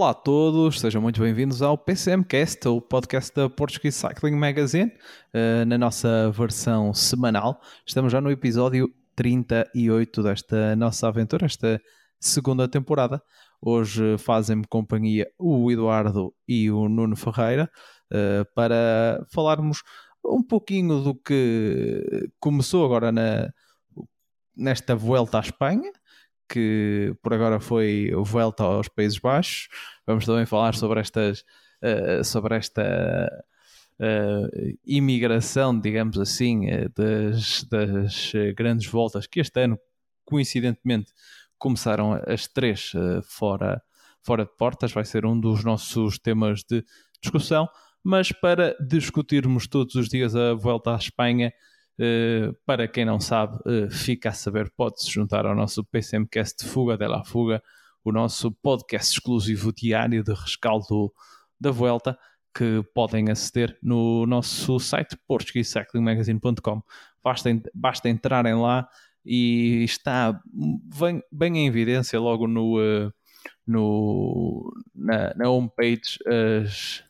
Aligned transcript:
Olá 0.00 0.12
a 0.12 0.14
todos, 0.14 0.80
sejam 0.80 1.02
muito 1.02 1.20
bem-vindos 1.20 1.60
ao 1.60 1.76
PCMcast, 1.76 2.66
o 2.66 2.80
podcast 2.80 3.34
da 3.34 3.50
Portuguese 3.50 3.98
Cycling 3.98 4.34
Magazine, 4.34 4.90
uh, 4.90 5.66
na 5.66 5.76
nossa 5.76 6.30
versão 6.30 6.94
semanal. 6.94 7.60
Estamos 7.86 8.10
já 8.10 8.18
no 8.18 8.30
episódio 8.30 8.90
38 9.14 10.22
desta 10.22 10.74
nossa 10.74 11.06
aventura, 11.06 11.44
esta 11.44 11.78
segunda 12.18 12.66
temporada. 12.66 13.22
Hoje 13.60 14.16
fazem-me 14.16 14.64
companhia 14.66 15.30
o 15.38 15.70
Eduardo 15.70 16.34
e 16.48 16.70
o 16.70 16.88
Nuno 16.88 17.14
Ferreira 17.14 17.70
uh, 18.10 18.50
para 18.54 19.22
falarmos 19.30 19.82
um 20.24 20.42
pouquinho 20.42 21.02
do 21.02 21.14
que 21.14 22.30
começou 22.40 22.86
agora 22.86 23.12
na, 23.12 23.50
nesta 24.56 24.96
volta 24.96 25.36
à 25.36 25.40
Espanha, 25.42 25.92
que 26.50 27.14
por 27.22 27.32
agora 27.32 27.60
foi 27.60 28.10
Vuelta 28.24 28.64
aos 28.64 28.88
Países 28.88 29.18
Baixos. 29.18 29.68
Vamos 30.04 30.26
também 30.26 30.44
falar 30.44 30.74
sobre 30.74 31.00
estas 31.00 31.44
uh, 31.82 32.24
sobre 32.24 32.56
esta 32.56 33.44
uh, 34.00 34.78
imigração, 34.84 35.78
digamos 35.78 36.18
assim, 36.18 36.68
uh, 36.68 36.92
das, 36.94 37.62
das 37.64 38.32
grandes 38.56 38.90
voltas 38.90 39.26
que 39.28 39.38
este 39.38 39.62
ano, 39.62 39.78
coincidentemente, 40.24 41.12
começaram 41.56 42.20
as 42.26 42.48
três 42.48 42.92
fora, 43.22 43.80
fora 44.22 44.44
de 44.44 44.56
portas. 44.56 44.92
Vai 44.92 45.04
ser 45.04 45.24
um 45.24 45.38
dos 45.38 45.62
nossos 45.62 46.18
temas 46.18 46.64
de 46.64 46.84
discussão. 47.22 47.68
Mas 48.02 48.32
para 48.32 48.74
discutirmos 48.80 49.68
todos 49.68 49.94
os 49.94 50.08
dias 50.08 50.34
a 50.34 50.54
volta 50.54 50.94
à 50.94 50.96
Espanha, 50.96 51.52
Uh, 51.52 51.69
para 52.64 52.88
quem 52.88 53.04
não 53.04 53.20
sabe, 53.20 53.56
uh, 53.66 53.90
fica 53.90 54.30
a 54.30 54.32
saber, 54.32 54.72
pode-se 54.76 55.10
juntar 55.10 55.44
ao 55.44 55.54
nosso 55.54 55.84
PCMcast 55.84 56.64
Fuga 56.66 56.96
de 56.96 57.06
la 57.06 57.24
Fuga, 57.24 57.62
o 58.02 58.10
nosso 58.10 58.50
podcast 58.50 59.12
exclusivo 59.12 59.72
diário 59.72 60.24
de 60.24 60.32
rescaldo 60.32 61.12
da 61.60 61.70
Vuelta, 61.70 62.18
que 62.56 62.82
podem 62.94 63.30
aceder 63.30 63.78
no 63.82 64.26
nosso 64.26 64.80
site 64.80 65.16
portuguesecyclingmagazine.com. 65.26 66.82
Basta, 67.22 67.50
basta 67.74 68.08
entrarem 68.08 68.54
lá 68.54 68.88
e 69.24 69.84
está 69.84 70.40
bem, 70.98 71.22
bem 71.30 71.58
em 71.58 71.66
evidência 71.66 72.18
logo 72.18 72.46
no, 72.46 72.78
uh, 72.78 73.12
no, 73.66 74.72
na, 74.94 75.34
na 75.34 75.50
homepage 75.50 76.18
as 76.26 77.04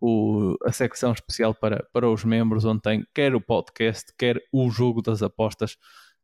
o, 0.00 0.56
a 0.64 0.72
secção 0.72 1.12
especial 1.12 1.54
para, 1.54 1.86
para 1.92 2.08
os 2.08 2.24
membros, 2.24 2.64
onde 2.64 2.82
tem 2.82 3.04
quer 3.14 3.34
o 3.34 3.40
podcast, 3.40 4.12
quer 4.16 4.40
o 4.52 4.70
jogo 4.70 5.02
das 5.02 5.22
apostas, 5.22 5.76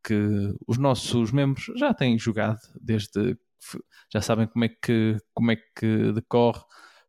que 0.03 0.55
os 0.67 0.79
nossos 0.79 1.33
membros 1.33 1.71
já 1.77 1.95
têm 1.95 2.19
jogado 2.19 2.61
desde 2.81 3.37
já 4.13 4.21
sabem 4.21 4.47
como 4.47 4.65
é 4.65 4.69
que 4.69 5.17
como 5.33 5.51
é 5.51 5.57
que 5.57 6.13
decorre. 6.13 6.61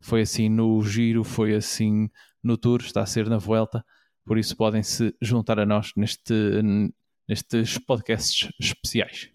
Foi 0.02 0.21
assim 0.21 0.49
no 0.49 0.81
giro, 0.83 1.23
foi 1.23 1.55
assim 1.55 2.09
no 2.43 2.58
tour, 2.58 2.80
está 2.81 3.02
a 3.02 3.05
ser 3.05 3.27
na 3.27 3.38
volta, 3.38 3.83
por 4.25 4.38
isso 4.38 4.55
podem 4.55 4.83
se 4.83 5.15
juntar 5.21 5.59
a 5.59 5.65
nós 5.65 5.92
neste, 5.95 6.61
nestes 7.27 7.77
podcasts 7.80 8.49
especiais. 8.59 9.35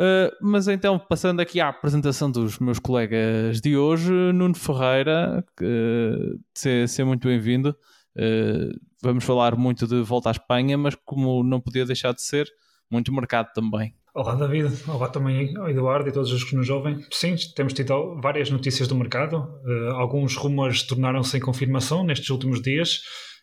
Uh, 0.00 0.34
mas 0.40 0.66
então, 0.66 0.98
passando 0.98 1.40
aqui 1.40 1.60
à 1.60 1.68
apresentação 1.68 2.30
dos 2.30 2.58
meus 2.58 2.78
colegas 2.78 3.60
de 3.60 3.76
hoje, 3.76 4.10
Nuno 4.32 4.54
Ferreira, 4.54 5.44
uh, 5.60 6.40
ser 6.54 7.04
muito 7.04 7.28
bem-vindo. 7.28 7.76
Uh, 8.16 8.72
vamos 9.02 9.24
falar 9.24 9.54
muito 9.56 9.86
de 9.86 10.00
volta 10.00 10.30
à 10.30 10.32
Espanha, 10.32 10.78
mas 10.78 10.96
como 11.04 11.44
não 11.44 11.60
podia 11.60 11.84
deixar 11.84 12.14
de 12.14 12.22
ser, 12.22 12.48
muito 12.90 13.12
mercado 13.12 13.52
também. 13.52 13.94
Olá 14.14 14.34
David, 14.34 14.72
olá 14.88 15.08
também 15.08 15.54
ao 15.58 15.68
Eduardo 15.68 16.08
e 16.08 16.12
todos 16.12 16.32
os 16.32 16.44
que 16.44 16.56
nos 16.56 16.70
ouvem. 16.70 17.04
Sim, 17.12 17.36
temos 17.54 17.74
tido 17.74 18.18
várias 18.22 18.50
notícias 18.50 18.88
do 18.88 18.94
mercado. 18.94 19.36
Uh, 19.66 19.90
alguns 19.96 20.34
rumores 20.34 20.82
tornaram-se 20.82 21.36
em 21.36 21.40
confirmação 21.40 22.02
nestes 22.04 22.30
últimos 22.30 22.62
dias 22.62 23.02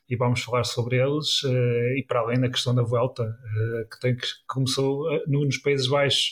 e 0.09 0.15
vamos 0.15 0.41
falar 0.41 0.63
sobre 0.63 0.97
eles. 0.97 1.43
Uh, 1.43 1.97
e 1.97 2.05
para 2.07 2.21
além 2.21 2.39
da 2.39 2.49
questão 2.49 2.73
da 2.73 2.83
volta, 2.83 3.23
uh, 3.23 3.89
que, 3.89 3.99
tem, 3.99 4.15
que 4.15 4.27
começou 4.47 5.03
uh, 5.03 5.21
nos 5.27 5.57
Países 5.57 5.87
Baixos, 5.87 6.31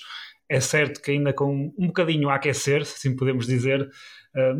é 0.49 0.59
certo 0.59 1.01
que 1.01 1.11
ainda 1.11 1.33
com 1.33 1.73
um 1.77 1.87
bocadinho 1.87 2.29
a 2.29 2.35
aquecer, 2.35 2.85
se 2.85 2.95
assim 2.95 3.15
podemos 3.15 3.47
dizer, 3.47 3.89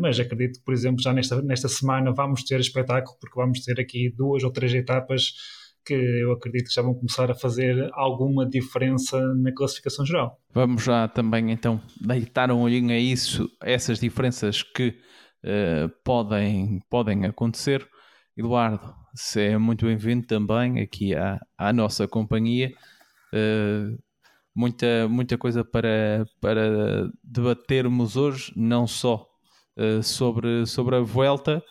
mas 0.00 0.18
acredito 0.18 0.58
que, 0.58 0.64
por 0.64 0.74
exemplo, 0.74 1.00
já 1.00 1.12
nesta, 1.12 1.40
nesta 1.42 1.68
semana 1.68 2.12
vamos 2.12 2.42
ter 2.42 2.58
espetáculo, 2.58 3.16
porque 3.20 3.38
vamos 3.38 3.60
ter 3.60 3.78
aqui 3.78 4.12
duas 4.16 4.42
ou 4.42 4.50
três 4.50 4.74
etapas 4.74 5.34
que 5.86 5.94
eu 5.94 6.32
acredito 6.32 6.66
que 6.66 6.74
já 6.74 6.82
vão 6.82 6.92
começar 6.92 7.30
a 7.30 7.34
fazer 7.34 7.88
alguma 7.92 8.44
diferença 8.44 9.16
na 9.34 9.54
classificação 9.54 10.04
geral. 10.04 10.40
Vamos 10.52 10.82
já 10.82 11.06
também 11.06 11.52
então 11.52 11.80
deitar 12.00 12.50
um 12.50 12.62
olhinho 12.62 12.90
a 12.90 12.98
isso, 12.98 13.48
a 13.62 13.70
essas 13.70 14.00
diferenças 14.00 14.64
que 14.64 14.88
uh, 15.44 15.88
podem, 16.02 16.80
podem 16.90 17.24
acontecer. 17.24 17.88
Eduardo, 18.36 18.94
é 19.36 19.56
muito 19.56 19.86
bem-vindo 19.86 20.26
também 20.26 20.78
aqui 20.80 21.14
à, 21.14 21.40
à 21.56 21.72
nossa 21.72 22.06
companhia. 22.06 22.70
Uh, 23.32 23.98
muita, 24.54 25.08
muita 25.08 25.38
coisa 25.38 25.64
para, 25.64 26.26
para 26.38 27.10
debatermos 27.24 28.14
hoje, 28.14 28.52
não 28.54 28.86
só 28.86 29.26
uh, 29.78 30.02
sobre, 30.02 30.66
sobre 30.66 30.96
a 30.96 31.00
Vuelta, 31.00 31.62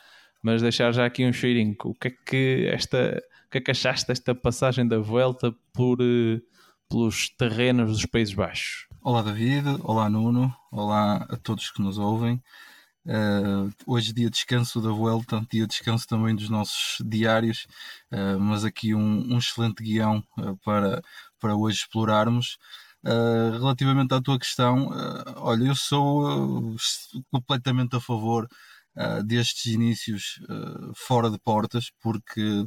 mas 0.41 0.63
deixar 0.63 0.91
já 0.91 1.05
aqui 1.05 1.23
um 1.23 1.31
cheirinho. 1.31 1.75
O 1.83 1.93
que 1.93 2.07
é 2.07 2.11
que 2.11 2.67
esta, 2.67 3.21
o 3.45 3.49
que 3.51 3.59
é 3.59 3.61
que 3.61 3.69
achaste 3.69 4.07
desta 4.07 4.33
passagem 4.33 4.87
da 4.87 4.97
Vuelta 4.97 5.53
por, 5.71 6.01
uh, 6.01 6.41
pelos 6.89 7.29
terrenos 7.29 7.91
dos 7.91 8.07
Países 8.07 8.33
Baixos? 8.33 8.87
Olá 9.03 9.21
David, 9.21 9.67
olá 9.83 10.09
Nuno, 10.09 10.51
olá 10.71 11.27
a 11.29 11.37
todos 11.37 11.69
que 11.69 11.79
nos 11.83 11.99
ouvem. 11.99 12.41
Uh, 13.07 13.71
hoje 13.85 14.11
dia 14.11 14.25
de 14.25 14.31
descanso 14.31 14.81
da 14.81 14.89
Vuelta, 14.89 15.45
dia 15.51 15.61
de 15.61 15.67
descanso 15.67 16.07
também 16.07 16.35
dos 16.35 16.49
nossos 16.49 16.97
diários, 17.05 17.67
uh, 18.11 18.39
mas 18.39 18.65
aqui 18.65 18.95
um, 18.95 19.31
um 19.31 19.37
excelente 19.37 19.83
guião 19.83 20.23
uh, 20.39 20.57
para, 20.65 21.03
para 21.39 21.55
hoje 21.55 21.77
explorarmos. 21.81 22.57
relativamente 23.03 24.11
à 24.15 24.21
tua 24.21 24.39
questão, 24.39 24.89
olha, 25.35 25.65
eu 25.65 25.75
sou 25.75 26.75
completamente 27.31 27.95
a 27.95 27.99
favor 27.99 28.47
destes 29.25 29.65
inícios 29.73 30.39
fora 30.95 31.29
de 31.29 31.37
portas, 31.37 31.91
porque 32.01 32.65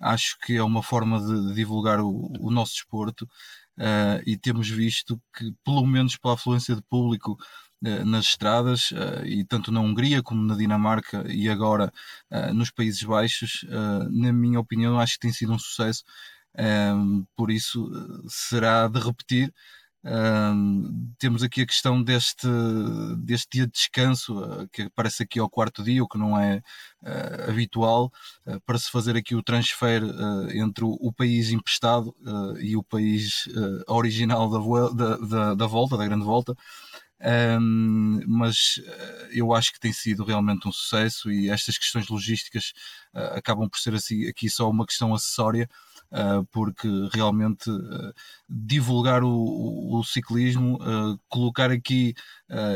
acho 0.00 0.38
que 0.38 0.56
é 0.56 0.62
uma 0.62 0.82
forma 0.82 1.20
de, 1.20 1.54
divulgar 1.54 2.00
o, 2.00 2.32
o 2.40 2.50
nosso 2.50 2.72
desporto. 2.74 3.28
e 4.26 4.38
temos 4.38 4.70
visto 4.70 5.20
que, 5.36 5.52
pelo 5.64 5.86
menos 5.86 6.16
pela 6.16 6.34
afluência 6.34 6.74
de 6.74 6.82
público, 6.82 7.36
nas 8.04 8.26
estradas 8.26 8.90
eh, 8.92 9.26
e 9.26 9.44
tanto 9.44 9.70
na 9.70 9.80
Hungria 9.80 10.22
como 10.22 10.42
na 10.42 10.56
Dinamarca 10.56 11.24
e 11.28 11.48
agora 11.48 11.92
eh, 12.30 12.52
nos 12.52 12.70
Países 12.70 13.02
Baixos, 13.02 13.64
na 14.10 14.32
minha 14.32 14.60
opinião, 14.60 14.98
acho 14.98 15.14
que 15.14 15.20
tem 15.20 15.32
sido 15.32 15.52
um 15.52 15.58
sucesso. 15.58 16.02
Ehm, 16.56 17.24
por 17.36 17.50
isso, 17.50 17.90
será 18.28 18.88
de 18.88 19.00
repetir. 19.00 19.52
Um, 20.06 21.14
temos 21.18 21.42
aqui 21.42 21.62
a 21.62 21.66
questão 21.66 22.02
deste, 22.02 22.46
deste 23.16 23.48
dia 23.52 23.66
de 23.66 23.72
descanso, 23.72 24.38
uh, 24.38 24.68
que 24.68 24.82
aparece 24.82 25.22
aqui 25.22 25.38
ao 25.38 25.48
quarto 25.48 25.82
dia, 25.82 26.04
o 26.04 26.08
que 26.08 26.18
não 26.18 26.38
é 26.38 26.58
uh, 27.02 27.50
habitual, 27.50 28.12
uh, 28.46 28.60
para 28.66 28.78
se 28.78 28.90
fazer 28.90 29.16
aqui 29.16 29.34
o 29.34 29.42
transfer 29.42 30.02
entre 30.52 30.84
o, 30.84 30.90
o, 31.00 31.10
país 31.10 31.50
emprestado 31.50 32.14
e 32.60 32.76
o 32.76 32.82
país 32.82 33.48
original 33.86 34.50
da, 34.50 34.88
da, 34.90 35.16
da, 35.16 35.54
da, 35.54 35.66
volta, 35.66 35.96
da 35.96 36.04
grande 36.04 36.24
volta. 36.24 36.54
Um, 37.24 38.20
mas 38.26 38.78
uh, 38.80 39.28
eu 39.32 39.54
acho 39.54 39.72
que 39.72 39.80
tem 39.80 39.94
sido 39.94 40.24
realmente 40.24 40.68
um 40.68 40.72
sucesso 40.72 41.32
e 41.32 41.48
estas 41.48 41.78
questões 41.78 42.06
logísticas 42.06 42.74
uh, 43.14 43.38
acabam 43.38 43.66
por 43.66 43.78
ser 43.78 43.94
assim, 43.94 44.28
aqui 44.28 44.50
só 44.50 44.68
uma 44.68 44.84
questão 44.84 45.14
acessória, 45.14 45.66
uh, 46.12 46.44
porque 46.52 46.86
realmente 47.14 47.70
divulgar 48.46 49.24
o, 49.24 49.30
o, 49.30 49.98
o 49.98 50.04
ciclismo, 50.04 50.78
colocar 51.28 51.70
aqui 51.70 52.14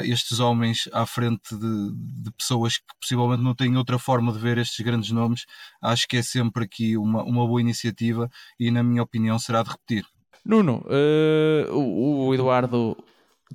estes 0.03 0.41
homens 0.41 0.89
à 0.93 1.05
frente 1.05 1.55
de, 1.55 1.93
de, 2.23 2.31
pessoas 2.33 2.79
que 2.79 2.85
possivelmente 3.00 3.43
não 3.43 3.55
têm 3.55 3.77
outra 3.77 3.99
forma 3.99 4.33
de 4.33 4.39
ver 4.39 4.56
estes 4.56 4.85
grandes 4.85 5.11
nomes, 5.11 5.45
acho 5.83 6.09
que 6.09 6.17
é 6.17 6.23
sempre 6.23 6.65
aqui 6.65 6.97
uma, 6.97 7.23
uma 7.23 7.47
boa 7.47 7.61
iniciativa 7.61 8.31
e, 8.59 8.71
na 8.71 8.83
minha 8.83 9.03
opinião, 9.03 9.39
será 9.39 9.62
de 9.62 9.71
repetir. 9.71 10.06
Nuno, 10.45 10.85
o, 11.71 12.27
o 12.27 12.35
Eduardo 12.35 12.97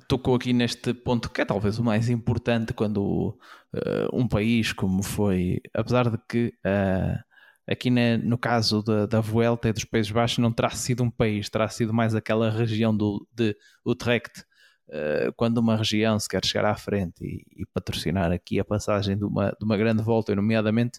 tocou 0.08 0.34
aqui 0.34 0.52
neste 0.52 0.92
ponto 0.92 1.30
que 1.30 1.40
é 1.40 1.44
talvez 1.44 1.78
o 1.78 1.84
mais 1.84 2.08
importante 2.08 2.72
quando 2.72 3.38
uh, 3.74 4.08
um 4.12 4.26
país 4.26 4.72
como 4.72 5.02
foi, 5.02 5.60
apesar 5.72 6.10
de 6.10 6.18
que 6.28 6.54
uh, 6.66 7.18
aqui 7.66 7.90
na, 7.90 8.18
no 8.18 8.36
caso 8.36 8.82
da, 8.82 9.06
da 9.06 9.20
Vuelta 9.20 9.68
e 9.68 9.72
dos 9.72 9.84
Países 9.84 10.10
Baixos 10.10 10.38
não 10.38 10.52
terá 10.52 10.70
sido 10.70 11.02
um 11.02 11.10
país, 11.10 11.48
terá 11.48 11.68
sido 11.68 11.92
mais 11.92 12.14
aquela 12.14 12.50
região 12.50 12.96
do, 12.96 13.26
de 13.32 13.56
Utrecht, 13.86 14.40
uh, 14.88 15.32
quando 15.36 15.58
uma 15.58 15.76
região 15.76 16.18
se 16.18 16.28
quer 16.28 16.44
chegar 16.44 16.66
à 16.66 16.74
frente 16.76 17.24
e, 17.24 17.62
e, 17.62 17.66
patrocinar 17.72 18.32
aqui 18.32 18.58
a 18.58 18.64
passagem 18.64 19.16
de 19.16 19.24
uma, 19.24 19.50
de 19.50 19.64
uma 19.64 19.76
grande 19.76 20.02
volta, 20.02 20.34
nomeadamente 20.34 20.98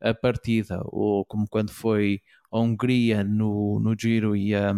a 0.00 0.12
partida, 0.12 0.80
ou 0.86 1.24
como 1.24 1.46
quando 1.48 1.70
foi 1.70 2.20
a 2.50 2.58
Hungria 2.58 3.22
no, 3.22 3.78
no 3.80 3.94
Giro 3.98 4.34
e 4.34 4.52
a, 4.54 4.74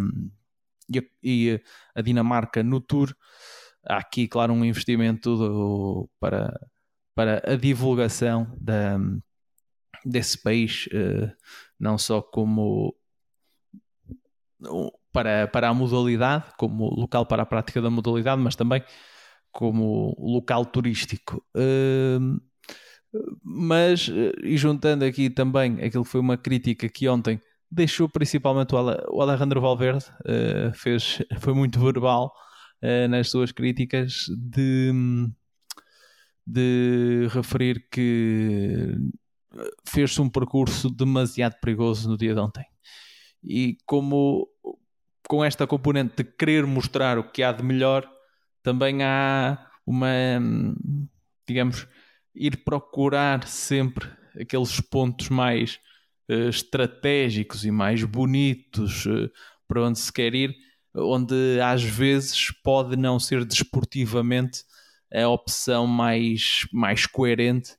e 0.89 0.99
a, 0.99 1.03
e 1.23 1.61
a 1.95 2.01
Dinamarca 2.03 2.63
no 2.63 2.81
Tour, 2.81 3.15
há 3.87 3.99
aqui, 3.99 4.29
claro, 4.29 4.53
um 4.53 4.65
investimento 4.65 5.37
do, 5.37 6.11
para, 6.19 6.59
para 7.15 7.43
a 7.53 7.57
divulgação 7.57 8.57
da, 8.61 8.99
desse 10.05 10.41
país, 10.43 10.87
uh, 10.87 11.31
não 11.79 11.99
só 11.99 12.21
como 12.21 12.95
para, 15.13 15.47
para 15.49 15.69
a 15.69 15.75
modalidade, 15.75 16.47
como 16.57 16.87
local 16.89 17.27
para 17.27 17.43
a 17.43 17.47
prática 17.47 17.81
da 17.81 17.91
modalidade, 17.91 18.41
mas 18.41 18.57
também 18.57 18.83
como 19.53 20.17
local 20.19 20.67
turístico. 20.67 21.45
Uh, 21.57 22.41
mas, 23.43 24.09
eh, 24.09 24.33
e 24.43 24.57
juntando 24.57 25.05
aqui 25.05 25.31
também 25.31 25.81
aquilo 25.81 26.03
que 26.03 26.11
foi 26.11 26.21
uma 26.21 26.37
crítica 26.37 26.89
que 26.89 27.09
ontem 27.09 27.41
deixou 27.75 28.09
principalmente 28.09 28.75
o 28.75 29.21
Alejandro 29.21 29.61
Valverde, 29.61 30.05
uh, 30.21 30.73
fez, 30.75 31.23
foi 31.41 31.53
muito 31.53 31.81
verbal 31.81 32.32
uh, 32.82 33.09
nas 33.09 33.31
suas 33.31 33.53
críticas 33.53 34.26
de, 34.37 34.93
de 36.47 37.29
referir 37.31 37.88
que 37.91 38.97
fez-se 39.87 40.21
um 40.21 40.29
percurso 40.29 40.91
demasiado 40.91 41.55
perigoso 41.61 42.09
no 42.09 42.17
dia 42.17 42.35
de 42.35 42.41
ontem. 42.41 42.65
E 43.43 43.77
como 43.87 44.49
com 45.29 45.44
esta 45.44 45.67
componente 45.67 46.17
de 46.17 46.25
querer 46.25 46.67
mostrar 46.67 47.19
o 47.19 47.31
que 47.31 47.43
há 47.43 47.53
de 47.53 47.62
melhor, 47.62 48.09
também 48.62 49.03
há 49.03 49.70
uma, 49.87 50.09
digamos, 51.47 51.87
ir 52.35 52.65
procurar 52.65 53.47
sempre 53.47 54.11
aqueles 54.41 54.81
pontos 54.81 55.29
mais 55.29 55.79
estratégicos 56.29 57.65
e 57.65 57.71
mais 57.71 58.03
bonitos 58.05 59.06
uh, 59.06 59.31
para 59.69 59.82
onde 59.82 59.99
se 59.99 60.12
quer 60.12 60.35
ir, 60.35 60.55
onde 60.94 61.61
às 61.61 61.82
vezes 61.82 62.50
pode 62.62 62.97
não 62.97 63.19
ser 63.19 63.44
desportivamente 63.44 64.62
a 65.12 65.29
opção 65.29 65.87
mais, 65.87 66.67
mais 66.73 67.06
coerente 67.06 67.73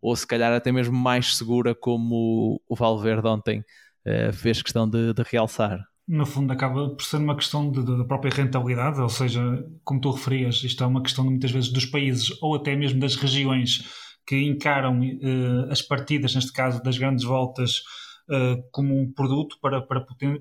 ou 0.00 0.16
se 0.16 0.26
calhar 0.26 0.52
até 0.52 0.72
mesmo 0.72 0.96
mais 0.96 1.36
segura, 1.36 1.74
como 1.74 2.60
o 2.68 2.74
Valverde 2.74 3.28
ontem 3.28 3.60
uh, 4.06 4.32
fez 4.32 4.62
questão 4.62 4.88
de, 4.88 5.12
de, 5.12 5.22
realçar. 5.22 5.78
No 6.08 6.26
fundo, 6.26 6.52
acaba 6.52 6.88
por 6.88 7.04
ser 7.04 7.18
uma 7.18 7.36
questão 7.36 7.70
da 7.70 8.04
própria 8.04 8.32
rentabilidade, 8.34 9.00
ou 9.00 9.08
seja, 9.08 9.40
como 9.84 10.00
tu 10.00 10.10
referias, 10.10 10.64
isto 10.64 10.82
é 10.82 10.86
uma 10.86 11.02
questão 11.02 11.24
muitas 11.24 11.50
vezes 11.50 11.70
dos 11.70 11.84
países 11.84 12.36
ou 12.40 12.56
até 12.56 12.74
mesmo 12.74 12.98
das 12.98 13.14
regiões 13.14 13.84
que 14.26 14.36
encaram 14.42 15.00
uh, 15.00 15.70
as 15.70 15.82
partidas, 15.82 16.34
neste 16.34 16.52
caso 16.52 16.82
das 16.82 16.98
grandes 16.98 17.24
voltas, 17.24 17.82
uh, 18.28 18.62
como 18.70 18.98
um 18.98 19.12
produto 19.12 19.56
para, 19.60 19.80
para 19.80 20.00
poten 20.00 20.38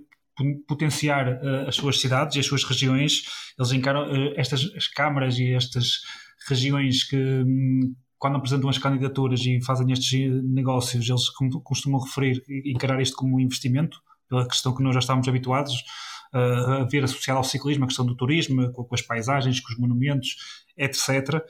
potenciar 0.69 1.37
as 1.67 1.75
suas 1.75 1.99
cidades 1.99 2.37
e 2.37 2.39
as 2.39 2.45
suas 2.45 2.63
regiões. 2.63 3.23
Eles 3.57 3.73
encaram 3.73 4.05
estas 4.37 4.73
as 4.73 4.87
câmaras 4.87 5.37
e 5.37 5.51
estas 5.51 5.99
regiões 6.47 7.03
que, 7.03 7.17
hum, 7.17 7.93
quando 8.17 8.37
apresentam 8.37 8.69
as 8.69 8.77
candidaturas 8.77 9.41
e 9.45 9.59
fazem 9.61 9.91
estes 9.91 10.17
negócios, 10.45 11.09
eles 11.09 11.29
costumam 11.61 11.99
referir 11.99 12.41
e 12.47 12.71
encarar 12.71 13.01
isto 13.01 13.17
como 13.17 13.35
um 13.35 13.39
investimento, 13.41 13.99
pela 14.29 14.47
questão 14.47 14.73
que 14.73 14.83
nós 14.83 14.93
já 14.93 14.99
estávamos 14.99 15.27
habituados 15.27 15.73
uh, 16.33 16.81
a 16.81 16.83
ver 16.85 17.03
associada 17.03 17.39
ao 17.39 17.43
ciclismo, 17.43 17.83
a 17.83 17.87
questão 17.87 18.05
do 18.05 18.15
turismo, 18.15 18.71
com, 18.71 18.83
com, 18.83 18.95
as 18.95 19.01
paisagens, 19.01 19.59
com 19.59 19.73
os 19.73 19.79
monumentos, 19.79 20.35
etc. 20.77 21.43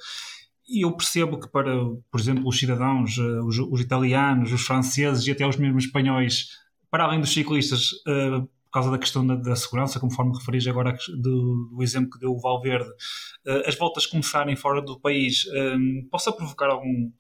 E 0.70 0.86
eu 0.86 0.92
percebo 0.92 1.40
que 1.40 1.50
para, 1.50 1.74
por 2.12 2.20
exemplo, 2.20 2.48
os 2.48 2.60
cidadãos, 2.60 3.18
uh, 3.18 3.46
os, 3.46 3.58
os, 3.58 3.82
italianos, 3.82 4.52
os 4.52 4.62
franceses 4.62 5.26
e 5.26 5.32
até 5.32 5.46
os 5.48 5.58
mesmos 5.58 5.86
espanhóis, 5.86 6.50
para 6.92 7.06
além 7.06 7.20
dos 7.20 7.34
ciclistas, 7.34 7.92
uh, 8.08 8.48
por 8.70 8.74
causa 8.74 8.92
da 8.92 9.00
questão 9.00 9.26
da, 9.26 9.36
da 9.36 9.56
segurança, 9.56 10.00
conforme 10.00 10.38
referis 10.38 10.68
agora 10.68 10.96
do, 11.18 11.70
do, 11.76 11.82
exemplo 11.82 12.12
que 12.12 12.20
deu 12.20 12.32
o 12.32 12.40
Valverde, 12.40 12.88
uh, 12.88 13.68
as 13.68 13.76
voltas 13.76 14.06
começarem 14.06 14.56
fora 14.56 14.80
do 14.80 15.00
país 15.00 15.46
um, 15.52 16.08
possa 16.12 16.32
provocar 16.32 16.68
algum, 16.68 17.12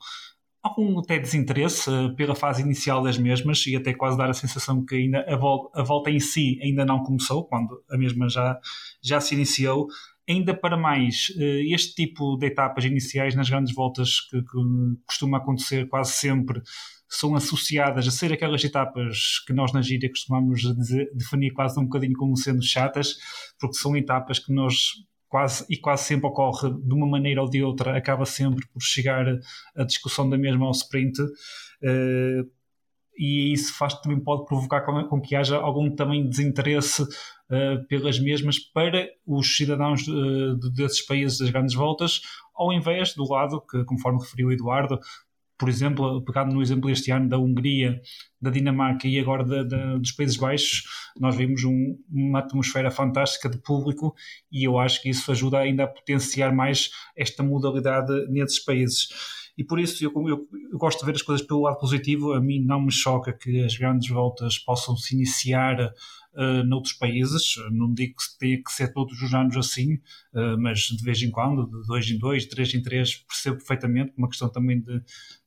algum 0.61 0.99
até 0.99 1.17
desinteresse 1.17 1.89
uh, 1.89 2.15
pela 2.15 2.35
fase 2.35 2.61
inicial 2.61 3.01
das 3.01 3.17
mesmas 3.17 3.65
e 3.65 3.75
até 3.75 3.95
quase 3.95 4.15
dar 4.15 4.29
a 4.29 4.33
sensação 4.33 4.85
que 4.85 4.95
ainda 4.95 5.25
a, 5.27 5.35
vol 5.35 5.71
a 5.73 5.81
volta 5.81 6.11
em 6.11 6.19
si 6.19 6.59
ainda 6.61 6.85
não 6.85 7.01
começou, 7.01 7.45
quando 7.45 7.83
a 7.89 7.97
mesma 7.97 8.29
já, 8.29 8.59
já 9.01 9.19
se 9.19 9.33
iniciou. 9.33 9.87
Ainda 10.29 10.53
para 10.53 10.77
mais, 10.77 11.29
uh, 11.37 11.73
este 11.73 11.95
tipo 11.95 12.37
de 12.37 12.47
etapas 12.47 12.85
iniciais 12.85 13.33
nas 13.35 13.49
grandes 13.49 13.73
voltas 13.73 14.21
que, 14.29 14.41
que 14.41 14.57
costuma 15.05 15.37
acontecer 15.37 15.87
quase 15.87 16.13
sempre 16.13 16.61
são 17.09 17.35
associadas 17.35 18.07
a 18.07 18.11
ser 18.11 18.31
aquelas 18.31 18.63
etapas 18.63 19.43
que 19.47 19.51
nós 19.51 19.73
na 19.73 19.81
gíria 19.81 20.07
costumamos 20.07 20.61
dizer, 20.61 21.09
definir 21.15 21.51
quase 21.51 21.79
um 21.79 21.83
bocadinho 21.85 22.13
como 22.13 22.37
sendo 22.37 22.61
chatas, 22.61 23.15
porque 23.59 23.77
são 23.77 23.97
etapas 23.97 24.37
que 24.37 24.53
nós 24.53 24.75
quase 25.27 25.65
e 25.69 25.77
quase 25.77 26.03
sempre 26.03 26.27
ocorre 26.27 26.69
de 26.71 26.93
uma 26.93 27.07
maneira 27.07 27.41
ou 27.41 27.49
de 27.49 27.63
outra, 27.63 27.97
acaba 27.97 28.25
sempre 28.25 28.67
por 28.67 28.81
chegar 28.81 29.25
a 29.75 29.83
discussão 29.83 30.29
da 30.29 30.37
mesma 30.37 30.65
ao 30.65 30.71
sprint. 30.71 31.19
Uh, 31.21 32.58
e 33.19 33.51
isso 33.51 33.77
faz 33.77 33.93
também 33.95 34.17
pode 34.17 34.45
provocar 34.45 34.79
com, 34.81 35.03
com 35.03 35.19
que 35.19 35.35
haja 35.35 35.57
algum 35.57 35.93
também 35.93 36.29
desinteresse 36.29 37.03
uh, 37.03 37.85
pelas 37.89 38.17
mesmas 38.17 38.57
para 38.57 39.09
os 39.27 39.57
cidadãos 39.57 40.07
uh, 40.07 40.55
desses 40.73 41.05
países 41.05 41.37
das 41.37 41.49
grandes 41.49 41.75
voltas, 41.75 42.21
ao 42.55 42.71
invés 42.71 43.13
do 43.13 43.29
lado 43.29 43.61
que, 43.69 43.83
conforme 43.83 44.19
referiu 44.19 44.47
o 44.47 44.51
Eduardo, 44.53 44.97
por 45.57 45.67
exemplo, 45.67 46.23
pegado 46.23 46.53
no 46.53 46.61
exemplo 46.61 46.89
este 46.89 47.11
ano 47.11 47.27
da 47.27 47.37
Hungria, 47.37 47.99
da 48.41 48.49
Dinamarca 48.49 49.05
e 49.05 49.19
agora 49.19 49.43
da, 49.43 49.63
da, 49.63 49.97
dos 49.97 50.13
Países 50.13 50.37
Baixos, 50.37 50.83
nós 51.19 51.35
vimos 51.35 51.65
um, 51.65 51.97
uma 52.09 52.39
atmosfera 52.39 52.89
fantástica 52.89 53.49
de 53.49 53.57
público 53.57 54.15
e 54.49 54.63
eu 54.63 54.79
acho 54.79 55.01
que 55.01 55.09
isso 55.09 55.29
ajuda 55.29 55.59
ainda 55.59 55.83
a 55.83 55.87
potenciar 55.87 56.55
mais 56.55 56.89
esta 57.17 57.43
modalidade 57.43 58.13
nesses 58.29 58.63
países. 58.63 59.09
E 59.59 59.63
por 59.65 59.77
isso 59.77 60.01
eu, 60.01 60.09
eu, 60.25 60.47
eu, 60.71 60.77
gosto 60.77 61.01
de 61.01 61.05
ver 61.05 61.15
as 61.15 61.21
coisas 61.21 61.45
pelo 61.45 61.63
lado 61.63 61.77
positivo. 61.77 62.31
A 62.31 62.39
mim 62.39 62.63
não 62.63 62.79
me 62.79 62.93
choca 62.93 63.33
que 63.33 63.61
as 63.61 63.75
grandes 63.75 64.07
voltas 64.07 64.57
possam 64.57 64.95
se 64.95 65.13
iniciar 65.13 65.93
uh, 66.33 66.63
noutros 66.63 66.93
países. 66.93 67.55
Não 67.69 67.93
digo 67.93 68.13
que 68.15 68.39
tenha 68.39 68.63
que 68.63 68.71
ser 68.71 68.93
todos 68.93 69.21
os 69.21 69.33
anos 69.33 69.57
assim, 69.57 69.95
uh, 70.33 70.57
mas 70.57 70.79
de 70.79 71.03
vez 71.03 71.21
em 71.21 71.29
quando, 71.29 71.65
de 71.65 71.85
dois 71.85 72.09
em 72.09 72.17
dois, 72.17 72.45
três 72.45 72.73
em 72.73 72.81
três, 72.81 73.17
percebo 73.17 73.57
perfeitamente. 73.57 74.13
Uma 74.17 74.29
questão 74.29 74.47
também 74.47 74.79
de, 74.79 74.97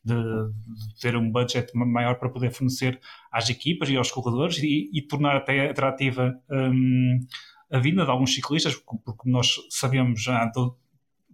de, 0.04 0.14
de 0.14 1.00
ter 1.00 1.16
um 1.16 1.32
budget 1.32 1.74
maior 1.74 2.16
para 2.16 2.28
poder 2.28 2.50
fornecer 2.50 3.00
às 3.32 3.48
equipas 3.48 3.88
e 3.88 3.96
aos 3.96 4.10
corredores 4.10 4.58
e, 4.58 4.90
e 4.92 5.00
tornar 5.00 5.38
até 5.38 5.70
atrativa 5.70 6.38
um, 6.50 7.18
a 7.70 7.78
vinda 7.78 8.04
de 8.04 8.10
alguns 8.10 8.34
ciclistas, 8.34 8.74
porque 8.74 9.30
nós 9.30 9.54
sabemos 9.70 10.22
já 10.22 10.42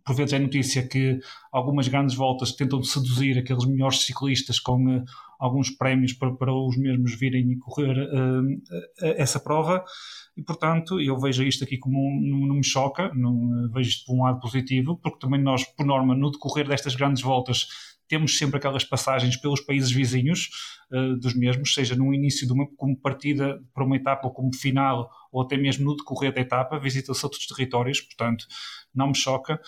por 0.08 0.16
vezes 0.16 0.32
é 0.32 0.38
notícia 0.38 0.88
que 0.88 1.20
algumas 1.52 1.86
grandes 1.86 2.16
voltas 2.16 2.52
tentam 2.52 2.82
seduzir 2.82 3.36
aqueles 3.36 3.66
melhores 3.66 4.06
ciclistas 4.06 4.58
com 4.58 4.96
uh, 4.96 5.04
alguns 5.38 5.68
prémios 5.68 6.14
para, 6.14 6.32
para, 6.34 6.50
os 6.50 6.78
mesmos 6.78 7.14
virem 7.14 7.58
correr 7.58 7.94
uh, 7.94 8.62
essa 9.02 9.38
prova 9.38 9.84
e 10.34 10.42
portanto 10.42 10.98
eu 10.98 11.18
vejo 11.18 11.42
isto 11.42 11.62
aqui 11.62 11.76
como 11.76 11.98
um, 11.98 12.46
não, 12.46 12.56
me 12.56 12.64
choca, 12.64 13.12
não 13.14 13.70
vejo 13.70 13.90
isto 13.90 14.06
por 14.06 14.16
um 14.16 14.22
lado 14.22 14.40
positivo, 14.40 14.96
porque 14.96 15.18
também 15.18 15.42
nós, 15.42 15.62
por 15.76 15.84
norma, 15.84 16.14
no 16.14 16.30
decorrer 16.30 16.66
destas 16.66 16.96
grandes 16.96 17.22
voltas 17.22 17.66
temos 18.08 18.38
sempre 18.38 18.56
aquelas 18.56 18.84
passagens 18.84 19.36
pelos 19.36 19.60
países 19.60 19.90
vizinhos 19.90 20.48
uh, 20.90 21.16
dos 21.18 21.34
mesmos, 21.34 21.74
seja 21.74 21.94
no 21.94 22.14
início 22.14 22.46
de 22.46 22.52
uma 22.54 22.66
como 22.76 22.96
partida 22.96 23.62
para 23.74 23.84
uma 23.84 23.96
etapa 23.96 24.26
ou 24.26 24.32
como 24.32 24.54
final, 24.56 25.10
ou 25.30 25.42
até 25.42 25.58
mesmo 25.58 25.84
no 25.84 25.94
decorrer 25.94 26.32
da 26.32 26.40
etapa, 26.40 26.78
visita-se 26.78 27.22
outros 27.22 27.46
territórios, 27.46 28.00
portanto 28.00 28.46
não 28.94 29.08
me 29.08 29.14
choca. 29.14 29.60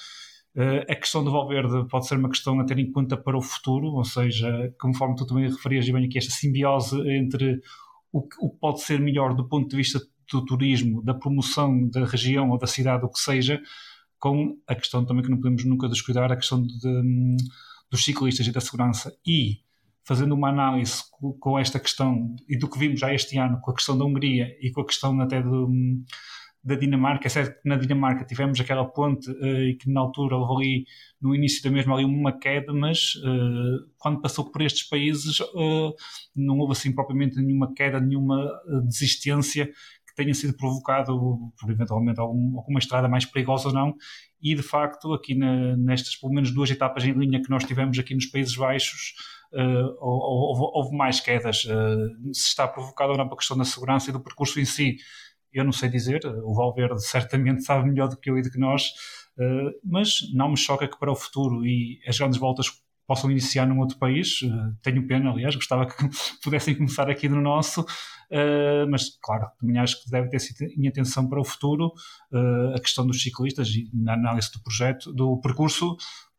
Uh, 0.56 0.82
a 0.90 0.96
questão 0.96 1.22
do 1.22 1.30
Valverde 1.30 1.86
pode 1.88 2.08
ser 2.08 2.16
uma 2.16 2.28
questão 2.28 2.58
a 2.58 2.64
ter 2.64 2.78
em 2.78 2.90
conta 2.90 3.16
para 3.16 3.38
o 3.38 3.42
futuro, 3.42 3.86
ou 3.88 4.04
seja, 4.04 4.74
conforme 4.80 5.14
tu 5.14 5.24
também 5.24 5.48
referias 5.48 5.88
bem 5.88 6.04
aqui, 6.04 6.18
esta 6.18 6.32
simbiose 6.32 7.00
entre 7.08 7.60
o 8.12 8.22
que, 8.22 8.36
pode 8.60 8.80
ser 8.80 9.00
melhor 9.00 9.34
do 9.34 9.46
ponto 9.48 9.68
de 9.68 9.76
vista 9.76 10.00
do 10.30 10.44
turismo, 10.44 11.02
da 11.02 11.14
promoção 11.14 11.88
da 11.88 12.04
região 12.04 12.50
ou 12.50 12.58
da 12.58 12.66
cidade, 12.66 13.04
o 13.04 13.08
que 13.08 13.20
seja, 13.20 13.60
com 14.18 14.58
a 14.66 14.74
questão 14.74 15.04
também 15.04 15.22
que 15.22 15.30
não 15.30 15.38
podemos 15.38 15.64
nunca 15.64 15.88
descuidar, 15.88 16.30
a 16.30 16.36
questão 16.36 16.62
de, 16.62 16.78
de, 16.78 17.36
dos 17.90 18.04
ciclistas 18.04 18.46
e 18.46 18.52
da 18.52 18.60
segurança. 18.60 19.16
E 19.26 19.60
fazendo 20.04 20.34
uma 20.34 20.48
análise 20.48 21.02
com 21.38 21.58
esta 21.58 21.78
questão 21.78 22.34
e 22.48 22.58
do 22.58 22.68
que 22.68 22.78
vimos 22.78 23.00
já 23.00 23.14
este 23.14 23.38
ano 23.38 23.60
com 23.60 23.70
a 23.70 23.74
questão 23.74 23.96
da 23.96 24.04
Hungria 24.04 24.56
e 24.60 24.70
com 24.72 24.80
a 24.80 24.86
questão 24.86 25.20
até 25.20 25.40
do 25.42 25.70
da 26.62 26.74
Dinamarca. 26.74 27.26
É 27.26 27.30
certo 27.30 27.60
que 27.60 27.68
na 27.68 27.76
Dinamarca 27.76 28.24
tivemos 28.24 28.60
aquela 28.60 28.84
ponte 28.84 29.30
e 29.30 29.74
que 29.74 29.90
na 29.90 30.00
altura 30.00 30.36
houve 30.36 30.62
ali, 30.62 30.84
no 31.20 31.34
início 31.34 31.62
da 31.62 31.70
mesma, 31.70 31.94
ali 31.94 32.04
uma 32.04 32.38
queda, 32.38 32.72
mas 32.72 33.12
quando 33.98 34.20
passou 34.20 34.50
por 34.50 34.62
estes 34.62 34.88
países 34.88 35.38
não 36.34 36.58
houve 36.58 36.72
assim 36.72 36.94
propriamente 36.94 37.40
nenhuma 37.40 37.72
queda, 37.74 38.00
nenhuma 38.00 38.50
desistência 38.84 39.70
que 40.10 40.14
tenha 40.14 40.34
sido 40.34 40.56
provocado 40.56 41.52
por 41.58 41.70
eventualmente 41.70 42.20
algum, 42.20 42.58
alguma 42.58 42.78
estrada 42.78 43.08
mais 43.08 43.24
perigosa 43.24 43.68
ou 43.68 43.74
não. 43.74 43.94
E 44.42 44.54
de 44.54 44.62
facto, 44.62 45.12
aqui 45.12 45.34
na, 45.34 45.76
nestas 45.76 46.16
pelo 46.16 46.32
menos 46.32 46.52
duas 46.52 46.70
etapas 46.70 47.04
em 47.04 47.12
linha 47.12 47.42
que 47.42 47.50
nós 47.50 47.64
tivemos 47.64 47.98
aqui 47.98 48.14
nos 48.14 48.26
Países 48.26 48.56
Baixos, 48.56 49.14
uh, 49.52 49.96
houve, 50.00 50.62
houve, 50.74 50.96
mais 50.96 51.20
quedas. 51.20 51.64
Uh, 51.64 52.34
se 52.34 52.48
está 52.48 52.66
provocado 52.66 53.12
ou 53.12 53.18
não 53.18 53.26
pela 53.26 53.36
questão 53.36 53.56
da 53.56 53.64
segurança 53.64 54.10
e 54.10 54.12
do 54.12 54.20
percurso 54.20 54.58
em 54.58 54.64
si, 54.64 54.96
eu 55.52 55.64
não 55.64 55.72
sei 55.72 55.88
dizer. 55.88 56.20
O 56.44 56.54
Valverde 56.54 57.02
certamente 57.02 57.64
sabe 57.64 57.88
melhor 57.88 58.08
do 58.08 58.16
que 58.16 58.30
eu 58.30 58.38
e 58.38 58.42
do 58.42 58.50
que 58.50 58.58
nós, 58.58 58.88
uh, 59.38 59.70
mas 59.84 60.20
não 60.34 60.50
me 60.50 60.56
choca 60.56 60.88
que 60.88 60.98
para 60.98 61.12
o 61.12 61.16
futuro 61.16 61.64
e 61.66 62.00
as 62.06 62.18
grandes 62.18 62.38
voltas 62.38 62.70
possam 63.06 63.30
iniciar 63.30 63.66
num 63.66 63.80
outro 63.80 63.98
país. 63.98 64.38
tenho 64.82 65.04
pena, 65.04 65.30
aliás, 65.30 65.56
gostava 65.56 65.84
que 65.84 65.94
pudessem 66.44 66.76
começar 66.76 67.10
aqui 67.10 67.28
no 67.28 67.40
nosso, 67.40 67.84
mas 68.88 69.18
claro, 69.20 69.48
também 69.58 69.80
acho 69.80 70.00
que 70.00 70.08
deve 70.08 70.28
ter 70.28 70.38
sido 70.38 70.70
em 70.78 70.86
atenção 70.86 71.28
para 71.28 71.40
o 71.40 71.44
futuro 71.44 71.92
a 72.72 72.78
questão 72.78 73.04
dos 73.04 73.20
ciclistas 73.20 73.68
e 73.70 73.90
na 73.92 74.14
análise 74.14 74.52
do 74.52 74.62
projeto, 74.62 75.12
do 75.12 75.40
percurso, 75.40 75.96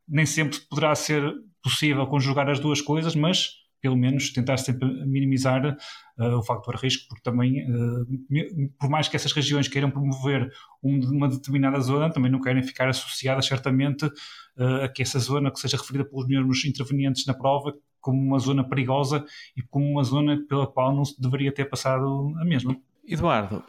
nem 0.07 0.25
sempre 0.25 0.59
poderá 0.69 0.95
ser 0.95 1.21
possível 1.61 2.07
conjugar 2.07 2.49
as 2.49 2.59
duas 2.59 2.81
coisas, 2.81 3.15
mas 3.15 3.49
pelo 3.81 3.97
menos 3.97 4.31
tentar 4.31 4.57
sempre 4.57 4.88
minimizar 5.05 5.75
uh, 6.17 6.38
o 6.38 6.43
fator 6.43 6.75
risco, 6.75 7.07
porque 7.09 7.23
também, 7.23 7.65
uh, 7.69 8.69
por 8.79 8.89
mais 8.89 9.07
que 9.07 9.15
essas 9.15 9.31
regiões 9.31 9.67
queiram 9.67 9.89
promover 9.89 10.50
um, 10.83 11.00
uma 11.11 11.27
determinada 11.27 11.79
zona, 11.79 12.11
também 12.11 12.31
não 12.31 12.39
querem 12.39 12.61
ficar 12.61 12.88
associadas 12.88 13.45
certamente 13.45 14.05
uh, 14.05 14.83
a 14.83 14.88
que 14.88 15.01
essa 15.01 15.19
zona 15.19 15.51
que 15.51 15.59
seja 15.59 15.77
referida 15.77 16.05
pelos 16.05 16.27
mesmos 16.27 16.63
intervenientes 16.63 17.25
na 17.25 17.33
prova 17.33 17.73
como 18.00 18.19
uma 18.21 18.39
zona 18.39 18.67
perigosa 18.67 19.25
e 19.57 19.61
como 19.63 19.85
uma 19.85 20.03
zona 20.03 20.39
pela 20.47 20.67
qual 20.67 20.95
não 20.95 21.03
se 21.03 21.19
deveria 21.19 21.51
ter 21.51 21.65
passado 21.65 22.33
a 22.39 22.45
mesma. 22.45 22.75
Eduardo, 23.07 23.63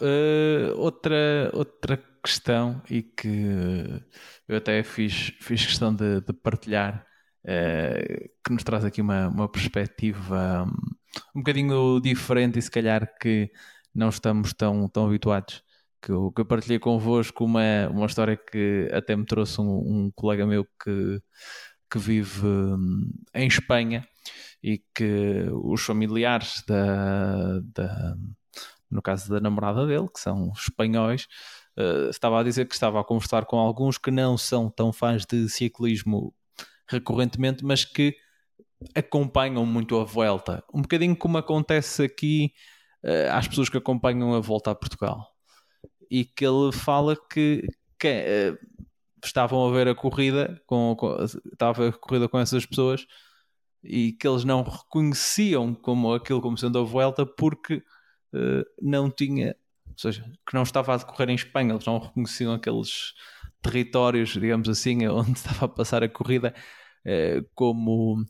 outra, 0.76 1.50
outra 1.52 1.98
questão 2.22 2.80
e 2.88 3.02
que 3.02 4.02
eu 4.46 4.56
até 4.56 4.82
fiz, 4.82 5.32
fiz 5.40 5.66
questão 5.66 5.94
de, 5.94 6.20
de 6.20 6.32
partilhar 6.32 7.04
que 7.44 8.52
nos 8.52 8.62
traz 8.62 8.84
aqui 8.84 9.00
uma, 9.00 9.28
uma 9.28 9.48
perspectiva 9.48 10.64
um, 10.64 11.38
um 11.38 11.42
bocadinho 11.42 12.00
diferente 12.00 12.58
e 12.58 12.62
se 12.62 12.70
calhar 12.70 13.12
que 13.20 13.50
não 13.94 14.08
estamos 14.08 14.52
tão, 14.52 14.88
tão 14.88 15.06
habituados. 15.06 15.62
Que 16.00 16.10
eu, 16.10 16.32
que 16.32 16.40
eu 16.40 16.44
partilhei 16.44 16.80
convosco 16.80 17.44
uma, 17.44 17.88
uma 17.88 18.06
história 18.06 18.36
que 18.36 18.88
até 18.92 19.14
me 19.14 19.24
trouxe 19.24 19.60
um, 19.60 20.06
um 20.06 20.10
colega 20.14 20.44
meu 20.44 20.64
que, 20.82 21.22
que 21.90 21.98
vive 21.98 22.44
um, 22.44 23.08
em 23.32 23.46
Espanha 23.46 24.04
e 24.62 24.82
que 24.94 25.46
os 25.52 25.82
familiares 25.82 26.64
da, 26.66 27.60
da, 27.72 28.16
no 28.90 29.00
caso 29.00 29.30
da 29.30 29.40
namorada 29.40 29.86
dele, 29.86 30.08
que 30.12 30.20
são 30.20 30.52
espanhóis, 30.56 31.28
uh, 31.78 32.10
estava 32.10 32.40
a 32.40 32.42
dizer 32.42 32.66
que 32.66 32.74
estava 32.74 33.00
a 33.00 33.04
conversar 33.04 33.44
com 33.44 33.56
alguns 33.58 33.96
que 33.96 34.10
não 34.10 34.36
são 34.36 34.68
tão 34.68 34.92
fãs 34.92 35.24
de 35.24 35.48
ciclismo 35.48 36.34
recorrentemente, 36.92 37.64
mas 37.64 37.84
que 37.84 38.16
acompanham 38.94 39.64
muito 39.64 39.98
a 39.98 40.04
volta. 40.04 40.62
Um 40.72 40.82
bocadinho 40.82 41.16
como 41.16 41.38
acontece 41.38 42.02
aqui 42.02 42.52
uh, 43.04 43.32
às 43.32 43.48
pessoas 43.48 43.68
que 43.68 43.76
acompanham 43.76 44.34
a 44.34 44.40
volta 44.40 44.70
a 44.70 44.74
Portugal. 44.74 45.26
E 46.10 46.24
que 46.24 46.44
ele 46.44 46.72
fala 46.72 47.16
que, 47.16 47.66
que 47.98 48.08
uh, 48.08 48.58
estavam 49.24 49.66
a 49.66 49.72
ver 49.72 49.88
a 49.88 49.94
corrida, 49.94 50.60
com, 50.66 50.94
com, 50.96 51.16
estava 51.52 51.88
a 51.88 51.92
corrida 51.92 52.28
com 52.28 52.38
essas 52.38 52.66
pessoas 52.66 53.06
e 53.82 54.12
que 54.12 54.28
eles 54.28 54.44
não 54.44 54.62
reconheciam 54.62 55.74
como 55.74 56.14
aquilo 56.14 56.40
como 56.40 56.56
sendo 56.56 56.78
a 56.78 56.84
volta 56.84 57.26
porque 57.26 57.82
uh, 58.34 58.64
não 58.80 59.10
tinha, 59.10 59.56
ou 59.88 59.98
seja, 59.98 60.22
que 60.46 60.54
não 60.54 60.62
estava 60.62 60.94
a 60.94 60.96
decorrer 60.98 61.30
em 61.30 61.34
Espanha, 61.34 61.72
eles 61.72 61.86
não 61.86 61.98
reconheciam 61.98 62.52
aqueles 62.52 63.14
territórios, 63.60 64.30
digamos 64.30 64.68
assim, 64.68 65.06
onde 65.08 65.32
estava 65.32 65.66
a 65.66 65.68
passar 65.68 66.02
a 66.02 66.08
corrida 66.08 66.54
como, 67.54 68.24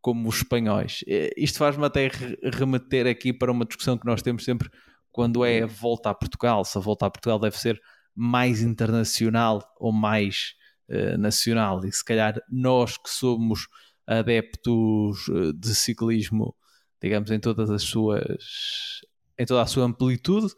como 0.00 0.28
os 0.28 0.36
espanhóis. 0.36 1.04
Eh, 1.06 1.32
isto 1.36 1.58
faz-me 1.58 1.84
até 1.84 2.10
remeter 2.52 3.06
aqui 3.06 3.32
para 3.32 3.52
uma 3.52 3.64
discussão 3.64 3.98
que 3.98 4.06
nós 4.06 4.22
temos 4.22 4.44
sempre 4.44 4.70
quando 5.10 5.44
é 5.44 5.62
a 5.62 5.66
volta 5.66 6.10
a 6.10 6.14
Portugal, 6.14 6.64
se 6.64 6.76
a 6.76 6.80
volta 6.80 7.06
a 7.06 7.10
Portugal 7.10 7.38
deve 7.38 7.58
ser 7.58 7.80
mais 8.14 8.60
internacional 8.60 9.66
ou 9.78 9.90
mais 9.92 10.54
uh, 10.88 11.16
nacional. 11.18 11.84
E 11.84 11.92
se 11.92 12.04
calhar 12.04 12.38
nós 12.50 12.98
que 12.98 13.08
somos 13.08 13.66
adeptos 14.06 15.24
de 15.58 15.74
ciclismo, 15.74 16.54
digamos, 17.02 17.30
em 17.30 17.40
todas 17.40 17.70
as 17.70 17.82
suas 17.82 19.00
em 19.38 19.44
toda 19.44 19.62
a 19.62 19.66
sua 19.66 19.84
amplitude, 19.84 20.52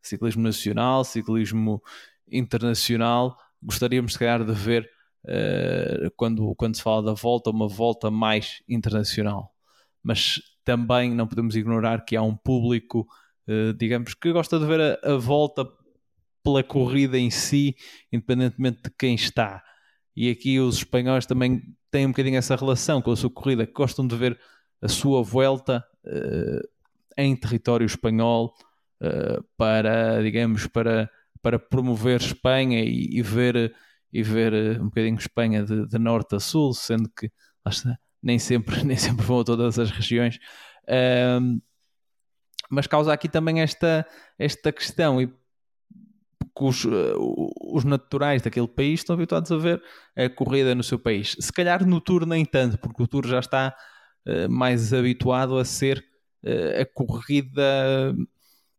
ciclismo 0.00 0.42
nacional, 0.42 1.04
ciclismo 1.04 1.82
internacional, 2.30 3.36
gostaríamos 3.62 4.14
se 4.14 4.18
calhar 4.18 4.44
de 4.44 4.52
ver 4.52 4.88
uh, 5.24 6.10
quando, 6.16 6.54
quando 6.54 6.76
se 6.76 6.82
fala 6.82 7.02
da 7.02 7.14
volta, 7.14 7.50
uma 7.50 7.68
volta 7.68 8.10
mais 8.10 8.62
internacional. 8.68 9.52
Mas 10.02 10.40
também 10.64 11.12
não 11.12 11.26
podemos 11.26 11.56
ignorar 11.56 12.04
que 12.04 12.16
há 12.16 12.22
um 12.22 12.36
público, 12.36 13.06
uh, 13.48 13.72
digamos, 13.74 14.14
que 14.14 14.32
gosta 14.32 14.58
de 14.58 14.66
ver 14.66 14.80
a, 14.80 15.12
a, 15.12 15.16
volta 15.16 15.66
pela 16.42 16.62
corrida 16.62 17.18
em 17.18 17.30
si, 17.30 17.76
independentemente 18.12 18.82
de 18.82 18.90
quem 18.98 19.14
está. 19.14 19.62
E 20.14 20.30
aqui 20.30 20.58
os 20.60 20.76
espanhóis 20.76 21.26
também 21.26 21.62
têm 21.90 22.06
um 22.06 22.10
bocadinho 22.10 22.36
essa 22.36 22.56
relação 22.56 23.00
com 23.00 23.12
a 23.12 23.16
sua 23.16 23.30
corrida, 23.30 23.66
que 23.66 23.72
gostam 23.72 24.06
de 24.06 24.16
ver 24.16 24.38
a 24.80 24.88
sua 24.88 25.22
volta 25.22 25.84
uh, 26.04 26.68
em 27.16 27.36
território 27.36 27.86
espanhol 27.86 28.54
para, 29.56 30.22
digamos, 30.22 30.68
para 30.68 31.10
para 31.42 31.58
promover 31.58 32.20
Espanha 32.20 32.80
e, 32.80 33.18
e 33.18 33.20
ver, 33.20 33.74
e 34.12 34.22
ver 34.22 34.52
eh, 34.52 34.80
um 34.80 34.86
bocadinho 34.86 35.18
Espanha 35.18 35.64
de, 35.64 35.86
de 35.86 35.98
norte 35.98 36.34
a 36.36 36.40
sul, 36.40 36.74
sendo 36.74 37.08
que 37.08 37.30
nem, 38.22 38.38
sempre, 38.38 38.82
nem 38.84 38.96
sempre 38.96 39.24
vão 39.24 39.40
a 39.40 39.44
todas 39.44 39.78
as 39.78 39.90
regiões. 39.90 40.38
Mas 42.70 42.86
causa 42.86 43.12
aqui 43.12 43.28
também 43.28 43.60
esta, 43.60 44.06
esta 44.38 44.72
questão 44.72 45.20
e 45.20 45.30
os, 46.58 46.84
eh, 46.84 47.14
os 47.60 47.84
naturais 47.84 48.42
daquele 48.42 48.68
país 48.68 49.00
estão 49.00 49.14
habituados 49.14 49.50
a 49.50 49.56
ver 49.56 49.82
a 50.16 50.28
corrida 50.28 50.74
no 50.74 50.82
seu 50.82 50.98
país. 50.98 51.36
Se 51.38 51.52
calhar 51.52 51.86
no 51.86 52.00
Tour 52.00 52.26
nem 52.26 52.44
tanto, 52.44 52.78
porque 52.78 53.02
o 53.02 53.06
Tour 53.06 53.26
já 53.26 53.40
está 53.40 53.74
uh, 54.26 54.50
mais 54.50 54.92
habituado 54.92 55.58
a 55.58 55.64
ser 55.64 56.04
uh, 56.44 56.82
a 56.82 56.86
corrida 56.86 58.14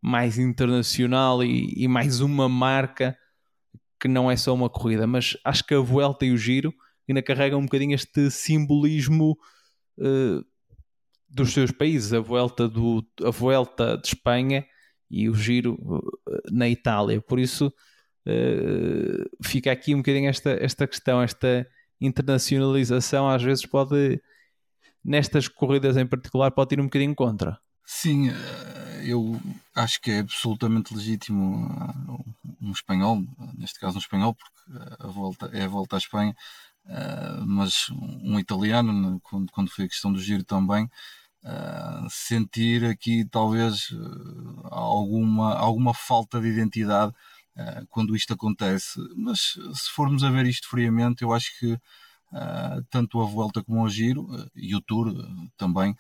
mais 0.02 0.38
internacional 0.38 1.44
e, 1.44 1.74
e, 1.78 1.88
mais 1.88 2.20
uma 2.20 2.50
marca 2.50 3.18
que 4.04 4.08
não 4.10 4.30
é 4.30 4.36
só 4.36 4.54
uma 4.54 4.70
corrida, 4.70 5.08
mas 5.08 5.38
acho 5.46 5.66
que 5.66 5.74
a 5.74 5.80
Vuelta 5.80 6.26
e 6.26 6.34
o 6.34 6.38
Giro 6.38 6.74
ainda 7.08 7.24
carregam 7.24 7.62
um 7.62 7.64
bocadinho 7.64 7.96
este 7.96 8.30
simbolismo 8.30 9.38
uh, 9.98 10.46
dos 11.30 11.54
seus 11.54 11.72
países, 11.72 12.12
a 12.12 12.20
Vuelta, 12.20 12.68
do, 12.68 13.02
a 13.24 13.30
Vuelta 13.30 13.98
de 13.98 14.10
Espanha 14.10 14.66
e 15.10 15.30
o 15.30 15.34
Giro 15.34 15.76
uh, 15.76 16.02
na 16.52 16.68
Itália. 16.68 17.22
Por 17.22 17.40
isso 17.40 17.68
uh, 18.28 19.30
fica 19.42 19.72
aqui 19.72 19.96
um 19.96 20.00
bocadinho 20.00 20.30
esta, 20.30 20.50
esta 20.50 20.86
questão, 20.86 21.22
esta 21.22 21.66
internacionalização 22.02 23.30
às 23.30 23.42
vezes 23.42 23.66
pode, 23.66 24.22
nestas 25.02 25.48
corridas 25.48 25.96
em 25.96 26.06
particular, 26.06 26.52
pode 26.52 26.76
ir 26.76 26.82
um 26.82 26.88
bocadinho 26.88 27.16
contra. 27.16 27.58
Sim, 27.86 28.30
eu 29.06 29.40
acho 29.76 30.00
que 30.02 30.12
é 30.12 30.20
absolutamente 30.20 30.94
legítimo 30.94 31.68
uh, 31.68 32.24
um 32.62 32.72
espanhol, 32.72 33.22
neste 33.58 33.80
caso 33.80 33.96
um 33.98 34.00
espanhol, 34.00 34.34
porque 34.36 34.54
a 35.00 35.08
volta 35.08 35.50
é 35.54 35.64
a 35.64 35.68
volta 35.68 35.98
à 35.98 36.00
Espanha, 36.00 36.36
mas 37.46 37.90
um 38.22 38.40
italiano, 38.40 38.94
né, 38.94 39.20
quando, 39.50 39.70
foi 39.72 39.86
a 39.86 39.88
questão 39.90 40.12
do 40.14 40.20
giro 40.22 40.44
também, 40.44 40.90
sentir 42.10 42.86
aqui 42.86 43.26
talvez 43.30 43.90
alguma, 44.66 45.54
alguma 45.56 45.94
falta 45.94 46.40
de 46.42 46.48
identidade 46.48 47.14
quando 47.90 48.16
isto 48.16 48.34
acontece. 48.34 49.00
Mas 49.16 49.40
se 49.74 49.90
formos 49.94 50.24
a 50.24 50.30
ver 50.30 50.46
isto 50.46 50.68
friamente, 50.70 51.24
eu 51.24 51.34
acho 51.34 51.58
que 51.60 51.78
tanto 52.90 53.22
a 53.22 53.26
volta 53.26 53.64
como 53.64 53.84
o 53.84 53.90
giro 53.90 54.28
e 54.56 54.76
o 54.76 54.82
tour 54.82 55.14
também 55.58 55.96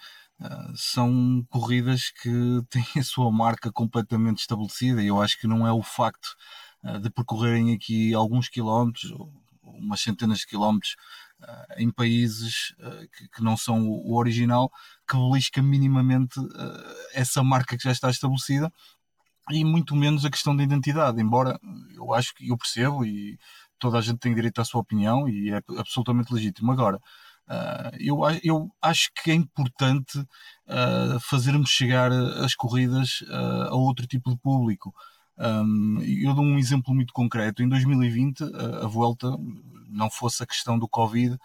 ah, 0.45 0.73
são 0.75 1.45
corridas 1.50 2.09
que 2.09 2.29
têm 2.69 2.85
a 2.97 3.03
sua 3.03 3.31
marca 3.31 3.71
completamente 3.71 4.39
estabelecida 4.39 5.01
e 5.01 5.07
eu 5.07 5.21
acho 5.21 5.39
que 5.39 5.47
não 5.47 5.65
é 5.65 5.71
o 5.71 5.81
facto 5.81 6.35
uh, 6.83 7.00
de 7.00 7.09
percorrerem 7.09 7.73
aqui 7.73 8.13
alguns 8.13 8.50
quilómetros, 8.50 9.09
ou 9.12 9.31
umas 9.63 10.01
centenas 10.01 10.39
de 10.39 10.47
quilómetros, 10.47 10.95
uh, 11.39 11.73
em 11.77 11.89
países 11.89 12.75
que, 13.13 13.29
que, 13.29 13.41
não 13.41 13.55
são 13.55 13.88
o, 13.88 14.12
o, 14.12 14.17
original, 14.17 14.69
que 15.07 15.15
belisca 15.15 15.62
minimamente 15.62 16.38
essa 17.13 17.41
marca 17.41 17.77
que 17.77 17.83
já 17.83 17.91
está 17.91 18.09
estabelecida. 18.09 18.69
e 19.51 19.63
muito 19.63 19.95
menos 19.95 20.25
a 20.25 20.29
questão 20.29 20.55
da 20.55 20.63
identidade, 20.63 21.21
embora 21.21 21.57
eu 21.95 22.13
acho 22.13 22.33
que 22.35 22.50
eu 22.50 22.57
percebo 22.57 23.05
e 23.05 23.39
toda 23.79 23.97
a 23.97 24.01
gente 24.01 24.19
tem 24.19 24.35
direito 24.35 24.59
à 24.59 24.65
sua 24.65 24.81
opinião 24.81 25.27
e 25.29 25.51
é 25.51 25.62
absolutamente 25.79 26.33
legítimo. 26.33 26.71
Agora, 26.71 27.00
uh, 27.47 27.95
eu, 28.00 28.19
eu 28.43 28.71
acho 28.81 29.09
que 29.13 29.31
é 29.31 29.33
importante 29.33 30.19
uh, 30.19 31.19
fazermos 31.21 31.69
chegar 31.69 32.12
as 32.12 32.55
corridas 32.55 33.21
uh, 33.21 33.69
a 33.69 33.75
outro 33.75 34.07
tipo 34.07 34.29
de 34.29 34.38
público. 34.38 34.93
Um, 35.38 36.00
eu 36.01 36.33
dou 36.33 36.43
um 36.43 36.57
exemplo 36.57 36.93
muito 36.93 37.13
concreto. 37.13 37.63
Em 37.63 37.69
2020, 37.69 38.43
a, 38.43 38.85
a 38.85 38.88
volta, 38.88 39.27
não 39.89 40.09
fosse 40.09 40.43
a 40.43 40.47
questão 40.47 40.77
do 40.77 40.88
Covid, 40.88 41.38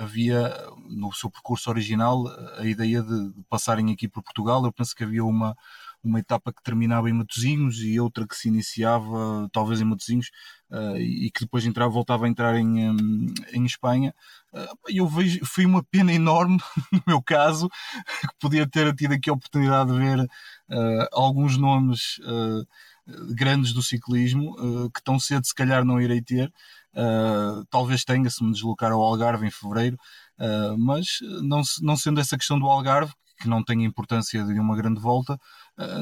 havia 0.00 0.56
no 0.88 1.12
seu 1.12 1.30
percurso 1.30 1.68
original 1.68 2.26
a 2.56 2.64
ideia 2.64 3.02
de, 3.02 3.30
de, 3.30 3.42
passarem 3.42 3.92
aqui 3.92 4.08
por 4.08 4.22
Portugal. 4.22 4.64
Eu 4.64 4.72
penso 4.72 4.94
que 4.94 5.04
havia 5.04 5.22
uma, 5.22 5.54
uma 6.02 6.20
etapa 6.20 6.52
que 6.52 6.62
terminava 6.62 7.10
em 7.10 7.12
Matosinhos 7.12 7.80
e 7.80 7.98
outra 7.98 8.26
que 8.26 8.36
se 8.36 8.48
iniciava 8.48 9.48
talvez 9.52 9.80
em 9.80 9.84
Matosinhos 9.84 10.30
uh, 10.70 10.96
e 10.96 11.30
que 11.30 11.40
depois 11.40 11.64
entrava, 11.66 11.90
voltava 11.90 12.26
a 12.26 12.28
entrar 12.28 12.56
em, 12.56 13.34
em 13.52 13.64
Espanha. 13.64 14.14
Uh, 14.52 14.76
eu 14.88 15.06
vejo, 15.06 15.44
foi 15.44 15.66
uma 15.66 15.82
pena 15.82 16.12
enorme 16.12 16.58
no 16.92 17.02
meu 17.06 17.22
caso, 17.22 17.68
que 17.68 18.34
podia 18.40 18.68
ter 18.68 18.94
tido 18.94 19.14
aqui 19.14 19.28
a 19.30 19.32
oportunidade 19.32 19.92
de 19.92 19.98
ver 19.98 20.20
uh, 20.20 21.08
alguns 21.12 21.56
nomes 21.56 22.20
grandes 23.34 23.72
do 23.72 23.82
ciclismo 23.82 24.54
que 24.94 25.02
tão 25.02 25.18
cedo 25.18 25.46
se 25.46 25.54
calhar 25.54 25.82
não 25.82 25.98
irei 25.98 26.20
ter. 26.20 26.52
talvez 27.70 28.04
tenha 28.04 28.28
se 28.28 28.44
me 28.44 28.52
deslocar 28.52 28.92
ao 28.92 29.00
Algarve 29.00 29.46
em 29.46 29.50
fevereiro, 29.50 29.96
mas 30.78 31.18
não, 31.42 31.62
não 31.80 31.96
sendo 31.96 32.20
essa 32.20 32.36
questão 32.36 32.58
do 32.58 32.66
Algarve, 32.66 33.14
que 33.38 33.48
não 33.48 33.62
tem 33.62 33.84
importância 33.84 34.44
de 34.44 34.58
uma 34.58 34.76
grande 34.76 35.00
volta, 35.00 35.34
eh, 35.34 35.38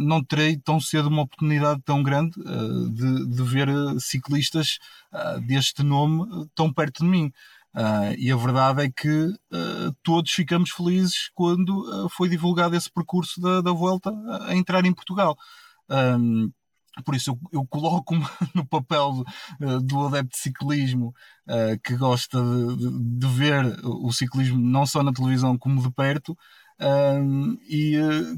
não 0.00 0.24
terei 0.24 0.56
tão 0.56 0.80
cedo 0.80 1.08
uma 1.08 1.22
oportunidade 1.22 1.82
tão 1.84 2.02
grande 2.02 2.40
eh, 2.40 2.90
de, 2.92 3.26
de 3.26 3.42
ver 3.42 3.68
eh, 3.68 3.98
ciclistas 3.98 4.78
deste 5.46 5.82
nome 5.82 6.26
tão 6.54 6.70
perto 6.70 7.02
de 7.02 7.08
mim. 7.08 7.32
e 8.18 8.30
a 8.30 8.36
verdade 8.36 8.82
é 8.82 8.90
que 8.90 9.28
todos 10.02 10.30
ficamos 10.30 10.70
felizes 10.70 11.30
quando 11.34 12.08
foi 12.10 12.28
divulgado 12.28 12.76
esse 12.76 12.90
percurso 12.92 13.40
da, 13.40 13.62
da 13.62 13.72
volta 13.72 14.10
a 14.46 14.54
entrar 14.54 14.84
em 14.84 14.92
Portugal. 14.92 15.36
por 17.04 17.14
isso 17.14 17.30
eu, 17.30 17.38
eu 17.60 17.66
coloco-me 17.66 18.26
no 18.54 18.66
papel 18.66 19.24
do 19.84 20.06
adepto 20.06 20.36
de 20.36 20.38
ciclismo 20.38 21.14
que 21.82 21.96
gosta 21.96 22.38
de, 22.42 22.76
de, 22.76 23.18
de, 23.18 23.26
ver 23.26 23.80
o 23.84 24.12
ciclismo 24.12 24.58
não 24.58 24.84
só 24.84 25.02
na 25.02 25.12
televisão 25.12 25.56
como 25.56 25.80
de 25.80 25.90
perto 25.90 26.36
um, 26.80 27.58
e 27.68 27.98
uh, 27.98 28.36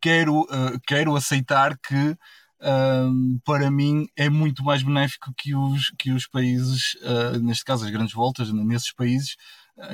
quero, 0.00 0.42
uh, 0.42 0.80
quero 0.86 1.16
aceitar 1.16 1.76
que 1.78 2.16
um, 2.60 3.38
para 3.44 3.70
mim 3.70 4.06
é 4.16 4.28
muito 4.28 4.64
mais 4.64 4.82
benéfico 4.82 5.32
que 5.36 5.54
os, 5.54 5.90
que 5.98 6.10
os 6.10 6.26
países, 6.26 6.94
uh, 6.96 7.38
neste 7.40 7.64
caso 7.64 7.84
as 7.84 7.90
grandes 7.90 8.14
voltas, 8.14 8.52
nesses 8.52 8.92
países, 8.92 9.36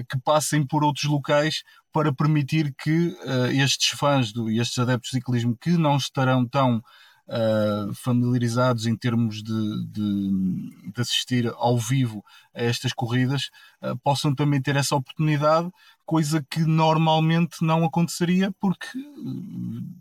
que 0.08 0.18
passem 0.18 0.66
por 0.66 0.82
outros 0.82 1.04
locais 1.04 1.62
para 1.92 2.10
permitir 2.10 2.74
que 2.74 3.14
estes 3.52 3.90
fãs 3.90 4.32
do, 4.32 4.50
e 4.50 4.58
estes 4.58 4.78
adeptos 4.78 5.10
de 5.10 5.18
ciclismo 5.18 5.54
que 5.60 5.72
não 5.72 5.98
estarão 5.98 6.48
tão 6.48 6.82
uh, 7.28 7.94
familiarizados 7.94 8.86
em 8.86 8.96
termos 8.96 9.42
de, 9.42 9.86
de, 9.86 10.92
de, 10.92 11.00
assistir 11.00 11.52
ao 11.56 11.78
vivo 11.78 12.24
a 12.54 12.62
estas 12.62 12.92
corridas 12.92 13.50
uh, 13.82 13.96
possam 13.98 14.34
também 14.34 14.60
ter 14.60 14.76
essa 14.76 14.96
oportunidade, 14.96 15.70
coisa 16.04 16.44
que 16.48 16.60
normalmente 16.60 17.56
não 17.62 17.84
aconteceria, 17.84 18.52
porque, 18.60 18.88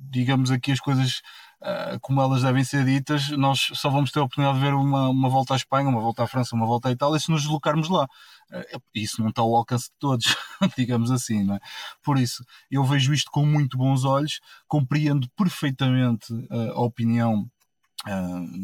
digamos 0.09 0.51
aqui, 0.51 0.71
as 0.71 0.79
coisas 0.79 1.21
uh, 1.63 1.99
como 2.01 2.21
elas 2.21 2.43
devem 2.43 2.63
ser 2.63 2.85
ditas, 2.85 3.29
nós 3.29 3.69
só 3.73 3.89
vamos 3.89 4.11
ter 4.11 4.19
a 4.19 4.23
oportunidade 4.23 4.59
de 4.59 4.65
ver 4.65 4.73
uma, 4.73 5.09
uma 5.09 5.29
volta 5.29 5.53
à 5.53 5.57
Espanha, 5.57 5.87
uma 5.87 6.01
volta 6.01 6.23
à 6.23 6.27
França, 6.27 6.55
uma 6.55 6.65
volta 6.65 6.89
à 6.89 6.91
Itália 6.91 7.19
se 7.19 7.31
nos 7.31 7.43
deslocarmos 7.43 7.89
lá. 7.89 8.03
Uh, 8.51 8.81
isso 8.93 9.21
não 9.21 9.29
está 9.29 9.41
ao 9.41 9.55
alcance 9.55 9.85
de 9.85 9.95
todos, 9.99 10.25
digamos 10.77 11.09
assim, 11.09 11.43
não 11.43 11.55
é? 11.55 11.59
Por 12.03 12.19
isso, 12.19 12.43
eu 12.69 12.83
vejo 12.83 13.13
isto 13.13 13.31
com 13.31 13.45
muito 13.45 13.77
bons 13.77 14.03
olhos, 14.03 14.39
compreendo 14.67 15.27
perfeitamente 15.35 16.31
uh, 16.33 16.71
a 16.73 16.81
opinião 16.81 17.49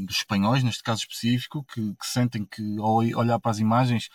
dos 0.06 0.18
espanhóis, 0.18 0.62
neste 0.64 0.84
caso 0.84 1.04
específico, 1.04 1.64
que, 1.64 1.82
que 1.82 2.06
sentem 2.06 2.46
que 2.46 2.78
ao 2.78 2.96
olhar 2.96 3.40
para 3.40 3.52
as 3.52 3.60
imagens 3.60 4.10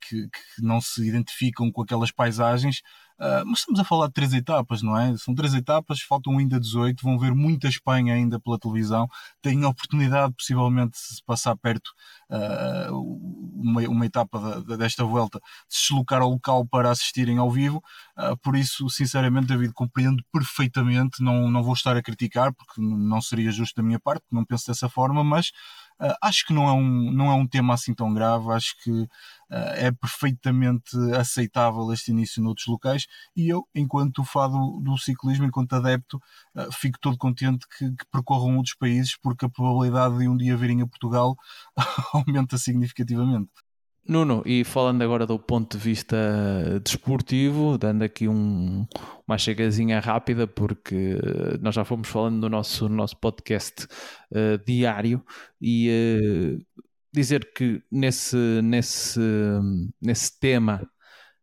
que, 0.00 0.28
que, 0.28 0.62
não 0.62 0.80
se 0.80 1.04
identificam 1.08 1.72
com 1.72 1.82
aquelas 1.82 2.12
paisagens, 2.12 2.80
Uh, 3.18 3.46
mas 3.46 3.60
estamos 3.60 3.78
a 3.78 3.84
falar 3.84 4.08
de 4.08 4.12
três 4.12 4.32
etapas, 4.34 4.82
não 4.82 4.98
é? 4.98 5.16
São 5.16 5.34
três 5.34 5.54
etapas, 5.54 6.00
faltam 6.00 6.38
ainda 6.38 6.58
18, 6.58 7.02
vão 7.02 7.18
ver 7.18 7.34
muita 7.34 7.68
Espanha 7.68 8.14
ainda 8.14 8.40
pela 8.40 8.58
televisão, 8.58 9.08
têm 9.40 9.64
a 9.64 9.68
oportunidade, 9.68 10.34
possivelmente, 10.34 10.92
de 10.92 10.98
se 10.98 11.22
passar 11.24 11.56
perto 11.56 11.88
uh, 12.30 12.92
uma, 13.54 13.82
uma, 13.82 14.06
etapa 14.06 14.60
desta 14.76 15.04
volta, 15.04 15.38
de 15.38 15.76
se 15.76 15.88
deslocar 15.88 16.22
ao 16.22 16.30
local 16.30 16.66
para 16.66 16.90
assistirem 16.90 17.38
ao 17.38 17.50
vivo. 17.50 17.82
Uh, 18.18 18.36
por 18.38 18.56
isso, 18.56 18.88
sinceramente, 18.90 19.46
David, 19.46 19.72
compreendo 19.72 20.22
perfeitamente, 20.32 21.22
não, 21.22 21.50
não 21.50 21.62
vou 21.62 21.74
estar 21.74 21.96
a 21.96 22.02
criticar, 22.02 22.52
porque 22.52 22.80
não 22.80 23.20
seria 23.20 23.52
justo 23.52 23.76
da 23.76 23.86
minha 23.86 24.00
parte, 24.00 24.24
não 24.30 24.44
penso 24.44 24.66
dessa 24.66 24.88
forma, 24.88 25.22
mas 25.22 25.52
Uh, 26.00 26.14
acho 26.20 26.44
que 26.46 26.52
não 26.52 26.68
é, 26.68 26.72
um, 26.72 27.12
não 27.12 27.30
é 27.30 27.34
um 27.34 27.46
tema 27.46 27.74
assim 27.74 27.94
tão 27.94 28.12
grave, 28.12 28.50
acho 28.50 28.74
que 28.82 28.90
uh, 28.90 29.08
é 29.76 29.92
perfeitamente 29.92 30.96
aceitável 31.16 31.92
este 31.92 32.10
início 32.10 32.42
noutros 32.42 32.66
locais 32.66 33.06
e 33.36 33.48
eu, 33.48 33.66
enquanto 33.74 34.24
fado 34.24 34.80
do 34.80 34.96
ciclismo, 34.98 35.46
enquanto 35.46 35.74
adepto, 35.74 36.16
uh, 36.56 36.72
fico 36.72 36.98
todo 37.00 37.16
contente 37.16 37.66
que, 37.78 37.90
que, 37.90 38.04
percorram 38.10 38.56
outros 38.56 38.74
países 38.74 39.16
porque 39.16 39.46
a 39.46 39.48
probabilidade 39.48 40.18
de 40.18 40.28
um 40.28 40.36
dia 40.36 40.56
virem 40.56 40.82
a 40.82 40.86
Portugal 40.86 41.36
aumenta 42.12 42.58
significativamente. 42.58 43.63
Nuno, 44.06 44.42
e 44.44 44.64
falando 44.64 45.00
agora 45.00 45.26
do 45.26 45.38
ponto 45.38 45.78
de 45.78 45.82
vista 45.82 46.16
desportivo, 46.84 47.78
dando 47.78 48.02
aqui 48.02 48.28
um, 48.28 48.86
uma 49.26 49.38
chegazinha 49.38 49.98
rápida, 49.98 50.46
porque 50.46 51.16
nós 51.62 51.74
já 51.74 51.86
fomos 51.86 52.06
falando 52.08 52.42
no 52.42 52.50
nosso, 52.50 52.86
no 52.86 52.96
nosso 52.96 53.16
podcast 53.16 53.86
uh, 54.30 54.62
diário 54.66 55.24
e 55.58 55.88
uh, 55.88 56.82
dizer 57.14 57.50
que 57.54 57.82
nesse, 57.90 58.36
nesse, 58.62 59.20
nesse 60.02 60.38
tema 60.38 60.86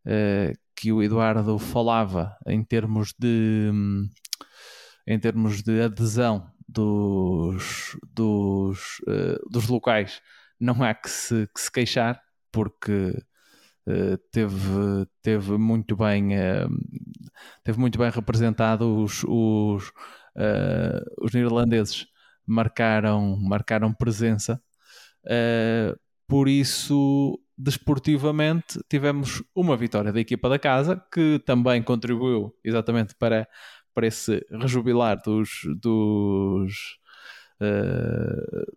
uh, 0.06 0.54
que 0.76 0.92
o 0.92 1.02
Eduardo 1.02 1.58
falava 1.58 2.38
em 2.46 2.64
termos 2.64 3.12
de, 3.18 3.72
em 5.08 5.20
termos 5.20 5.64
de 5.64 5.82
adesão 5.82 6.48
dos, 6.70 7.98
dos, 8.14 9.02
dos 9.50 9.68
locais, 9.68 10.22
não 10.60 10.84
há 10.84 10.94
que 10.94 11.10
se, 11.10 11.50
que 11.54 11.60
se 11.60 11.72
queixar 11.72 12.22
porque 12.52 13.14
uh, 13.88 14.18
teve, 14.32 15.08
teve 15.22 15.58
muito 15.58 15.96
bem 15.96 16.38
uh, 16.38 16.70
teve 17.64 17.80
muito 17.80 17.98
bem 17.98 18.10
representado 18.10 19.04
os, 19.04 19.24
os, 19.24 19.90
uh, 20.36 21.04
os 21.22 21.34
neerlandeses 21.34 22.08
marcaram, 22.46 23.38
marcaram 23.38 23.94
presença. 23.94 24.62
Por 26.28 26.48
isso 26.48 27.40
desportivamente 27.58 28.80
tivemos 28.90 29.44
uma 29.54 29.78
vitória 29.78 30.12
da 30.12 30.20
equipa 30.20 30.50
da 30.50 30.58
casa 30.58 31.02
que 31.14 31.40
também 31.46 31.84
contribuiu 31.84 32.56
exatamente 32.64 33.14
para, 33.16 33.48
para 33.94 34.08
esse 34.08 34.44
rejubilar 34.50 35.22
dos, 35.24 35.62
dos, 35.80 36.98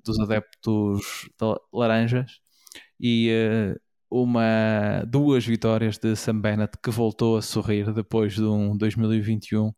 dos 0.04 0.20
adeptos 0.20 1.30
laranjas 1.72 2.43
e 3.06 3.30
uh, 3.30 3.78
uma, 4.10 5.04
duas 5.06 5.44
vitórias 5.44 5.98
de 5.98 6.16
Sam 6.16 6.40
Bennett 6.40 6.78
que 6.82 6.90
voltou 6.90 7.36
a 7.36 7.42
sorrir 7.42 7.92
depois 7.92 8.34
de 8.34 8.44
um 8.44 8.74
2021 8.78 9.66
uh, 9.66 9.74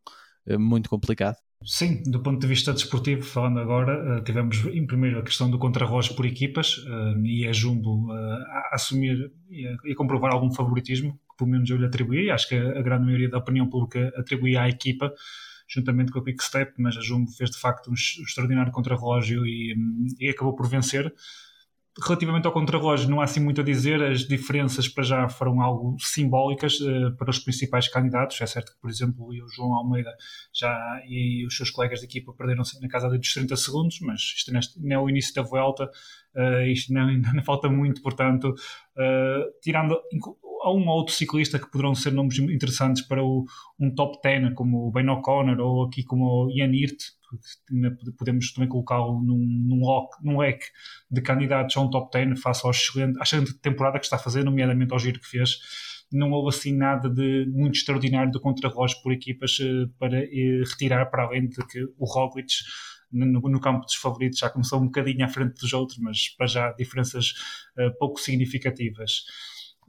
eh, 0.46 0.56
muito 0.56 0.88
complicado. 0.88 1.34
Sim, 1.64 2.04
do 2.04 2.22
ponto 2.22 2.38
de 2.38 2.46
vista 2.46 2.72
desportivo, 2.72 3.22
falando 3.24 3.58
agora, 3.58 4.20
uh, 4.20 4.22
tivemos 4.22 4.64
em 4.66 4.86
primeiro 4.86 5.18
a 5.18 5.24
questão 5.24 5.50
do 5.50 5.58
contrarrelógio 5.58 6.14
por 6.14 6.24
equipas 6.24 6.76
e 7.24 7.48
a 7.48 7.52
Jumbo 7.52 8.12
a 8.12 8.70
assumir 8.74 9.32
e 9.50 9.66
a, 9.66 9.96
comprovar 9.96 10.32
algum 10.32 10.52
favoritismo, 10.52 11.14
que 11.14 11.36
pelo 11.36 11.50
menos 11.50 11.68
eu 11.68 11.78
lhe 11.78 11.86
atribuí, 11.86 12.30
acho 12.30 12.48
que 12.48 12.54
a, 12.54 12.80
grande 12.80 13.06
maioria 13.06 13.28
da 13.28 13.38
opinião 13.38 13.68
pública 13.68 14.12
atribuía 14.16 14.62
à 14.62 14.68
equipa, 14.68 15.12
juntamente 15.68 16.12
com 16.12 16.20
a 16.20 16.24
Quick 16.24 16.44
Step, 16.44 16.74
mas 16.78 16.96
a 16.96 17.00
Jumbo 17.00 17.28
fez 17.32 17.50
de 17.50 17.58
facto 17.58 17.90
um 17.90 17.94
extraordinário 17.94 18.70
contrarrelógio 18.70 19.44
e, 19.44 19.74
e 20.20 20.28
acabou 20.28 20.54
por 20.54 20.68
vencer 20.68 21.12
relativamente 22.04 22.46
ao 22.46 22.52
contrarrelógio, 22.52 23.08
não 23.08 23.20
há 23.20 23.24
assim 23.24 23.40
muito 23.40 23.60
a 23.60 23.64
dizer. 23.64 24.02
As 24.02 24.20
diferenças 24.20 24.88
para 24.88 25.02
já 25.02 25.28
foram 25.28 25.60
algo 25.60 25.96
simbólicas 25.98 26.78
uh, 26.80 27.16
para 27.16 27.30
os 27.30 27.38
principais 27.38 27.88
candidatos. 27.88 28.40
É 28.40 28.46
certo 28.46 28.72
que, 28.72 28.80
por 28.80 28.90
exemplo, 28.90 29.26
o 29.26 29.48
João 29.48 29.74
Almeida 29.74 30.10
já, 30.52 31.02
e 31.08 31.46
os 31.46 31.56
seus 31.56 31.70
colegas 31.70 32.00
de 32.00 32.06
equipa 32.06 32.32
perderam-se 32.32 32.80
na 32.80 32.88
casa 32.88 33.08
dos 33.08 33.32
30 33.32 33.56
segundos, 33.56 33.98
mas 34.00 34.20
isto 34.20 34.52
não 34.52 34.96
é 34.96 34.98
o 34.98 35.08
início 35.08 35.34
da 35.34 35.42
volta. 35.42 35.90
Uh, 36.34 36.66
isto 36.66 36.92
não, 36.92 37.08
ainda 37.08 37.32
não 37.32 37.42
falta 37.42 37.68
muito, 37.68 38.02
portanto, 38.02 38.50
uh, 38.50 39.60
tirando 39.62 39.98
a 40.62 40.70
um 40.70 40.88
ou 40.88 40.98
outro 40.98 41.14
ciclista 41.14 41.58
que 41.58 41.70
poderão 41.70 41.94
ser 41.94 42.12
nomes 42.12 42.38
interessantes 42.38 43.02
para 43.02 43.22
o, 43.22 43.46
um 43.78 43.94
top 43.94 44.18
10, 44.22 44.52
como 44.54 44.88
o 44.88 44.90
Ben 44.90 45.08
O'Connor 45.08 45.58
ou 45.60 45.84
aqui 45.84 46.02
como 46.02 46.24
o 46.24 46.50
Ian 46.50 46.74
Hirt, 46.74 47.15
podemos 48.18 48.52
também 48.52 48.68
colocá-lo 48.68 49.20
num, 49.22 49.38
num, 49.38 50.08
num 50.22 50.38
leque 50.38 50.66
de 51.10 51.20
candidatos 51.20 51.76
a 51.76 51.80
um 51.80 51.90
top 51.90 52.10
10 52.12 52.40
face 52.40 52.64
ao 52.64 52.70
excelente, 52.70 53.18
à 53.18 53.22
excelente 53.22 53.54
temporada 53.54 53.98
que 53.98 54.04
está 54.04 54.16
a 54.16 54.20
fazer, 54.20 54.44
nomeadamente 54.44 54.92
ao 54.92 54.98
giro 54.98 55.20
que 55.20 55.28
fez. 55.28 55.58
Não 56.12 56.30
houve 56.30 56.56
assim 56.56 56.72
nada 56.72 57.10
de 57.10 57.46
muito 57.48 57.76
extraordinário 57.76 58.30
do 58.30 58.40
contrarrelógio 58.40 59.02
por 59.02 59.12
equipas 59.12 59.58
uh, 59.58 59.88
para 59.98 60.18
uh, 60.18 60.70
retirar, 60.70 61.06
para 61.06 61.24
além 61.24 61.48
de 61.48 61.56
que 61.66 61.84
o 61.98 62.04
Roglic 62.04 62.52
no, 63.10 63.40
no, 63.40 63.60
campo 63.60 63.84
dos 63.84 63.94
favoritos 63.94 64.38
já 64.38 64.50
começou 64.50 64.80
um 64.80 64.86
bocadinho 64.86 65.24
à 65.24 65.28
frente 65.28 65.60
dos 65.60 65.72
outros, 65.72 65.98
mas 65.98 66.28
para 66.30 66.46
já 66.46 66.72
diferenças 66.72 67.32
uh, 67.78 67.96
pouco 67.98 68.20
significativas. 68.20 69.24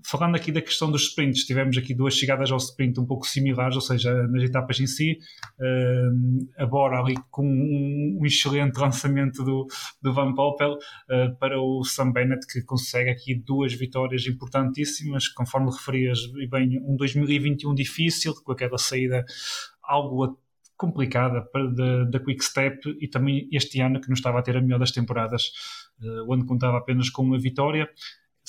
Falando 0.05 0.35
aqui 0.35 0.51
da 0.51 0.61
questão 0.61 0.91
dos 0.91 1.03
sprints, 1.03 1.43
tivemos 1.43 1.75
aqui 1.77 1.93
duas 1.93 2.13
chegadas 2.13 2.51
ao 2.51 2.57
sprint 2.57 2.99
um 2.99 3.05
pouco 3.05 3.25
similares, 3.25 3.75
ou 3.75 3.81
seja, 3.81 4.13
nas 4.27 4.43
etapas 4.43 4.79
em 4.79 4.85
si, 4.85 5.17
uh, 5.59 6.47
agora 6.57 6.99
ali 6.99 7.15
com 7.31 7.43
um, 7.43 8.19
um, 8.21 8.25
excelente 8.25 8.77
lançamento 8.77 9.43
do, 9.43 9.65
do 10.01 10.13
Van 10.13 10.33
Poppel 10.35 10.73
uh, 10.73 11.35
para 11.39 11.59
o 11.59 11.83
Sam 11.83 12.11
Bennett, 12.11 12.45
que 12.45 12.61
consegue 12.61 13.09
aqui 13.09 13.33
duas 13.33 13.73
vitórias 13.73 14.27
importantíssimas, 14.27 15.27
conforme 15.27 15.71
referias 15.71 16.19
bem, 16.49 16.79
um 16.83 16.95
2021 16.95 17.73
difícil, 17.73 18.35
com 18.43 18.51
aquela 18.51 18.77
saída 18.77 19.25
algo 19.83 20.37
complicada 20.77 21.43
da, 22.09 22.19
Quick 22.19 22.45
Step 22.45 22.95
e 23.01 23.07
também 23.07 23.49
este 23.51 23.81
ano 23.81 23.99
que 23.99 24.07
não 24.07 24.13
estava 24.13 24.37
a 24.37 24.41
ter 24.43 24.55
a 24.55 24.61
melhor 24.61 24.77
das 24.77 24.91
temporadas, 24.91 25.51
uh, 25.99 26.31
onde 26.31 26.45
contava 26.45 26.77
apenas 26.77 27.09
com 27.09 27.23
uma 27.23 27.39
vitória 27.39 27.89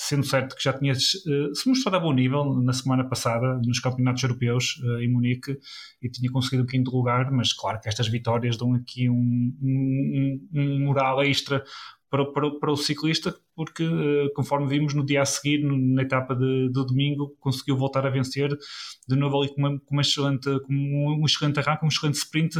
sendo 0.01 0.25
certo 0.25 0.55
que 0.55 0.63
já 0.63 0.71
tinha 0.71 0.93
uh, 0.93 1.55
se 1.55 1.67
mostrado 1.67 1.97
a 1.97 1.99
bom 1.99 2.13
nível 2.13 2.55
na 2.55 2.71
semana 2.71 3.03
passada 3.03 3.59
nos 3.65 3.81
campeonatos 3.81 4.23
europeus 4.23 4.77
uh, 4.81 5.01
em 5.01 5.11
Munique 5.11 5.59
e 6.01 6.09
tinha 6.09 6.31
conseguido 6.31 6.63
o 6.63 6.65
quinto 6.65 6.89
lugar, 6.89 7.29
mas 7.31 7.51
claro 7.51 7.81
que 7.81 7.89
estas 7.89 8.07
vitórias 8.07 8.55
dão 8.55 8.73
aqui 8.73 9.09
um, 9.09 9.53
um, 9.61 10.49
um 10.53 10.85
moral 10.85 11.21
extra 11.21 11.61
para, 12.09 12.25
para, 12.31 12.49
para, 12.59 12.71
o 12.71 12.77
ciclista, 12.77 13.35
porque 13.53 13.83
uh, 13.83 14.33
conforme 14.33 14.67
vimos 14.67 14.93
no 14.93 15.05
dia 15.05 15.21
a 15.21 15.25
seguir, 15.25 15.65
na 15.65 16.01
etapa 16.01 16.33
de, 16.33 16.69
do 16.69 16.85
domingo, 16.85 17.35
conseguiu 17.37 17.75
voltar 17.75 18.05
a 18.05 18.09
vencer 18.09 18.57
de 19.05 19.15
novo 19.17 19.37
ali 19.37 19.53
com 19.53 19.59
uma, 19.59 19.79
com 19.81 19.95
uma 19.95 20.01
excelente, 20.01 20.49
com 20.61 20.73
um 20.73 21.25
excelente 21.25 21.59
arranque, 21.59 21.83
um 21.83 21.89
excelente 21.89 22.15
sprint 22.15 22.57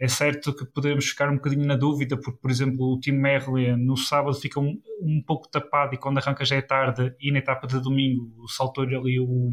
é 0.00 0.08
certo 0.08 0.54
que 0.56 0.64
podemos 0.64 1.04
ficar 1.10 1.28
um 1.28 1.34
bocadinho 1.34 1.66
na 1.66 1.76
dúvida, 1.76 2.18
porque, 2.18 2.40
por 2.40 2.50
exemplo, 2.50 2.94
o 2.94 2.98
time 2.98 3.18
Merlin 3.18 3.76
no 3.76 3.98
sábado 3.98 4.34
fica 4.34 4.58
um, 4.58 4.80
um 5.02 5.22
pouco 5.26 5.46
tapado 5.50 5.94
e 5.94 5.98
quando 5.98 6.16
arranca 6.16 6.42
já 6.42 6.56
é 6.56 6.62
tarde 6.62 7.14
e 7.20 7.30
na 7.30 7.38
etapa 7.38 7.66
de 7.66 7.78
domingo 7.80 8.48
saltou-lhe 8.48 8.96
ali 8.96 9.20
o, 9.20 9.50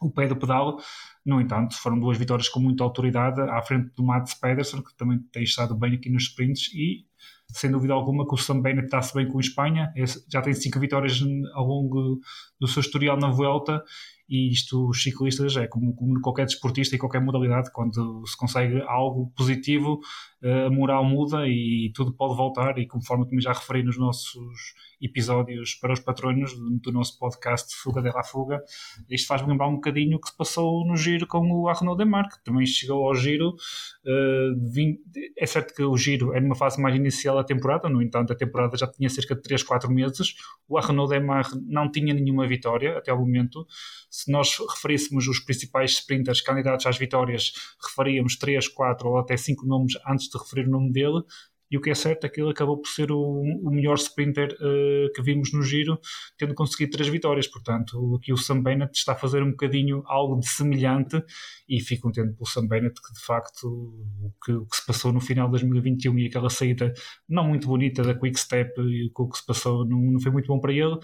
o 0.00 0.10
pé 0.10 0.26
do 0.26 0.36
pedal. 0.36 0.78
No 1.24 1.38
entanto, 1.38 1.76
foram 1.76 2.00
duas 2.00 2.16
vitórias 2.16 2.48
com 2.48 2.60
muita 2.60 2.82
autoridade 2.82 3.42
à 3.42 3.60
frente 3.60 3.90
do 3.94 4.02
Mats 4.02 4.32
Pedersen, 4.32 4.82
que 4.82 4.96
também 4.96 5.18
tem 5.30 5.42
estado 5.42 5.76
bem 5.76 5.94
aqui 5.94 6.08
nos 6.08 6.22
sprints, 6.24 6.72
e 6.72 7.06
sem 7.52 7.70
dúvida 7.70 7.92
alguma 7.92 8.26
que 8.26 8.34
o 8.34 8.38
Sam 8.38 8.62
Bennett 8.62 8.86
está-se 8.86 9.14
bem 9.14 9.28
com 9.28 9.36
a 9.36 9.40
Espanha, 9.40 9.92
já 10.30 10.40
tem 10.40 10.54
cinco 10.54 10.80
vitórias 10.80 11.20
ao 11.52 11.66
longo 11.66 12.20
do 12.60 12.66
seu 12.66 12.80
historial 12.80 13.16
na 13.16 13.30
Vuelta 13.30 13.82
e 14.28 14.52
isto 14.52 14.88
os 14.88 15.02
ciclistas 15.02 15.56
é 15.56 15.66
como, 15.66 15.94
como 15.94 16.20
qualquer 16.20 16.44
desportista 16.44 16.94
e 16.94 16.98
qualquer 16.98 17.20
modalidade, 17.20 17.72
quando 17.72 18.26
se 18.26 18.36
consegue 18.36 18.82
algo 18.82 19.32
positivo, 19.34 20.00
eh, 20.42 20.66
a 20.66 20.70
moral 20.70 21.02
muda 21.02 21.48
e 21.48 21.90
tudo 21.94 22.12
pode 22.12 22.36
voltar 22.36 22.78
e 22.78 22.86
conforme 22.86 23.24
também 23.24 23.40
já 23.40 23.52
referi 23.54 23.82
nos 23.82 23.96
nossos 23.96 24.74
episódios 25.00 25.74
para 25.76 25.92
os 25.92 26.00
patronos 26.00 26.52
do 26.82 26.92
nosso 26.92 27.18
podcast 27.18 27.74
Fuga 27.74 28.02
de 28.02 28.10
la 28.10 28.22
Fuga, 28.22 28.62
isto 29.08 29.28
faz-me 29.28 29.48
lembrar 29.48 29.68
um 29.68 29.76
bocadinho 29.76 30.18
o 30.18 30.20
que 30.20 30.28
se 30.28 30.36
passou 30.36 30.86
no 30.86 30.96
giro 30.96 31.26
com 31.26 31.50
o 31.50 31.68
Arnaud 31.68 31.96
Demarque, 31.96 32.36
que 32.36 32.44
também 32.44 32.66
chegou 32.66 33.06
ao 33.06 33.14
giro 33.14 33.50
uh, 33.50 34.98
é 35.38 35.46
certo 35.46 35.72
que 35.72 35.82
o 35.82 35.96
giro 35.96 36.34
é 36.34 36.40
numa 36.40 36.56
fase 36.56 36.80
mais 36.82 36.94
inicial 36.94 37.36
da 37.36 37.44
temporada, 37.44 37.88
no 37.88 38.02
entanto 38.02 38.32
a 38.32 38.36
temporada 38.36 38.76
já 38.76 38.86
tinha 38.86 39.08
cerca 39.08 39.34
de 39.34 39.42
3, 39.42 39.62
4 39.62 39.90
meses, 39.90 40.34
o 40.68 40.76
Arnaud 40.76 41.08
Demarque 41.08 41.56
não 41.66 41.90
tinha 41.90 42.12
nenhuma 42.12 42.46
vitória 42.48 42.98
até 42.98 43.10
ao 43.10 43.18
momento, 43.18 43.66
se 44.10 44.30
nós 44.32 44.56
referíssemos 44.58 45.28
os 45.28 45.40
principais 45.40 45.92
sprinters 45.92 46.40
candidatos 46.40 46.86
às 46.86 46.98
vitórias, 46.98 47.52
referíamos 47.82 48.36
3, 48.36 48.68
4 48.68 49.08
ou 49.08 49.18
até 49.18 49.36
5 49.36 49.66
nomes 49.66 49.94
antes 50.08 50.28
de 50.28 50.38
referir 50.38 50.66
o 50.66 50.70
nome 50.70 50.92
dele, 50.92 51.22
e 51.70 51.76
o 51.76 51.80
que 51.80 51.90
é 51.90 51.94
certo 51.94 52.24
é 52.24 52.28
que 52.28 52.40
ele 52.40 52.50
acabou 52.50 52.78
por 52.78 52.88
ser 52.88 53.12
o, 53.12 53.20
o 53.20 53.70
melhor 53.70 53.96
sprinter 53.96 54.52
uh, 54.54 55.12
que 55.12 55.22
vimos 55.22 55.52
no 55.52 55.62
giro, 55.62 56.00
tendo 56.36 56.54
conseguido 56.54 56.92
três 56.92 57.08
vitórias. 57.08 57.46
Portanto, 57.46 58.16
aqui 58.16 58.32
o 58.32 58.36
Sam 58.36 58.62
Bennett 58.62 58.96
está 58.96 59.12
a 59.12 59.16
fazer 59.16 59.42
um 59.42 59.50
bocadinho 59.50 60.02
algo 60.06 60.38
de 60.40 60.48
semelhante 60.48 61.22
e 61.68 61.80
fico 61.80 62.02
contente 62.02 62.32
pelo 62.32 62.46
Sam 62.46 62.66
Bennett 62.66 63.00
que 63.00 63.12
de 63.12 63.20
facto 63.20 63.66
o 63.66 64.32
que, 64.42 64.52
o 64.52 64.66
que 64.66 64.76
se 64.76 64.86
passou 64.86 65.12
no 65.12 65.20
final 65.20 65.46
de 65.46 65.52
2021 65.52 66.18
e 66.18 66.26
aquela 66.26 66.48
saída 66.48 66.92
não 67.28 67.46
muito 67.46 67.68
bonita 67.68 68.02
da 68.02 68.14
Quick 68.14 68.38
Step 68.38 68.80
e 68.80 69.10
o 69.14 69.28
que 69.28 69.38
se 69.38 69.44
passou 69.44 69.84
não, 69.86 69.98
não 69.98 70.20
foi 70.20 70.32
muito 70.32 70.46
bom 70.46 70.58
para 70.58 70.72
ele 70.72 70.96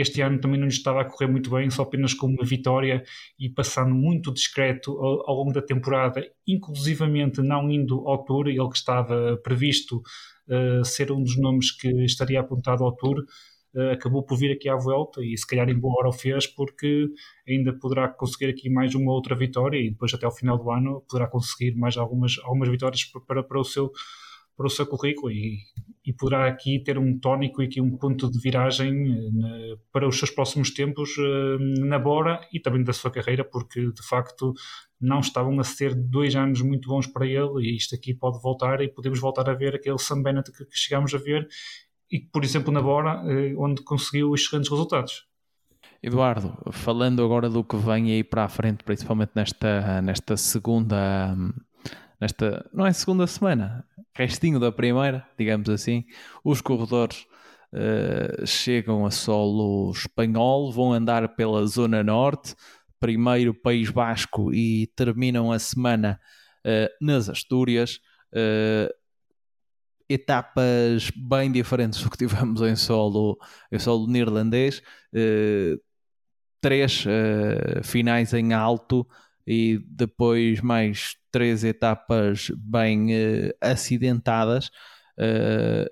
este 0.00 0.20
ano 0.20 0.40
também 0.40 0.58
não 0.58 0.66
lhe 0.66 0.72
estava 0.72 1.00
a 1.00 1.04
correr 1.04 1.30
muito 1.30 1.50
bem, 1.50 1.70
só 1.70 1.82
apenas 1.82 2.14
com 2.14 2.26
uma 2.26 2.44
vitória 2.44 3.02
e 3.38 3.48
passando 3.48 3.94
muito 3.94 4.32
discreto 4.32 4.92
ao, 4.92 5.28
ao 5.28 5.36
longo 5.36 5.52
da 5.52 5.62
temporada, 5.62 6.22
inclusivamente 6.46 7.40
não 7.42 7.70
indo 7.70 8.06
ao 8.08 8.24
Tour, 8.24 8.48
ele 8.48 8.68
que 8.68 8.76
estava 8.76 9.38
previsto 9.42 10.02
uh, 10.48 10.84
ser 10.84 11.12
um 11.12 11.22
dos 11.22 11.36
nomes 11.38 11.70
que 11.70 11.88
estaria 12.04 12.40
apontado 12.40 12.84
ao 12.84 12.94
Tour, 12.94 13.24
uh, 13.74 13.90
acabou 13.92 14.22
por 14.24 14.38
vir 14.38 14.52
aqui 14.52 14.68
à 14.68 14.76
volta 14.76 15.22
e 15.24 15.36
se 15.36 15.46
calhar 15.46 15.68
em 15.68 15.78
boa 15.78 15.94
hora 15.98 16.08
o 16.08 16.12
fez 16.12 16.46
porque 16.46 17.08
ainda 17.48 17.72
poderá 17.72 18.08
conseguir 18.08 18.50
aqui 18.50 18.70
mais 18.70 18.94
uma 18.94 19.12
outra 19.12 19.34
vitória 19.34 19.78
e 19.78 19.90
depois 19.90 20.12
até 20.14 20.26
ao 20.26 20.34
final 20.34 20.58
do 20.58 20.70
ano 20.70 21.04
poderá 21.08 21.28
conseguir 21.28 21.76
mais 21.76 21.96
algumas, 21.96 22.38
algumas 22.44 22.68
vitórias 22.68 23.04
para, 23.26 23.42
para 23.42 23.60
o 23.60 23.64
seu 23.64 23.90
para 24.56 24.66
o 24.66 24.70
seu 24.70 24.86
currículo 24.86 25.32
e, 25.32 25.56
e 26.04 26.12
poderá 26.12 26.46
aqui 26.46 26.82
ter 26.82 26.98
um 26.98 27.18
tónico 27.18 27.62
e 27.62 27.66
aqui 27.66 27.80
um 27.80 27.96
ponto 27.96 28.30
de 28.30 28.38
viragem 28.38 28.90
eh, 29.44 29.76
para 29.92 30.08
os 30.08 30.18
seus 30.18 30.30
próximos 30.30 30.72
tempos 30.72 31.10
uh, 31.18 31.58
na 31.86 31.98
Bora 31.98 32.40
e 32.52 32.58
também 32.58 32.82
da 32.82 32.92
sua 32.92 33.10
carreira, 33.10 33.44
porque 33.44 33.80
de 33.92 34.02
facto 34.02 34.54
não 34.98 35.20
estavam 35.20 35.58
a 35.60 35.64
ser 35.64 35.94
dois 35.94 36.34
anos 36.34 36.62
muito 36.62 36.88
bons 36.88 37.06
para 37.06 37.26
ele 37.26 37.68
e 37.68 37.76
isto 37.76 37.94
aqui 37.94 38.14
pode 38.14 38.40
voltar 38.40 38.80
e 38.80 38.88
podemos 38.88 39.20
voltar 39.20 39.48
a 39.50 39.54
ver 39.54 39.74
aquele 39.74 39.98
Sam 39.98 40.22
Bennett 40.22 40.50
que, 40.50 40.64
que 40.64 40.76
chegámos 40.76 41.14
a 41.14 41.18
ver 41.18 41.46
e 42.10 42.18
por 42.18 42.44
exemplo 42.44 42.72
na 42.72 42.80
Bora, 42.80 43.22
uh, 43.22 43.62
onde 43.62 43.82
conseguiu 43.82 44.34
excelentes 44.34 44.70
resultados. 44.70 45.28
Eduardo, 46.02 46.56
falando 46.72 47.22
agora 47.22 47.50
do 47.50 47.62
que 47.62 47.76
vem 47.76 48.10
aí 48.10 48.24
para 48.24 48.44
a 48.44 48.48
frente, 48.48 48.82
principalmente 48.82 49.32
nesta, 49.34 50.00
nesta 50.00 50.34
segunda, 50.34 51.36
nesta, 52.20 52.68
não 52.72 52.86
é 52.86 52.92
segunda 52.92 53.26
semana, 53.26 53.84
restinho 54.14 54.60
da 54.60 54.70
primeira, 54.70 55.26
digamos 55.38 55.68
assim, 55.70 56.04
os 56.44 56.60
corredores 56.60 57.26
uh, 57.72 58.46
chegam 58.46 59.06
a 59.06 59.10
solo 59.10 59.90
espanhol, 59.92 60.70
vão 60.70 60.92
andar 60.92 61.34
pela 61.34 61.66
zona 61.66 62.02
norte, 62.02 62.54
primeiro 62.98 63.54
País 63.54 63.90
Basco 63.90 64.52
e 64.52 64.88
terminam 64.94 65.50
a 65.50 65.58
semana 65.58 66.20
uh, 66.66 67.04
nas 67.04 67.28
Astúrias. 67.28 67.98
Uh, 68.32 68.92
etapas 70.08 71.08
bem 71.14 71.52
diferentes 71.52 72.02
do 72.02 72.10
que 72.10 72.18
tivemos 72.18 72.60
em 72.62 72.74
solo, 72.74 73.38
em 73.70 73.78
solo 73.78 74.08
neerlandês. 74.08 74.82
três 76.60 77.04
finais 77.84 78.34
em 78.34 78.52
alto 78.52 79.06
e 79.46 79.80
depois 79.86 80.60
mais 80.60 81.16
três 81.30 81.64
etapas 81.64 82.50
bem 82.56 83.08
uh, 83.12 83.52
acidentadas. 83.60 84.70
Uh, 85.18 85.88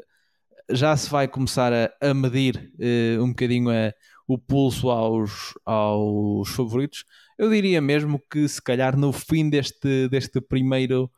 já 0.70 0.96
se 0.96 1.08
vai 1.08 1.26
começar 1.26 1.72
a, 1.72 1.90
a 2.00 2.12
medir 2.12 2.72
uh, 2.78 3.22
um 3.22 3.28
bocadinho 3.28 3.70
a, 3.70 3.92
o 4.26 4.38
pulso 4.38 4.90
aos, 4.90 5.54
aos 5.64 6.48
favoritos. 6.50 7.04
Eu 7.38 7.50
diria 7.50 7.80
mesmo 7.80 8.20
que 8.30 8.46
se 8.48 8.61
calhar 8.61 8.96
no 8.96 9.12
fim 9.12 9.48
deste, 9.48 10.08
deste 10.08 10.40
primeiro 10.40 11.11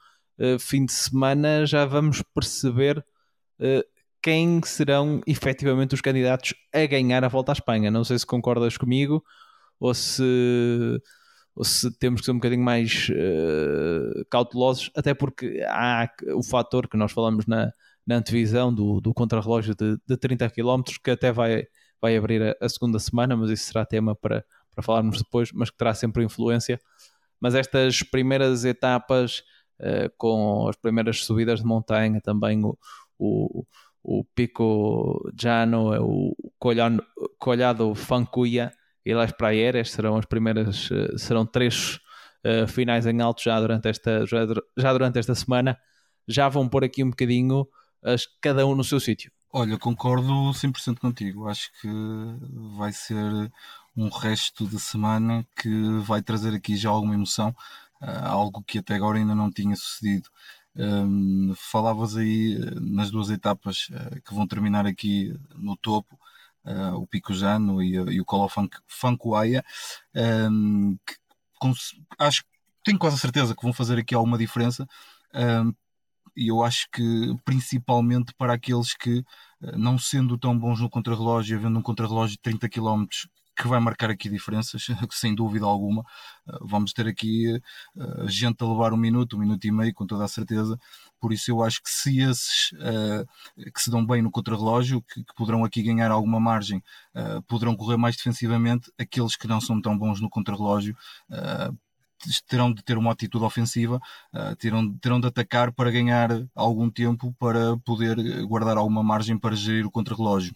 fim 0.59 0.87
de 0.87 0.93
semana 0.93 1.66
já 1.66 1.85
vamos 1.85 2.23
perceber 2.35 3.05
quem 4.23 4.61
serão 4.64 5.21
efetivamente 5.27 5.95
os 5.95 6.01
candidatos 6.01 6.55
a 6.73 6.87
ganhar 6.87 7.23
a 7.25 7.29
volta 7.29 7.53
à 7.53 7.55
Espanha. 7.55 7.90
Não 7.90 8.05
sei 8.05 8.19
se 8.19 8.25
concordas 8.25 8.77
comigo 8.77 9.23
ou 9.79 9.95
se 9.95 10.23
ou 11.55 11.65
se 11.65 11.91
temos 11.99 12.21
que 12.21 12.27
ser 12.27 12.33
um 12.33 12.37
bocadinho 12.37 12.63
mais 12.63 13.09
uh, 13.11 14.25
cautelosos, 14.31 14.91
até 14.97 15.15
porque 15.15 15.63
há 15.69 16.09
o 16.35 16.43
fator 16.43 16.89
que 16.89 16.97
nós 16.97 17.13
falamos 17.13 17.47
na, 17.47 17.73
na 18.07 18.17
antevisão 18.17 18.73
do, 18.73 19.01
do 19.01 19.13
contrarrelógio 19.13 19.75
de, 19.75 19.99
de 20.07 20.17
30 20.17 20.49
km, 20.51 20.83
que 21.03 21.11
até 21.11 21.33
vai, 21.33 21.65
vai 22.01 22.17
abrir 22.17 22.43
a, 22.43 22.65
a, 22.65 22.69
segunda 22.69 22.99
semana, 22.99 23.37
mas 23.37 23.51
isso 23.51 23.65
será 23.65 23.85
tema 23.85 24.15
para, 24.15 24.45
para 24.75 24.83
falarmos 24.83 25.19
depois, 25.19 25.51
mas 25.53 25.71
que 25.71 25.77
terá 25.77 25.95
sempre 25.95 26.25
influência. 26.25 26.81
Mas 27.41 27.55
estas 27.55 28.03
primeiras 28.03 28.65
etapas, 28.65 29.43
uh, 29.81 30.11
com 30.17 30.69
as 30.69 30.77
primeiras 30.77 31.25
subidas 31.25 31.61
de 31.61 31.67
montanha, 31.67 32.21
também 32.21 32.65
o, 32.65 32.79
o, 33.19 33.67
o 34.03 34.25
Pico 34.35 35.31
Llano, 35.41 35.93
o 36.01 36.35
Colhado, 37.39 37.95
Fancuya, 37.95 38.73
e 39.05 39.15
Las 39.15 39.33
Praieras 39.33 39.91
serão 39.91 40.17
as 40.17 40.27
primeiras, 40.27 40.89
eh, 40.91 41.17
serão 41.17 41.47
três 41.47 41.99
uh, 42.45 42.67
finais 42.69 43.07
em 43.07 43.21
alto 43.21 43.43
já 43.43 43.59
durante 43.61 43.89
esta, 43.89 44.25
já, 44.27 44.93
durante 44.93 45.19
esta 45.19 45.35
semana. 45.35 45.79
já 46.29 46.49
vão 46.49 46.69
pôr 46.69 46.85
aqui 46.85 47.03
um 47.03 47.11
bocadinho 47.11 47.67
as, 48.03 48.27
cada 48.41 48.67
um 48.67 48.75
no 48.75 48.85
seu 48.85 49.01
sítio. 49.01 49.33
Olha, 49.53 49.79
concordo 49.79 50.53
100% 50.53 50.99
contigo. 50.99 51.49
Acho 51.49 51.71
que 51.81 51.89
vai 52.77 52.93
ser 52.93 53.51
um 53.97 54.09
resto 54.09 54.67
de 54.67 54.79
semana 54.79 55.45
que 55.57 55.71
vai 56.01 56.23
trazer 56.23 56.55
aqui 56.55 56.77
já 56.77 56.91
alguma 56.91 57.15
emoção, 57.15 57.55
uh, 58.01 58.27
algo 58.27 58.63
que 58.63 58.79
até 58.79 58.95
agora 58.95 59.19
ainda 59.19 59.35
não 59.35 59.51
tinha 59.51 59.75
sucedido. 59.77 60.29
Um, 60.77 61.53
falavas 61.57 62.17
aí 62.17 62.57
nas 62.81 63.11
duas 63.11 63.29
etapas 63.29 63.89
uh, 63.89 64.23
que 64.23 64.33
vão 64.33 64.47
terminar 64.47 64.87
aqui 64.87 65.35
no 65.57 65.77
topo, 65.77 66.17
uh, 66.64 66.94
o 66.96 67.07
Pico 67.07 67.33
Jano 67.33 67.83
e, 67.83 67.94
e 67.94 68.20
o 68.20 68.25
Colo 68.25 68.51
Fancuaia, 68.87 69.64
um, 70.51 70.96
que 71.07 71.14
acho 72.18 72.44
tenho 72.85 72.99
quase 72.99 73.18
certeza 73.18 73.55
que 73.55 73.62
vão 73.62 73.73
fazer 73.73 73.99
aqui 73.99 74.14
alguma 74.14 74.38
diferença. 74.38 74.87
Um, 75.35 75.73
e 76.37 76.49
eu 76.49 76.62
acho 76.62 76.88
que 76.90 77.35
principalmente 77.44 78.33
para 78.35 78.55
aqueles 78.55 78.94
que, 78.94 79.25
eh, 79.62 79.77
não 79.77 79.99
sendo 79.99 80.38
tão 80.38 80.57
bons 80.59 80.81
no 80.81 80.88
contrarrelógio, 80.88 81.59
havendo 81.59 81.79
um 81.79 81.83
contrarrelógio 81.83 82.37
de 82.37 82.42
30 82.42 82.68
km 82.68 83.05
que 83.57 83.68
vai 83.68 83.81
marcar 83.81 84.11
aqui 84.11 84.29
diferenças, 84.29 84.87
sem 85.11 85.35
dúvida 85.35 85.66
alguma. 85.66 86.03
Eh, 86.49 86.59
vamos 86.62 86.92
ter 86.92 87.07
aqui 87.09 87.61
gente 88.27 88.62
a 88.62 88.66
levar 88.66 88.92
um 88.92 88.96
minuto, 88.96 89.37
um 89.37 89.40
minuto 89.40 89.64
e 89.66 89.73
meio, 89.73 89.92
com 89.94 90.07
toda 90.07 90.25
a 90.25 90.29
certeza. 90.29 90.79
Por 91.21 91.33
isso, 91.33 91.51
eu 91.51 91.63
acho 91.63 91.83
que 91.83 91.91
se 91.91 92.21
esses 92.21 92.73
uh, 92.73 93.73
que 93.73 93.81
se 93.81 93.91
dão 93.91 94.05
bem 94.05 94.23
no 94.23 94.31
contrarrelógio, 94.31 95.03
que, 95.03 95.23
que 95.25 95.35
poderão 95.35 95.65
aqui 95.65 95.83
ganhar 95.83 96.11
alguma 96.11 96.41
margem, 96.41 96.83
uh, 97.15 97.43
poderão 97.43 97.77
correr 97.77 97.97
mais 97.97 98.17
defensivamente. 98.17 98.91
Aqueles 98.99 99.37
que 99.37 99.47
não 99.47 99.61
são 99.61 99.81
tão 99.81 99.97
bons 99.97 100.21
no 100.21 100.31
contrarrelógio 100.31 100.97
terão 102.47 102.73
de 102.73 102.83
ter 102.83 102.99
uma 102.99 103.13
atitude 103.13 103.45
ofensiva, 103.45 104.01
uh, 104.35 104.57
terão, 104.57 104.93
terão 104.99 105.21
de 105.21 105.27
atacar 105.27 105.73
para 105.73 105.91
ganhar 105.91 106.29
algum 106.55 106.91
tempo 106.91 107.35
para 107.39 107.77
poder 107.79 108.17
guardar 108.47 108.77
alguma 108.77 109.03
margem 109.03 109.39
para 109.39 109.57
gerir 109.57 109.87
o 109.87 109.91
contrarrelógio. 109.91 110.55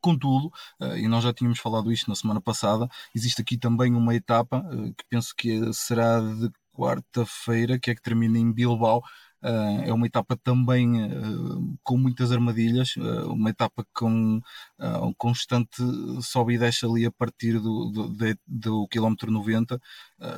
Contudo, 0.00 0.48
uh, 0.80 0.96
e 0.96 1.08
nós 1.08 1.24
já 1.24 1.32
tínhamos 1.32 1.58
falado 1.58 1.92
isto 1.92 2.08
na 2.08 2.16
semana 2.16 2.40
passada, 2.40 2.88
existe 3.14 3.40
aqui 3.42 3.56
também 3.58 3.94
uma 3.94 4.14
etapa 4.14 4.58
uh, 4.58 4.94
que 4.94 5.04
penso 5.08 5.34
que 5.36 5.72
será 5.72 6.20
de 6.20 6.50
quarta-feira, 6.72 7.78
que 7.78 7.90
é 7.90 7.94
que 7.94 8.02
termina 8.02 8.38
em 8.38 8.52
Bilbao, 8.52 9.02
Uh, 9.42 9.82
é 9.84 9.92
uma 9.92 10.06
etapa 10.06 10.36
também 10.36 11.04
uh, 11.04 11.78
com 11.82 11.96
muitas 11.96 12.32
armadilhas, 12.32 12.96
uh, 12.96 13.32
uma 13.32 13.50
etapa 13.50 13.86
com 13.94 14.40
um 14.78 15.14
constante 15.14 15.82
sobe 16.22 16.54
e 16.54 16.58
desce 16.58 16.84
ali 16.86 17.06
a 17.06 17.12
partir 17.12 17.60
do, 17.60 17.90
do, 17.90 18.08
de, 18.08 18.36
do 18.46 18.86
quilómetro 18.88 19.30
90. 19.30 19.80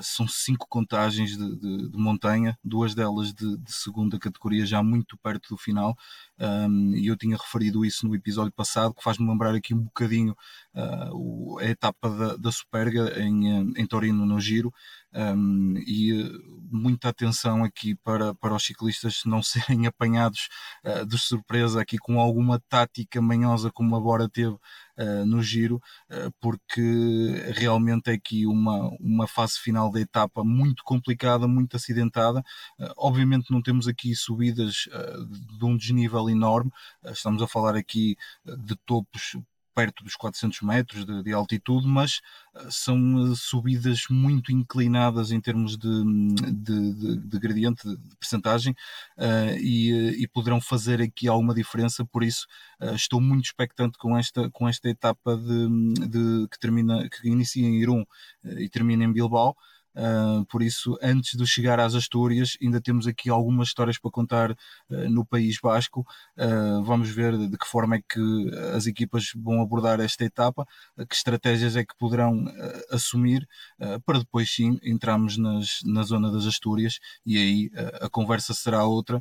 São 0.03 0.27
cinco 0.27 0.67
contagens 0.69 1.37
de, 1.37 1.57
de, 1.57 1.91
de 1.91 1.99
montanha, 1.99 2.59
duas 2.65 2.95
delas 2.95 3.33
de, 3.33 3.57
de, 3.57 3.73
segunda 3.73 4.19
categoria, 4.19 4.67
já 4.67 4.83
muito 4.83 5.17
perto 5.19 5.51
do 5.51 5.57
final. 5.57 5.97
Um, 6.39 6.95
e 6.97 7.07
eu 7.07 7.17
tinha 7.17 7.37
referido 7.37 7.85
isso 7.85 8.07
no 8.07 8.15
episódio 8.15 8.53
passado, 8.53 8.95
que 8.95 9.03
faz-me 9.03 9.29
lembrar 9.29 9.55
aqui 9.55 9.75
um 9.75 9.83
bocadinho 9.83 10.37
o, 11.13 11.59
a 11.59 11.65
etapa 11.65 12.09
da, 12.11 12.37
da 12.37 12.53
Superga 12.53 13.21
em, 13.21 13.73
em 13.77 13.87
Torino, 13.87 14.27
no 14.27 14.41
Giro. 14.41 14.73
Um, 15.13 15.75
e 15.79 16.13
muita 16.71 17.09
atenção 17.09 17.65
aqui 17.65 17.95
para, 17.95 18.35
para 18.35 18.55
os 18.55 18.63
ciclistas 18.63 19.23
não 19.25 19.43
serem 19.43 19.87
apanhados 19.87 20.49
uh, 20.85 21.07
de 21.07 21.19
surpresa 21.19 21.81
aqui 21.81 21.97
com 21.99 22.21
alguma 22.21 22.61
tática 22.69 23.21
manhosa 23.21 23.71
como 23.71 23.97
a 23.97 24.01
Bora 24.01 24.29
teve 24.29 24.57
uh, 24.99 25.25
no 25.27 25.43
giro, 25.43 25.77
uh, 26.11 26.33
porque 26.41 26.81
realmente 27.55 28.11
é 28.11 28.15
aqui 28.15 28.47
uma, 28.47 28.91
uma 29.01 29.27
fase 29.27 29.59
final 29.59 29.91
da 29.91 30.01
etapa 30.01 30.45
muito 30.45 30.83
complicada, 30.85 31.47
muito 31.47 31.77
acidentada. 31.77 32.43
obviamente 32.97 33.51
não 33.51 33.63
temos 33.63 33.87
aqui 33.89 34.15
subidas 34.15 34.89
de 35.59 35.65
um 35.65 35.77
desnível 35.77 36.29
enorme, 36.29 36.71
estamos 37.07 37.43
a 37.43 37.47
falar 37.47 37.77
aqui 37.77 38.17
de 38.45 38.77
topos 38.87 39.37
perto 39.79 40.03
dos 40.03 40.17
400 40.17 40.61
metros 40.63 41.07
de, 41.07 41.23
de 41.23 41.33
altitude, 41.33 41.87
mas 41.87 42.21
uh, 42.53 42.67
são 42.69 43.15
uh, 43.15 43.37
subidas 43.37 44.07
muito 44.11 44.51
inclinadas 44.51 45.31
em 45.31 45.41
termos 45.41 45.79
de, 45.79 46.05
de, 46.53 47.17
de, 47.17 47.39
gradiente, 47.39 47.89
de 47.89 48.17
percentagem, 48.17 48.75
uh, 49.17 49.57
e, 49.61 50.21
e, 50.21 50.27
poderão 50.27 50.61
fazer 50.61 51.01
aqui 51.01 51.29
alguma 51.29 51.55
diferença, 51.55 52.05
por 52.05 52.25
isso 52.25 52.45
estou 52.95 53.21
muito 53.21 53.45
expectante 53.45 53.97
com 53.99 54.19
esta, 54.19 54.51
com 54.51 54.69
esta 54.69 54.89
etapa 54.89 55.37
de, 55.37 56.49
que, 56.51 56.59
termina, 56.59 57.09
que 57.09 57.29
inicia 57.29 57.65
em 57.65 57.81
Irum 57.81 58.05
e 58.45 58.69
termina 58.69 59.05
em 59.05 59.13
Bilbao. 59.13 59.57
Uh, 59.99 60.45
por 60.47 60.63
isso, 60.63 60.97
antes 61.03 61.37
de 61.37 61.45
chegar 61.45 61.81
às 61.81 61.93
Astúrias, 61.97 62.57
ainda 62.63 62.81
temos 62.81 63.09
aqui 63.09 63.29
algumas 63.29 63.69
histórias 63.69 63.99
para 63.99 64.13
contar 64.13 64.53
uh, 64.53 65.11
no 65.11 65.27
País 65.27 65.59
Basco. 65.61 66.07
Uh, 66.39 66.85
vamos 66.85 67.11
ver 67.11 67.37
de 67.37 67.59
que 67.59 67.67
forma 67.67 67.97
é 67.97 68.03
que 68.09 68.51
as 68.77 68.87
equipas 68.87 69.33
vão 69.35 69.61
abordar 69.61 69.99
esta 69.99 70.25
etapa, 70.25 70.65
que 71.09 71.15
estratégias 71.17 71.75
é 71.75 71.85
que 71.85 71.97
poderão 71.99 72.45
assumir, 72.91 73.47
para 74.05 74.19
depois 74.19 74.51
sim 74.51 74.79
entrarmos 74.83 75.37
nas, 75.37 75.81
na 75.85 76.03
zona 76.03 76.31
das 76.31 76.47
Astúrias 76.47 76.99
e 77.25 77.37
aí 77.37 77.71
a 78.01 78.09
conversa 78.09 78.55
será 78.55 78.85
outra. 78.85 79.21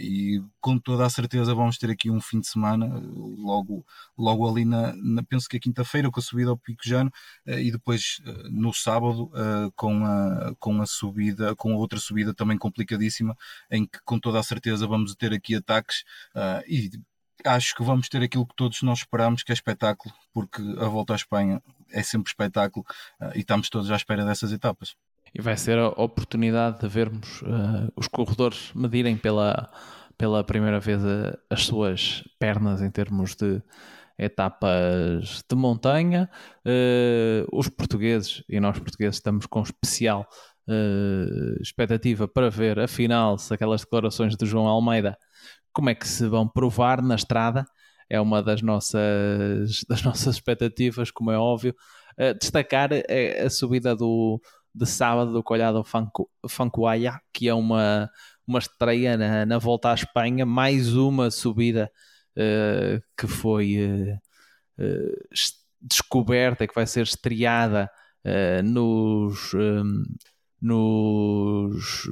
e 0.00 0.42
com 0.60 0.78
toda 0.78 1.04
a 1.06 1.10
certeza 1.10 1.54
vamos 1.54 1.78
ter 1.78 1.90
aqui 1.90 2.10
um 2.10 2.20
fim 2.20 2.40
de 2.40 2.48
semana, 2.48 2.86
logo, 3.14 3.84
logo 4.16 4.48
ali 4.48 4.64
na, 4.64 4.94
na 4.96 5.22
penso 5.22 5.48
que 5.48 5.56
é 5.56 5.60
quinta-feira, 5.60 6.10
com 6.10 6.20
a 6.20 6.22
subida 6.22 6.50
ao 6.50 6.56
Pico 6.56 6.82
Jano, 6.84 7.10
e 7.46 7.70
depois 7.70 8.20
no 8.50 8.72
sábado 8.72 9.30
com 9.76 9.91
com 9.92 10.04
a, 10.04 10.54
com 10.58 10.82
a 10.82 10.86
subida, 10.86 11.54
com 11.54 11.72
a 11.72 11.76
outra 11.76 11.98
subida 11.98 12.32
também 12.32 12.56
complicadíssima, 12.56 13.36
em 13.70 13.86
que 13.86 13.98
com 14.04 14.18
toda 14.18 14.38
a 14.38 14.42
certeza 14.42 14.86
vamos 14.86 15.14
ter 15.14 15.32
aqui 15.32 15.54
ataques 15.54 16.04
uh, 16.34 16.62
e 16.66 16.90
acho 17.44 17.74
que 17.74 17.82
vamos 17.82 18.08
ter 18.08 18.22
aquilo 18.22 18.46
que 18.46 18.54
todos 18.56 18.82
nós 18.82 19.00
esperamos, 19.00 19.42
que 19.42 19.52
é 19.52 19.54
espetáculo, 19.54 20.14
porque 20.32 20.62
a 20.78 20.86
volta 20.86 21.12
à 21.12 21.16
Espanha 21.16 21.62
é 21.90 22.02
sempre 22.02 22.30
espetáculo 22.30 22.86
uh, 23.20 23.32
e 23.34 23.40
estamos 23.40 23.68
todos 23.68 23.90
à 23.90 23.96
espera 23.96 24.24
dessas 24.24 24.52
etapas. 24.52 24.94
E 25.34 25.40
vai 25.40 25.56
ser 25.56 25.78
a 25.78 25.88
oportunidade 25.88 26.80
de 26.80 26.88
vermos 26.88 27.42
uh, 27.42 27.92
os 27.96 28.06
corredores 28.06 28.70
medirem 28.74 29.16
pela, 29.16 29.70
pela 30.16 30.44
primeira 30.44 30.78
vez 30.78 31.00
as 31.50 31.64
suas 31.64 32.22
pernas 32.38 32.82
em 32.82 32.90
termos 32.90 33.34
de 33.34 33.62
etapas 34.22 35.42
de 35.48 35.56
montanha. 35.56 36.30
Uh, 36.66 37.46
os 37.52 37.68
portugueses 37.68 38.42
e 38.48 38.60
nós 38.60 38.78
portugueses 38.78 39.16
estamos 39.16 39.46
com 39.46 39.62
especial 39.62 40.26
uh, 40.68 41.60
expectativa 41.60 42.28
para 42.28 42.50
ver, 42.50 42.78
afinal, 42.78 43.38
se 43.38 43.52
aquelas 43.52 43.82
declarações 43.82 44.36
de 44.36 44.46
João 44.46 44.66
Almeida 44.66 45.16
como 45.72 45.90
é 45.90 45.94
que 45.94 46.06
se 46.06 46.26
vão 46.28 46.46
provar 46.46 47.02
na 47.02 47.14
estrada. 47.14 47.64
É 48.08 48.20
uma 48.20 48.42
das 48.42 48.62
nossas, 48.62 49.84
das 49.88 50.02
nossas 50.02 50.36
expectativas, 50.36 51.10
como 51.10 51.30
é 51.30 51.38
óbvio. 51.38 51.74
Uh, 52.18 52.38
destacar 52.38 52.90
a, 52.92 53.46
a, 53.46 53.50
subida 53.50 53.96
do, 53.96 54.40
de 54.74 54.86
sábado 54.86 55.32
do 55.32 55.42
Colhado 55.42 55.82
Fancuaia, 56.48 57.18
que 57.32 57.48
é 57.48 57.54
uma, 57.54 58.10
uma 58.46 58.58
estreia 58.58 59.16
na, 59.16 59.46
na 59.46 59.58
volta 59.58 59.90
à 59.90 59.94
Espanha, 59.94 60.44
mais 60.44 60.94
uma 60.94 61.30
subida 61.30 61.90
uh, 62.36 63.02
que 63.16 63.26
foi 63.26 63.78
uh, 64.78 65.18
descoberta, 65.80 66.66
que 66.66 66.74
vai 66.74 66.86
ser 66.86 67.02
estreada 67.02 67.90
nos, 68.64 69.52
um, 69.52 70.04
nos, 70.60 72.08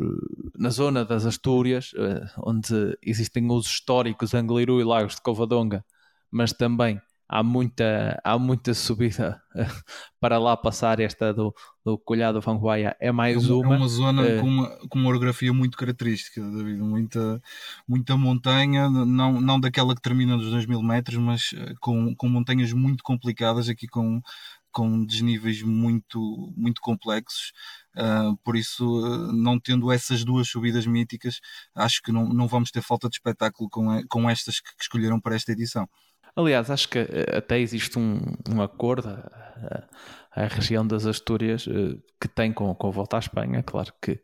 na 0.58 0.70
zona 0.70 1.04
das 1.04 1.24
Astúrias, 1.24 1.92
onde 2.38 2.98
existem 3.00 3.48
os 3.48 3.66
históricos 3.66 4.34
Angliru 4.34 4.80
e 4.80 4.84
Lagos 4.84 5.14
de 5.14 5.22
Covadonga, 5.22 5.84
mas 6.32 6.52
também 6.52 7.00
há 7.30 7.44
muita, 7.44 8.20
há 8.24 8.36
muita 8.36 8.74
subida 8.74 9.40
para 10.18 10.36
lá 10.36 10.56
passar 10.56 10.98
esta 10.98 11.32
do, 11.32 11.54
do 11.84 11.96
Colhado 11.96 12.42
Fanguaia 12.42 12.96
é 12.98 13.12
mais 13.12 13.48
é 13.48 13.52
uma. 13.52 13.74
É 13.74 13.78
uma 13.78 13.88
zona 13.88 14.22
uh, 14.22 14.40
com, 14.40 14.48
uma, 14.48 14.68
com 14.88 14.98
uma 14.98 15.08
orografia 15.08 15.52
muito 15.52 15.78
característica, 15.78 16.40
David, 16.42 16.80
muita, 16.80 17.40
muita 17.86 18.16
montanha, 18.16 18.90
não, 18.90 19.40
não 19.40 19.60
daquela 19.60 19.94
que 19.94 20.02
termina 20.02 20.36
nos 20.36 20.50
2 20.50 20.66
mil 20.66 20.82
metros, 20.82 21.18
mas 21.18 21.50
eh, 21.54 21.74
com, 21.80 22.16
com 22.16 22.28
montanhas 22.28 22.72
muito 22.72 23.04
complicadas, 23.04 23.68
aqui 23.68 23.86
com, 23.86 24.20
com 24.72 25.04
desníveis 25.04 25.62
muito, 25.62 26.52
muito 26.56 26.80
complexos. 26.80 27.52
Uh, 27.96 28.36
por 28.44 28.56
isso, 28.56 28.84
uh, 28.84 29.32
não 29.32 29.58
tendo 29.60 29.92
essas 29.92 30.24
duas 30.24 30.48
subidas 30.48 30.84
míticas, 30.84 31.40
acho 31.76 32.02
que 32.02 32.10
não, 32.10 32.28
não 32.28 32.48
vamos 32.48 32.72
ter 32.72 32.82
falta 32.82 33.08
de 33.08 33.16
espetáculo 33.16 33.70
com, 33.70 34.02
com 34.08 34.28
estas 34.28 34.58
que, 34.60 34.74
que 34.76 34.82
escolheram 34.82 35.20
para 35.20 35.36
esta 35.36 35.52
edição. 35.52 35.88
Aliás, 36.36 36.70
acho 36.70 36.88
que 36.88 36.98
eh, 36.98 37.36
até 37.36 37.58
existe 37.58 37.98
um, 37.98 38.20
um 38.48 38.62
acordo, 38.62 39.08
a, 40.32 40.44
região 40.46 40.86
das 40.86 41.06
Astúrias, 41.06 41.66
eh, 41.68 41.98
que 42.20 42.28
tem 42.28 42.52
com, 42.52 42.74
com 42.74 42.88
a 42.88 42.90
volta 42.90 43.16
à 43.16 43.18
Espanha, 43.18 43.62
claro 43.62 43.92
que 44.00 44.20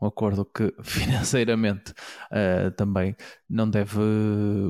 um 0.00 0.06
acordo 0.06 0.44
que 0.44 0.72
financeiramente 0.82 1.92
uh, 2.32 2.70
também 2.76 3.14
não 3.48 3.68
deve, 3.68 4.00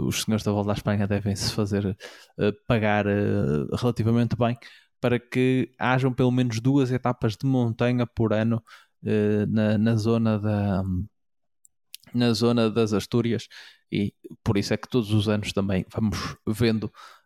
os 0.05 0.23
senhores 0.23 0.45
da 0.45 0.53
volta 0.53 0.73
à 0.73 0.75
Espanha 0.75 1.07
devem 1.07 1.37
se 1.37 1.53
fazer 1.53 1.87
uh, 1.87 2.53
pagar 2.67 3.07
uh, 3.07 3.75
relativamente 3.77 4.37
bem 4.37 4.59
para 5.01 5.19
que 5.19 5.73
hajam 5.79 6.13
pelo 6.13 6.33
menos 6.33 6.61
duas 6.61 6.91
etapas 6.91 7.37
de 7.37 7.47
montanha 7.47 8.07
por 8.07 8.33
ano 8.35 8.63
na, 9.49 9.79
na 9.79 9.97
zona 9.97 10.39
da 10.39 10.83
na 12.15 12.33
zona 12.33 12.71
das 12.71 12.93
Astúrias 12.93 13.47
e 13.93 14.15
por 14.45 14.57
isso 14.57 14.73
é 14.73 14.77
que 14.77 14.89
todos 14.89 15.13
os 15.13 15.29
anos 15.29 15.53
também 15.53 15.85
vamos 15.93 16.37
vendo 16.47 16.85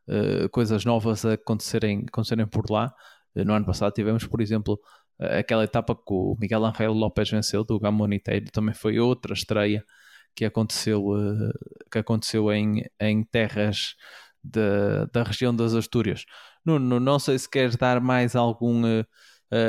uh, 0.08 0.48
coisas 0.50 0.84
novas 0.84 1.24
acontecerem, 1.24 2.04
acontecerem 2.08 2.46
por 2.46 2.70
lá. 2.70 2.94
Uh, 3.34 3.44
no 3.44 3.52
ano 3.52 3.66
passado 3.66 3.92
tivemos, 3.92 4.26
por 4.26 4.40
exemplo, 4.40 4.80
uh, 5.20 5.38
aquela 5.38 5.64
etapa 5.64 5.94
que 5.94 6.02
o 6.12 6.36
Miguel 6.40 6.64
Angel 6.64 6.92
Lopes 6.92 7.30
venceu 7.30 7.64
do 7.64 7.78
Gamoniteiro, 7.78 8.50
também 8.50 8.74
foi 8.74 8.98
outra 8.98 9.34
estreia 9.34 9.84
que 10.34 10.44
aconteceu, 10.44 11.04
que 11.92 11.98
aconteceu 11.98 12.52
em, 12.52 12.84
em 12.98 13.22
terras 13.22 13.94
de, 14.42 15.06
da 15.12 15.22
região 15.22 15.54
das 15.54 15.74
Astúrias. 15.74 16.24
Nuno, 16.64 16.98
não 16.98 17.20
sei 17.20 17.38
se 17.38 17.48
queres 17.48 17.76
dar 17.76 18.00
mais 18.00 18.34
algum 18.34 18.82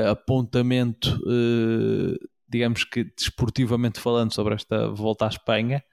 apontamento 0.09 1.19
digamos 2.47 2.83
que 2.83 3.03
desportivamente 3.03 3.99
falando, 3.99 4.33
sobre 4.33 4.53
esta 4.55 4.89
volta 4.89 5.25
à 5.25 5.29
Espanha, 5.29 5.83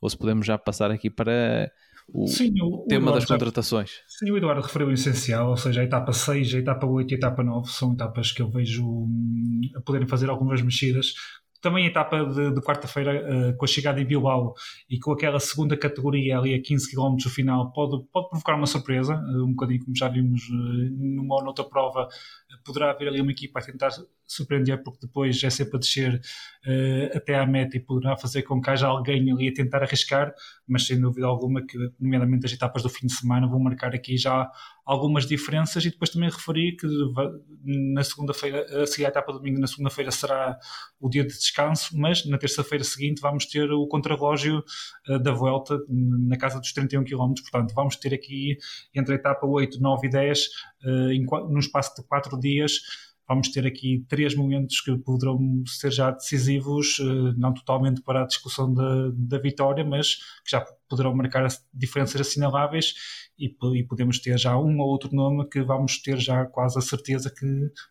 ou 0.00 0.08
se 0.08 0.16
podemos 0.16 0.46
já 0.46 0.56
passar 0.56 0.90
aqui 0.90 1.10
para 1.10 1.70
o 2.12 2.26
sim, 2.26 2.52
o, 2.62 2.86
tema 2.88 3.10
o 3.10 3.14
das 3.14 3.26
contratações. 3.26 3.90
sim, 4.06 4.30
o 4.30 4.36
Eduardo 4.36 4.62
referiu 4.62 4.88
o 4.88 4.92
essencial, 4.92 5.50
ou 5.50 5.56
seja, 5.56 5.82
a 5.82 5.84
etapa 5.84 6.12
6, 6.12 6.54
a 6.54 6.58
etapa 6.58 6.86
8 6.86 7.10
e 7.10 7.14
a 7.14 7.18
etapa 7.18 7.42
9 7.42 7.70
são 7.70 7.92
etapas 7.92 8.32
que 8.32 8.40
eu 8.40 8.48
vejo 8.48 8.86
hum, 8.86 9.60
a 9.76 9.80
poderem 9.80 10.08
fazer 10.08 10.30
algumas 10.30 10.62
mexidas 10.62 11.12
também 11.60 11.86
a 11.86 11.88
etapa 11.88 12.24
de, 12.24 12.52
de 12.52 12.60
quarta-feira, 12.60 13.50
uh, 13.50 13.56
com 13.56 13.64
a 13.64 13.68
chegada 13.68 14.00
em 14.00 14.04
Bilbao 14.04 14.54
e 14.88 14.98
com 14.98 15.12
aquela 15.12 15.40
segunda 15.40 15.76
categoria 15.76 16.38
ali 16.38 16.54
a 16.54 16.62
15 16.62 16.90
km 16.90 17.16
do 17.16 17.30
final, 17.30 17.72
pode, 17.72 18.04
pode 18.12 18.28
provocar 18.28 18.54
uma 18.54 18.66
surpresa, 18.66 19.14
uh, 19.14 19.44
um 19.44 19.50
bocadinho 19.50 19.84
como 19.84 19.96
já 19.96 20.08
vimos 20.08 20.48
uh, 20.48 20.54
numa 20.96 21.36
ou 21.36 21.44
noutra 21.44 21.64
prova, 21.64 22.08
poderá 22.64 22.90
haver 22.90 23.08
ali 23.08 23.20
uma 23.20 23.32
equipa 23.32 23.60
a 23.60 23.62
tentar 23.62 23.90
surpreender, 24.26 24.82
porque 24.82 25.06
depois 25.06 25.42
é 25.42 25.50
sempre 25.50 25.76
a 25.76 25.80
descer 25.80 26.20
até 27.14 27.34
à 27.34 27.46
meta 27.46 27.76
e 27.76 27.80
poderá 27.80 28.16
fazer 28.16 28.42
com 28.42 28.60
que 28.60 28.70
haja 28.70 28.86
alguém 28.86 29.30
ali 29.32 29.48
a 29.48 29.54
tentar 29.54 29.82
arriscar, 29.82 30.34
mas 30.66 30.86
sem 30.86 31.00
dúvida 31.00 31.26
alguma 31.26 31.64
que, 31.64 31.78
nomeadamente 31.98 32.46
as 32.46 32.52
etapas 32.52 32.82
do 32.82 32.90
fim 32.90 33.06
de 33.06 33.14
semana, 33.14 33.46
vão 33.46 33.58
marcar 33.58 33.94
aqui 33.94 34.16
já 34.16 34.50
algumas 34.88 35.26
diferenças. 35.26 35.84
E 35.84 35.90
depois 35.90 36.10
também 36.10 36.30
referi 36.30 36.76
que 36.76 36.86
na 37.64 38.02
segunda-feira, 38.02 38.64
a 38.82 38.86
seguir 38.86 39.04
à 39.04 39.08
etapa 39.08 39.32
domingo, 39.32 39.60
na 39.60 39.66
segunda-feira 39.66 40.10
será 40.10 40.58
o 40.98 41.08
dia 41.08 41.22
de 41.22 41.34
descanso, 41.34 41.96
mas 41.96 42.24
na 42.26 42.38
terça-feira 42.38 42.82
seguinte 42.82 43.20
vamos 43.20 43.46
ter 43.46 43.70
o 43.70 43.86
contrarrelógio 43.86 44.64
uh, 45.08 45.18
da 45.18 45.32
volta 45.32 45.78
na 45.88 46.36
casa 46.36 46.58
dos 46.58 46.72
31 46.72 47.04
km, 47.04 47.34
portanto 47.42 47.74
vamos 47.74 47.96
ter 47.96 48.14
aqui 48.14 48.56
entre 48.94 49.14
a 49.14 49.16
etapa 49.16 49.46
8, 49.46 49.80
9 49.80 50.06
e 50.06 50.10
10, 50.10 50.38
uh, 50.38 50.77
em, 50.84 51.24
num 51.24 51.58
espaço 51.58 51.94
de 51.96 52.06
4 52.06 52.38
dias, 52.38 52.80
vamos 53.28 53.50
ter 53.50 53.66
aqui 53.66 54.04
três 54.08 54.34
momentos 54.34 54.80
que 54.80 54.96
poderão 54.98 55.62
ser 55.66 55.92
já 55.92 56.10
decisivos, 56.10 56.98
eh, 57.00 57.34
não 57.36 57.52
totalmente 57.52 58.00
para 58.00 58.22
a 58.22 58.26
discussão 58.26 58.72
da, 58.72 59.10
da 59.12 59.38
vitória, 59.38 59.84
mas 59.84 60.16
que 60.44 60.50
já 60.50 60.64
poderão 60.88 61.14
marcar 61.14 61.46
diferenças 61.72 62.20
assinaláveis 62.20 62.94
e, 63.38 63.54
e, 63.76 63.84
podemos 63.84 64.18
ter 64.18 64.36
já 64.36 64.58
um 64.58 64.80
ou 64.80 64.88
outro 64.88 65.14
nome 65.14 65.48
que 65.48 65.62
vamos 65.62 66.02
ter 66.02 66.18
já 66.18 66.44
quase 66.44 66.78
a 66.78 66.82
certeza 66.82 67.32
que 67.32 67.46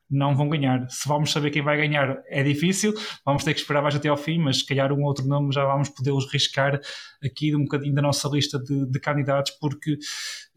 não 0.09 0.35
vão 0.35 0.49
ganhar. 0.49 0.85
Se 0.89 1.07
vamos 1.07 1.31
saber 1.31 1.51
quem 1.51 1.61
vai 1.61 1.77
ganhar 1.77 2.21
é 2.27 2.43
difícil, 2.43 2.93
vamos 3.25 3.43
ter 3.43 3.53
que 3.53 3.61
esperar 3.61 3.81
mais 3.81 3.95
até 3.95 4.09
ao 4.09 4.17
fim, 4.17 4.39
mas 4.39 4.59
se 4.59 4.65
calhar 4.65 4.91
um 4.91 5.01
ou 5.01 5.07
outro 5.07 5.25
nome 5.25 5.53
já 5.53 5.63
vamos 5.65 5.89
poder-os 5.89 6.29
riscar 6.31 6.79
aqui 7.23 7.55
um 7.55 7.63
bocadinho 7.63 7.95
da 7.95 8.01
nossa 8.01 8.27
lista 8.27 8.59
de, 8.59 8.85
de, 8.85 8.99
candidatos, 8.99 9.53
porque 9.59 9.97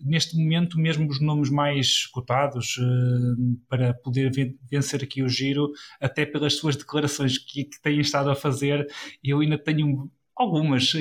neste 0.00 0.36
momento 0.36 0.78
mesmo 0.78 1.08
os 1.08 1.20
nomes 1.20 1.50
mais 1.50 2.06
cotados 2.06 2.76
uh, 2.78 3.60
para 3.68 3.94
poder 3.94 4.32
vencer 4.70 5.04
aqui 5.04 5.22
o 5.22 5.28
giro, 5.28 5.70
até 6.00 6.26
pelas 6.26 6.56
suas 6.56 6.76
declarações 6.76 7.38
que, 7.38 7.64
que 7.64 7.80
têm 7.80 8.00
estado 8.00 8.30
a 8.30 8.34
fazer, 8.34 8.86
eu 9.22 9.40
ainda 9.40 9.58
tenho 9.58 10.10
algumas 10.40 10.92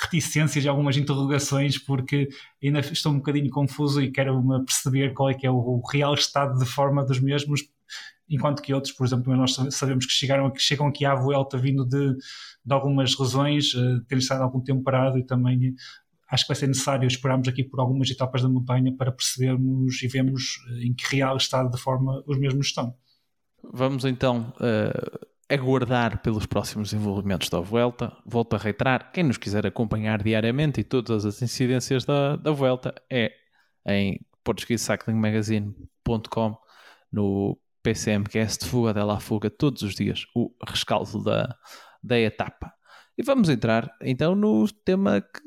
reticências 0.00 0.64
e 0.64 0.68
algumas 0.68 0.96
interrogações 0.96 1.78
porque 1.78 2.28
ainda 2.62 2.80
estou 2.80 3.12
um 3.12 3.18
bocadinho 3.18 3.48
confuso 3.50 4.02
e 4.02 4.10
quero 4.10 4.42
perceber 4.64 5.14
qual 5.14 5.30
é 5.30 5.34
que 5.34 5.46
é 5.46 5.50
o 5.50 5.80
real 5.90 6.14
estado 6.14 6.58
de 6.58 6.66
forma 6.66 7.04
dos 7.04 7.20
mesmos 7.20 7.62
enquanto 8.28 8.60
que 8.60 8.74
outros, 8.74 8.92
por 8.92 9.06
exemplo, 9.06 9.34
nós 9.36 9.54
sabemos 9.70 10.04
que 10.04 10.12
chegaram, 10.12 10.50
que 10.50 10.60
chegam 10.60 10.88
aqui 10.88 11.04
à 11.04 11.14
Vuelta 11.14 11.56
vindo 11.56 11.84
de, 11.84 12.12
de 12.64 12.74
algumas 12.74 13.14
razões, 13.14 13.72
uh, 13.74 14.00
ter 14.08 14.18
estado 14.18 14.42
algum 14.42 14.60
tempo 14.60 14.82
parado 14.82 15.16
e 15.16 15.24
também 15.24 15.74
acho 16.28 16.44
que 16.44 16.48
vai 16.48 16.56
ser 16.56 16.66
necessário 16.66 17.06
esperarmos 17.06 17.46
aqui 17.46 17.62
por 17.62 17.78
algumas 17.78 18.10
etapas 18.10 18.42
da 18.42 18.48
montanha 18.48 18.92
para 18.96 19.12
percebermos 19.12 20.02
e 20.02 20.08
vermos 20.08 20.58
eh, 20.70 20.86
em 20.86 20.92
que 20.92 21.06
real 21.14 21.36
estado 21.36 21.70
de 21.70 21.80
forma 21.80 22.20
os 22.26 22.36
mesmos 22.36 22.66
estão. 22.66 22.92
Vamos 23.62 24.04
então 24.04 24.52
uh 24.58 25.35
aguardar 25.48 26.20
pelos 26.22 26.44
próximos 26.46 26.90
desenvolvimentos 26.90 27.48
da 27.48 27.60
Vuelta. 27.60 28.12
Volto 28.26 28.56
a 28.56 28.58
reiterar, 28.58 29.12
quem 29.12 29.22
nos 29.24 29.38
quiser 29.38 29.66
acompanhar 29.66 30.22
diariamente 30.22 30.80
e 30.80 30.84
todas 30.84 31.24
as 31.24 31.40
incidências 31.40 32.04
da, 32.04 32.36
da 32.36 32.50
Vuelta 32.50 32.94
é 33.10 33.32
em 33.86 34.20
portuguesecyclingmagazine.com 34.42 36.58
no 37.12 37.56
PCMcast 37.82 38.66
Fuga 38.66 38.92
dela 38.92 39.20
Fuga 39.20 39.48
todos 39.48 39.82
os 39.82 39.94
dias 39.94 40.26
o 40.34 40.50
rescaldo 40.66 41.22
da, 41.22 41.56
da 42.02 42.18
etapa. 42.18 42.75
E 43.18 43.22
vamos 43.22 43.48
entrar 43.48 43.90
então 44.02 44.34
no 44.34 44.68
tema 44.84 45.22
que 45.22 45.40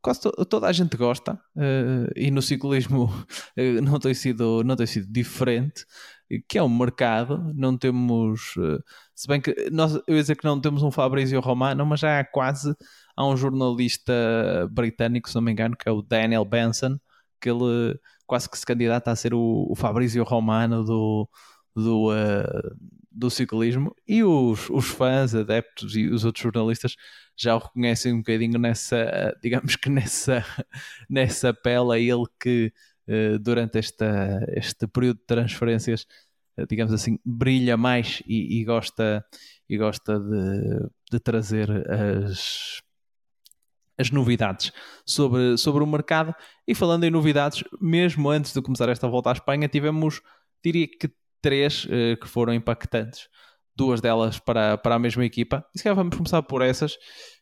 quase 0.00 0.22
to 0.22 0.32
toda 0.44 0.66
a 0.66 0.72
gente 0.72 0.96
gosta 0.96 1.34
uh, 1.56 2.10
e 2.16 2.32
no 2.32 2.42
ciclismo 2.42 3.04
uh, 3.04 3.82
não, 3.82 4.00
tem 4.00 4.12
sido, 4.12 4.64
não 4.64 4.74
tem 4.74 4.86
sido 4.86 5.06
diferente, 5.10 5.84
que 6.48 6.58
é 6.58 6.62
o 6.62 6.68
mercado. 6.68 7.52
Não 7.54 7.78
temos, 7.78 8.56
uh, 8.56 8.82
se 9.14 9.28
bem 9.28 9.40
que 9.40 9.70
nós, 9.70 9.94
eu 9.94 10.16
ia 10.16 10.20
dizer 10.20 10.36
que 10.36 10.44
não 10.44 10.60
temos 10.60 10.82
um 10.82 10.90
Fabrizio 10.90 11.40
Romano, 11.40 11.86
mas 11.86 12.00
já 12.00 12.18
há 12.18 12.24
quase 12.24 12.74
há 13.16 13.24
um 13.24 13.36
jornalista 13.36 14.12
britânico, 14.70 15.28
se 15.28 15.34
não 15.36 15.42
me 15.42 15.52
engano, 15.52 15.76
que 15.76 15.88
é 15.88 15.92
o 15.92 16.02
Daniel 16.02 16.44
Benson, 16.44 16.98
que 17.40 17.48
ele 17.50 17.98
quase 18.26 18.48
que 18.48 18.58
se 18.58 18.66
candidata 18.66 19.10
a 19.10 19.16
ser 19.16 19.34
o, 19.34 19.68
o 19.70 20.24
Romano 20.24 20.84
do, 20.84 21.28
do, 21.74 22.10
do 23.10 23.30
ciclismo 23.30 23.94
e 24.06 24.24
os, 24.24 24.68
os 24.70 24.86
fãs, 24.86 25.34
adeptos 25.34 25.94
e 25.96 26.06
os 26.08 26.24
outros 26.24 26.42
jornalistas 26.42 26.96
já 27.36 27.54
o 27.54 27.58
reconhecem 27.58 28.12
um 28.12 28.18
bocadinho 28.18 28.58
nessa, 28.58 29.36
digamos 29.42 29.76
que 29.76 29.90
nessa, 29.90 30.44
nessa 31.08 31.52
pele 31.52 31.92
a 31.92 31.98
ele 31.98 32.24
que 32.40 32.72
uh, 33.08 33.38
durante 33.38 33.78
esta, 33.78 34.44
este 34.48 34.86
período 34.86 35.18
de 35.18 35.26
transferências, 35.26 36.06
uh, 36.58 36.66
digamos 36.66 36.92
assim, 36.92 37.18
brilha 37.24 37.76
mais 37.76 38.22
e, 38.26 38.60
e 38.60 38.64
gosta, 38.64 39.24
e 39.68 39.76
gosta 39.76 40.18
de, 40.18 40.88
de 41.10 41.20
trazer 41.20 41.70
as, 41.90 42.82
as 43.98 44.10
novidades 44.10 44.72
sobre, 45.06 45.56
sobre 45.56 45.82
o 45.82 45.86
mercado. 45.86 46.34
E 46.66 46.74
falando 46.74 47.04
em 47.04 47.10
novidades, 47.10 47.64
mesmo 47.80 48.30
antes 48.30 48.52
de 48.52 48.62
começar 48.62 48.88
esta 48.88 49.08
volta 49.08 49.30
à 49.30 49.32
Espanha, 49.32 49.68
tivemos, 49.68 50.20
diria 50.62 50.86
que 50.86 51.10
três 51.42 51.84
uh, 51.84 52.16
que 52.20 52.28
foram 52.28 52.54
impactantes. 52.54 53.28
Duas 53.74 54.00
delas 54.00 54.38
para, 54.38 54.76
para 54.78 54.94
a 54.94 54.98
mesma 54.98 55.24
equipa. 55.24 55.64
E 55.74 55.78
se 55.78 55.84
calhar 55.84 55.96
vamos 55.96 56.16
começar 56.16 56.42
por 56.42 56.62
essas. 56.62 56.96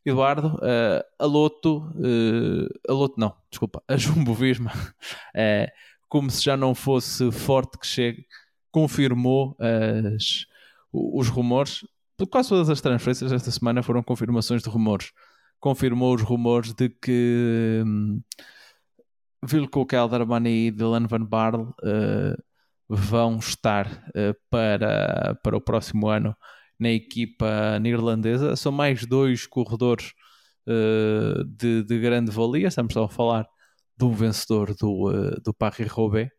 Eduardo, 0.04 0.54
uh, 0.56 1.04
a 1.18 1.26
Loto, 1.26 1.78
uh, 1.96 2.68
a 2.88 2.92
Loto 2.92 3.18
não, 3.18 3.34
desculpa, 3.50 3.82
a 3.86 3.96
Jumbo 3.96 4.32
Visma, 4.32 4.72
uh, 4.72 5.70
como 6.08 6.30
se 6.30 6.42
já 6.42 6.56
não 6.56 6.74
fosse 6.74 7.30
forte 7.30 7.78
que 7.78 7.86
chegue, 7.86 8.24
confirmou 8.70 9.56
as, 9.60 10.46
os 10.92 11.28
rumores. 11.28 11.80
Quase 12.30 12.48
todas 12.50 12.68
as 12.68 12.80
transferências 12.80 13.32
esta 13.32 13.50
semana 13.50 13.82
foram 13.82 14.02
confirmações 14.02 14.62
de 14.62 14.68
rumores. 14.68 15.12
Confirmou 15.58 16.14
os 16.14 16.22
rumores 16.22 16.72
de 16.72 16.88
que 16.88 17.82
um, 17.84 18.20
Vilko 19.44 19.86
Kelderman 19.86 20.46
e 20.46 20.70
Dylan 20.70 21.06
Van 21.06 21.24
Barl 21.24 21.74
vão 22.92 23.38
estar 23.38 23.86
uh, 24.08 24.34
para, 24.50 25.38
para 25.44 25.56
o 25.56 25.60
próximo 25.60 26.08
ano 26.08 26.36
na 26.76 26.90
equipa 26.90 27.78
neerlandesa. 27.78 28.56
São 28.56 28.72
mais 28.72 29.06
dois 29.06 29.46
corredores 29.46 30.12
uh, 30.66 31.44
de, 31.44 31.84
de, 31.84 32.00
grande 32.00 32.32
valia. 32.32 32.66
Estamos 32.66 32.92
só 32.92 33.04
a 33.04 33.08
falar 33.08 33.46
um 34.02 34.12
vencedor 34.12 34.74
do, 34.74 35.08
uh, 35.08 35.40
do 35.40 35.54
Paris-Roubaix, 35.54 36.30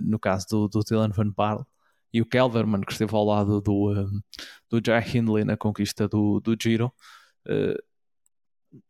no 0.00 0.18
caso 0.18 0.46
do, 0.50 0.68
do 0.68 0.80
Dylan 0.80 1.10
Van 1.10 1.30
Barl, 1.30 1.64
e 2.12 2.22
o 2.22 2.26
Kelderman, 2.26 2.80
que 2.80 2.92
esteve 2.92 3.14
ao 3.14 3.24
lado 3.24 3.60
do, 3.60 3.92
do 4.68 4.80
Jack 4.80 5.16
Hindley 5.16 5.44
na 5.44 5.58
conquista 5.58 6.08
do, 6.08 6.40
do 6.40 6.56
Giro. 6.60 6.90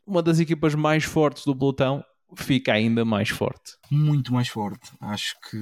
uma 0.07 0.23
das 0.23 0.39
equipas 0.39 0.75
mais 0.77 1.03
fortes 1.05 1.45
do 1.45 1.55
pelotão 1.55 2.03
fica 2.37 2.73
ainda 2.73 3.05
mais 3.05 3.29
forte. 3.29 3.77
Muito 3.91 4.33
mais 4.33 4.49
forte. 4.49 4.91
Acho 5.01 5.35
que 5.49 5.57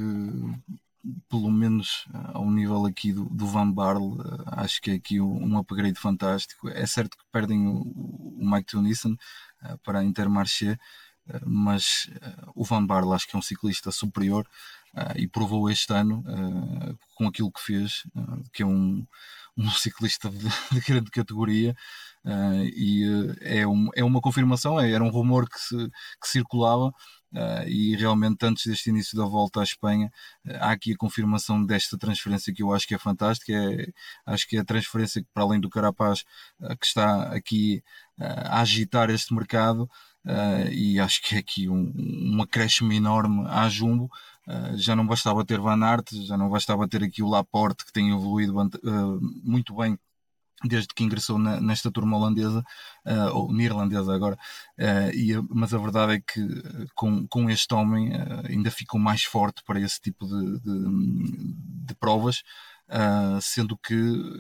pelo 1.29 1.51
menos 1.51 2.07
eh, 2.13 2.19
ao 2.35 2.51
nível 2.51 2.85
aqui 2.87 3.13
do, 3.13 3.25
do 3.27 3.47
Van 3.47 3.71
Barle, 3.71 4.19
eh, 4.21 4.43
acho 4.47 4.81
que 4.81 4.91
é 4.91 4.95
aqui 4.95 5.21
um 5.21 5.59
upgrade 5.59 5.99
fantástico. 5.99 6.69
É 6.69 6.87
certo 6.87 7.17
que 7.17 7.25
perdem 7.33 7.67
o, 7.67 7.83
o 7.83 8.51
Mike 8.51 8.67
Tunison 8.67 9.13
uh, 9.13 9.79
para 9.85 10.01
a 10.01 10.05
Intermarché, 10.05 10.79
mas 11.45 12.09
o 12.55 12.65
Van 12.65 12.87
Barle 12.87 13.13
acho 13.13 13.29
que 13.29 13.37
é 13.37 13.39
um 13.39 13.43
ciclista 13.43 13.91
superior 13.91 14.49
e 15.15 15.29
provou 15.29 15.69
este 15.69 15.93
ano 15.93 16.25
com 17.15 17.29
aquilo 17.29 17.53
que 17.53 17.61
fez, 17.61 18.05
que 18.51 18.63
é 18.63 18.67
um, 18.67 19.07
um 19.55 19.69
ciclista 19.77 20.31
de, 20.31 20.49
de 20.73 20.81
grande 20.81 21.11
categoria. 21.11 21.77
Uh, 22.29 22.69
e 22.77 23.09
uh, 23.09 23.37
é, 23.41 23.67
um, 23.67 23.89
é 23.97 24.05
uma 24.05 24.21
confirmação, 24.21 24.79
é, 24.79 24.93
era 24.93 25.03
um 25.03 25.09
rumor 25.09 25.49
que, 25.49 25.59
se, 25.59 25.75
que 26.21 26.29
circulava 26.29 26.89
uh, 26.89 27.67
e 27.67 27.97
realmente 27.97 28.45
antes 28.45 28.67
deste 28.67 28.91
início 28.91 29.17
da 29.17 29.25
volta 29.25 29.61
à 29.61 29.63
Espanha 29.63 30.13
há 30.61 30.73
aqui 30.73 30.93
a 30.93 30.97
confirmação 30.99 31.65
desta 31.65 31.97
transferência 31.97 32.53
que 32.53 32.63
eu 32.63 32.71
acho 32.71 32.87
que 32.87 32.95
é 32.95 32.99
fantástica, 32.99 33.55
é, 33.55 33.87
acho 34.27 34.47
que 34.47 34.59
é 34.59 34.61
a 34.61 34.65
transferência 34.65 35.23
que 35.23 35.29
para 35.33 35.43
além 35.43 35.59
do 35.59 35.71
Carapaz 35.71 36.23
que 36.79 36.87
está 36.87 37.33
aqui 37.33 37.83
a 38.19 38.61
agitar 38.61 39.09
este 39.09 39.33
mercado 39.35 39.89
e 40.71 41.01
acho 41.01 41.23
que 41.23 41.37
é 41.37 41.39
aqui 41.39 41.69
um, 41.69 41.93
um 41.97 42.43
acréscimo 42.43 42.93
enorme 42.93 43.47
à 43.49 43.69
Jumbo, 43.71 44.11
Uh, 44.49 44.79
já 44.79 44.97
não 44.97 45.07
bastava 45.07 45.45
ter 45.45 45.61
Van 45.61 45.85
Aert, 45.85 46.11
já 46.25 46.35
não 46.35 46.49
bastava 46.49 46.89
ter 46.89 47.05
aqui 47.05 47.23
o 47.23 47.29
Laporte 47.29 47.85
que 47.85 47.93
tem 47.93 48.09
evoluído 48.09 48.59
uh, 48.59 49.21
muito 49.45 49.75
bem 49.77 49.99
desde 50.65 50.89
que 50.95 51.05
ingressou 51.05 51.39
na, 51.39 51.61
nesta 51.61 51.91
turma 51.91 52.17
holandesa, 52.17 52.65
uh, 53.07 53.35
ou 53.35 53.53
neerlandesa 53.53 54.15
agora, 54.15 54.37
uh, 54.79 55.11
e, 55.15 55.33
mas 55.51 55.73
a 55.73 55.79
verdade 55.79 56.15
é 56.15 56.21
que 56.21 56.47
com, 56.95 57.27
com 57.29 57.49
este 57.49 57.73
homem 57.75 58.11
uh, 58.11 58.47
ainda 58.49 58.71
ficou 58.71 58.99
mais 58.99 59.23
forte 59.23 59.63
para 59.65 59.81
esse 59.81 60.01
tipo 60.01 60.27
de, 60.27 60.61
de, 60.61 61.87
de 61.87 61.95
provas. 61.95 62.43
Uh, 62.89 63.39
sendo 63.43 63.77
que 63.77 63.95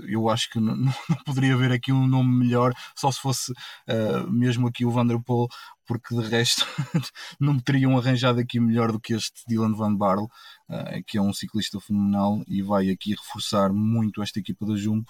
eu 0.08 0.26
acho 0.30 0.48
que 0.48 0.58
não, 0.60 0.74
não, 0.74 0.92
poderia 1.26 1.52
haver 1.52 1.70
aqui 1.70 1.92
um 1.92 2.06
nome 2.06 2.32
melhor, 2.32 2.72
só 2.96 3.10
se 3.10 3.20
fosse 3.20 3.52
uh, 3.52 4.30
mesmo 4.30 4.66
aqui 4.66 4.86
o 4.86 4.90
Vanderpool, 4.90 5.48
porque 5.86 6.14
de 6.14 6.26
resto 6.26 6.66
não 7.38 7.54
me 7.54 7.62
teriam 7.62 7.98
arranjado 7.98 8.40
aqui 8.40 8.58
melhor 8.58 8.90
do 8.90 9.00
que 9.00 9.14
este 9.14 9.42
Dylan 9.46 9.74
Van 9.74 9.94
Barle, 9.94 10.24
uh, 10.24 11.04
que 11.06 11.18
é 11.18 11.20
um 11.20 11.32
ciclista 11.32 11.78
fenomenal 11.78 12.42
e 12.46 12.62
vai 12.62 12.88
aqui 12.88 13.10
reforçar 13.10 13.70
muito 13.70 14.22
esta 14.22 14.38
equipa 14.38 14.64
da 14.64 14.76
Jumbo, 14.76 15.04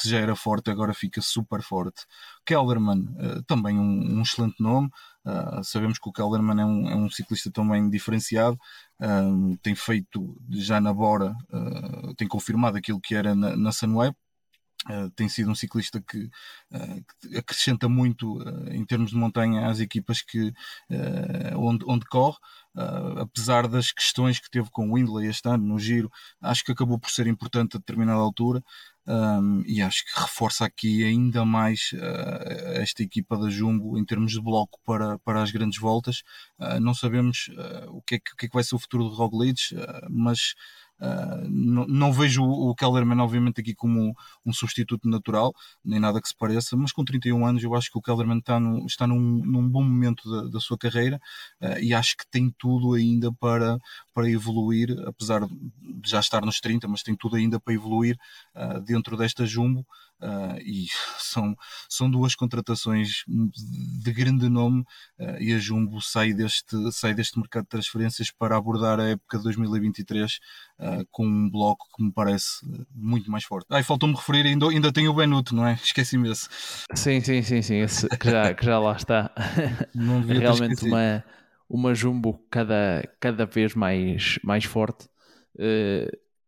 que 0.00 0.08
já 0.08 0.18
era 0.20 0.36
forte, 0.36 0.70
agora 0.70 0.94
fica 0.94 1.20
super 1.20 1.62
forte. 1.62 2.04
Kelderman, 2.46 3.06
também 3.46 3.78
um, 3.78 4.18
um, 4.18 4.22
excelente 4.22 4.62
nome, 4.62 4.90
sabemos 5.62 5.98
que 5.98 6.08
o 6.08 6.12
Kelderman 6.12 6.60
é 6.60 6.64
um, 6.64 6.90
é 6.90 6.94
um 6.94 7.10
ciclista 7.10 7.50
também 7.50 7.88
diferenciado, 7.88 8.58
tem 9.62 9.74
feito 9.74 10.36
já 10.50 10.80
na 10.80 10.92
Bora, 10.92 11.34
uh, 11.52 12.14
tem 12.14 12.28
confirmado 12.28 12.76
aquilo 12.76 13.00
que 13.00 13.14
era 13.14 13.34
na, 13.34 13.56
na 13.56 13.72
Sunweb. 13.72 14.16
Uh, 14.86 15.08
tem 15.16 15.30
sido 15.30 15.50
um 15.50 15.54
ciclista 15.54 15.98
que, 15.98 16.24
uh, 16.70 17.04
que 17.20 17.38
acrescenta 17.38 17.88
muito 17.88 18.38
em 18.70 18.84
termos 18.84 19.10
de 19.10 19.16
montanha 19.16 19.66
às 19.66 19.80
equipas 19.80 20.20
que, 20.20 20.52
onde, 21.56 21.84
onde 21.88 22.04
corre. 22.06 22.36
apesar 23.18 23.66
das 23.66 23.92
questões 23.92 24.38
que 24.38 24.50
teve 24.50 24.68
com 24.70 24.90
o 24.90 24.94
Windley 24.94 25.28
este 25.28 25.48
ano 25.48 25.64
no 25.64 25.78
giro, 25.78 26.10
acho 26.40 26.62
que 26.64 26.72
acabou 26.72 26.98
por 26.98 27.10
ser 27.10 27.26
importante 27.26 27.76
a 27.76 27.80
determinada 27.80 28.20
altura 28.20 28.62
um, 29.06 29.62
e 29.66 29.82
acho 29.82 30.04
que 30.04 30.20
reforça 30.20 30.64
aqui 30.64 31.04
ainda 31.04 31.44
mais 31.44 31.90
uh, 31.92 32.80
esta 32.80 33.02
equipa 33.02 33.36
da 33.36 33.50
Jumbo 33.50 33.98
em 33.98 34.04
termos 34.04 34.32
de 34.32 34.40
bloco 34.40 34.80
para, 34.84 35.18
para 35.18 35.42
as 35.42 35.50
grandes 35.50 35.78
voltas. 35.78 36.22
Uh, 36.58 36.80
não 36.80 36.94
sabemos 36.94 37.48
uh, 37.50 37.90
o, 37.90 38.02
que 38.02 38.14
é 38.14 38.18
que, 38.18 38.32
o 38.32 38.36
que, 38.36 38.46
é 38.46 38.48
que 38.48 38.54
vai 38.54 38.64
ser 38.64 38.74
o 38.74 38.78
futuro 38.78 39.04
do 39.04 39.14
Roglic, 39.14 39.60
mas 40.08 40.54
Uh, 41.00 41.48
não, 41.48 42.12
vejo 42.12 42.42
o 42.42 42.74
Kellerman, 42.74 43.20
obviamente, 43.20 43.60
aqui 43.60 43.74
como 43.74 44.14
um 44.46 44.52
substituto 44.52 45.08
natural, 45.08 45.52
nem 45.84 45.98
nada 45.98 46.20
que 46.20 46.28
se 46.28 46.36
pareça, 46.36 46.76
mas 46.76 46.92
com 46.92 47.04
31 47.04 47.44
anos 47.44 47.62
eu 47.62 47.74
acho 47.74 47.90
que 47.90 47.98
o 47.98 48.02
Kellerman 48.02 48.38
está, 48.38 48.60
no, 48.60 48.86
está 48.86 49.06
num, 49.06 49.20
num, 49.44 49.68
bom 49.68 49.82
momento 49.82 50.30
da, 50.30 50.48
da 50.50 50.60
sua 50.60 50.78
carreira 50.78 51.20
uh, 51.60 51.78
e 51.80 51.92
acho 51.92 52.16
que 52.16 52.26
tem 52.30 52.54
tudo 52.58 52.94
ainda 52.94 53.32
para, 53.32 53.78
para 54.14 54.30
evoluir, 54.30 54.96
apesar 55.06 55.46
de 55.46 56.08
já 56.08 56.20
estar 56.20 56.44
nos 56.44 56.60
30, 56.60 56.86
mas 56.86 57.02
tem 57.02 57.16
tudo 57.16 57.36
ainda 57.36 57.58
para 57.58 57.74
evoluir 57.74 58.16
uh, 58.54 58.80
dentro 58.80 59.16
desta 59.16 59.44
Jumbo. 59.44 59.84
Uh, 60.22 60.58
e 60.64 60.86
são, 61.18 61.54
são 61.88 62.10
duas 62.10 62.34
contratações 62.34 63.24
de 63.26 64.12
grande 64.12 64.48
nome 64.48 64.82
uh, 65.18 65.36
e 65.38 65.52
a 65.52 65.58
Jumbo 65.58 66.00
sai 66.00 66.32
deste, 66.32 66.76
sai 66.92 67.12
deste 67.12 67.38
mercado 67.38 67.64
de 67.64 67.68
transferências 67.68 68.30
para 68.30 68.56
abordar 68.56 68.98
a 69.00 69.08
época 69.10 69.36
de 69.38 69.44
2023 69.44 70.38
uh, 70.78 71.06
com 71.10 71.26
um 71.26 71.50
bloco 71.50 71.86
que 71.94 72.02
me 72.02 72.12
parece 72.12 72.64
muito 72.94 73.30
mais 73.30 73.44
forte. 73.44 73.66
Ah, 73.70 73.82
faltou-me 73.82 74.14
referir, 74.14 74.46
ainda, 74.46 74.68
ainda 74.68 74.92
tem 74.92 75.08
o 75.08 75.14
Benuto, 75.14 75.54
não 75.54 75.66
é? 75.66 75.74
Esqueci-me 75.82 76.30
esse. 76.30 76.48
Sim, 76.94 77.20
sim, 77.20 77.42
sim, 77.42 77.60
sim, 77.60 77.76
esse 77.80 78.08
que, 78.08 78.30
já, 78.30 78.54
que 78.54 78.64
já 78.64 78.78
lá 78.78 78.96
está. 78.96 79.30
Realmente 79.94 80.86
uma, 80.86 81.24
uma 81.68 81.94
Jumbo 81.94 82.40
cada, 82.50 83.06
cada 83.20 83.44
vez 83.44 83.74
mais, 83.74 84.38
mais 84.42 84.64
forte. 84.64 85.06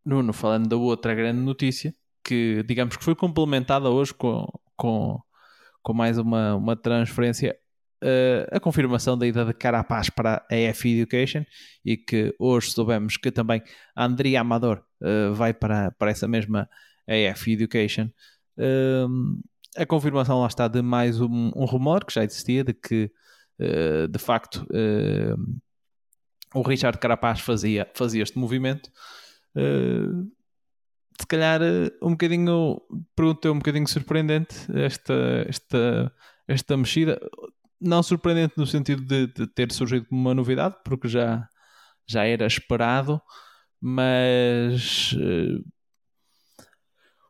Nuno, 0.05 0.31
falando 0.31 0.69
da 0.69 0.77
outra 0.77 1.13
grande 1.13 1.41
notícia, 1.41 1.93
que 2.27 2.61
digamos 2.67 2.97
que 2.97 3.03
foi 3.05 3.15
complementada 3.15 3.89
hoje 3.89 4.13
com, 4.13 4.45
com, 4.75 5.17
com 5.81 5.93
mais 5.93 6.17
uma, 6.17 6.55
uma 6.55 6.75
transferência 6.75 7.57
uh, 8.03 8.53
a 8.55 8.59
confirmação 8.59 9.17
da 9.17 9.25
ida 9.25 9.45
de 9.45 9.53
Carapaz 9.53 10.09
para 10.09 10.45
a 10.51 10.55
EF 10.55 10.85
Education 10.85 11.45
e 11.85 11.95
que 11.95 12.35
hoje 12.37 12.71
soubemos 12.71 13.15
que 13.15 13.31
também 13.31 13.63
André 13.95 14.35
Amador 14.35 14.83
uh, 15.01 15.33
vai 15.33 15.53
para, 15.53 15.91
para 15.91 16.11
essa 16.11 16.27
mesma 16.27 16.69
EF 17.07 17.47
Education. 17.47 18.09
Uh, 18.57 19.39
a 19.77 19.85
confirmação 19.85 20.41
lá 20.41 20.47
está 20.47 20.67
de 20.67 20.81
mais 20.81 21.21
um, 21.21 21.51
um 21.55 21.63
rumor 21.63 22.03
que 22.03 22.13
já 22.13 22.25
existia 22.25 22.63
de 22.63 22.73
que 22.73 23.09
de 24.11 24.19
facto 24.19 24.67
o 26.53 26.61
Richard 26.61 26.99
Carapaz 26.99 27.39
fazia, 27.39 27.89
fazia 27.95 28.21
este 28.21 28.37
movimento. 28.37 28.91
Uh, 29.55 30.29
se 31.19 31.27
calhar 31.27 31.61
eh, 31.61 31.91
um 32.01 32.11
bocadinho, 32.11 32.81
pergunta 33.15 33.51
um 33.51 33.57
bocadinho 33.57 33.87
surpreendente 33.87 34.55
esta, 34.73 35.45
esta, 35.47 36.13
esta 36.47 36.77
mexida. 36.77 37.19
Não 37.79 38.01
surpreendente 38.03 38.55
no 38.57 38.65
sentido 38.65 39.03
de, 39.03 39.27
de, 39.27 39.47
ter 39.47 39.71
surgido 39.71 40.05
como 40.07 40.21
uma 40.21 40.33
novidade, 40.33 40.75
porque 40.83 41.07
já, 41.07 41.47
já 42.07 42.25
era 42.25 42.45
esperado, 42.45 43.21
mas 43.81 45.13
uh, 45.13 45.59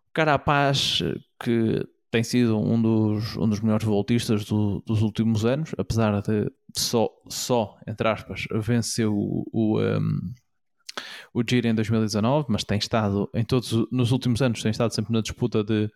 o 0.07 0.11
Carapaz, 0.13 0.99
que 1.43 1.85
tem 2.09 2.23
sido 2.23 2.57
um 2.57 2.81
dos, 2.81 3.35
um 3.37 3.47
dos 3.47 3.59
melhores 3.59 3.85
voltistas 3.85 4.45
do, 4.45 4.81
dos 4.85 5.01
últimos 5.01 5.45
anos, 5.45 5.71
apesar 5.77 6.21
de 6.21 6.49
só, 6.75 7.09
só 7.29 7.77
entre 7.85 8.07
aspas, 8.07 8.45
vencer 8.51 9.07
o, 9.07 9.45
o 9.51 9.81
um, 9.81 10.33
o 11.37 11.43
Giro 11.47 11.67
em 11.67 11.75
2019, 11.75 12.47
mas 12.49 12.63
tem 12.63 12.79
estado 12.79 13.29
em 13.31 13.43
todos 13.43 13.71
nos 13.91 14.11
últimos 14.11 14.41
anos 14.41 14.63
tem 14.63 14.71
estado 14.71 14.91
sempre 14.91 15.13
na 15.13 15.21
disputa 15.21 15.63
de, 15.63 15.87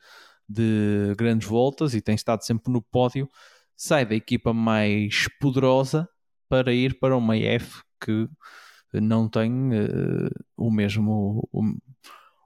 de 0.47 1.15
grandes 1.17 1.47
voltas 1.47 1.95
e 1.95 2.01
tem 2.01 2.13
estado 2.13 2.43
sempre 2.45 2.71
no 2.71 2.79
pódio. 2.79 3.27
Sai 3.75 4.05
da 4.05 4.13
equipa 4.13 4.53
mais 4.53 5.27
poderosa 5.39 6.07
para 6.47 6.71
ir 6.71 6.99
para 6.99 7.17
uma 7.17 7.35
IF 7.35 7.81
que 7.99 8.29
não 8.93 9.27
tem 9.27 9.51
uh, 9.51 10.29
o 10.55 10.69
mesmo 10.69 11.47
o, 11.51 11.61
o, 11.61 11.73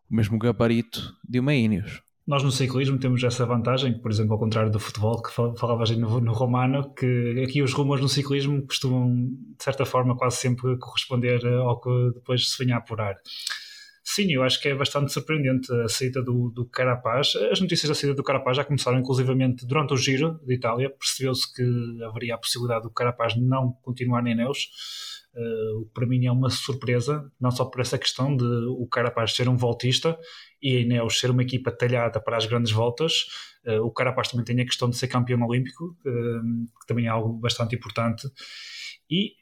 mesmo 0.09 0.39
gabarito 0.39 1.13
de 1.27 1.41
uma 1.41 1.53
Ineos. 1.53 2.01
Nós 2.28 2.41
no 2.41 2.51
ciclismo 2.51 2.97
temos 2.97 3.23
essa 3.23 3.45
vantagem, 3.45 3.99
por 3.99 4.09
exemplo, 4.09 4.34
ao 4.34 4.39
contrário 4.39 4.71
do 4.71 4.80
futebol, 4.80 5.21
que 5.21 5.32
falavas 5.32 5.91
no, 5.91 6.19
no 6.19 6.34
Romano, 6.34 6.91
que 6.95 7.43
aqui 7.43 7.61
os 7.61 7.71
rumores 7.71 8.01
no 8.01 8.09
ciclismo 8.09 8.65
costumam, 8.65 9.30
de 9.57 9.63
certa 9.63 9.86
forma, 9.86 10.17
quase 10.17 10.38
sempre 10.38 10.76
corresponder 10.80 11.45
ao 11.45 11.80
que 11.80 12.11
depois 12.15 12.49
se 12.49 12.63
venha 12.63 12.76
a 12.76 12.80
apurar. 12.80 13.15
Sim, 14.03 14.32
eu 14.32 14.43
acho 14.43 14.59
que 14.59 14.69
é 14.69 14.76
bastante 14.76 15.11
surpreendente 15.11 15.71
a 15.73 15.88
saída 15.88 16.23
do, 16.23 16.49
do 16.49 16.65
Carapaz. 16.67 17.36
As 17.51 17.59
notícias 17.59 17.89
da 17.89 17.95
saída 17.95 18.15
do 18.15 18.23
Carapaz 18.23 18.57
já 18.57 18.63
começaram, 18.63 18.99
inclusivamente, 18.99 19.65
durante 19.65 19.93
o 19.93 19.97
Giro 19.97 20.39
de 20.45 20.53
Itália. 20.55 20.89
Percebeu-se 20.91 21.51
que 21.53 21.63
haveria 22.03 22.36
a 22.36 22.38
possibilidade 22.38 22.84
do 22.84 22.91
Carapaz 22.91 23.36
não 23.36 23.73
continuar 23.84 24.23
na 24.23 24.32
Ineos 24.32 24.69
Uh, 25.36 25.86
para 25.93 26.05
mim 26.07 26.25
é 26.25 26.31
uma 26.31 26.49
surpresa, 26.49 27.29
não 27.39 27.51
só 27.51 27.65
por 27.65 27.81
essa 27.81 27.97
questão 27.97 28.36
de 28.36 28.45
o 28.45 28.88
Carapaz 28.88 29.33
ser 29.33 29.49
um 29.49 29.57
voltista 29.57 30.17
e 30.61 30.77
a 30.77 30.79
Ineos 30.79 31.19
ser 31.19 31.29
uma 31.29 31.43
equipa 31.43 31.71
talhada 31.71 32.21
para 32.21 32.38
as 32.38 32.45
grandes 32.45 32.71
voltas. 32.71 33.25
Uh, 33.65 33.81
o 33.81 33.91
Carapaz 33.91 34.29
também 34.29 34.45
tem 34.45 34.61
a 34.61 34.65
questão 34.65 34.89
de 34.89 34.95
ser 34.95 35.07
campeão 35.07 35.41
olímpico, 35.45 35.97
uh, 36.05 36.79
que 36.79 36.88
também 36.88 37.05
é 37.05 37.09
algo 37.09 37.33
bastante 37.33 37.75
importante. 37.75 38.27
E 39.09 39.35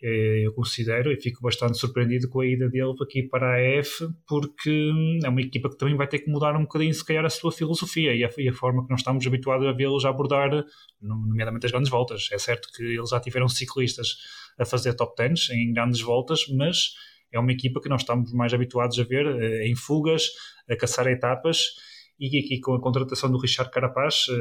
eu 0.44 0.54
considero 0.54 1.10
e 1.12 1.16
fico 1.16 1.42
bastante 1.42 1.78
surpreendido 1.78 2.28
com 2.30 2.42
a 2.42 2.46
ida 2.46 2.68
dele 2.70 2.94
aqui 3.02 3.24
para 3.24 3.54
a 3.54 3.62
EF, 3.62 4.02
porque 4.28 4.92
é 5.24 5.30
uma 5.30 5.40
equipa 5.40 5.70
que 5.70 5.78
também 5.78 5.96
vai 5.96 6.08
ter 6.08 6.20
que 6.20 6.30
mudar 6.30 6.56
um 6.56 6.64
bocadinho, 6.64 6.94
se 6.94 7.06
calhar, 7.06 7.24
a 7.24 7.30
sua 7.30 7.52
filosofia 7.52 8.14
e 8.14 8.26
a, 8.26 8.30
e 8.38 8.50
a 8.50 8.54
forma 8.54 8.84
que 8.84 8.90
nós 8.90 9.00
estamos 9.00 9.26
habituados 9.26 9.66
a 9.66 9.72
vê-los 9.72 10.04
abordar, 10.04 10.66
nomeadamente 11.02 11.66
as 11.66 11.72
grandes 11.72 11.90
voltas. 11.90 12.28
É 12.34 12.38
certo 12.38 12.68
que 12.76 12.84
eles 12.84 13.10
já 13.10 13.20
tiveram 13.22 13.48
ciclistas 13.48 14.18
a 14.60 14.66
fazer 14.66 14.96
top 14.96 15.16
10 15.18 15.52
em 15.52 15.72
grandes 15.72 16.02
voltas, 16.02 16.46
mas 16.50 16.94
é 17.32 17.40
uma 17.40 17.52
equipa 17.52 17.80
que 17.80 17.90
nós 17.90 18.02
estamos 18.02 18.34
mais 18.34 18.54
habituados 18.54 19.00
a 19.00 19.04
ver 19.04 19.26
eh, 19.26 19.68
em 19.68 19.76
fugas, 19.76 20.30
a 20.70 20.76
caçar 20.76 21.08
etapas 21.08 21.76
e 22.24 22.40
aqui 22.40 22.62
com 22.62 22.74
a 22.74 22.80
contratação 22.80 23.30
do 23.30 23.38
Richard 23.38 23.70
Carapaz 23.70 24.28
eh, 24.30 24.34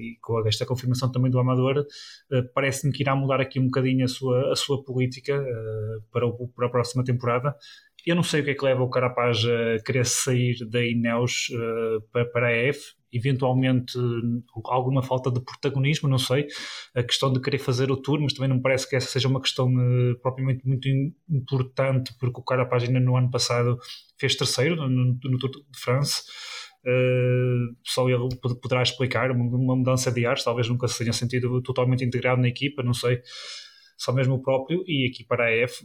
e 0.00 0.18
com 0.20 0.44
esta 0.44 0.66
confirmação 0.66 1.10
também 1.12 1.30
do 1.30 1.38
Amador, 1.38 1.86
eh, 2.32 2.42
parece-me 2.52 2.92
que 2.92 3.04
irá 3.04 3.14
mudar 3.14 3.40
aqui 3.40 3.60
um 3.60 3.66
bocadinho 3.66 4.04
a 4.04 4.08
sua, 4.08 4.52
a 4.52 4.56
sua 4.56 4.82
política 4.82 5.40
para, 6.12 6.26
o, 6.26 6.48
para 6.48 6.66
a 6.66 6.70
próxima 6.70 7.04
temporada. 7.04 7.54
Eu 8.04 8.16
não 8.16 8.24
sei 8.24 8.40
o 8.40 8.44
que 8.44 8.50
é 8.50 8.54
que 8.54 8.64
leva 8.64 8.82
o 8.82 8.90
Carapaz 8.90 9.44
a 9.44 9.82
querer 9.84 10.04
sair 10.04 10.56
da 10.68 10.84
Ineos 10.84 11.48
para, 12.32 12.48
a 12.48 12.52
F. 12.52 12.94
Eventualmente 13.12 13.98
alguma 14.64 15.02
falta 15.02 15.30
de 15.30 15.40
protagonismo, 15.40 16.08
não 16.08 16.18
sei, 16.18 16.46
a 16.94 17.02
questão 17.02 17.32
de 17.32 17.40
querer 17.40 17.58
fazer 17.58 17.90
o 17.90 17.96
tour, 17.96 18.20
mas 18.20 18.32
também 18.32 18.48
não 18.48 18.60
parece 18.60 18.88
que 18.88 18.96
essa 18.96 19.08
seja 19.08 19.28
uma 19.28 19.40
questão 19.40 19.66
uh, 19.66 20.18
propriamente 20.20 20.66
muito 20.66 20.88
importante, 21.28 22.14
porque 22.20 22.40
o 22.40 22.44
Carapaz 22.44 22.82
ainda 22.82 23.00
no 23.00 23.16
ano 23.16 23.30
passado 23.30 23.78
fez 24.18 24.36
terceiro 24.36 24.76
no, 24.76 25.18
no 25.22 25.38
Tour 25.38 25.50
de 25.50 25.80
France. 25.80 26.22
Uh, 26.88 27.76
só 27.84 28.08
ele 28.08 28.28
poderá 28.62 28.82
explicar 28.82 29.30
uma 29.30 29.76
mudança 29.76 30.10
de 30.10 30.24
ares, 30.24 30.42
talvez 30.42 30.68
nunca 30.68 30.88
se 30.88 30.98
tenha 30.98 31.12
sentido 31.12 31.60
totalmente 31.60 32.02
integrado 32.02 32.40
na 32.40 32.48
equipa, 32.48 32.82
não 32.82 32.94
sei, 32.94 33.20
só 33.94 34.10
mesmo 34.10 34.36
o 34.36 34.42
próprio, 34.42 34.82
e 34.86 35.06
aqui 35.06 35.22
para 35.22 35.44
a 35.44 35.50
F 35.50 35.84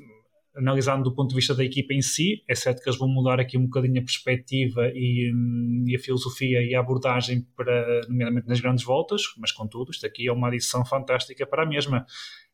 analisando 0.56 1.04
do 1.04 1.16
ponto 1.16 1.30
de 1.30 1.36
vista 1.36 1.56
da 1.56 1.64
equipa 1.64 1.94
em 1.94 2.02
si, 2.02 2.44
é 2.48 2.56
certo 2.56 2.82
que 2.82 2.90
eles 2.90 3.00
vão 3.00 3.08
mudar 3.08 3.40
aqui 3.40 3.58
um 3.58 3.64
bocadinho 3.64 4.00
a 4.00 4.04
perspectiva 4.04 4.88
e, 4.94 5.32
hum, 5.34 5.86
e, 5.88 5.96
a 5.96 6.00
filosofia 6.00 6.62
e 6.62 6.76
a 6.76 6.80
abordagem, 6.80 7.46
para, 7.56 8.02
nomeadamente 8.08 8.48
nas 8.48 8.60
grandes 8.60 8.86
voltas, 8.86 9.24
mas 9.38 9.52
contudo, 9.52 9.92
isto 9.92 10.06
aqui 10.06 10.28
é 10.28 10.32
uma 10.32 10.48
adição 10.48 10.86
fantástica 10.86 11.46
para 11.46 11.64
a 11.64 11.66
mesma. 11.66 12.06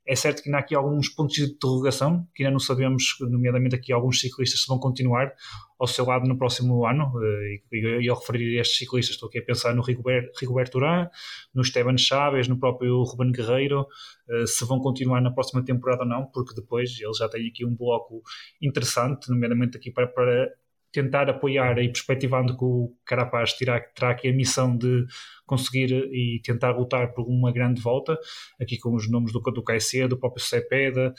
É 0.09 0.15
certo 0.15 0.41
que 0.41 0.49
ainda 0.49 0.57
há 0.57 0.61
aqui 0.61 0.73
alguns 0.73 1.07
pontos 1.07 1.35
de 1.35 1.43
interrogação, 1.43 2.27
que 2.33 2.41
ainda 2.41 2.51
não 2.51 2.59
sabemos, 2.59 3.15
nomeadamente 3.21 3.75
aqui 3.75 3.93
alguns 3.93 4.19
ciclistas 4.19 4.61
se 4.61 4.67
vão 4.67 4.79
continuar 4.79 5.31
ao 5.79 5.85
seu 5.85 6.03
lado 6.03 6.27
no 6.27 6.35
próximo 6.35 6.83
ano, 6.83 7.13
eh, 7.23 7.61
e 7.71 8.07
eu 8.09 8.15
referir 8.15 8.57
a 8.57 8.61
estes 8.61 8.79
ciclistas, 8.79 9.13
estou 9.13 9.29
aqui 9.29 9.37
a 9.37 9.43
pensar 9.43 9.75
no 9.75 9.83
Rigoberto, 9.83 10.31
Rigoberto 10.39 10.79
Urán, 10.79 11.07
no 11.53 11.61
Esteban 11.61 11.95
Chaves, 11.95 12.47
no 12.47 12.57
próprio 12.57 13.03
Ruben 13.03 13.31
Guerreiro, 13.31 13.85
eh, 14.27 14.47
se 14.47 14.65
vão 14.65 14.79
continuar 14.79 15.21
na 15.21 15.29
próxima 15.29 15.63
temporada 15.63 16.01
ou 16.01 16.09
não, 16.09 16.25
porque 16.25 16.55
depois 16.55 16.99
eles 16.99 17.17
já 17.17 17.29
têm 17.29 17.47
aqui 17.47 17.63
um 17.63 17.75
bloco 17.75 18.23
interessante, 18.59 19.29
nomeadamente 19.29 19.77
aqui 19.77 19.91
para, 19.91 20.07
para 20.07 20.51
tentar 20.91 21.29
apoiar 21.29 21.77
e 21.79 21.87
perspectivando 21.87 22.57
que 22.57 22.63
o 22.63 22.93
Carapaz 23.05 23.53
terá, 23.53 23.79
terá 23.79 24.11
aqui 24.11 24.27
a 24.27 24.33
missão 24.33 24.75
de 24.75 25.05
conseguir 25.45 25.91
e 26.11 26.39
tentar 26.43 26.71
lutar 26.71 27.13
por 27.13 27.27
uma 27.27 27.51
grande 27.51 27.81
volta, 27.81 28.17
aqui 28.61 28.77
com 28.77 28.95
os 28.95 29.09
nomes 29.09 29.31
do, 29.31 29.39
do 29.39 29.63
KC, 29.63 30.07
do 30.07 30.17
próprio 30.17 30.43
Cepeda, 30.43 31.13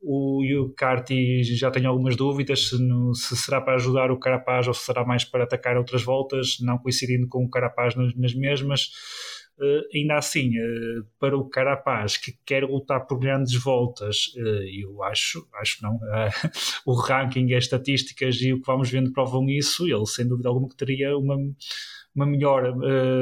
o, 0.00 0.42
o 0.60 0.72
Carti 0.74 1.42
já 1.42 1.70
tenho 1.70 1.88
algumas 1.88 2.16
dúvidas 2.16 2.68
se, 2.68 2.82
no, 2.82 3.14
se, 3.14 3.36
será 3.36 3.60
para 3.60 3.74
ajudar 3.74 4.10
o 4.10 4.18
Carapaz 4.18 4.68
ou 4.68 4.74
se 4.74 4.84
será 4.84 5.04
mais 5.04 5.24
para 5.24 5.44
atacar 5.44 5.76
outras 5.76 6.02
voltas, 6.02 6.58
não 6.60 6.78
coincidindo 6.78 7.28
com 7.28 7.44
o 7.44 7.50
Carapaz 7.50 7.94
nas, 7.94 8.14
nas 8.14 8.34
mesmas. 8.34 8.90
Uh, 9.58 9.82
ainda 9.94 10.16
assim, 10.16 10.50
uh, 10.58 11.04
para 11.20 11.36
o 11.36 11.48
Carapaz 11.48 12.16
que 12.16 12.32
quer 12.44 12.64
lutar 12.64 13.06
por 13.06 13.18
grandes 13.18 13.54
voltas, 13.54 14.32
uh, 14.36 14.62
eu 14.64 15.02
acho, 15.04 15.46
acho 15.54 15.82
não, 15.82 16.00
o 16.86 16.94
ranking, 16.94 17.52
as 17.54 17.64
estatísticas 17.64 18.36
e 18.40 18.52
o 18.52 18.60
que 18.60 18.66
vamos 18.66 18.90
vendo 18.90 19.12
provam 19.12 19.48
isso. 19.48 19.86
Ele, 19.86 20.06
sem 20.06 20.26
dúvida 20.26 20.48
alguma, 20.48 20.68
que 20.68 20.76
teria 20.76 21.16
uma, 21.16 21.36
uma 22.14 22.26
melhor 22.26 22.74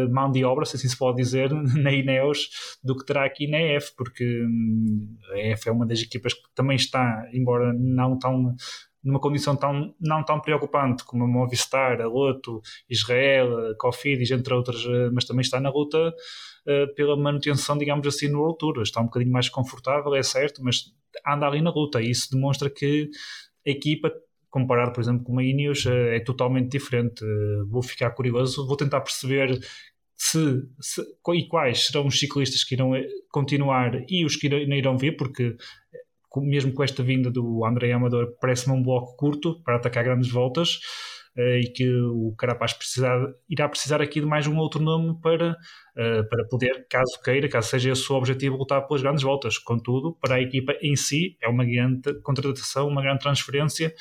mão 0.09 0.31
de 0.31 0.45
obra, 0.45 0.65
se 0.65 0.77
assim 0.77 0.89
se 0.89 0.97
pode 0.97 1.17
dizer, 1.17 1.51
na 1.77 1.93
Ineos 1.93 2.49
do 2.83 2.97
que 2.97 3.05
terá 3.05 3.25
aqui 3.25 3.47
na 3.47 3.61
EF, 3.61 3.93
porque 3.97 4.43
um, 4.45 5.17
a 5.33 5.39
EF 5.39 5.69
é 5.69 5.73
uma 5.73 5.87
das 5.87 6.01
equipas 6.01 6.33
que 6.33 6.43
também 6.55 6.77
está, 6.77 7.29
embora 7.33 7.73
não 7.73 8.19
tão 8.19 8.55
numa 9.03 9.21
condição 9.21 9.57
tão, 9.57 9.95
não 10.01 10.25
tão 10.25 10.41
preocupante 10.41 11.05
como 11.05 11.25
a 11.25 11.27
Movistar, 11.27 12.01
a 12.01 12.07
Loto, 12.07 12.61
Israel, 12.89 13.71
a 13.71 13.75
Cofidis, 13.77 14.31
entre 14.31 14.53
outras, 14.53 14.85
eh, 14.85 15.11
mas 15.13 15.25
também 15.25 15.41
está 15.41 15.59
na 15.59 15.71
luta 15.71 16.09
uh, 16.09 16.95
pela 16.95 17.17
manutenção, 17.17 17.79
digamos 17.79 18.07
assim, 18.07 18.29
no 18.29 18.55
Tour. 18.55 18.83
Está 18.83 19.01
um 19.01 19.05
bocadinho 19.05 19.33
mais 19.33 19.49
confortável, 19.49 20.15
é 20.15 20.23
certo, 20.23 20.63
mas 20.63 20.93
anda 21.27 21.47
ali 21.47 21.63
na 21.63 21.71
luta 21.71 22.01
e 22.01 22.11
isso 22.11 22.31
demonstra 22.31 22.69
que 22.69 23.11
a 23.67 23.71
equipa 23.71 24.13
comparado, 24.51 24.93
por 24.93 25.01
exemplo, 25.01 25.25
com 25.25 25.39
a 25.39 25.45
Ineos, 25.45 25.87
eh, 25.87 26.17
é 26.17 26.21
totalmente 26.21 26.71
diferente. 26.71 27.25
Vou 27.69 27.83
ficar 27.83 28.11
curioso, 28.11 28.67
vou 28.67 28.77
tentar 28.77 29.01
perceber 29.01 29.61
se, 30.17 30.63
se, 30.81 31.03
e 31.35 31.49
quais 31.49 31.87
serão 31.87 32.07
os 32.07 32.19
ciclistas 32.19 32.63
que 32.65 32.75
irão 32.75 32.93
continuar 33.31 34.05
e 34.09 34.25
os 34.25 34.37
que 34.37 34.49
irão, 34.49 34.59
irão 34.59 34.99
vir, 34.99 35.17
porque 35.17 35.57
mesmo 36.37 36.73
com 36.73 36.85
esta 36.85 37.03
vinda 37.03 37.31
do 37.31 37.65
André 37.65 37.93
Amador, 37.93 38.37
parece-me 38.41 38.77
um 38.77 38.83
bloco 38.83 39.17
curto 39.17 39.61
para 39.63 39.77
atacar 39.77 40.05
grandes 40.05 40.31
voltas 40.31 40.79
uh, 41.37 41.59
e 41.61 41.73
que 41.73 41.91
o 41.93 42.35
Carapaz 42.37 42.73
precisar, 42.73 43.19
irá 43.49 43.69
precisar 43.69 44.01
aqui 44.01 44.21
de 44.21 44.27
mais 44.27 44.47
um 44.47 44.57
outro 44.57 44.83
nome 44.83 45.19
para, 45.21 45.53
uh, 45.53 46.29
para 46.29 46.45
poder, 46.49 46.87
caso 46.89 47.21
queira, 47.25 47.49
caso 47.49 47.69
seja 47.69 47.93
esse 47.93 48.13
o 48.13 48.17
objetivo, 48.17 48.57
lutar 48.57 48.87
pelas 48.87 49.03
grandes 49.03 49.23
voltas. 49.23 49.59
Contudo, 49.59 50.17
para 50.21 50.37
a 50.37 50.41
equipa 50.41 50.75
em 50.81 50.95
si, 50.95 51.37
é 51.43 51.49
uma 51.49 51.65
grande 51.65 52.21
contratação, 52.23 52.89
uma 52.89 53.03
grande 53.03 53.21
transferência. 53.21 53.95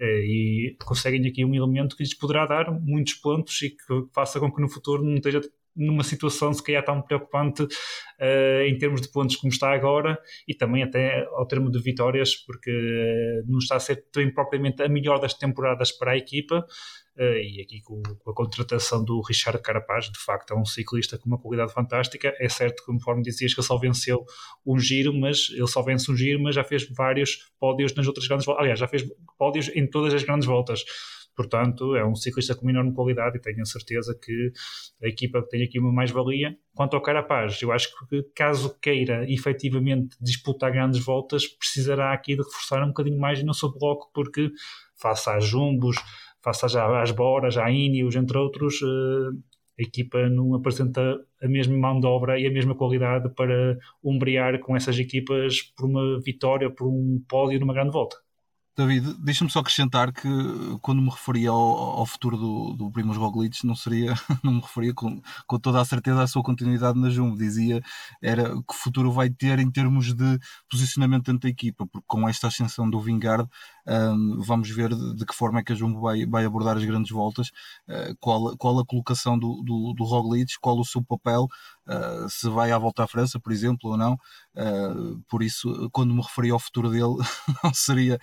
Uh, 0.00 0.04
e 0.04 0.76
conseguem 0.84 1.26
aqui 1.26 1.44
um 1.44 1.54
elemento 1.54 1.96
que 1.96 2.02
lhes 2.02 2.14
poderá 2.14 2.46
dar 2.46 2.70
muitos 2.70 3.14
pontos 3.14 3.60
e 3.62 3.70
que 3.70 4.06
faça 4.14 4.38
com 4.38 4.52
que 4.52 4.60
no 4.60 4.68
futuro 4.68 5.02
não 5.02 5.14
esteja 5.14 5.40
numa 5.76 6.02
situação 6.02 6.52
se 6.52 6.62
calhar 6.62 6.84
tão 6.84 7.02
preocupante 7.02 7.62
uh, 7.62 8.62
em 8.66 8.76
termos 8.78 9.00
de 9.00 9.10
pontos 9.10 9.36
como 9.36 9.52
está 9.52 9.72
agora 9.72 10.18
e 10.48 10.54
também 10.54 10.82
até 10.82 11.24
ao 11.32 11.46
termo 11.46 11.70
de 11.70 11.80
vitórias, 11.80 12.34
porque 12.34 12.70
uh, 12.70 13.50
não 13.50 13.58
está 13.58 13.76
a 13.76 13.80
ser 13.80 14.04
também 14.10 14.32
propriamente 14.32 14.82
a 14.82 14.88
melhor 14.88 15.20
das 15.20 15.34
temporadas 15.34 15.92
para 15.92 16.12
a 16.12 16.16
equipa. 16.16 16.66
Uh, 17.18 17.40
e 17.40 17.62
aqui 17.62 17.80
com, 17.80 18.02
com, 18.02 18.30
a 18.30 18.34
contratação 18.34 19.02
do 19.02 19.22
Richard 19.22 19.62
Carapaz, 19.62 20.10
de 20.10 20.18
facto 20.18 20.52
é 20.52 20.56
um 20.56 20.66
ciclista 20.66 21.16
com 21.16 21.26
uma 21.26 21.38
qualidade 21.38 21.72
fantástica. 21.72 22.34
É 22.38 22.48
certo 22.48 22.82
conforme 22.84 23.22
dizias, 23.22 23.54
que 23.54 23.60
ele 23.60 23.66
só 23.66 23.78
venceu 23.78 24.24
um 24.66 24.78
giro, 24.78 25.14
mas 25.14 25.48
ele 25.50 25.66
só 25.66 25.82
vence 25.82 26.10
um 26.10 26.16
giro, 26.16 26.42
mas 26.42 26.54
já 26.54 26.62
fez 26.62 26.86
vários 26.90 27.50
pódios 27.58 27.94
nas 27.94 28.06
outras 28.06 28.26
grandes 28.26 28.44
voltas. 28.44 28.62
Aliás, 28.62 28.78
já 28.78 28.86
fez 28.86 29.02
pódios 29.38 29.68
em 29.74 29.88
todas 29.88 30.12
as 30.12 30.22
grandes 30.22 30.46
voltas. 30.46 30.84
Portanto, 31.36 31.94
é 31.94 32.04
um 32.04 32.14
ciclista 32.14 32.54
com 32.54 32.70
enorme 32.70 32.94
qualidade 32.94 33.36
e 33.36 33.40
tenho 33.40 33.60
a 33.60 33.66
certeza 33.66 34.18
que 34.20 34.52
a 35.02 35.06
equipa 35.06 35.42
tem 35.42 35.62
aqui 35.62 35.78
uma 35.78 35.92
mais-valia. 35.92 36.56
Quanto 36.74 36.96
ao 36.96 37.02
Carapaz, 37.02 37.60
eu 37.60 37.70
acho 37.70 37.90
que 38.08 38.22
caso 38.34 38.78
queira 38.80 39.30
efetivamente 39.30 40.16
disputar 40.20 40.72
grandes 40.72 41.04
voltas, 41.04 41.46
precisará 41.46 42.12
aqui 42.12 42.34
de 42.34 42.42
reforçar 42.42 42.82
um 42.82 42.88
bocadinho 42.88 43.18
mais 43.18 43.42
no 43.42 43.52
seu 43.52 43.70
bloco, 43.70 44.10
porque 44.14 44.50
face 44.96 45.28
às 45.28 45.44
Jumbos, 45.44 45.96
face 46.42 46.64
às 46.64 47.10
Boras, 47.10 47.58
à 47.58 47.70
Ineos, 47.70 48.16
entre 48.16 48.38
outros, 48.38 48.80
eh, 48.82 49.56
a 49.78 49.82
equipa 49.82 50.28
não 50.30 50.54
apresenta 50.54 51.20
a 51.42 51.48
mesma 51.48 51.76
mão 51.76 52.00
de 52.00 52.06
obra 52.06 52.40
e 52.40 52.46
a 52.46 52.50
mesma 52.50 52.74
qualidade 52.74 53.28
para 53.34 53.78
umbrear 54.02 54.58
com 54.60 54.74
essas 54.74 54.98
equipas 54.98 55.60
por 55.76 55.86
uma 55.86 56.20
vitória, 56.20 56.70
por 56.70 56.88
um 56.88 57.22
pódio 57.28 57.60
numa 57.60 57.74
grande 57.74 57.92
volta. 57.92 58.16
David, 58.76 59.14
deixa-me 59.18 59.50
só 59.50 59.60
acrescentar 59.60 60.12
que 60.12 60.28
quando 60.82 61.00
me 61.00 61.08
referia 61.08 61.48
ao, 61.48 61.56
ao 61.56 62.04
futuro 62.04 62.36
do, 62.36 62.72
do 62.74 62.90
Primoz 62.90 63.16
Roglic, 63.16 63.66
não 63.66 63.74
seria, 63.74 64.12
não 64.44 64.54
me 64.54 64.60
referia 64.60 64.92
com, 64.92 65.18
com 65.46 65.58
toda 65.58 65.80
a 65.80 65.84
certeza 65.84 66.22
à 66.22 66.26
sua 66.26 66.42
continuidade 66.42 66.98
na 67.00 67.08
Jumbo, 67.08 67.38
dizia 67.38 67.82
era 68.22 68.50
que 68.50 68.74
futuro 68.74 69.10
vai 69.10 69.30
ter 69.30 69.58
em 69.58 69.70
termos 69.70 70.14
de 70.14 70.38
posicionamento 70.70 71.24
dentro 71.24 71.40
da 71.40 71.48
equipa, 71.48 71.86
porque 71.86 72.04
com 72.06 72.28
esta 72.28 72.48
ascensão 72.48 72.88
do 72.90 73.00
Vingard 73.00 73.48
um, 73.86 74.40
vamos 74.40 74.68
ver 74.70 74.94
de, 74.94 75.14
de, 75.14 75.24
que 75.24 75.34
forma 75.34 75.60
é 75.60 75.62
que 75.62 75.72
a 75.72 75.76
Jumbo 75.76 76.00
vai, 76.00 76.26
vai 76.26 76.44
abordar 76.44 76.76
as 76.76 76.84
grandes 76.84 77.10
voltas, 77.10 77.48
uh, 77.88 78.16
qual, 78.20 78.56
qual 78.56 78.78
a 78.80 78.84
colocação 78.84 79.38
do, 79.38 79.62
do, 79.62 79.94
do 79.94 80.04
Roglic, 80.04 80.58
qual 80.60 80.78
o 80.78 80.84
seu 80.84 81.02
papel, 81.02 81.46
uh, 81.86 82.28
se 82.28 82.48
vai 82.48 82.72
à 82.72 82.78
volta 82.78 83.04
à 83.04 83.06
França, 83.06 83.38
por 83.38 83.52
exemplo, 83.52 83.90
ou 83.90 83.96
não. 83.96 84.14
Uh, 84.54 85.22
por 85.28 85.42
isso, 85.42 85.88
quando 85.92 86.14
me 86.14 86.22
referi 86.22 86.50
ao 86.50 86.58
futuro 86.58 86.90
dele, 86.90 87.16
não 87.62 87.72
seria 87.72 88.18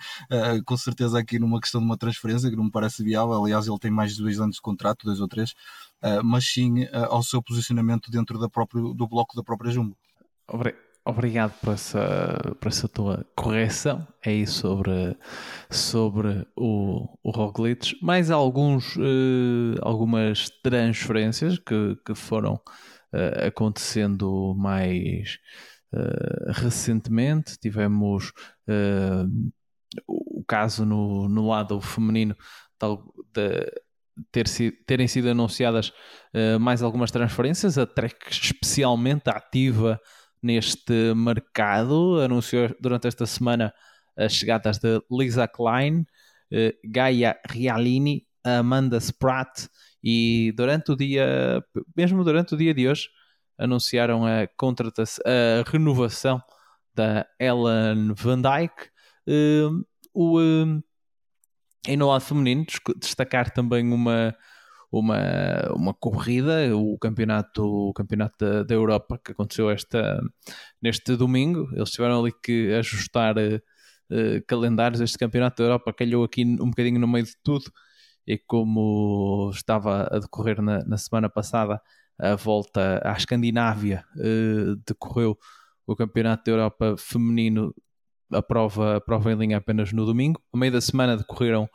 com 0.66 0.76
certeza 0.76 1.18
aqui 1.18 1.38
numa 1.38 1.60
questão 1.60 1.80
de 1.80 1.86
uma 1.86 1.96
transferência 1.96 2.50
que 2.50 2.56
não 2.56 2.64
me 2.64 2.70
parece 2.70 3.02
viável. 3.02 3.42
Aliás, 3.42 3.66
ele 3.66 3.78
tem 3.78 3.90
mais 3.90 4.14
de 4.14 4.22
dois 4.22 4.40
anos 4.40 4.56
de 4.56 4.62
contrato, 4.62 5.04
dois 5.04 5.20
ou 5.20 5.28
três, 5.28 5.54
mas 6.24 6.44
sim 6.44 6.86
ao 7.08 7.22
seu 7.22 7.42
posicionamento 7.42 8.10
dentro 8.10 8.38
da 8.38 8.48
próprio, 8.48 8.92
do 8.94 9.06
bloco 9.08 9.36
da 9.36 9.42
própria 9.42 9.70
Jumbo. 9.70 9.96
Obrigado 10.48 10.83
por 11.60 11.70
essa, 11.70 12.56
por 12.58 12.68
essa 12.68 12.88
tua 12.88 13.26
correção 13.36 14.06
aí 14.24 14.46
sobre, 14.46 15.16
sobre 15.70 16.46
o, 16.56 17.06
o. 17.22 17.96
Mais 18.00 18.30
alguns, 18.30 18.96
uh, 18.96 19.76
algumas 19.82 20.48
transferências 20.62 21.58
que, 21.58 21.96
que 22.06 22.14
foram 22.14 22.54
uh, 22.54 23.46
acontecendo 23.46 24.54
mais 24.56 25.38
uh, 25.92 26.52
recentemente. 26.52 27.58
Tivemos 27.58 28.32
o 30.08 30.42
caso 30.48 30.86
no, 30.86 31.28
no 31.28 31.48
lado 31.48 31.80
feminino 31.82 32.34
de, 33.34 33.82
ter 34.32 34.46
terem 34.86 35.06
sido 35.06 35.28
anunciadas 35.28 35.92
mais 36.60 36.82
algumas 36.82 37.10
transferências. 37.10 37.76
A 37.76 37.86
Trek 37.86 38.16
especialmente 38.30 39.28
ativa 39.28 40.00
neste 40.44 41.14
mercado. 41.14 42.20
Anunciou 42.20 42.68
durante 42.78 43.08
esta 43.08 43.24
semana 43.24 43.72
as 44.16 44.34
chegadas 44.34 44.78
de 44.78 45.00
Lisa 45.10 45.48
Klein, 45.48 46.04
eh, 46.52 46.74
Gaia 46.84 47.36
Rialini, 47.48 48.26
Amanda 48.44 48.98
Spratt 48.98 49.68
e 50.02 50.52
durante 50.54 50.92
o 50.92 50.96
dia, 50.96 51.64
mesmo 51.96 52.22
durante 52.22 52.54
o 52.54 52.58
dia 52.58 52.74
de 52.74 52.86
hoje, 52.86 53.08
anunciaram 53.56 54.26
a 54.26 54.46
contratação, 54.56 55.24
a 55.26 55.70
renovação 55.70 56.42
da 56.94 57.26
Ellen 57.40 58.12
Van 58.14 58.40
Dyke. 58.42 58.90
Uh, 59.26 59.82
o, 60.12 60.38
uh, 60.38 60.84
E 61.88 61.96
no 61.96 62.08
lado 62.08 62.20
feminino, 62.20 62.66
destacar 62.98 63.50
também 63.50 63.90
uma, 63.90 64.36
uma, 64.98 65.72
uma 65.74 65.94
corrida, 65.94 66.76
o 66.76 66.96
campeonato, 66.98 67.64
o 67.64 67.92
campeonato 67.92 68.36
da, 68.38 68.62
da 68.62 68.74
Europa 68.74 69.18
que 69.22 69.32
aconteceu 69.32 69.70
esta, 69.70 70.20
neste 70.80 71.16
domingo. 71.16 71.68
Eles 71.74 71.90
tiveram 71.90 72.20
ali 72.20 72.32
que 72.42 72.72
ajustar 72.74 73.36
uh, 73.36 74.44
calendários. 74.46 75.00
Este 75.00 75.18
campeonato 75.18 75.62
da 75.62 75.68
Europa 75.68 75.92
calhou 75.92 76.24
aqui 76.24 76.44
um 76.44 76.70
bocadinho 76.70 77.00
no 77.00 77.08
meio 77.08 77.24
de 77.24 77.34
tudo. 77.42 77.64
E 78.26 78.38
como 78.38 79.50
estava 79.52 80.08
a 80.10 80.18
decorrer 80.18 80.62
na, 80.62 80.84
na 80.84 80.96
semana 80.96 81.28
passada, 81.28 81.80
a 82.18 82.36
volta 82.36 83.00
à 83.04 83.12
Escandinávia 83.12 84.04
uh, 84.16 84.76
decorreu 84.86 85.36
o 85.86 85.94
Campeonato 85.94 86.44
da 86.44 86.52
Europa 86.52 86.94
Feminino, 86.96 87.74
a 88.32 88.40
prova, 88.42 88.96
a 88.96 89.00
prova 89.00 89.32
em 89.32 89.36
linha 89.36 89.58
apenas 89.58 89.92
no 89.92 90.06
domingo. 90.06 90.40
A 90.52 90.56
meio 90.56 90.72
da 90.72 90.80
semana 90.80 91.16
decorreram 91.16 91.68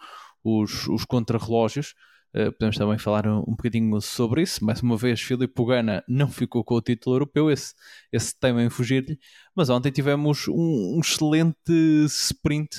os, 0.44 0.88
os 0.88 1.06
contrarrelógios. 1.06 1.94
Uh, 2.36 2.52
podemos 2.52 2.78
também 2.78 2.98
falar 2.98 3.28
um, 3.28 3.40
um 3.40 3.56
bocadinho 3.56 4.00
sobre 4.02 4.44
isso. 4.44 4.64
Mais 4.64 4.82
uma 4.82 4.96
vez, 4.96 5.20
Filipe 5.22 5.66
Gana 5.66 6.04
não 6.08 6.28
ficou 6.28 6.64
com 6.64 6.76
o 6.76 6.82
título 6.82 7.16
europeu, 7.16 7.50
esse, 7.50 7.74
esse 8.12 8.38
tema 8.40 8.64
em 8.64 8.70
fugir-lhe. 8.70 9.18
Mas 9.56 9.70
ontem 9.70 9.92
tivemos 9.92 10.48
um, 10.48 10.98
um 10.98 11.00
excelente 11.00 12.06
sprint, 12.06 12.76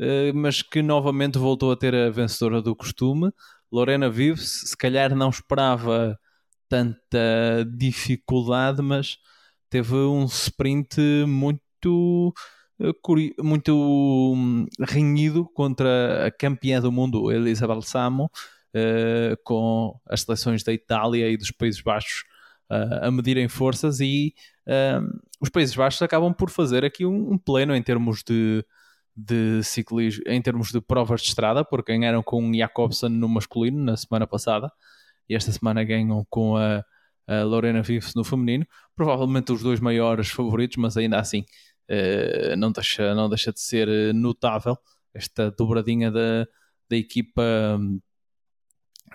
uh, 0.00 0.34
mas 0.34 0.62
que 0.62 0.82
novamente 0.82 1.38
voltou 1.38 1.72
a 1.72 1.76
ter 1.76 1.94
a 1.94 2.10
vencedora 2.10 2.60
do 2.60 2.76
costume. 2.76 3.32
Lorena 3.72 4.10
Vives, 4.10 4.70
se 4.70 4.76
calhar 4.76 5.14
não 5.14 5.30
esperava 5.30 6.18
tanta 6.68 7.64
dificuldade, 7.76 8.82
mas 8.82 9.16
teve 9.70 9.94
um 9.94 10.24
sprint 10.26 11.00
muito 11.26 12.32
eh, 12.80 12.92
muito 13.42 13.72
hum, 14.34 14.66
renhido 14.80 15.48
contra 15.54 16.26
a 16.26 16.30
campeã 16.30 16.80
do 16.80 16.90
mundo, 16.90 17.30
Elisa 17.30 17.66
Balsamo, 17.66 18.30
uh, 18.74 19.36
com 19.44 19.98
as 20.08 20.22
seleções 20.22 20.62
da 20.62 20.72
Itália 20.72 21.28
e 21.30 21.36
dos 21.36 21.50
Países 21.50 21.80
Baixos 21.80 22.24
uh, 22.70 23.06
a 23.06 23.10
medirem 23.10 23.48
forças 23.48 24.00
e 24.00 24.34
uh, 24.66 25.20
os 25.40 25.48
Países 25.48 25.74
Baixos 25.74 26.02
acabam 26.02 26.32
por 26.32 26.50
fazer 26.50 26.84
aqui 26.84 27.06
um, 27.06 27.32
um 27.32 27.38
pleno 27.38 27.74
em 27.74 27.82
termos 27.82 28.22
de, 28.22 28.64
de 29.16 29.62
ciclismo, 29.62 30.22
em 30.26 30.40
termos 30.42 30.72
de 30.72 30.80
provas 30.80 31.22
de 31.22 31.28
estrada, 31.28 31.64
porque 31.64 31.92
ganharam 31.92 32.22
com 32.22 32.50
o 32.50 32.54
Jacobsen 32.54 33.10
no 33.10 33.28
masculino 33.28 33.82
na 33.82 33.96
semana 33.96 34.26
passada 34.26 34.70
e 35.28 35.34
esta 35.34 35.50
semana 35.52 35.82
ganham 35.84 36.26
com 36.28 36.56
a, 36.56 36.84
a 37.26 37.42
Lorena 37.42 37.82
Vives 37.82 38.14
no 38.14 38.24
feminino, 38.24 38.66
provavelmente 38.94 39.52
os 39.52 39.62
dois 39.62 39.80
maiores 39.80 40.28
favoritos, 40.28 40.76
mas 40.76 40.96
ainda 40.96 41.18
assim 41.18 41.44
uh, 41.90 42.56
não, 42.56 42.72
deixa, 42.72 43.14
não 43.14 43.28
deixa 43.28 43.52
de 43.52 43.60
ser 43.60 43.88
eh, 43.88 44.12
notável 44.12 44.76
esta 45.14 45.50
dobradinha 45.50 46.10
da, 46.10 46.46
da 46.90 46.96
equipa 46.96 47.78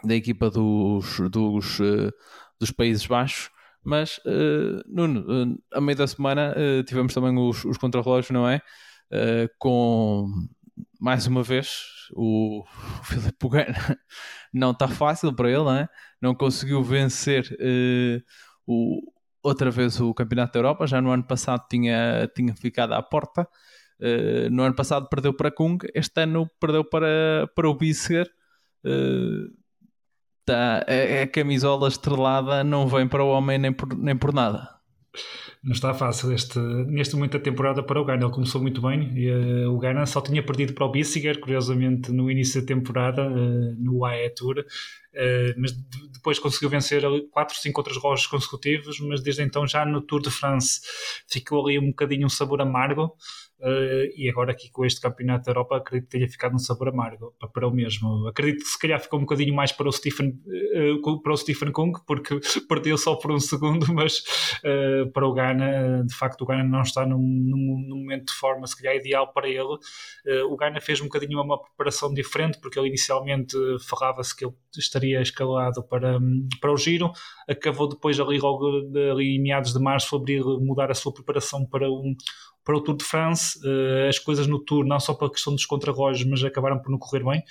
da 0.04 0.16
equipa 0.16 0.50
dos, 0.50 1.20
dos, 1.30 1.80
uh, 1.80 2.12
dos 2.60 2.72
Países 2.72 3.06
Baixos. 3.06 3.50
Mas, 3.84 4.18
uh, 4.20 4.84
Nuno, 4.88 5.22
uh, 5.22 5.64
a 5.74 5.82
meio 5.82 5.98
da 5.98 6.08
semana 6.08 6.54
uh, 6.56 6.84
tivemos 6.84 7.14
também 7.14 7.38
os, 7.38 7.64
os 7.66 7.78
contrarrelógios, 7.78 8.32
não 8.32 8.48
é? 8.48 8.62
com 9.58 10.28
mais 11.00 11.26
uma 11.26 11.42
vez 11.42 11.82
o 12.14 12.64
Filipe 13.04 13.50
Gana 13.50 14.00
não 14.54 14.70
está 14.70 14.88
fácil 14.88 15.34
para 15.34 15.50
ele, 15.50 15.64
não, 15.64 15.76
é? 15.76 15.90
não 16.22 16.36
conseguiu 16.36 16.84
vencer 16.84 17.44
o, 18.68 19.02
outra 19.42 19.72
vez 19.72 20.00
o 20.00 20.14
Campeonato 20.14 20.54
da 20.54 20.60
Europa. 20.60 20.88
Já 20.88 21.02
no 21.02 21.12
ano 21.12 21.24
passado 21.24 21.66
tinha, 21.70 22.30
tinha 22.36 22.56
ficado 22.56 22.94
à 22.94 23.02
porta. 23.02 23.48
Uh, 24.00 24.50
no 24.52 24.64
ano 24.64 24.76
passado 24.76 25.10
perdeu 25.10 25.34
para 25.34 25.52
Kung, 25.52 25.78
este 25.94 26.22
ano 26.22 26.50
perdeu 26.60 26.84
para, 26.84 27.50
para 27.56 27.70
o 27.70 27.76
Bissiger. 27.76 28.30
Tá, 30.50 30.84
a, 30.88 31.24
a, 31.24 31.28
camisola 31.28 31.88
estrelada 31.88 32.64
não 32.64 32.88
vem 32.88 33.08
para 33.08 33.24
o 33.24 33.30
homem 33.30 33.60
nem 33.60 33.72
por, 33.72 33.96
nem 33.96 34.18
por 34.18 34.34
nada. 34.34 34.68
Não 35.64 35.74
está 35.74 35.94
fácil 35.94 36.34
este, 36.34 36.58
neste 36.88 37.14
momento 37.14 37.34
da 37.34 37.40
temporada 37.40 37.84
para 37.84 38.02
o 38.02 38.04
Ghana. 38.04 38.26
Ele 38.26 38.34
começou 38.34 38.60
muito 38.60 38.82
bem 38.82 39.14
e 39.16 39.30
uh, 39.30 39.72
o 39.72 39.78
Ghana 39.78 40.08
só 40.08 40.22
tinha 40.22 40.42
perdido 40.42 40.74
para 40.74 40.86
o 40.86 40.92
Bissiger, 40.92 41.40
curiosamente, 41.40 42.12
no 42.12 42.32
início 42.32 42.62
da 42.62 42.68
temporada, 42.68 43.28
uh, 43.30 43.76
no 43.78 44.04
AE 44.06 44.30
Tour. 44.32 44.60
Uh, 44.60 45.54
mas 45.56 45.72
depois 46.14 46.40
conseguiu 46.40 46.70
vencer 46.70 47.04
4, 47.30 47.56
5 47.56 47.80
outros 47.80 47.98
rojas 47.98 48.26
consecutivos, 48.26 49.00
mas 49.02 49.22
desde 49.22 49.44
então 49.44 49.68
já 49.68 49.86
no 49.86 50.02
Tour 50.02 50.22
de 50.22 50.32
France 50.32 50.82
ficou 51.28 51.68
ali 51.68 51.78
um 51.78 51.90
bocadinho 51.90 52.26
um 52.26 52.30
sabor 52.30 52.60
amargo. 52.60 53.14
Uh, 53.62 54.08
e 54.16 54.30
agora 54.30 54.54
aqui 54.54 54.72
com 54.72 54.86
este 54.86 55.02
campeonato 55.02 55.44
da 55.44 55.52
Europa 55.52 55.76
acredito 55.76 56.06
que 56.06 56.18
tenha 56.18 56.30
ficado 56.30 56.56
um 56.56 56.60
sabor 56.60 56.88
amargo 56.88 57.36
para 57.54 57.68
o 57.68 57.72
mesmo. 57.72 58.26
Acredito 58.28 58.64
que 58.64 58.70
se 58.70 58.80
calhar 58.80 59.00
ficou 59.02 59.20
um 59.20 59.24
bocadinho 59.24 59.54
mais 59.54 59.74
para 59.74 59.90
o 59.90 59.92
Stephen, 59.92 60.30
uh, 60.30 61.22
para 61.22 61.34
o 61.34 61.38
Stephen 61.38 61.70
Kung, 61.74 61.92
porque 62.08 62.40
perdeu 62.70 62.98
só 62.98 63.16
por 63.16 63.34
um 63.34 63.40
segundo, 63.40 63.86
mas 63.94 64.20
uh, 64.64 65.12
para 65.12 65.28
o 65.28 65.34
Ghana, 65.34 66.06
de 66.06 66.16
facto 66.16 66.42
o 66.42 66.46
Ghana 66.46 66.64
não 66.64 66.82
está 66.82 67.06
num, 67.06 67.18
num, 67.18 67.86
num 67.86 67.98
momento 67.98 68.28
de 68.28 68.34
forma 68.34 68.66
se 68.66 68.82
calhar 68.82 68.96
ideal 68.96 69.34
para 69.34 69.50
ele. 69.50 69.78
o 70.50 70.56
Ghana 70.56 70.80
fez 70.80 71.02
um 71.02 71.06
bocadinho 71.06 71.42
uma 71.42 71.62
preparação 71.62 72.14
diferente, 72.14 72.60
porque 72.62 72.80
ele 72.80 72.88
inicialmente 72.88 73.58
falava-se 73.88 74.36
que 74.36 74.46
ele 74.46 74.54
estaria 74.78 75.22
escalado 75.22 75.84
para, 75.84 76.18
para 76.62 76.72
o 76.72 76.78
giro, 76.78 77.12
acabou 77.48 77.90
depois 77.90 78.20
ali 78.20 78.40
logo 78.40 78.68
ali 79.12 79.36
em 79.36 79.42
meados 79.42 79.74
de 79.74 79.80
março 79.80 80.16
abrir, 80.16 80.44
mudar 80.44 80.92
a 80.92 80.94
sua 80.94 81.14
preparação 81.14 81.66
para 81.66 81.90
um 81.90 82.16
para 82.70 82.78
o 82.78 82.82
Tour 82.82 82.98
de 82.98 83.04
France. 83.04 83.58
Uh, 83.66 84.08
as 84.08 84.20
coisas 84.20 84.46
no 84.46 84.60
Tour, 84.60 84.86
não 84.86 85.00
só 85.00 85.16
pela 85.16 85.32
questão 85.32 85.56
dos 85.56 85.66
contrarrelógios, 85.66 86.30
mas 86.30 86.44
acabaram 86.44 86.80
por 86.80 86.92
não 86.92 87.00
correr 87.00 87.24
bem, 87.24 87.44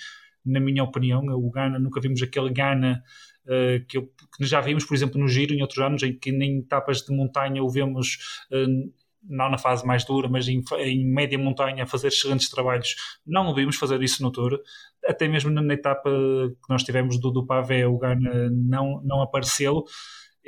na 0.47 0.61
minha 0.61 0.85
opinião. 0.85 1.25
O 1.27 1.51
Ghana, 1.51 1.77
nunca 1.77 2.01
vimos 2.01 2.23
aquele 2.23 2.51
Ghana 2.51 3.03
uh, 3.45 3.85
que, 3.89 3.99
eu, 3.99 4.09
que, 4.37 4.47
já 4.47 4.61
vimos, 4.61 4.85
por 4.85 4.95
exemplo, 4.95 5.21
no 5.21 5.27
Giro, 5.27 5.53
em 5.53 5.61
outros 5.61 5.81
anos, 5.81 6.05
em 6.05 6.16
que 6.16 6.31
nem 6.31 6.61
etapas 6.61 7.03
de 7.03 7.12
montanha 7.12 7.61
o 7.64 7.69
vemos. 7.69 8.39
Uh, 8.49 8.93
não 9.29 9.51
na 9.51 9.59
fase 9.59 9.85
mais 9.85 10.05
dura, 10.05 10.29
mas 10.29 10.47
em, 10.47 10.62
em, 10.79 11.05
média 11.05 11.37
montanha, 11.37 11.85
fazer 11.85 12.09
excelentes 12.09 12.49
trabalhos. 12.49 12.95
Não 13.27 13.49
o 13.49 13.55
vimos 13.55 13.75
fazer 13.75 14.01
isso 14.01 14.23
no 14.23 14.31
Tour. 14.31 14.61
Até 15.05 15.27
mesmo 15.27 15.51
na, 15.51 15.75
etapa 15.75 16.09
que 16.09 16.71
nós 16.71 16.85
tivemos 16.85 17.21
do, 17.21 17.33
do 17.33 17.45
Pavé, 17.45 17.89
o 17.89 17.99
Ghana 17.99 18.49
não, 18.51 19.03
não 19.03 19.21
apareceu. 19.21 19.85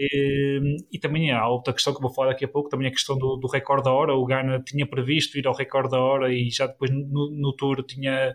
E, 0.03 0.79
e, 0.91 0.99
também 0.99 1.31
há 1.31 1.47
outra 1.47 1.75
questão 1.75 1.95
que 1.95 2.01
vou 2.01 2.11
falar 2.11 2.31
daqui 2.31 2.47
a 2.47 2.49
pouco, 2.49 2.71
também 2.71 2.89
a 2.89 2.91
questão 2.91 3.19
do, 3.19 3.37
do 3.37 3.47
recorde 3.47 3.85
da 3.85 3.93
hora. 3.93 4.15
O 4.15 4.25
Ghana 4.25 4.63
tinha 4.65 4.87
previsto 4.87 5.39
ir 5.39 5.47
ao 5.47 5.55
recorde 5.55 5.91
da 5.91 6.01
hora 6.01 6.33
e 6.33 6.49
já 6.51 6.67
depois 6.67 6.91
no, 6.91 7.31
no 7.31 7.53
Tour 7.55 7.85
tinha 7.85 8.35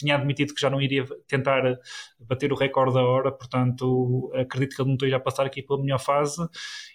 tinha 0.00 0.16
admitido 0.16 0.54
que 0.54 0.60
já 0.60 0.70
não 0.70 0.80
iria 0.80 1.04
tentar 1.28 1.78
bater 2.18 2.52
o 2.52 2.56
recorde 2.56 2.94
da 2.94 3.02
hora, 3.02 3.30
portanto 3.30 4.30
acredito 4.34 4.76
que 4.76 4.82
ele 4.82 4.88
não 4.88 4.94
esteja 4.94 5.16
a 5.16 5.20
passar 5.20 5.46
aqui 5.46 5.62
pela 5.62 5.80
melhor 5.80 5.98
fase 5.98 6.40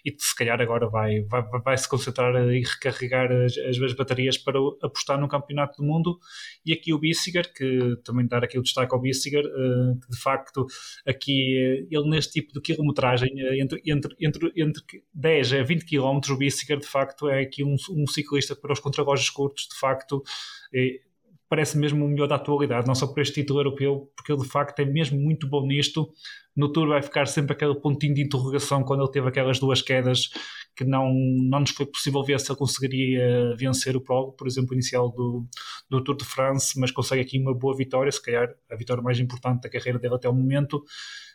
e 0.04 0.14
se 0.18 0.34
calhar 0.34 0.60
agora 0.60 0.88
vai, 0.88 1.22
vai, 1.22 1.42
vai 1.64 1.78
se 1.78 1.88
concentrar 1.88 2.34
e 2.34 2.62
recarregar 2.62 3.30
as, 3.32 3.56
as 3.58 3.92
baterias 3.94 4.36
para 4.38 4.58
apostar 4.82 5.18
no 5.18 5.28
Campeonato 5.28 5.82
do 5.82 5.86
Mundo. 5.86 6.18
E 6.64 6.72
aqui 6.72 6.92
o 6.92 6.98
Bissiger, 6.98 7.52
que 7.52 7.96
também 8.04 8.26
dar 8.26 8.44
aqui 8.44 8.58
o 8.58 8.62
destaque 8.62 8.94
ao 8.94 9.00
Bissiger, 9.00 9.44
eh, 9.44 9.94
que 10.02 10.10
de 10.10 10.20
facto 10.20 10.66
aqui 11.06 11.56
eh, 11.58 11.86
ele 11.90 12.08
neste 12.08 12.34
tipo 12.34 12.52
de 12.52 12.60
quilometragem 12.60 13.30
eh, 13.38 13.60
entre, 13.60 13.80
entre, 13.86 14.14
entre, 14.20 14.52
entre 14.56 14.82
10 15.14 15.52
a 15.54 15.62
20 15.62 15.84
km 15.84 16.20
o 16.30 16.36
Bissiger 16.36 16.78
de 16.78 16.86
facto 16.86 17.28
é 17.28 17.42
aqui 17.42 17.64
um, 17.64 17.76
um 17.90 18.06
ciclista 18.06 18.54
para 18.54 18.72
os 18.72 18.80
contrarrelógios 18.80 19.30
curtos 19.30 19.68
de 19.68 19.78
facto 19.78 20.22
parece 21.48 21.78
mesmo 21.78 22.04
o 22.04 22.08
melhor 22.08 22.26
da 22.26 22.36
atualidade, 22.36 22.86
não 22.86 22.94
só 22.94 23.06
por 23.06 23.20
este 23.20 23.34
título 23.34 23.60
europeu, 23.60 24.10
porque 24.16 24.32
ele 24.32 24.42
de 24.42 24.48
facto 24.48 24.80
é 24.80 24.84
mesmo 24.84 25.18
muito 25.18 25.48
bom 25.48 25.66
nisto. 25.66 26.08
No 26.56 26.72
Tour 26.72 26.88
vai 26.88 27.02
ficar 27.02 27.26
sempre 27.26 27.52
aquele 27.52 27.74
pontinho 27.74 28.14
de 28.14 28.22
interrogação 28.22 28.82
quando 28.82 29.02
ele 29.02 29.10
teve 29.10 29.28
aquelas 29.28 29.58
duas 29.58 29.82
quedas 29.82 30.28
que 30.76 30.84
não, 30.84 31.12
não 31.12 31.60
nos 31.60 31.70
foi 31.70 31.86
possível 31.86 32.22
ver 32.22 32.38
se 32.38 32.52
ele 32.52 32.58
conseguiria 32.58 33.56
vencer 33.56 33.96
o 33.96 34.00
prólogo, 34.00 34.32
por 34.32 34.46
exemplo, 34.46 34.74
inicial 34.74 35.10
do, 35.10 35.46
do 35.88 36.04
Tour 36.04 36.16
de 36.16 36.24
France, 36.24 36.78
mas 36.78 36.90
consegue 36.90 37.22
aqui 37.22 37.38
uma 37.38 37.54
boa 37.54 37.74
vitória, 37.74 38.12
se 38.12 38.22
calhar 38.22 38.48
a 38.70 38.76
vitória 38.76 39.02
mais 39.02 39.18
importante 39.18 39.62
da 39.62 39.70
carreira 39.70 39.98
dele 39.98 40.14
até 40.14 40.28
o 40.28 40.34
momento. 40.34 40.84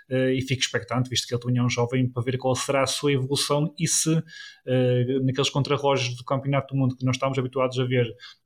Uh, 0.09 0.29
e 0.31 0.41
fico 0.41 0.61
expectante, 0.61 1.09
visto 1.09 1.25
que 1.25 1.33
ele 1.33 1.41
também 1.41 1.57
é 1.57 1.63
um 1.63 1.69
jovem, 1.69 2.07
para 2.11 2.21
ver 2.21 2.37
qual 2.37 2.53
será 2.53 2.83
a 2.83 2.87
sua 2.87 3.13
evolução 3.13 3.73
e 3.79 3.87
se 3.87 4.13
uh, 4.13 5.25
naqueles 5.25 5.49
contrarrelógios 5.49 6.17
do 6.17 6.25
Campeonato 6.25 6.73
do 6.73 6.77
Mundo 6.77 6.97
que 6.97 7.05
nós 7.05 7.15
estamos 7.15 7.39
habituados 7.39 7.79
a 7.79 7.85
ver 7.85 8.05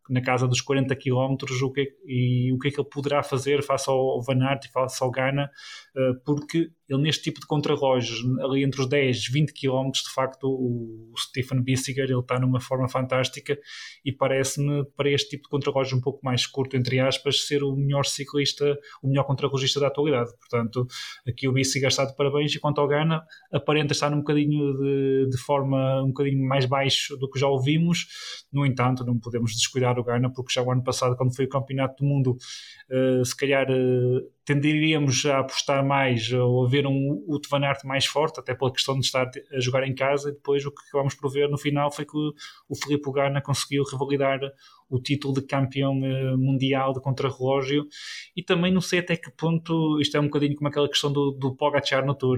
na 0.09 0.21
casa 0.21 0.47
dos 0.47 0.61
40 0.61 0.95
km 0.95 1.35
o 1.63 1.71
que, 1.71 1.81
é 1.81 1.85
e 2.05 2.53
o 2.53 2.59
que 2.59 2.67
é 2.67 2.71
que 2.71 2.79
ele 2.79 2.89
poderá 2.89 3.23
fazer 3.23 3.63
face 3.63 3.89
ao 3.89 4.21
Van 4.21 4.43
Aert 4.43 4.65
e 4.65 4.71
face 4.71 5.03
ao 5.03 5.11
Ghana, 5.11 5.49
uh, 5.95 6.23
porque 6.23 6.69
ele 6.87 7.01
neste 7.01 7.23
tipo 7.23 7.39
de 7.39 7.47
contrarrelógios, 7.47 8.19
ali 8.41 8.63
entre 8.63 8.81
os 8.81 8.87
10 8.87 9.27
20 9.29 9.53
km, 9.53 9.91
de 9.91 10.13
facto 10.13 10.47
o, 10.47 11.11
Stephen 11.17 11.61
Bissiger 11.63 12.05
ele 12.05 12.19
está 12.19 12.39
numa 12.39 12.59
forma 12.59 12.87
fantástica 12.87 13.57
e 14.03 14.11
parece-me 14.11 14.85
para 14.95 15.09
este 15.09 15.29
tipo 15.29 15.43
de 15.43 15.49
contrarrelógio 15.49 15.97
um 15.97 16.01
pouco 16.01 16.19
mais 16.23 16.45
curto, 16.45 16.77
entre 16.77 16.99
aspas, 16.99 17.47
ser 17.47 17.63
o 17.63 17.75
melhor 17.75 18.05
ciclista, 18.05 18.77
o 19.01 19.07
melhor 19.07 19.23
contrarrelogista 19.23 19.79
da 19.79 19.87
atualidade. 19.87 20.31
Portanto, 20.37 20.85
aqui 21.27 21.47
o 21.47 21.53
Bissiger 21.53 21.87
está 21.87 22.05
de 22.05 22.15
parabéns 22.15 22.53
e 22.53 22.59
quanto 22.59 22.79
ao 22.79 22.87
Ghana, 22.87 23.23
aparenta 23.51 23.93
estar 23.93 24.13
um 24.13 24.17
bocadinho 24.17 24.73
de, 24.73 25.29
de 25.29 25.37
forma 25.37 26.03
um 26.03 26.07
bocadinho 26.07 26.47
mais 26.47 26.65
baixo 26.65 27.17
do 27.17 27.29
que 27.29 27.39
já 27.39 27.47
ouvimos, 27.47 28.05
no 28.51 28.65
entanto 28.65 29.03
não 29.03 29.19
podemos 29.19 29.53
descuidar 29.53 29.94
o 29.99 30.03
Ghana, 30.03 30.31
porque 30.31 30.53
já 30.53 30.61
o 30.61 30.71
ano 30.71 30.83
passado, 30.83 31.15
quando 31.15 31.35
foi 31.35 31.45
o 31.45 31.49
Campeonato 31.49 32.03
do 32.03 32.09
Mundo, 32.09 32.37
uh, 32.89 33.25
se 33.25 33.35
calhar 33.35 33.67
uh, 33.69 34.21
tenderíamos 34.43 35.25
a 35.25 35.39
apostar 35.39 35.85
mais 35.85 36.31
ou 36.31 36.65
a 36.65 36.69
ver 36.69 36.85
um 36.85 37.23
Uto 37.27 37.49
Van 37.49 37.65
Aert 37.65 37.83
mais 37.83 38.05
forte, 38.05 38.39
até 38.39 38.53
pela 38.53 38.71
questão 38.71 38.99
de 38.99 39.05
estar 39.05 39.29
a 39.51 39.59
jogar 39.59 39.87
em 39.87 39.95
casa, 39.95 40.29
e 40.29 40.33
depois 40.33 40.65
o 40.65 40.71
que 40.71 40.81
acabamos 40.87 41.15
por 41.15 41.31
ver 41.31 41.49
no 41.49 41.57
final 41.57 41.91
foi 41.91 42.05
que 42.05 42.17
o, 42.17 42.33
o 42.69 42.75
Filipe 42.75 43.11
Ghana 43.11 43.41
conseguiu 43.41 43.83
revalidar 43.83 44.39
o 44.89 44.99
título 44.99 45.33
de 45.33 45.41
campeão 45.41 45.99
uh, 45.99 46.37
mundial 46.37 46.93
de 46.93 47.01
contrarrelógio. 47.01 47.87
E 48.35 48.43
também 48.43 48.71
não 48.71 48.81
sei 48.81 48.99
até 48.99 49.17
que 49.17 49.31
ponto 49.31 49.99
isto 49.99 50.15
é 50.15 50.19
um 50.19 50.25
bocadinho 50.25 50.55
como 50.55 50.67
aquela 50.67 50.87
questão 50.87 51.11
do, 51.11 51.31
do 51.31 51.55
Pogacar 51.55 52.05
no 52.05 52.13
Tour 52.13 52.37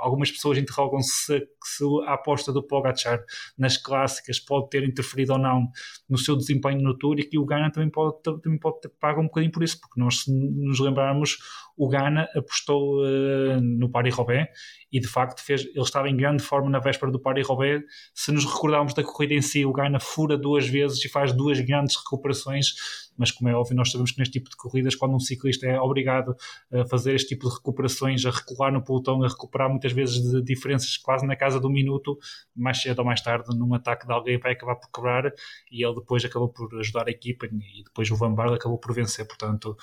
algumas 0.00 0.30
pessoas 0.30 0.58
interrogam-se 0.58 1.46
se 1.62 1.84
a 2.06 2.14
aposta 2.14 2.52
do 2.52 2.62
Pogacar 2.62 3.22
nas 3.56 3.76
clássicas 3.76 4.38
pode 4.38 4.70
ter 4.70 4.82
interferido 4.84 5.32
ou 5.34 5.38
não 5.38 5.68
no 6.08 6.18
seu 6.18 6.36
desempenho 6.36 6.80
no 6.80 6.96
Tour 6.96 7.18
e 7.18 7.24
que 7.24 7.38
o 7.38 7.44
Ghana 7.44 7.70
também 7.70 7.90
pode, 7.90 8.22
também 8.22 8.58
pode 8.58 8.80
ter 8.80 8.88
pago 9.00 9.20
um 9.20 9.24
bocadinho 9.24 9.52
por 9.52 9.62
isso, 9.62 9.80
porque 9.80 10.00
nós 10.00 10.22
se 10.22 10.32
nos 10.32 10.80
lembrarmos 10.80 11.38
o 11.76 11.88
Ghana 11.88 12.28
apostou 12.36 13.02
uh, 13.02 13.60
no 13.60 13.90
Paris-Roubaix 13.90 14.50
e 14.92 15.00
de 15.00 15.08
facto 15.08 15.40
fez, 15.42 15.62
ele 15.64 15.80
estava 15.80 16.10
em 16.10 16.16
grande 16.16 16.42
forma 16.42 16.68
na 16.68 16.78
véspera 16.78 17.10
do 17.10 17.18
Paris-Roubaix. 17.18 17.82
Se 18.14 18.30
nos 18.30 18.44
recordarmos 18.44 18.92
da 18.92 19.02
corrida 19.02 19.34
em 19.34 19.40
si, 19.40 19.64
o 19.64 19.72
Ghana 19.72 19.98
fura 19.98 20.36
duas 20.36 20.68
vezes 20.68 21.02
e 21.04 21.08
faz 21.08 21.32
duas 21.32 21.58
grandes 21.60 21.96
recuperações 21.96 22.74
mas 23.16 23.30
como 23.30 23.50
é 23.50 23.54
óbvio, 23.54 23.76
nós 23.76 23.90
sabemos 23.90 24.12
que 24.12 24.18
neste 24.18 24.32
tipo 24.32 24.48
de 24.48 24.56
corridas, 24.56 24.94
quando 24.94 25.14
um 25.14 25.20
ciclista 25.20 25.66
é 25.66 25.78
obrigado 25.80 26.34
a 26.72 26.86
fazer 26.86 27.14
este 27.14 27.28
tipo 27.28 27.48
de 27.48 27.54
recuperações, 27.54 28.24
a 28.24 28.30
recuar 28.30 28.72
no 28.72 28.82
pelotão, 28.82 29.22
a 29.22 29.28
recuperar 29.28 29.68
muitas 29.68 29.92
vezes 29.92 30.22
de 30.22 30.42
diferenças 30.42 30.96
quase 30.96 31.26
na 31.26 31.36
casa 31.36 31.60
do 31.60 31.68
minuto, 31.68 32.18
mais 32.56 32.80
cedo 32.80 33.00
ou 33.00 33.04
mais 33.04 33.20
tarde, 33.20 33.56
num 33.56 33.74
ataque 33.74 34.06
de 34.06 34.12
alguém 34.12 34.38
vai 34.38 34.52
acabar 34.52 34.76
por 34.76 34.90
quebrar 34.90 35.32
e 35.70 35.84
ele 35.84 35.94
depois 35.94 36.24
acabou 36.24 36.48
por 36.48 36.68
ajudar 36.78 37.08
a 37.08 37.10
equipa 37.10 37.46
e 37.46 37.84
depois 37.84 38.10
o 38.10 38.16
Van 38.16 38.34
Barle 38.34 38.54
acabou 38.54 38.78
por 38.78 38.94
vencer. 38.94 39.26
Portanto, 39.26 39.76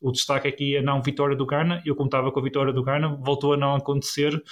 o 0.00 0.12
destaque 0.12 0.46
aqui 0.46 0.76
é 0.76 0.80
a 0.80 0.82
não 0.82 1.02
vitória 1.02 1.36
do 1.36 1.46
Ghana. 1.46 1.82
Eu 1.84 1.96
contava 1.96 2.30
com 2.30 2.40
a 2.40 2.42
vitória 2.42 2.72
do 2.72 2.82
Ghana, 2.82 3.16
voltou 3.20 3.54
a 3.54 3.56
não 3.56 3.74
acontecer 3.74 4.42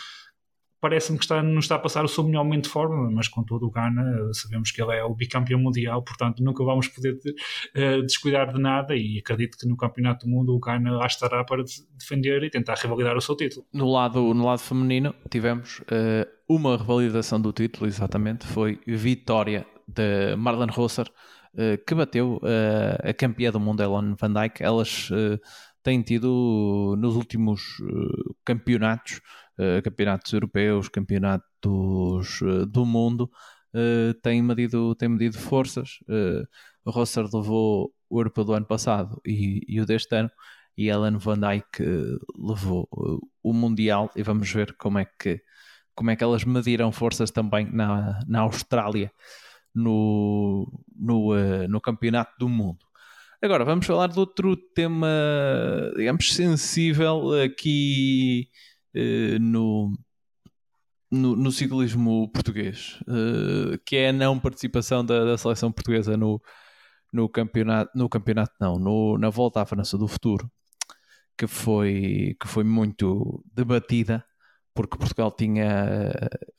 parece-me 0.82 1.16
que 1.16 1.24
está, 1.24 1.40
não 1.40 1.60
está 1.60 1.76
a 1.76 1.78
passar 1.78 2.04
o 2.04 2.08
seu 2.08 2.24
melhor 2.24 2.42
momento 2.42 2.64
de 2.64 2.70
forma, 2.70 3.08
mas 3.08 3.28
contudo 3.28 3.66
o 3.66 3.70
Ghana, 3.70 4.02
sabemos 4.32 4.72
que 4.72 4.82
ele 4.82 4.96
é 4.96 5.04
o 5.04 5.14
bicampeão 5.14 5.60
mundial, 5.60 6.02
portanto 6.02 6.42
nunca 6.42 6.64
vamos 6.64 6.88
poder 6.88 7.14
uh, 7.14 8.02
descuidar 8.02 8.52
de 8.52 8.60
nada 8.60 8.96
e 8.96 9.20
acredito 9.20 9.56
que 9.56 9.66
no 9.66 9.76
Campeonato 9.76 10.26
do 10.26 10.32
Mundo 10.32 10.52
o 10.52 10.58
Ghana 10.58 10.90
lá 10.90 11.06
estará 11.06 11.44
para 11.44 11.62
defender 11.96 12.42
e 12.42 12.50
tentar 12.50 12.74
revalidar 12.74 13.16
o 13.16 13.20
seu 13.20 13.36
título. 13.36 13.64
No 13.72 13.92
lado, 13.92 14.34
no 14.34 14.44
lado 14.44 14.58
feminino 14.58 15.14
tivemos 15.30 15.78
uh, 15.82 16.26
uma 16.48 16.76
revalidação 16.76 17.40
do 17.40 17.52
título, 17.52 17.86
exatamente, 17.86 18.44
foi 18.44 18.80
vitória 18.84 19.64
de 19.86 20.34
Marlon 20.34 20.66
Rosser, 20.66 21.06
uh, 21.06 21.78
que 21.86 21.94
bateu 21.94 22.40
a 23.04 23.14
campeã 23.14 23.52
do 23.52 23.60
mundo, 23.60 23.84
Ellen 23.84 24.16
Van 24.20 24.32
Dijk. 24.32 24.60
Elas 24.64 25.10
têm 25.80 26.02
tido 26.02 26.96
nos 26.98 27.14
últimos 27.14 27.62
campeonatos 28.44 29.20
campeonatos 29.84 30.32
europeus, 30.32 30.88
campeonatos 30.88 32.40
uh, 32.40 32.66
do 32.66 32.84
mundo, 32.84 33.30
uh, 33.74 34.14
tem, 34.22 34.42
medido, 34.42 34.94
tem 34.94 35.08
medido 35.08 35.38
forças. 35.38 35.98
O 36.84 36.90
Rosser 36.90 37.24
levou 37.24 37.92
o 38.10 38.18
europeu 38.18 38.44
do 38.44 38.52
ano 38.52 38.66
passado 38.66 39.20
e, 39.26 39.62
e 39.68 39.80
o 39.80 39.86
deste 39.86 40.14
ano, 40.16 40.30
e 40.76 40.88
Ellen 40.88 41.18
Van 41.18 41.38
Dijk 41.38 41.82
levou 42.36 42.88
o 43.42 43.52
Mundial, 43.52 44.10
e 44.16 44.22
vamos 44.22 44.50
ver 44.50 44.74
como 44.76 44.98
é 44.98 45.04
que, 45.04 45.40
como 45.94 46.10
é 46.10 46.16
que 46.16 46.24
elas 46.24 46.44
mediram 46.44 46.90
forças 46.90 47.30
também 47.30 47.70
na, 47.70 48.20
na 48.26 48.40
Austrália 48.40 49.12
no, 49.74 50.66
no, 50.96 51.68
no 51.68 51.80
Campeonato 51.80 52.32
do 52.38 52.48
Mundo. 52.48 52.84
Agora 53.40 53.64
vamos 53.64 53.86
falar 53.86 54.06
de 54.06 54.18
outro 54.18 54.56
tema, 54.56 55.08
digamos, 55.96 56.32
sensível 56.32 57.32
aqui 57.42 58.48
uh, 58.96 59.38
no, 59.40 59.92
no, 61.10 61.36
no, 61.36 61.52
ciclismo 61.52 62.30
português, 62.32 63.00
uh, 63.02 63.78
que 63.84 63.96
é 63.96 64.08
a 64.08 64.12
não 64.12 64.38
participação 64.38 65.04
da, 65.04 65.24
da, 65.24 65.38
seleção 65.38 65.70
portuguesa 65.72 66.16
no, 66.16 66.40
no 67.12 67.28
campeonato, 67.28 67.90
no 67.94 68.08
campeonato 68.08 68.52
não, 68.60 68.78
no, 68.78 69.18
na 69.18 69.30
volta 69.30 69.60
à 69.60 69.66
França 69.66 69.98
do 69.98 70.08
futuro, 70.08 70.50
que 71.36 71.46
foi, 71.46 72.36
que 72.40 72.48
foi 72.48 72.64
muito 72.64 73.44
debatida, 73.52 74.24
porque 74.74 74.96
Portugal 74.96 75.30
tinha 75.30 76.12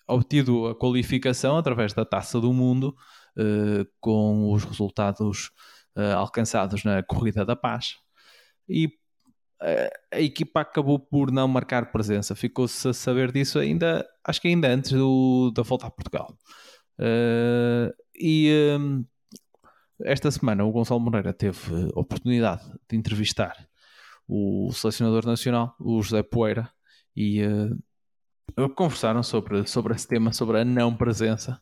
obtido 0.08 0.68
a 0.68 0.76
qualificação 0.76 1.58
através 1.58 1.94
da 1.94 2.06
Taça 2.06 2.40
do 2.40 2.54
Mundo, 2.54 2.96
uh, 3.38 3.86
com 4.00 4.52
os 4.52 4.64
resultados 4.64 5.52
uh, 5.98 6.16
alcançados 6.18 6.84
na 6.84 7.02
Corrida 7.04 7.46
da 7.46 7.56
Paz. 7.56 7.96
E 8.70 8.90
a 10.11 10.20
equipa 10.20 10.61
acabou 10.61 10.99
por 10.99 11.32
não 11.32 11.47
marcar 11.47 11.91
presença. 11.91 12.36
Ficou-se 12.36 12.88
a 12.88 12.93
saber 12.93 13.32
disso 13.32 13.57
ainda, 13.59 14.05
acho 14.24 14.41
que 14.41 14.47
ainda 14.49 14.68
antes 14.68 14.91
do, 14.91 15.51
da 15.55 15.64
volta 15.64 15.88
a 15.88 15.91
Portugal. 15.91 16.36
Uh, 16.99 17.93
e 18.16 18.78
um, 18.80 19.05
esta 20.03 20.30
semana 20.30 20.66
o 20.66 20.72
Gonçalo 20.72 20.99
Moreira 20.99 21.34
teve 21.34 21.89
oportunidade 21.95 22.64
de 22.89 22.97
entrevistar 22.97 23.55
o 24.28 24.72
selecionador 24.74 25.26
nacional, 25.26 25.76
o 25.80 26.01
José 26.01 26.24
Poeira, 26.24 26.70
e 27.16 27.41
uh, 27.43 28.70
conversaram 28.76 29.24
sobre, 29.24 29.66
sobre 29.66 29.93
esse 29.95 30.07
tema, 30.07 30.34
sobre 30.34 30.59
a 30.59 30.66
não 30.66 30.95
presença. 30.95 31.61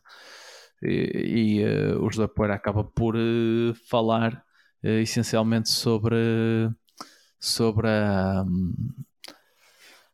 E, 0.82 1.60
e 1.60 1.64
uh, 1.64 2.04
o 2.04 2.10
José 2.10 2.26
Poeira 2.26 2.54
acaba 2.54 2.82
por 2.82 3.14
falar 3.88 4.44
essencialmente 4.82 5.70
sobre 5.70 6.16
sobre 7.42 7.88
a, 7.88 8.44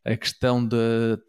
a 0.03 0.17
questão 0.17 0.67
de, 0.67 0.77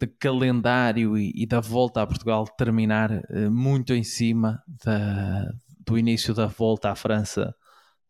de 0.00 0.06
calendário 0.18 1.18
e, 1.18 1.30
e, 1.34 1.46
da 1.46 1.60
volta 1.60 2.00
a 2.00 2.06
Portugal 2.06 2.46
terminar 2.56 3.10
uh, 3.10 3.50
muito 3.50 3.92
em 3.92 4.02
cima 4.02 4.62
da, 4.82 5.44
do 5.86 5.98
início 5.98 6.32
da 6.32 6.46
volta 6.46 6.90
à 6.90 6.94
França, 6.96 7.54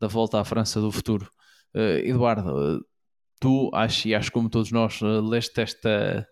da 0.00 0.06
volta 0.06 0.40
à 0.40 0.44
França 0.44 0.80
do 0.80 0.92
futuro. 0.92 1.28
Uh, 1.74 1.98
Eduardo, 2.04 2.86
tu 3.40 3.68
acho, 3.74 4.06
e 4.06 4.14
acho 4.14 4.30
como 4.30 4.48
todos 4.48 4.70
nós, 4.70 5.00
leste 5.00 5.60
esta 5.60 6.24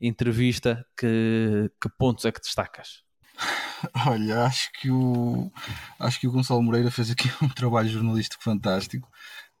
entrevista, 0.00 0.84
que, 0.98 1.70
que 1.80 1.88
pontos 1.96 2.24
é 2.24 2.32
que 2.32 2.40
destacas? 2.40 3.04
Olha, 4.06 4.44
acho 4.44 4.70
que 4.72 4.90
o 4.90 5.50
acho 5.98 6.20
que 6.20 6.26
o 6.26 6.32
Gonçalo 6.32 6.62
Moreira 6.62 6.90
fez 6.90 7.10
aqui 7.10 7.30
um 7.42 7.48
trabalho 7.48 7.88
jornalístico 7.88 8.42
fantástico. 8.42 9.08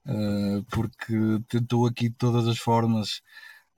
Eh, 0.06 0.62
porque 0.70 1.14
tentou 1.48 1.86
aqui 1.86 2.08
de 2.10 2.14
todas 2.16 2.46
as 2.46 2.58
formas 2.58 3.22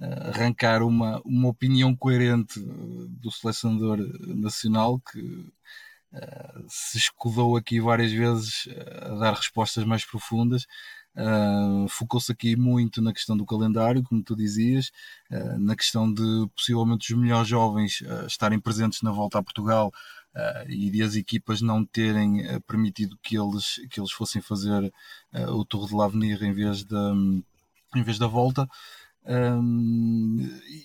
uh, 0.01 0.31
arrancar 0.31 0.83
uma, 0.83 1.21
uma 1.25 1.49
opinião 1.49 1.95
coerente 1.97 2.59
eh, 2.59 2.63
do 3.09 3.31
selecionador 3.31 3.99
nacional 4.27 5.01
que 5.01 5.21
uh, 5.21 6.65
se 6.69 6.99
escudou 6.99 7.57
aqui 7.57 7.81
várias 7.81 8.11
vezes 8.13 8.69
a 9.03 9.15
dar 9.17 9.35
respostas 9.35 9.85
mais 9.85 10.05
profundas. 10.05 10.67
Focou-se 11.89 12.31
aqui 12.31 12.57
muito 12.57 13.01
na 13.01 13.11
questão 13.11 13.37
do 13.37 13.47
calendário, 13.47 14.03
como 14.03 14.23
tu 14.23 14.37
dizias, 14.37 14.91
na 15.59 15.75
questão 15.75 16.13
de 16.13 16.23
possivelmente 16.55 17.11
os 17.15 17.19
melhores 17.19 17.49
jovens 17.49 18.03
estarem 18.27 18.61
presentes 18.61 19.01
na 19.01 19.11
volta 19.11 19.39
a 19.39 19.43
Portugal 19.43 19.91
Uh, 20.37 20.69
e 20.69 20.91
de 20.91 21.03
as 21.03 21.15
equipas 21.15 21.63
não 21.63 21.83
terem 21.83 22.45
uh, 22.45 22.61
permitido 22.61 23.19
que 23.23 23.39
eles, 23.39 23.81
que 23.91 23.99
eles 23.99 24.13
fossem 24.13 24.43
fazer 24.43 24.93
uh, 25.33 25.51
o 25.53 25.65
Tour 25.65 25.89
de 25.89 25.95
l'Avenir 25.95 26.43
em 26.43 26.53
vez 26.53 26.85
da, 26.85 27.15
em 27.97 28.03
vez 28.03 28.19
da 28.19 28.27
volta. 28.27 28.69
Um, 29.25 30.37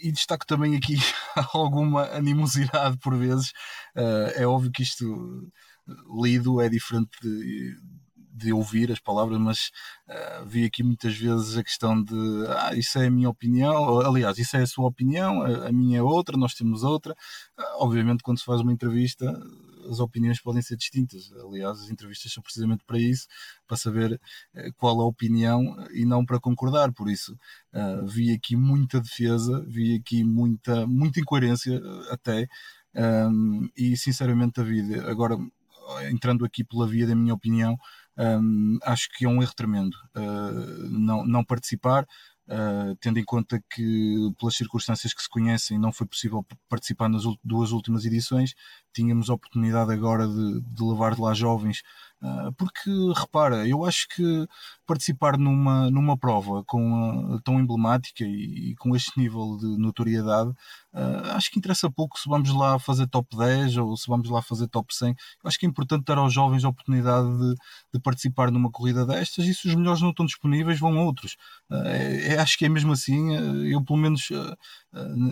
e 0.01 0.09
destaco 0.09 0.47
também 0.47 0.77
aqui 0.77 0.95
alguma 1.53 2.05
animosidade 2.11 2.97
por 2.99 3.15
vezes. 3.17 3.51
é 4.35 4.47
óbvio 4.47 4.71
que 4.71 4.83
isto 4.83 5.51
lido 6.09 6.61
é 6.61 6.69
diferente 6.69 7.11
de, 7.21 7.75
de 8.41 8.51
ouvir 8.51 8.91
as 8.91 8.99
palavras, 8.99 9.39
mas 9.39 9.71
uh, 10.07 10.45
vi 10.45 10.65
aqui 10.65 10.83
muitas 10.83 11.15
vezes 11.15 11.57
a 11.57 11.63
questão 11.63 12.03
de 12.03 12.15
ah, 12.49 12.75
isso 12.75 12.97
é 12.97 13.07
a 13.07 13.11
minha 13.11 13.29
opinião, 13.29 13.99
aliás, 13.99 14.37
isso 14.37 14.57
é 14.57 14.61
a 14.61 14.67
sua 14.67 14.87
opinião, 14.87 15.43
a, 15.43 15.71
minha 15.71 15.99
é 15.99 16.01
outra, 16.01 16.37
nós 16.37 16.53
temos 16.53 16.83
outra. 16.83 17.13
Uh, 17.57 17.83
obviamente, 17.83 18.23
quando 18.23 18.39
se 18.39 18.45
faz 18.45 18.61
uma 18.61 18.73
entrevista, 18.73 19.31
as 19.89 19.99
opiniões 19.99 20.41
podem 20.41 20.61
ser 20.61 20.75
distintas. 20.75 21.31
Aliás, 21.33 21.81
as 21.81 21.89
entrevistas 21.89 22.31
são 22.31 22.41
precisamente 22.41 22.83
para 22.85 22.99
isso, 22.99 23.27
para 23.67 23.77
saber 23.77 24.13
uh, 24.13 24.73
qual 24.77 24.99
a 25.01 25.05
opinião 25.05 25.63
e 25.93 26.05
não 26.05 26.25
para 26.25 26.39
concordar. 26.39 26.91
Por 26.91 27.09
isso, 27.09 27.37
vi 28.05 28.33
aqui 28.33 28.55
muita 28.55 28.99
defesa, 28.99 29.63
vi 29.67 29.95
aqui 29.95 30.23
muita, 30.23 30.87
muita 30.87 31.19
incoerência 31.19 31.79
até. 32.09 32.47
Um, 32.93 33.69
e 33.75 33.95
sinceramente, 33.95 34.61
David, 34.61 34.99
agora 34.99 35.37
entrando 36.09 36.45
aqui 36.45 36.63
pela 36.63 36.87
via 36.87 37.07
da 37.07 37.15
minha 37.15 37.33
opinião, 37.33 37.77
um, 38.17 38.77
acho 38.83 39.09
que 39.15 39.25
é 39.25 39.29
um 39.29 39.41
erro 39.41 39.53
tremendo 39.55 39.95
uh, 40.15 40.89
não, 40.89 41.25
não 41.25 41.43
participar. 41.43 42.05
Uh, 42.47 42.95
tendo 42.99 43.17
em 43.17 43.23
conta 43.23 43.63
que, 43.71 44.15
pelas 44.37 44.55
circunstâncias 44.55 45.13
que 45.13 45.21
se 45.21 45.29
conhecem, 45.29 45.79
não 45.79 45.93
foi 45.93 46.05
possível 46.05 46.45
participar 46.67 47.07
nas 47.07 47.23
duas 47.41 47.71
últimas 47.71 48.03
edições, 48.03 48.53
tínhamos 48.93 49.29
a 49.29 49.33
oportunidade 49.33 49.91
agora 49.91 50.27
de, 50.27 50.61
de 50.61 50.83
levar 50.83 51.17
lá 51.19 51.33
jovens 51.33 51.81
ah, 52.23 52.51
porque 52.55 52.89
repara, 53.15 53.67
eu 53.67 53.83
acho 53.83 54.07
que 54.09 54.47
participar 54.85 55.39
numa, 55.39 55.89
numa 55.89 56.15
prova 56.15 56.63
com, 56.65 57.39
tão 57.43 57.59
emblemática 57.59 58.23
e, 58.23 58.71
e, 58.71 58.75
com 58.75 58.95
este 58.95 59.19
nível 59.19 59.57
de 59.57 59.65
notoriedade, 59.79 60.51
uh, 60.93 61.31
acho 61.35 61.49
que 61.49 61.57
interessa 61.57 61.89
pouco 61.89 62.19
se 62.19 62.29
vamos 62.29 62.53
lá 62.53 62.77
fazer 62.77 63.07
top 63.07 63.35
10 63.35 63.77
ou 63.77 63.97
se 63.97 64.05
vamos 64.07 64.29
lá 64.29 64.39
fazer 64.41 64.67
top 64.67 64.93
100. 64.93 65.09
Eu 65.09 65.15
acho 65.47 65.57
que 65.57 65.65
é 65.65 65.69
importante 65.69 66.03
dar 66.05 66.19
aos 66.19 66.31
jovens 66.31 66.63
a 66.63 66.69
oportunidade 66.69 67.27
de, 67.39 67.55
de 67.95 67.99
participar 67.99 68.51
numa 68.51 68.69
corrida 68.69 69.03
destas 69.03 69.45
e 69.45 69.53
se 69.55 69.67
os 69.67 69.73
melhores 69.75 70.01
não 70.01 70.11
estão 70.11 70.25
disponíveis, 70.25 70.79
vão 70.79 70.97
outros. 71.03 71.37
É, 71.71 72.33
é, 72.35 72.39
acho 72.39 72.55
que 72.57 72.65
é 72.65 72.69
mesmo 72.69 72.91
assim. 72.91 73.33
Eu, 73.67 73.83
pelo 73.83 73.97
menos, 73.97 74.29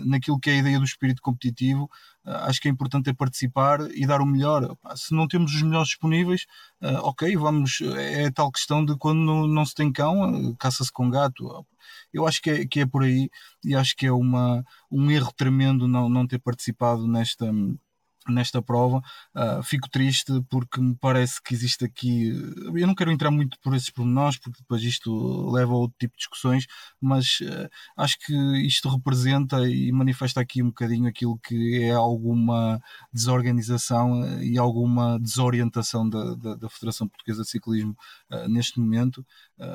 naquilo 0.06 0.40
que 0.40 0.50
é 0.50 0.54
a 0.54 0.58
ideia 0.58 0.78
do 0.78 0.84
espírito 0.84 1.22
competitivo, 1.22 1.88
acho 2.24 2.60
que 2.60 2.68
é 2.68 2.70
importante 2.70 3.10
é 3.10 3.12
participar 3.12 3.80
e 3.92 4.06
dar 4.06 4.20
o 4.20 4.26
melhor. 4.26 4.76
Se 4.96 5.14
não 5.14 5.26
temos 5.26 5.54
os 5.54 5.62
melhores 5.62 5.88
disponíveis, 5.88 6.46
ok, 7.02 7.36
vamos. 7.36 7.80
É 7.96 8.30
tal 8.30 8.50
questão 8.52 8.84
de 8.84 8.96
quando 8.96 9.46
não 9.46 9.64
se 9.64 9.74
tem 9.74 9.92
cão, 9.92 10.54
caça-se 10.58 10.92
com 10.92 11.10
gato. 11.10 11.66
Eu 12.12 12.26
acho 12.26 12.42
que 12.42 12.50
é, 12.50 12.66
que 12.66 12.80
é 12.80 12.86
por 12.86 13.04
aí 13.04 13.30
e 13.64 13.74
acho 13.74 13.96
que 13.96 14.06
é 14.06 14.12
uma, 14.12 14.64
um 14.90 15.10
erro 15.10 15.32
tremendo 15.36 15.88
não, 15.88 16.08
não 16.08 16.26
ter 16.26 16.38
participado 16.38 17.06
nesta 17.06 17.50
nesta 18.28 18.60
prova. 18.60 18.98
Uh, 19.34 19.62
fico 19.62 19.88
triste 19.88 20.32
porque 20.48 20.80
me 20.80 20.94
parece 20.94 21.42
que 21.42 21.54
existe 21.54 21.84
aqui. 21.84 22.30
Eu 22.74 22.86
não 22.86 22.94
quero 22.94 23.10
entrar 23.10 23.30
muito 23.30 23.58
por 23.60 23.74
esses 23.74 23.90
pormenores, 23.90 24.38
porque 24.38 24.60
depois 24.60 24.82
isto 24.82 25.50
leva 25.50 25.72
a 25.72 25.76
outro 25.76 25.96
tipo 25.98 26.12
de 26.12 26.18
discussões, 26.18 26.66
mas 27.00 27.40
uh, 27.40 27.68
acho 27.96 28.18
que 28.18 28.34
isto 28.66 28.88
representa 28.88 29.68
e 29.68 29.90
manifesta 29.92 30.40
aqui 30.40 30.62
um 30.62 30.66
bocadinho 30.66 31.08
aquilo 31.08 31.38
que 31.38 31.82
é 31.82 31.92
alguma 31.92 32.80
desorganização 33.12 34.22
ah, 34.22 34.44
e 34.44 34.58
alguma 34.58 35.18
desorientação 35.18 36.08
da, 36.08 36.34
da, 36.34 36.54
da 36.56 36.68
Federação 36.68 37.08
Portuguesa 37.08 37.42
de 37.42 37.48
Ciclismo 37.48 37.96
uh, 38.30 38.48
neste 38.48 38.78
momento. 38.78 39.24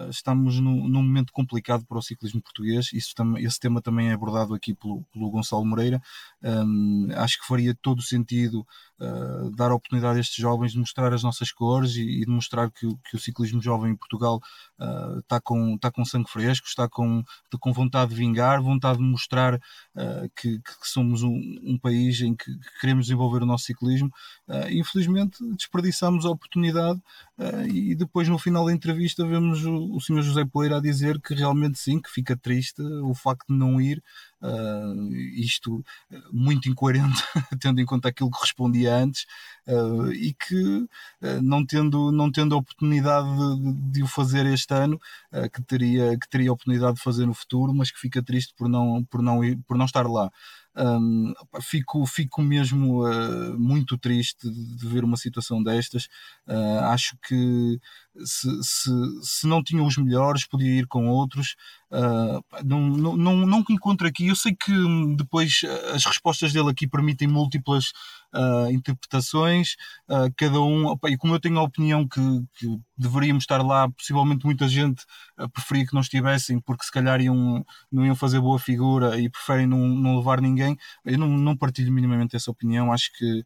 estamos 0.10 0.60
num, 0.60 0.88
num, 0.88 1.04
momento 1.04 1.32
complicado 1.32 1.86
para 1.86 1.98
o 1.98 2.02
ciclismo 2.02 2.42
português, 2.42 2.92
Isso, 2.94 3.14
esse 3.38 3.60
tema 3.60 3.82
também 3.82 4.10
é 4.10 4.14
abordado 4.14 4.54
aqui 4.54 4.74
pelo, 4.74 5.04
pelo 5.14 5.30
Gonçalo 5.30 5.66
Moreira. 5.66 6.02
Um, 6.44 7.08
acho 7.16 7.40
que 7.40 7.48
faria 7.48 7.76
todo 7.76 8.00
o 8.00 8.02
sentido 8.02 8.35
sentido 8.36 8.66
uh, 9.00 9.50
dar 9.56 9.72
a 9.72 9.76
oportunidade 9.76 10.18
a 10.18 10.22
estes 10.22 10.36
jovens 10.36 10.74
de 10.74 10.80
mostrar 10.80 11.14
as 11.14 11.24
nossas 11.24 11.52
cores 11.52 11.96
e, 11.96 12.02
e 12.02 12.26
de 12.26 12.32
mostrar 12.32 12.70
que, 12.70 12.88
que, 13.10 13.16
o 13.16 13.20
ciclismo 13.20 13.62
jovem 13.62 13.92
em 13.92 13.96
Portugal 13.96 14.42
uh, 14.80 15.20
está, 15.20 15.40
com, 15.40 15.76
está 15.76 15.92
com 15.92 16.04
sangue 16.04 16.30
fresco, 16.30 16.68
está 16.68 16.88
com, 16.88 17.24
com 17.60 17.74
vontade 17.74 18.12
de 18.12 18.18
vingar, 18.18 18.62
vontade 18.62 19.00
de 19.00 19.06
mostrar 19.06 19.56
uh, 19.56 20.30
que, 20.36 20.60
que, 20.60 20.74
somos 20.84 21.24
um, 21.24 21.36
um, 21.64 21.78
país 21.78 22.22
em 22.22 22.36
que, 22.36 22.52
queremos 22.80 23.06
desenvolver 23.06 23.44
o 23.44 23.46
nosso 23.46 23.66
ciclismo. 23.66 24.12
infelizmente 24.70 25.38
desperdiçamos 25.56 26.26
a 26.26 26.30
oportunidade 26.30 27.02
e 27.70 27.94
depois 27.96 28.30
no 28.30 28.40
final 28.40 28.66
da 28.66 28.74
entrevista 28.74 29.26
vemos 29.26 29.66
o, 29.66 29.96
o 29.96 30.00
Sr. 30.00 30.22
José 30.22 30.46
Poeira 30.46 30.78
a 30.78 30.82
dizer 30.82 31.20
que 31.20 31.34
realmente 31.34 31.78
sim, 31.78 32.00
que 32.00 32.10
fica 32.10 32.36
triste 32.36 32.82
o 32.82 33.14
facto 33.14 33.48
de 33.50 33.58
não 33.58 33.80
ir 33.82 34.02
Uh, 34.46 35.12
isto 35.34 35.84
muito 36.32 36.70
incoerente, 36.70 37.24
tendo 37.60 37.82
em 37.82 37.86
conta 37.86 38.10
aquilo 38.10 38.30
que 38.30 38.40
respondia 38.40 38.96
antes, 38.96 39.26
uh, 39.68 40.12
e 40.12 40.34
que, 40.36 40.88
não, 41.42 41.66
tendo, 41.66 42.12
não 42.12 42.32
tendo 42.32 42.54
a 42.54 42.58
oportunidade 42.60 43.28
de, 43.58 43.74
de 43.92 44.04
o 44.04 44.08
fazer 44.08 44.46
este 44.46 44.72
ano, 44.74 45.00
que, 45.52 45.64
teria, 45.64 46.18
que 46.20 46.30
teria 46.30 46.52
a 46.52 46.54
oportunidade 46.54 46.98
de 46.98 47.02
fazer 47.02 47.26
no 47.26 47.34
futuro, 47.34 47.74
mas 47.74 47.90
que 47.90 48.00
fica 48.00 48.22
triste 48.22 48.54
por 48.56 48.70
não, 48.70 49.04
por 49.06 49.22
não, 49.22 49.44
ir, 49.44 49.58
por 49.68 49.78
não 49.78 49.86
estar 49.86 50.08
lá. 50.08 50.32
Um, 50.78 51.34
fico, 51.62 52.06
fico 52.06 52.42
mesmo 52.42 53.08
uh, 53.08 53.58
muito 53.58 53.98
triste 53.98 54.50
de, 54.50 54.88
ver 54.88 55.04
uma 55.04 55.16
situação 55.16 55.64
destas. 55.64 56.08
Uh, 56.48 56.80
acho 56.92 57.18
que 57.26 57.80
se, 58.26 58.50
se, 58.62 58.92
se, 59.22 59.48
não 59.48 59.64
tinha 59.64 59.82
os 59.84 59.98
melhores, 59.98 60.46
podia 60.46 60.80
ir 60.80 60.88
com 60.88 61.08
outros. 61.08 61.56
Uh, 61.96 62.44
não, 62.66 63.16
não, 63.16 63.46
não, 63.46 63.64
encontro 63.70 64.06
aqui. 64.06 64.28
Eu 64.28 64.36
sei 64.36 64.54
que 64.54 64.72
hum, 64.72 65.16
depois 65.16 65.62
as 65.94 66.04
respostas 66.04 66.52
dele 66.52 66.70
aqui 66.70 66.86
permitem 66.88 67.26
múltiplas 67.26 67.94
uh, 68.34 68.70
interpretações, 68.70 69.76
uh, 70.10 70.32
cada 70.36 70.60
um, 70.60 70.88
opa, 70.88 71.10
e 71.10 71.18
como 71.18 71.34
eu 71.34 71.40
tenho 71.40 71.58
a 71.58 71.64
opinião 71.64 72.06
que, 72.06 72.22
que, 72.58 72.78
deveríamos 72.98 73.44
estar 73.44 73.62
lá, 73.62 73.90
possivelmente 73.90 74.46
muita 74.46 74.70
gente 74.70 75.04
preferia 75.54 75.86
que 75.86 75.94
não 75.94 76.00
estivessem, 76.00 76.62
porque 76.62 76.86
se 76.86 76.92
calhar 76.92 77.20
iam, 77.20 77.66
não 77.92 78.06
iam 78.06 78.16
fazer 78.16 78.40
boa 78.40 78.58
figura 78.58 79.20
e 79.20 79.30
preferem 79.30 79.68
não, 79.68 79.80
não 79.80 80.18
levar 80.18 80.40
ninguém, 80.40 80.78
eu 81.04 81.18
não, 81.18 81.28
não 81.28 81.58
partilho 81.58 81.92
minimamente 81.92 82.38
essa 82.38 82.50
opinião, 82.50 82.94
acho 82.94 83.12
que 83.12 83.44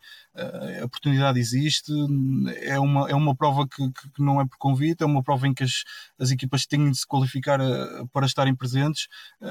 a 0.79 0.85
oportunidade 0.85 1.39
existe, 1.39 1.91
é 2.61 2.79
uma, 2.79 3.09
é 3.09 3.15
uma 3.15 3.35
prova 3.35 3.67
que, 3.67 3.91
que, 3.91 4.21
não 4.21 4.39
é 4.39 4.45
por 4.45 4.59
convite, 4.59 5.01
é 5.01 5.05
uma 5.07 5.23
prova 5.23 5.47
em 5.47 5.53
que 5.53 5.63
as, 5.63 5.83
as 6.19 6.29
equipas 6.29 6.67
têm 6.67 6.91
de 6.91 6.99
se 6.99 7.07
qualificar 7.07 7.59
para 8.13 8.27
estarem 8.39 8.55
presentes, 8.55 9.07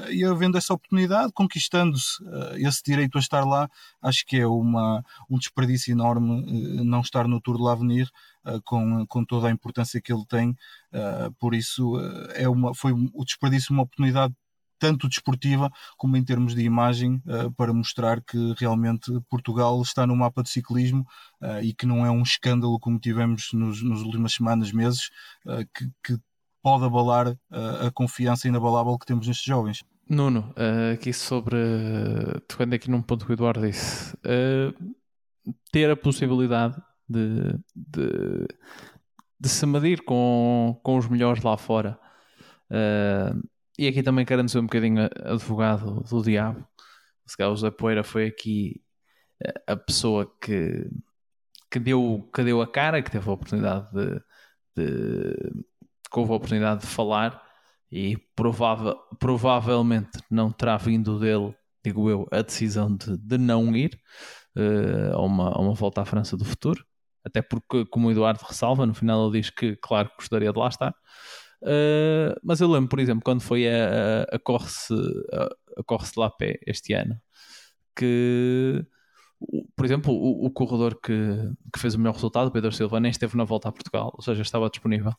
e 0.09 0.23
havendo 0.23 0.57
essa 0.57 0.73
oportunidade, 0.73 1.31
conquistando-se 1.33 2.17
esse 2.57 2.81
direito 2.83 3.17
a 3.17 3.21
estar 3.21 3.45
lá, 3.45 3.69
acho 4.01 4.25
que 4.25 4.37
é 4.37 4.47
uma, 4.47 5.03
um 5.29 5.37
desperdício 5.37 5.91
enorme 5.91 6.79
uh, 6.79 6.83
não 6.83 7.01
estar 7.01 7.27
no 7.27 7.39
Tour 7.39 7.57
de 7.57 7.63
l'Avenir 7.63 8.09
uh, 8.45 8.61
com, 8.63 9.05
com 9.07 9.23
toda 9.23 9.47
a 9.47 9.51
importância 9.51 10.01
que 10.01 10.11
ele 10.11 10.25
tem. 10.25 10.51
Uh, 10.91 11.31
por 11.39 11.53
isso, 11.53 11.93
é 12.33 12.47
uma, 12.49 12.73
foi 12.73 12.91
o 12.91 13.23
desperdício 13.23 13.73
uma 13.73 13.83
oportunidade 13.83 14.33
tanto 14.79 15.09
desportiva 15.09 15.69
como 15.97 16.15
em 16.15 16.23
termos 16.23 16.55
de 16.55 16.63
imagem, 16.63 17.21
uh, 17.25 17.51
para 17.51 17.73
mostrar 17.73 18.21
que 18.21 18.55
realmente 18.57 19.11
Portugal 19.29 19.79
está 19.81 20.07
no 20.07 20.15
mapa 20.15 20.41
de 20.41 20.49
ciclismo 20.49 21.05
uh, 21.41 21.61
e 21.61 21.73
que 21.73 21.85
não 21.85 22.05
é 22.05 22.09
um 22.09 22.23
escândalo 22.23 22.79
como 22.79 22.97
tivemos 22.97 23.51
nos, 23.53 23.83
nos 23.83 24.01
últimas 24.01 24.33
semanas, 24.33 24.71
meses, 24.71 25.09
uh, 25.45 25.67
que, 25.75 25.91
que, 26.03 26.19
pode 26.61 26.85
abalar 26.85 27.35
a 27.51 27.91
confiança 27.91 28.47
inabalável 28.47 28.97
que 28.97 29.05
temos 29.05 29.27
nestes 29.27 29.45
jovens. 29.45 29.83
Nuno, 30.09 30.53
aqui 30.93 31.13
sobre. 31.13 31.57
tocando 32.47 32.73
aqui 32.73 32.89
num 32.89 33.01
ponto 33.01 33.25
que 33.25 33.31
o 33.31 33.33
Eduardo 33.33 33.61
disse 33.61 34.17
ter 35.71 35.89
a 35.89 35.95
possibilidade 35.95 36.81
de, 37.07 37.53
de, 37.75 38.47
de 39.39 39.49
se 39.49 39.65
medir 39.65 40.03
com, 40.03 40.79
com 40.83 40.97
os 40.97 41.07
melhores 41.07 41.43
lá 41.43 41.57
fora. 41.57 41.99
E 43.77 43.87
aqui 43.87 44.03
também 44.03 44.25
querendo 44.25 44.49
ser 44.49 44.59
um 44.59 44.63
bocadinho 44.63 45.09
advogado 45.23 46.01
do 46.01 46.21
diabo. 46.21 46.67
Se 47.25 47.37
calhar 47.37 47.53
o 47.53 47.57
Zé 47.57 47.71
Poeira 47.71 48.03
foi 48.03 48.27
aqui 48.27 48.81
a 49.67 49.75
pessoa 49.75 50.29
que, 50.41 50.89
que, 51.71 51.79
deu, 51.79 52.29
que 52.33 52.43
deu 52.43 52.61
a 52.61 52.67
cara, 52.67 53.01
que 53.01 53.11
teve 53.11 53.29
a 53.29 53.33
oportunidade 53.33 53.87
de, 53.93 54.21
de 54.75 55.65
que 56.11 56.19
houve 56.19 56.31
a 56.31 56.35
oportunidade 56.35 56.81
de 56.81 56.87
falar 56.87 57.41
e 57.91 58.17
provável, 58.35 58.95
provavelmente 59.19 60.19
não 60.29 60.51
terá 60.51 60.77
vindo 60.77 61.19
dele, 61.19 61.55
digo 61.83 62.09
eu, 62.09 62.27
a 62.31 62.41
decisão 62.41 62.95
de, 62.95 63.17
de 63.17 63.37
não 63.37 63.75
ir 63.75 63.99
uh, 64.55 65.15
a, 65.15 65.21
uma, 65.21 65.49
a 65.49 65.59
uma 65.59 65.73
volta 65.73 66.01
à 66.01 66.05
França 66.05 66.37
do 66.37 66.45
futuro. 66.45 66.85
Até 67.23 67.41
porque, 67.41 67.85
como 67.87 68.07
o 68.07 68.11
Eduardo 68.11 68.43
ressalva, 68.47 68.85
no 68.85 68.93
final 68.93 69.27
ele 69.27 69.41
diz 69.41 69.49
que, 69.49 69.75
claro, 69.75 70.09
gostaria 70.17 70.51
de 70.51 70.59
lá 70.59 70.69
estar. 70.69 70.93
Uh, 71.61 72.33
mas 72.41 72.61
eu 72.61 72.71
lembro, 72.71 72.89
por 72.89 72.99
exemplo, 72.99 73.21
quando 73.23 73.41
foi 73.41 73.67
a, 73.67 74.25
a, 74.31 74.35
a 74.35 74.39
Corse, 74.39 74.93
a, 75.77 75.83
Corse 75.83 76.13
de 76.13 76.19
La 76.19 76.31
este 76.65 76.93
ano, 76.93 77.19
que, 77.95 78.85
por 79.75 79.85
exemplo, 79.85 80.13
o, 80.13 80.45
o 80.45 80.51
corredor 80.51 80.99
que, 81.01 81.13
que 81.73 81.79
fez 81.79 81.95
o 81.95 81.99
melhor 81.99 82.13
resultado, 82.13 82.51
Pedro 82.51 82.71
Silva, 82.71 82.99
nem 82.99 83.11
esteve 83.11 83.35
na 83.35 83.43
volta 83.43 83.67
a 83.67 83.71
Portugal, 83.71 84.11
ou 84.13 84.21
seja, 84.21 84.41
estava 84.41 84.69
disponível. 84.69 85.13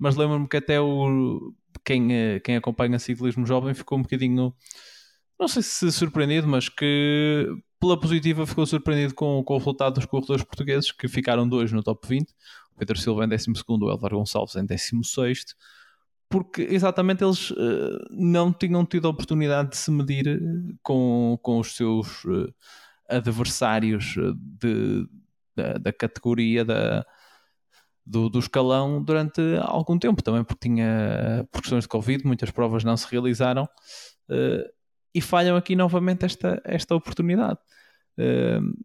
Mas 0.00 0.16
lembro-me 0.16 0.48
que 0.48 0.56
até 0.56 0.80
o, 0.80 1.52
quem, 1.84 2.12
eh, 2.12 2.40
quem 2.40 2.56
acompanha 2.56 2.98
ciclismo 2.98 3.46
jovem 3.46 3.74
ficou 3.74 3.98
um 3.98 4.02
bocadinho, 4.02 4.54
não 5.38 5.46
sei 5.46 5.62
se 5.62 5.92
surpreendido, 5.92 6.48
mas 6.48 6.68
que 6.68 7.46
pela 7.80 7.98
positiva, 7.98 8.46
ficou 8.46 8.66
surpreendido 8.66 9.14
com, 9.14 9.42
com 9.42 9.54
o 9.54 9.58
resultado 9.58 9.94
dos 9.94 10.04
corredores 10.04 10.44
portugueses, 10.44 10.92
que 10.92 11.08
ficaram 11.08 11.48
dois 11.48 11.72
no 11.72 11.82
top 11.82 12.06
20. 12.06 12.30
O 12.74 12.78
Pedro 12.78 12.98
Silva 12.98 13.24
em 13.24 13.28
12, 13.28 13.46
o 13.66 13.88
Álvaro 13.88 14.18
Gonçalves 14.18 14.54
em 14.54 14.66
16, 14.66 15.46
porque 16.28 16.62
exatamente 16.62 17.24
eles 17.24 17.50
uh, 17.50 17.98
não 18.10 18.52
tinham 18.52 18.84
tido 18.84 19.06
a 19.08 19.10
oportunidade 19.10 19.70
de 19.70 19.76
se 19.78 19.90
medir 19.90 20.28
eh, 20.28 20.38
com, 20.82 21.38
com 21.42 21.58
os 21.58 21.74
seus 21.74 22.24
uh, 22.26 22.54
adversários 23.08 24.14
de, 24.36 25.06
da, 25.56 25.72
da 25.74 25.92
categoria 25.92 26.64
da, 26.64 27.04
do, 28.10 28.28
do, 28.28 28.40
escalão 28.40 29.02
durante 29.02 29.40
algum 29.62 29.96
tempo, 29.96 30.22
também 30.22 30.42
porque 30.42 30.68
tinha 30.68 31.46
por 31.52 31.60
questões 31.60 31.84
de 31.84 31.88
Covid, 31.88 32.26
muitas 32.26 32.50
provas 32.50 32.82
não 32.82 32.96
se 32.96 33.06
realizaram. 33.08 33.64
Uh, 34.28 34.68
e 35.14 35.20
falham 35.20 35.56
aqui 35.56 35.76
novamente 35.76 36.24
esta, 36.24 36.60
esta 36.64 36.94
oportunidade. 36.94 37.58
Uh, 38.18 38.76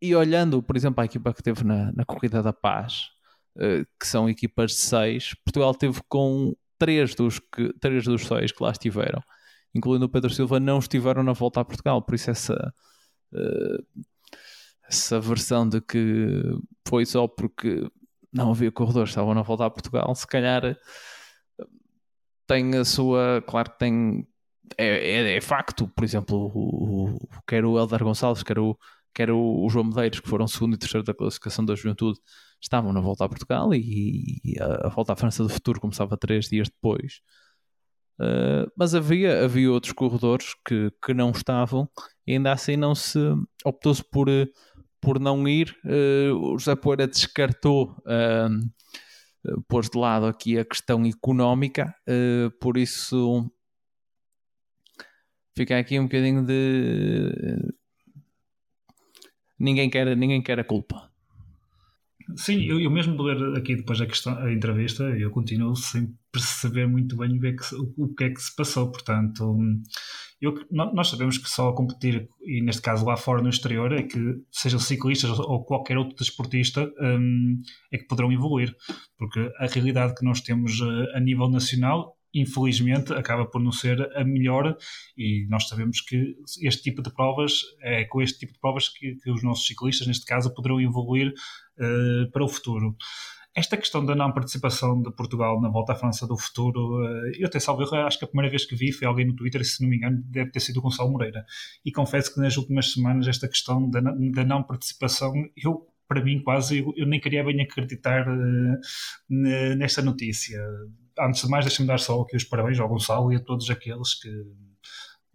e 0.00 0.14
olhando, 0.14 0.62
por 0.62 0.76
exemplo, 0.76 1.02
a 1.02 1.04
equipa 1.04 1.32
que 1.32 1.42
teve 1.42 1.62
na, 1.62 1.92
na 1.92 2.04
Corrida 2.04 2.42
da 2.42 2.52
Paz, 2.52 3.08
uh, 3.56 3.84
que 3.98 4.06
são 4.06 4.28
equipas 4.28 4.72
de 4.72 4.78
seis, 4.78 5.34
Portugal 5.44 5.74
teve 5.74 6.00
com 6.08 6.54
três 6.78 7.14
dos, 7.14 7.38
que, 7.38 7.72
três 7.80 8.04
dos 8.04 8.26
seis 8.26 8.50
que 8.50 8.62
lá 8.62 8.70
estiveram, 8.70 9.22
incluindo 9.74 10.06
o 10.06 10.08
Pedro 10.08 10.30
Silva, 10.30 10.58
não 10.58 10.78
estiveram 10.78 11.22
na 11.22 11.32
volta 11.32 11.60
a 11.60 11.64
Portugal, 11.64 12.00
por 12.00 12.14
isso 12.14 12.30
essa. 12.30 12.74
Essa 14.88 15.20
versão 15.20 15.68
de 15.68 15.80
que 15.80 16.42
foi 16.84 17.06
só 17.06 17.28
porque 17.28 17.88
não 18.32 18.50
havia 18.50 18.70
corredores, 18.70 19.10
estavam 19.10 19.32
a 19.38 19.42
voltar 19.42 19.66
a 19.66 19.70
Portugal, 19.70 20.14
se 20.14 20.26
calhar 20.26 20.76
tem 22.50 22.76
a 22.76 22.84
sua. 22.84 23.42
Claro 23.46 23.70
que 23.70 23.78
tem. 23.78 24.26
É, 24.76 24.86
é, 24.86 25.36
é 25.36 25.40
facto, 25.40 25.88
por 25.88 26.04
exemplo, 26.04 26.36
o, 26.54 27.14
o, 27.14 27.28
quer 27.46 27.64
o 27.64 27.78
Eldar 27.78 28.02
Gonçalves, 28.02 28.42
quer 28.42 28.58
o, 28.58 28.76
quer 29.14 29.30
o, 29.30 29.64
o 29.64 29.68
João 29.68 29.84
Medeiros, 29.86 30.20
que 30.20 30.28
foram 30.28 30.46
segundo 30.46 30.74
e 30.74 30.78
terceiro 30.78 31.04
da 31.04 31.14
classificação 31.14 31.64
da 31.64 31.74
juventude, 31.74 32.18
estavam 32.60 32.92
na 32.92 33.00
volta 33.00 33.24
a 33.24 33.28
Portugal 33.28 33.72
e, 33.74 34.40
e 34.44 34.60
a, 34.60 34.86
a, 34.86 34.88
volta 34.88 35.12
à 35.12 35.16
França 35.16 35.42
do 35.42 35.48
Futuro 35.48 35.80
começava 35.80 36.16
três 36.16 36.48
dias 36.48 36.68
depois. 36.68 37.20
Uh, 38.20 38.70
mas 38.76 38.94
havia, 38.94 39.44
havia 39.44 39.72
outros 39.72 39.92
corredores 39.92 40.54
que, 40.66 40.92
que 41.02 41.14
não 41.14 41.30
estavam 41.30 41.88
e 42.26 42.34
ainda 42.34 42.52
assim 42.52 42.76
não 42.76 42.94
se 42.94 43.18
optou-se 43.64 44.04
por, 44.04 44.28
por 45.00 45.18
não 45.18 45.48
ir. 45.48 45.76
Uh, 45.84 46.34
o 46.34 46.58
José 46.58 46.76
Poeira 46.76 47.06
descartou, 47.06 47.96
uh, 48.00 49.62
pôs 49.68 49.88
de 49.88 49.98
lado 49.98 50.26
aqui 50.26 50.58
a 50.58 50.64
questão 50.64 51.04
económica, 51.06 51.94
uh, 52.08 52.50
por 52.60 52.76
isso 52.76 53.50
fica 55.56 55.78
aqui 55.78 55.98
um 55.98 56.04
bocadinho 56.04 56.44
de 56.44 57.74
ninguém 59.58 59.90
quer, 59.90 60.16
ninguém 60.16 60.42
quer 60.42 60.58
a 60.60 60.64
culpa. 60.64 61.09
Sim, 62.36 62.64
eu, 62.64 62.80
eu 62.80 62.90
mesmo 62.90 63.16
de 63.16 63.22
ler 63.22 63.56
aqui 63.56 63.76
depois 63.76 63.98
da 63.98 64.06
questão, 64.06 64.36
a 64.38 64.52
entrevista, 64.52 65.04
eu 65.04 65.30
continuo 65.30 65.74
sem 65.76 66.14
perceber 66.32 66.86
muito 66.86 67.16
bem 67.16 67.36
o 67.36 67.40
que 67.40 67.46
é 67.46 67.52
que, 67.52 67.74
o, 67.74 67.94
o 67.96 68.14
que, 68.14 68.24
é 68.24 68.30
que 68.30 68.40
se 68.40 68.54
passou. 68.54 68.90
Portanto, 68.90 69.56
eu, 70.40 70.54
nós 70.70 71.08
sabemos 71.08 71.38
que 71.38 71.48
só 71.48 71.72
competir, 71.72 72.28
e 72.42 72.62
neste 72.62 72.82
caso 72.82 73.04
lá 73.04 73.16
fora 73.16 73.42
no 73.42 73.48
exterior, 73.48 73.92
é 73.92 74.02
que 74.02 74.18
sejam 74.50 74.78
ciclistas 74.78 75.38
ou 75.38 75.64
qualquer 75.64 75.98
outro 75.98 76.16
desportista, 76.16 76.90
um, 77.00 77.60
é 77.92 77.98
que 77.98 78.06
poderão 78.06 78.32
evoluir. 78.32 78.74
Porque 79.18 79.50
a 79.58 79.66
realidade 79.66 80.14
que 80.14 80.24
nós 80.24 80.40
temos 80.40 80.80
eh, 80.80 81.16
a 81.16 81.20
nível 81.20 81.48
nacional 81.48 82.16
infelizmente 82.34 83.12
acaba 83.12 83.44
por 83.44 83.60
não 83.60 83.72
ser 83.72 84.00
a 84.16 84.24
melhor 84.24 84.76
e 85.16 85.46
nós 85.48 85.68
sabemos 85.68 86.00
que 86.00 86.36
este 86.62 86.82
tipo 86.82 87.02
de 87.02 87.12
provas 87.12 87.60
é 87.80 88.04
com 88.04 88.22
este 88.22 88.38
tipo 88.38 88.52
de 88.52 88.58
provas 88.58 88.88
que, 88.88 89.16
que 89.16 89.30
os 89.30 89.42
nossos 89.42 89.66
ciclistas 89.66 90.06
neste 90.06 90.24
caso 90.24 90.54
poderão 90.54 90.80
evoluir 90.80 91.32
uh, 91.78 92.30
para 92.30 92.44
o 92.44 92.48
futuro 92.48 92.96
esta 93.54 93.76
questão 93.76 94.04
da 94.04 94.14
não 94.14 94.32
participação 94.32 95.02
de 95.02 95.10
Portugal 95.12 95.60
na 95.60 95.68
volta 95.68 95.92
à 95.92 95.96
França 95.96 96.26
do 96.26 96.38
futuro, 96.38 97.02
uh, 97.02 97.32
eu 97.36 97.46
até 97.46 97.58
salvo 97.58 97.82
acho 97.82 98.18
que 98.18 98.24
a 98.24 98.28
primeira 98.28 98.50
vez 98.50 98.64
que 98.64 98.76
vi 98.76 98.92
foi 98.92 99.06
alguém 99.06 99.26
no 99.26 99.34
Twitter, 99.34 99.64
se 99.64 99.82
não 99.82 99.90
me 99.90 99.96
engano, 99.96 100.22
deve 100.26 100.50
ter 100.50 100.60
sido 100.60 100.78
o 100.78 100.82
Gonçalo 100.82 101.10
Moreira. 101.10 101.44
E 101.84 101.90
confesso 101.90 102.32
que 102.32 102.40
nas 102.40 102.56
últimas 102.56 102.92
semanas 102.92 103.26
esta 103.26 103.48
questão 103.48 103.90
da, 103.90 104.00
da 104.00 104.44
não 104.44 104.62
participação, 104.62 105.32
eu 105.56 105.86
para 106.06 106.24
mim 106.24 106.42
quase 106.42 106.78
eu, 106.78 106.92
eu 106.96 107.06
nem 107.06 107.20
queria 107.20 107.44
bem 107.44 107.60
acreditar 107.62 108.26
uh, 108.28 108.78
nesta 109.28 110.02
notícia 110.02 110.60
antes 111.20 111.42
de 111.42 111.48
mais, 111.48 111.64
deixem-me 111.64 111.88
dar 111.88 111.98
só 111.98 112.20
aqui 112.20 112.36
os 112.36 112.44
parabéns 112.44 112.78
ao 112.78 112.88
Gonçalo 112.88 113.32
e 113.32 113.36
a 113.36 113.40
todos 113.40 113.68
aqueles 113.70 114.14
que, 114.14 114.28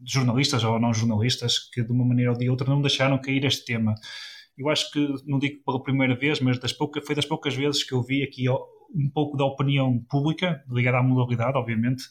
jornalistas 0.04 0.64
ou 0.64 0.80
não 0.80 0.94
jornalistas, 0.94 1.60
que 1.72 1.84
de 1.84 1.92
uma 1.92 2.06
maneira 2.06 2.32
ou 2.32 2.38
de 2.38 2.50
outra 2.50 2.70
não 2.70 2.82
deixaram 2.82 3.20
cair 3.20 3.46
este 3.46 3.66
tema. 3.66 3.96
Eu 4.58 4.70
acho 4.70 4.90
que, 4.92 5.08
não 5.26 5.40
digo 5.40 5.64
pela 5.66 5.82
primeira 5.82 6.16
vez, 6.16 6.40
mas 6.40 6.60
das 6.60 6.74
pouca, 6.74 7.02
foi 7.02 7.16
das 7.16 7.26
poucas 7.26 7.56
vezes 7.56 7.84
que 7.84 7.94
eu 7.94 8.02
vi 8.02 8.24
aqui 8.24 8.50
um 8.50 9.10
pouco 9.14 9.38
da 9.38 9.46
opinião 9.46 10.00
pública, 10.10 10.64
ligada 10.70 10.98
à 10.98 11.04
modalidade, 11.04 11.58
obviamente, 11.58 12.04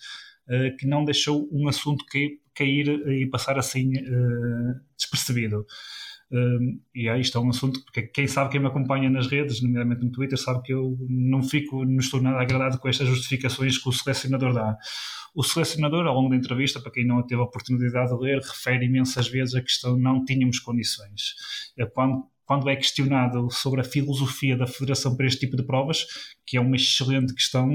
eh, 0.48 0.70
que 0.78 0.86
não 0.86 1.04
deixou 1.04 1.48
um 1.50 1.68
assunto 1.68 2.04
cair 2.54 2.88
e 3.08 3.26
passar 3.30 3.58
assim 3.58 3.96
eh, 3.96 4.80
despercebido. 4.96 5.64
Um, 6.32 6.80
e 6.94 7.08
é 7.08 7.18
isto 7.20 7.38
é 7.38 7.40
um 7.40 7.50
assunto 7.50 7.84
porque 7.84 8.02
quem 8.02 8.26
sabe 8.26 8.50
quem 8.50 8.60
me 8.60 8.66
acompanha 8.66 9.08
nas 9.10 9.26
redes, 9.26 9.62
nomeadamente 9.62 10.04
no 10.04 10.10
Twitter, 10.10 10.38
sabe 10.38 10.62
que 10.62 10.72
eu 10.72 10.96
não 11.08 11.42
fico, 11.42 11.84
não 11.84 11.98
estou 11.98 12.20
nada 12.20 12.40
agradado 12.40 12.78
com 12.78 12.88
estas 12.88 13.06
justificações 13.08 13.78
que 13.78 13.88
o 13.88 13.92
selecionador 13.92 14.52
dá. 14.52 14.76
O 15.34 15.42
selecionador, 15.42 16.06
ao 16.06 16.14
longo 16.14 16.30
da 16.30 16.36
entrevista, 16.36 16.80
para 16.80 16.92
quem 16.92 17.06
não 17.06 17.24
teve 17.26 17.40
a 17.40 17.44
oportunidade 17.44 18.10
de 18.10 18.22
ler, 18.22 18.38
refere 18.38 18.86
imensas 18.86 19.28
vezes 19.28 19.54
a 19.54 19.62
questão 19.62 19.96
não 19.96 20.24
tínhamos 20.24 20.60
condições. 20.60 21.34
É 21.76 21.84
quando, 21.84 22.24
quando 22.44 22.68
é 22.68 22.76
questionado 22.76 23.50
sobre 23.50 23.80
a 23.80 23.84
filosofia 23.84 24.56
da 24.56 24.66
Federação 24.66 25.16
para 25.16 25.26
este 25.26 25.40
tipo 25.40 25.56
de 25.56 25.64
provas, 25.64 26.06
que 26.46 26.56
é 26.56 26.60
uma 26.60 26.76
excelente 26.76 27.34
questão, 27.34 27.68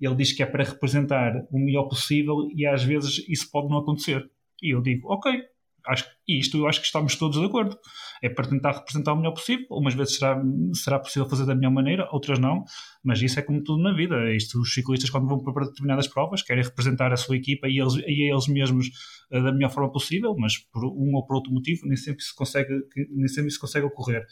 ele 0.00 0.14
diz 0.14 0.32
que 0.32 0.42
é 0.42 0.46
para 0.46 0.64
representar 0.64 1.32
o 1.50 1.58
melhor 1.58 1.88
possível 1.88 2.48
e 2.54 2.66
às 2.66 2.82
vezes 2.84 3.24
isso 3.28 3.50
pode 3.50 3.68
não 3.68 3.78
acontecer. 3.78 4.28
E 4.62 4.74
eu 4.74 4.80
digo, 4.80 5.12
ok, 5.12 5.42
acho, 5.86 6.04
e 6.26 6.38
isto 6.38 6.56
eu 6.56 6.66
acho 6.66 6.80
que 6.80 6.86
estamos 6.86 7.16
todos 7.16 7.38
de 7.38 7.46
acordo. 7.46 7.78
É 8.22 8.28
para 8.28 8.48
tentar 8.48 8.72
representar 8.72 9.12
o 9.12 9.16
melhor 9.16 9.32
possível. 9.32 9.66
Umas 9.70 9.94
vezes 9.94 10.16
será, 10.16 10.40
será 10.74 10.98
possível 10.98 11.28
fazer 11.28 11.44
da 11.44 11.54
melhor 11.54 11.72
maneira, 11.72 12.08
outras 12.12 12.38
não. 12.38 12.64
Mas 13.02 13.20
isso 13.20 13.38
é 13.38 13.42
como 13.42 13.62
tudo 13.62 13.82
na 13.82 13.92
vida. 13.94 14.14
É 14.16 14.36
isto, 14.36 14.60
os 14.60 14.72
ciclistas, 14.72 15.10
quando 15.10 15.26
vão 15.26 15.42
para 15.42 15.66
determinadas 15.66 16.06
provas, 16.06 16.42
querem 16.42 16.62
representar 16.62 17.12
a 17.12 17.16
sua 17.16 17.36
equipa 17.36 17.68
e, 17.68 17.80
eles, 17.80 17.94
e 18.06 18.30
eles 18.30 18.46
mesmos 18.46 18.88
uh, 19.30 19.42
da 19.42 19.52
melhor 19.52 19.70
forma 19.70 19.90
possível, 19.90 20.34
mas 20.38 20.58
por 20.58 20.84
um 20.84 21.14
ou 21.14 21.26
por 21.26 21.36
outro 21.36 21.52
motivo 21.52 21.86
nem 21.86 21.96
sempre 21.96 22.22
se 22.22 22.34
consegue, 22.34 22.72
nem 23.10 23.28
sempre 23.28 23.50
se 23.50 23.58
consegue 23.58 23.86
ocorrer. 23.86 24.24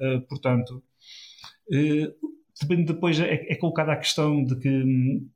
Uh, 0.00 0.20
portanto, 0.28 0.82
uh, 1.72 2.84
depois 2.84 3.18
é, 3.20 3.46
é 3.48 3.56
colocada 3.56 3.92
a 3.92 3.96
questão 3.96 4.44
de 4.44 4.58
que 4.58 4.68
hum, 4.68 5.28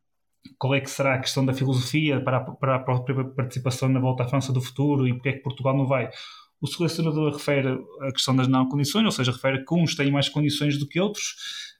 qual 0.58 0.74
é 0.74 0.80
que 0.80 0.90
será 0.90 1.14
a 1.14 1.18
questão 1.18 1.44
da 1.44 1.52
filosofia 1.52 2.20
para 2.20 2.38
a, 2.38 2.40
para 2.40 2.76
a 2.76 2.78
própria 2.78 3.24
participação 3.24 3.88
na 3.88 4.00
Volta 4.00 4.24
à 4.24 4.28
França 4.28 4.52
do 4.52 4.60
futuro 4.60 5.06
e 5.06 5.14
porque 5.14 5.28
é 5.28 5.32
que 5.32 5.42
Portugal 5.42 5.76
não 5.76 5.86
vai. 5.86 6.10
O 6.60 6.66
selecionador 6.66 7.32
refere 7.32 7.78
a 8.00 8.12
questão 8.12 8.34
das 8.34 8.48
não 8.48 8.66
condições, 8.66 9.04
ou 9.04 9.10
seja, 9.10 9.32
refere 9.32 9.64
que 9.64 9.74
uns 9.74 9.94
têm 9.94 10.10
mais 10.10 10.30
condições 10.30 10.78
do 10.78 10.88
que 10.88 10.98
outros, 10.98 11.34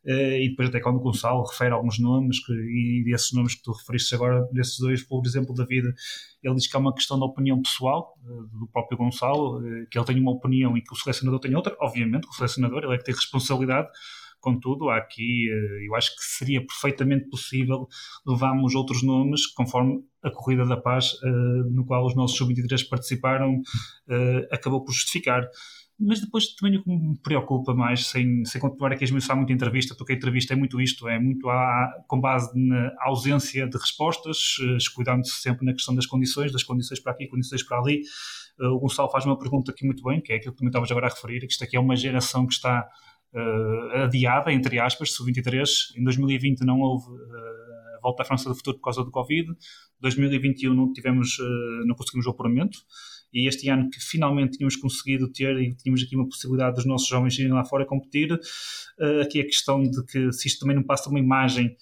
eh, 0.04 0.44
e 0.44 0.50
depois 0.50 0.68
até 0.68 0.78
quando 0.78 0.96
o 0.96 1.00
Gonçalo 1.00 1.42
refere 1.44 1.72
alguns 1.72 1.98
nomes, 1.98 2.44
que, 2.44 2.52
e 2.52 3.02
desses 3.04 3.32
nomes 3.32 3.54
que 3.54 3.62
tu 3.62 3.72
referiste 3.72 4.14
agora, 4.14 4.46
desses 4.52 4.78
dois, 4.78 5.02
por 5.02 5.24
exemplo, 5.24 5.54
da 5.54 5.64
vida, 5.64 5.94
ele 6.42 6.54
diz 6.54 6.66
que 6.66 6.76
é 6.76 6.78
uma 6.78 6.94
questão 6.94 7.18
da 7.18 7.24
opinião 7.24 7.62
pessoal 7.62 8.14
eh, 8.26 8.28
do 8.58 8.66
próprio 8.66 8.98
Gonçalo, 8.98 9.66
eh, 9.66 9.86
que 9.90 9.98
ele 9.98 10.04
tem 10.04 10.20
uma 10.20 10.32
opinião 10.32 10.76
e 10.76 10.82
que 10.82 10.92
o 10.92 10.96
selecionador 10.96 11.40
tem 11.40 11.54
outra, 11.54 11.74
obviamente, 11.80 12.28
o 12.28 12.32
selecionador, 12.32 12.84
ele 12.84 12.94
é 12.94 12.98
que 12.98 13.04
tem 13.04 13.14
responsabilidade, 13.14 13.88
Contudo, 14.44 14.90
há 14.90 14.98
aqui, 14.98 15.48
eh, 15.50 15.86
eu 15.86 15.94
acho 15.94 16.14
que 16.14 16.22
seria 16.22 16.60
perfeitamente 16.60 17.30
possível 17.30 17.88
levarmos 18.26 18.74
outros 18.74 19.02
nomes, 19.02 19.46
conforme 19.46 20.04
a 20.22 20.30
Corrida 20.30 20.66
da 20.66 20.76
Paz, 20.76 21.12
eh, 21.24 21.28
no 21.70 21.86
qual 21.86 22.04
os 22.04 22.14
nossos 22.14 22.36
sub-23 22.36 22.86
participaram, 22.86 23.62
eh, 24.06 24.46
acabou 24.52 24.84
por 24.84 24.92
justificar. 24.92 25.48
Mas 25.98 26.20
depois 26.20 26.54
também 26.56 26.78
o 26.78 26.82
que 26.82 26.90
me 26.90 27.18
preocupa 27.22 27.72
mais, 27.72 28.08
sem, 28.08 28.44
sem 28.44 28.60
continuar 28.60 28.92
aqui 28.92 29.04
a 29.04 29.06
esmiuçar 29.06 29.34
muito 29.34 29.50
a 29.50 29.54
entrevista, 29.54 29.94
porque 29.94 30.12
a 30.12 30.16
entrevista 30.16 30.52
é 30.52 30.56
muito 30.56 30.78
isto, 30.78 31.08
é 31.08 31.18
muito 31.18 31.48
a, 31.48 31.90
com 32.06 32.20
base 32.20 32.50
na 32.54 32.92
ausência 33.00 33.66
de 33.66 33.78
respostas, 33.78 34.56
escudando-se 34.76 35.40
sempre 35.40 35.64
na 35.64 35.72
questão 35.72 35.94
das 35.94 36.04
condições, 36.04 36.52
das 36.52 36.64
condições 36.64 37.00
para 37.00 37.12
aqui, 37.12 37.28
condições 37.28 37.62
para 37.62 37.78
ali. 37.78 38.02
O 38.58 38.78
Gonçalo 38.78 39.10
faz 39.10 39.24
uma 39.24 39.38
pergunta 39.38 39.72
aqui 39.72 39.86
muito 39.86 40.02
bem, 40.02 40.20
que 40.20 40.32
é 40.32 40.36
aquilo 40.36 40.52
que 40.52 40.58
também 40.58 40.68
estavas 40.68 40.90
agora 40.90 41.06
a 41.06 41.10
referir, 41.10 41.40
que 41.40 41.52
isto 41.52 41.64
aqui 41.64 41.76
é 41.76 41.80
uma 41.80 41.96
geração 41.96 42.46
que 42.46 42.52
está 42.52 42.86
uh, 43.34 44.04
adiada, 44.04 44.52
entre 44.52 44.78
aspas, 44.78 45.12
sub-23. 45.12 45.64
Em 45.96 46.04
2020 46.04 46.60
não 46.60 46.80
houve 46.80 47.10
uh, 47.10 47.96
a 47.96 48.00
volta 48.02 48.22
à 48.22 48.26
França 48.26 48.48
do 48.48 48.54
futuro 48.54 48.76
por 48.78 48.84
causa 48.84 49.04
do 49.04 49.10
Covid. 49.10 49.50
2021 50.00 50.72
não 50.72 50.92
tivemos, 50.92 51.38
uh, 51.38 51.86
não 51.86 51.94
conseguimos 51.94 52.26
o 52.26 52.30
apuramento. 52.30 52.78
E 53.32 53.48
este 53.48 53.68
ano 53.68 53.90
que 53.90 54.00
finalmente 54.00 54.56
tínhamos 54.56 54.76
conseguido 54.76 55.30
ter 55.32 55.56
e 55.58 55.74
tínhamos 55.74 56.02
aqui 56.02 56.14
uma 56.14 56.28
possibilidade 56.28 56.76
dos 56.76 56.86
nossos 56.86 57.08
jovens 57.08 57.36
irem 57.36 57.52
lá 57.52 57.64
fora 57.64 57.84
competir, 57.84 58.32
aqui 59.20 59.40
a 59.40 59.44
questão 59.44 59.82
de 59.82 60.04
que 60.04 60.32
se 60.32 60.46
isto 60.46 60.60
também 60.60 60.76
não 60.76 60.84
passa 60.84 61.10
uma 61.10 61.18
imagem 61.18 61.74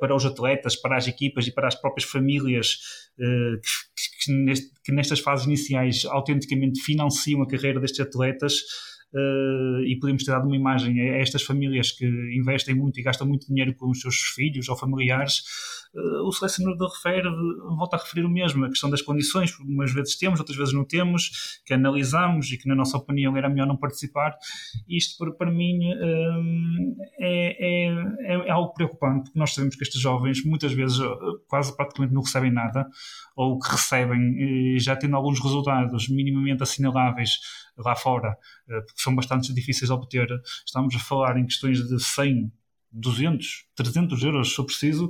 para 0.00 0.16
os 0.16 0.24
atletas, 0.24 0.76
para 0.76 0.96
as 0.96 1.06
equipas 1.06 1.46
e 1.46 1.52
para 1.52 1.68
as 1.68 1.74
próprias 1.74 2.08
famílias 2.08 2.78
que, 3.18 4.24
que, 4.24 4.32
neste, 4.32 4.72
que, 4.82 4.90
nestas 4.90 5.20
fases 5.20 5.44
iniciais 5.44 6.06
autenticamente 6.06 6.80
financiam 6.80 7.42
a 7.42 7.46
carreira 7.46 7.78
destes 7.78 8.00
atletas, 8.00 8.62
uh, 9.14 9.80
e 9.84 9.98
podemos 10.00 10.24
ter 10.24 10.32
dado 10.32 10.46
uma 10.46 10.56
imagem 10.56 11.00
a 11.00 11.18
estas 11.18 11.42
famílias 11.42 11.92
que 11.92 12.06
investem 12.06 12.74
muito 12.74 12.98
e 12.98 13.02
gastam 13.02 13.26
muito 13.26 13.46
dinheiro 13.46 13.74
com 13.74 13.90
os 13.90 14.00
seus 14.00 14.16
filhos 14.16 14.68
ou 14.68 14.76
familiares, 14.76 15.42
o 15.94 16.32
selecionador 16.32 16.90
refere, 16.90 17.28
volta 17.76 17.96
a 17.96 17.98
referir 17.98 18.24
o 18.24 18.28
mesmo, 18.28 18.64
a 18.64 18.68
questão 18.68 18.90
das 18.90 19.02
condições, 19.02 19.58
umas 19.58 19.92
vezes 19.92 20.16
temos, 20.16 20.38
outras 20.38 20.56
vezes 20.56 20.74
não 20.74 20.84
temos, 20.84 21.60
que 21.64 21.74
analisamos 21.74 22.50
e 22.52 22.58
que 22.58 22.68
na 22.68 22.74
nossa 22.74 22.96
opinião 22.96 23.36
era 23.36 23.48
melhor 23.48 23.66
não 23.66 23.76
participar. 23.76 24.36
Isto 24.88 25.32
para, 25.36 25.50
mim 25.50 25.78
uh, 25.92 26.96
é, 27.18 27.88
é, 27.88 28.34
é, 28.34 28.50
algo 28.50 28.72
preocupante, 28.72 29.24
porque 29.24 29.38
nós 29.38 29.54
sabemos 29.54 29.76
que 29.76 29.82
estes 29.82 30.00
jovens 30.00 30.44
muitas 30.44 30.72
vezes 30.72 30.98
quase 31.48 31.76
praticamente 31.76 32.14
não 32.14 32.22
recebem 32.22 32.52
nada, 32.52 32.86
ou 33.36 33.58
que 33.58 33.70
recebem, 33.70 34.78
já 34.78 34.96
tendo 34.96 35.16
alguns 35.16 35.40
resultados 35.40 36.08
minimamente 36.08 36.62
assinaláveis 36.62 37.38
lá 37.76 37.94
fora, 37.94 38.36
eh, 38.68 38.80
porque 38.80 39.00
são 39.00 39.14
bastante 39.14 39.52
difíceis 39.54 39.88
de 39.88 39.94
obter. 39.94 40.28
Estamos 40.66 40.94
a 40.94 40.98
falar 40.98 41.36
em 41.38 41.46
questões 41.46 41.86
de 41.86 42.02
100, 42.02 42.52
200, 42.90 43.66
300 43.74 44.22
euros, 44.22 44.48
se 44.50 44.54
for 44.56 44.64
preciso, 44.64 45.08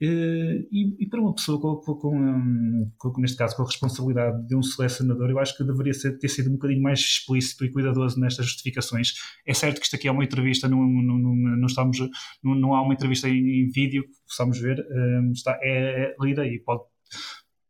e, 0.00 0.96
e, 1.04 1.08
para 1.08 1.20
uma 1.20 1.34
pessoa 1.34 1.60
com, 1.60 1.76
com, 1.76 2.90
com, 2.98 3.12
com, 3.12 3.20
neste 3.20 3.36
caso, 3.36 3.56
com 3.56 3.62
a 3.62 3.66
responsabilidade 3.66 4.46
de 4.46 4.56
um 4.56 4.62
selecionador, 4.62 5.30
eu 5.30 5.38
acho 5.38 5.56
que 5.56 5.64
deveria 5.64 5.94
ser, 5.94 6.18
ter 6.18 6.28
sido 6.28 6.50
um 6.50 6.54
bocadinho 6.54 6.82
mais 6.82 6.98
explícito 6.98 7.64
e 7.64 7.70
cuidadoso 7.70 8.18
nestas 8.20 8.46
justificações. 8.46 9.14
É 9.46 9.54
certo 9.54 9.78
que 9.78 9.84
isto 9.84 9.96
aqui 9.96 10.08
é 10.08 10.12
uma 10.12 10.24
entrevista, 10.24 10.68
não, 10.68 10.78
não, 10.84 11.18
não, 11.18 11.34
não 11.34 11.66
estamos, 11.66 11.98
não, 12.42 12.54
não, 12.54 12.74
há 12.74 12.82
uma 12.82 12.94
entrevista 12.94 13.28
em, 13.28 13.62
em 13.62 13.70
vídeo 13.70 14.02
que 14.02 14.14
possamos 14.26 14.58
ver, 14.58 14.78
uh, 14.80 15.32
está, 15.32 15.58
é, 15.62 16.12
é 16.12 16.14
lida 16.20 16.44
e 16.46 16.58
pode 16.58 16.82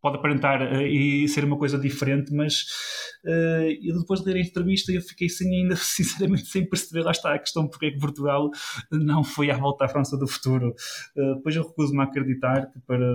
pode 0.05 0.19
aparentar 0.19 0.61
uh, 0.61 0.83
e 0.83 1.27
ser 1.29 1.47
uma 1.47 1.57
coisa 1.57 1.79
diferente, 1.79 2.31
mas 2.31 2.67
uh, 3.25 3.73
eu 3.83 3.99
depois 3.99 4.21
de 4.21 4.27
ler 4.27 4.37
a 4.37 4.43
entrevista 4.43 4.93
eu 4.93 5.01
fiquei 5.01 5.31
sem, 5.31 5.63
ainda 5.63 5.77
sinceramente 5.81 6.45
sem 6.45 6.69
perceber, 6.69 7.05
lá 7.05 7.11
está 7.11 7.33
a 7.33 7.39
questão 7.39 7.67
porque 7.67 7.87
é 7.87 7.91
que 7.91 7.99
Portugal 7.99 8.51
não 8.93 9.25
foi 9.25 9.51
à 9.51 9.57
volta 9.57 9.87
à 9.87 9.89
França 9.89 10.19
do 10.19 10.27
futuro. 10.27 10.75
Uh, 11.17 11.37
depois 11.37 11.57
eu 11.57 11.67
recuso-me 11.67 12.03
a 12.03 12.05
acreditar 12.05 12.71
que 12.71 12.79
para, 12.81 13.07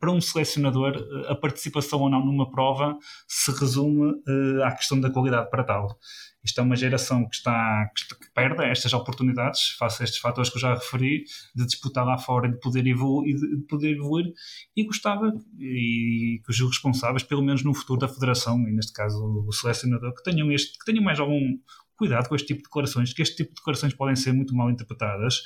para 0.00 0.10
um 0.10 0.22
selecionador 0.22 0.96
a 1.28 1.34
participação 1.34 2.00
ou 2.00 2.08
não 2.08 2.24
numa 2.24 2.50
prova 2.50 2.96
se 3.28 3.50
resume 3.50 4.14
à 4.64 4.72
questão 4.72 4.98
da 4.98 5.10
qualidade 5.10 5.50
para 5.50 5.64
tal. 5.64 5.98
Isto 6.44 6.60
é 6.60 6.62
uma 6.62 6.76
geração 6.76 7.26
que 7.28 7.36
está 7.36 7.90
que, 7.94 8.30
perde 8.34 8.64
estas 8.64 8.92
oportunidades, 8.92 9.70
face 9.78 10.02
a 10.02 10.04
estes 10.04 10.20
fatores 10.20 10.50
que 10.50 10.56
eu 10.56 10.60
já 10.60 10.74
referi, 10.74 11.24
de 11.54 11.66
disputar 11.66 12.04
lá 12.04 12.18
fora, 12.18 12.50
de 12.50 12.58
poder 12.60 12.86
evoluir, 12.86 13.36
de 13.36 13.66
poder 13.66 13.92
evoluir 13.92 14.26
e 14.76 14.84
gostava 14.84 15.32
e 15.58 16.40
que 16.44 16.50
os 16.50 16.60
responsáveis, 16.60 17.22
pelo 17.22 17.42
menos 17.42 17.64
no 17.64 17.72
futuro 17.72 18.00
da 18.00 18.08
federação, 18.08 18.58
e 18.68 18.72
neste 18.72 18.92
caso 18.92 19.44
o 19.46 19.52
selecionador, 19.52 20.14
que 20.14 20.22
tenham 20.22 20.52
este, 20.52 20.78
que 20.78 20.84
tenham 20.84 21.02
mais 21.02 21.18
algum 21.18 21.40
cuidado 21.96 22.28
com 22.28 22.34
este 22.34 22.48
tipo 22.48 22.58
de 22.58 22.64
declarações, 22.64 23.12
que 23.12 23.22
este 23.22 23.36
tipo 23.36 23.50
de 23.50 23.56
declarações 23.56 23.94
podem 23.94 24.16
ser 24.16 24.32
muito 24.32 24.54
mal 24.54 24.70
interpretadas. 24.70 25.38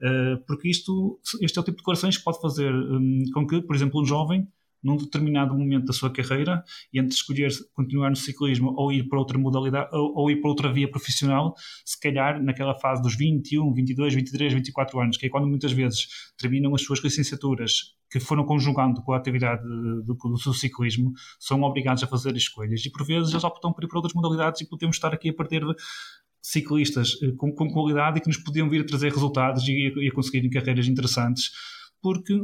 Uh, 0.00 0.42
porque 0.46 0.70
isto, 0.70 1.20
este 1.42 1.58
é 1.58 1.60
o 1.60 1.64
tipo 1.64 1.76
de 1.76 1.82
declarações 1.82 2.16
que 2.16 2.24
pode 2.24 2.40
fazer 2.40 2.72
um, 2.72 3.22
com 3.34 3.46
que, 3.46 3.60
por 3.60 3.76
exemplo, 3.76 4.00
um 4.00 4.04
jovem 4.06 4.48
num 4.82 4.96
determinado 4.96 5.54
momento 5.54 5.86
da 5.86 5.92
sua 5.92 6.10
carreira 6.10 6.62
e 6.92 6.98
entre 6.98 7.14
escolher 7.14 7.50
continuar 7.72 8.10
no 8.10 8.16
ciclismo 8.16 8.74
ou 8.76 8.92
ir 8.92 9.08
para 9.08 9.18
outra 9.18 9.38
modalidade 9.38 9.90
ou, 9.92 10.12
ou, 10.14 10.30
ir 10.30 10.40
para 10.40 10.50
outra 10.50 10.72
via 10.72 10.90
profissional, 10.90 11.54
se 11.84 11.98
calhar 12.00 12.42
naquela 12.42 12.74
fase 12.74 13.02
dos 13.02 13.16
21, 13.16 13.72
22, 13.72 14.14
23, 14.14 14.52
24 14.54 15.00
anos, 15.00 15.16
que 15.16 15.26
é 15.26 15.28
quando 15.28 15.46
muitas 15.46 15.72
vezes 15.72 16.06
terminam 16.38 16.74
as 16.74 16.82
suas 16.82 17.02
licenciaturas 17.02 17.94
que 18.10 18.18
foram 18.18 18.44
conjugando 18.44 19.02
com 19.02 19.12
a 19.12 19.16
atividade 19.16 19.62
do, 19.62 20.14
do 20.14 20.38
seu 20.38 20.52
ciclismo, 20.52 21.12
são 21.38 21.62
obrigados 21.62 22.02
a 22.02 22.06
fazer 22.06 22.34
escolhas 22.36 22.84
e 22.84 22.90
por 22.90 23.06
vezes 23.06 23.30
eles 23.30 23.44
optam 23.44 23.72
por 23.72 23.84
ir 23.84 23.88
para 23.88 23.98
outras 23.98 24.14
modalidades 24.14 24.60
e 24.60 24.68
podemos 24.68 24.96
estar 24.96 25.14
aqui 25.14 25.28
a 25.28 25.34
perder 25.34 25.62
ciclistas 26.42 27.16
eh, 27.22 27.32
com, 27.36 27.52
com 27.52 27.70
qualidade 27.70 28.18
e 28.18 28.20
que 28.20 28.26
nos 28.26 28.38
podiam 28.38 28.68
vir 28.68 28.80
a 28.80 28.86
trazer 28.86 29.12
resultados 29.12 29.68
e, 29.68 29.92
e 29.96 30.08
a 30.08 30.12
conseguirem 30.12 30.50
carreiras 30.50 30.88
interessantes 30.88 31.50
porque 32.02 32.34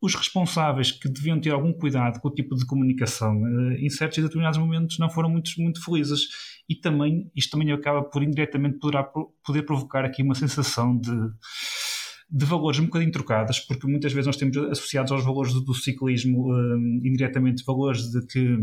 os 0.00 0.14
responsáveis 0.14 0.90
que 0.90 1.08
deviam 1.08 1.40
ter 1.40 1.50
algum 1.50 1.72
cuidado 1.72 2.20
com 2.20 2.28
o 2.28 2.34
tipo 2.34 2.56
de 2.56 2.64
comunicação 2.66 3.34
eh, 3.46 3.80
em 3.80 3.90
certos 3.90 4.18
e 4.18 4.22
determinados 4.22 4.58
momentos 4.58 4.98
não 4.98 5.10
foram 5.10 5.28
muito, 5.28 5.50
muito 5.58 5.84
felizes. 5.84 6.28
E 6.68 6.74
também, 6.74 7.30
isto 7.34 7.50
também 7.50 7.72
acaba 7.72 8.02
por 8.02 8.22
indiretamente 8.22 8.78
poderá 8.78 9.02
poder 9.02 9.62
provocar 9.64 10.04
aqui 10.04 10.22
uma 10.22 10.34
sensação 10.34 10.96
de, 10.96 11.10
de 12.30 12.44
valores 12.44 12.78
um 12.78 12.84
bocadinho 12.84 13.10
trocados, 13.12 13.58
porque 13.60 13.86
muitas 13.86 14.12
vezes 14.12 14.26
nós 14.26 14.36
temos 14.36 14.56
associados 14.56 15.12
aos 15.12 15.24
valores 15.24 15.52
do, 15.52 15.60
do 15.60 15.74
ciclismo 15.74 16.54
um, 16.54 17.00
indiretamente 17.04 17.64
valores 17.64 18.10
de 18.10 18.24
que 18.26 18.56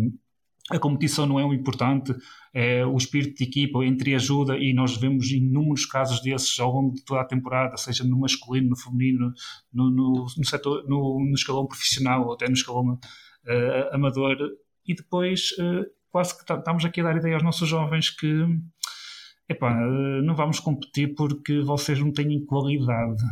a 0.70 0.80
competição 0.80 1.26
não 1.26 1.40
é 1.40 1.46
o 1.46 1.54
importante, 1.54 2.14
é 2.54 2.86
o 2.86 2.98
espírito 2.98 3.38
de 3.38 3.44
equipa, 3.46 3.86
entre 3.86 4.16
ajuda, 4.16 4.58
e 4.58 4.74
nós 4.74 4.98
vemos 4.98 5.32
inúmeros 5.32 5.86
casos 5.86 6.22
desses 6.22 6.60
ao 6.60 6.72
longo 6.72 6.94
de 6.94 7.06
toda 7.06 7.22
a 7.22 7.26
temporada, 7.26 7.78
seja 7.78 8.04
no 8.04 8.20
masculino, 8.20 8.70
no 8.70 8.76
feminino, 8.76 9.34
no, 9.74 9.90
no, 9.90 10.26
no 10.38 10.46
setor, 10.46 10.84
no, 10.88 11.24
no, 11.24 11.34
escalão 11.34 11.66
profissional 11.66 12.26
ou 12.26 12.34
até 12.34 12.48
no 12.48 12.54
escalão 12.54 12.94
uh, 12.94 13.96
amador. 13.96 14.36
E 14.86 14.94
depois, 14.94 15.52
uh, 15.60 15.86
quase 16.10 16.36
que 16.36 16.52
estamos 16.52 16.84
aqui 16.84 17.00
a 17.00 17.06
dar 17.06 17.18
ideia 17.18 17.36
aos 17.36 17.44
nossos 17.44 17.70
jovens 17.70 18.10
que 18.10 18.28
epá, 19.50 19.74
uh, 19.74 20.22
não 20.22 20.36
vamos 20.36 20.60
competir 20.60 21.16
porque 21.16 21.62
vocês 21.62 22.00
não 22.00 22.12
têm 22.12 22.44
qualidade. 22.46 23.24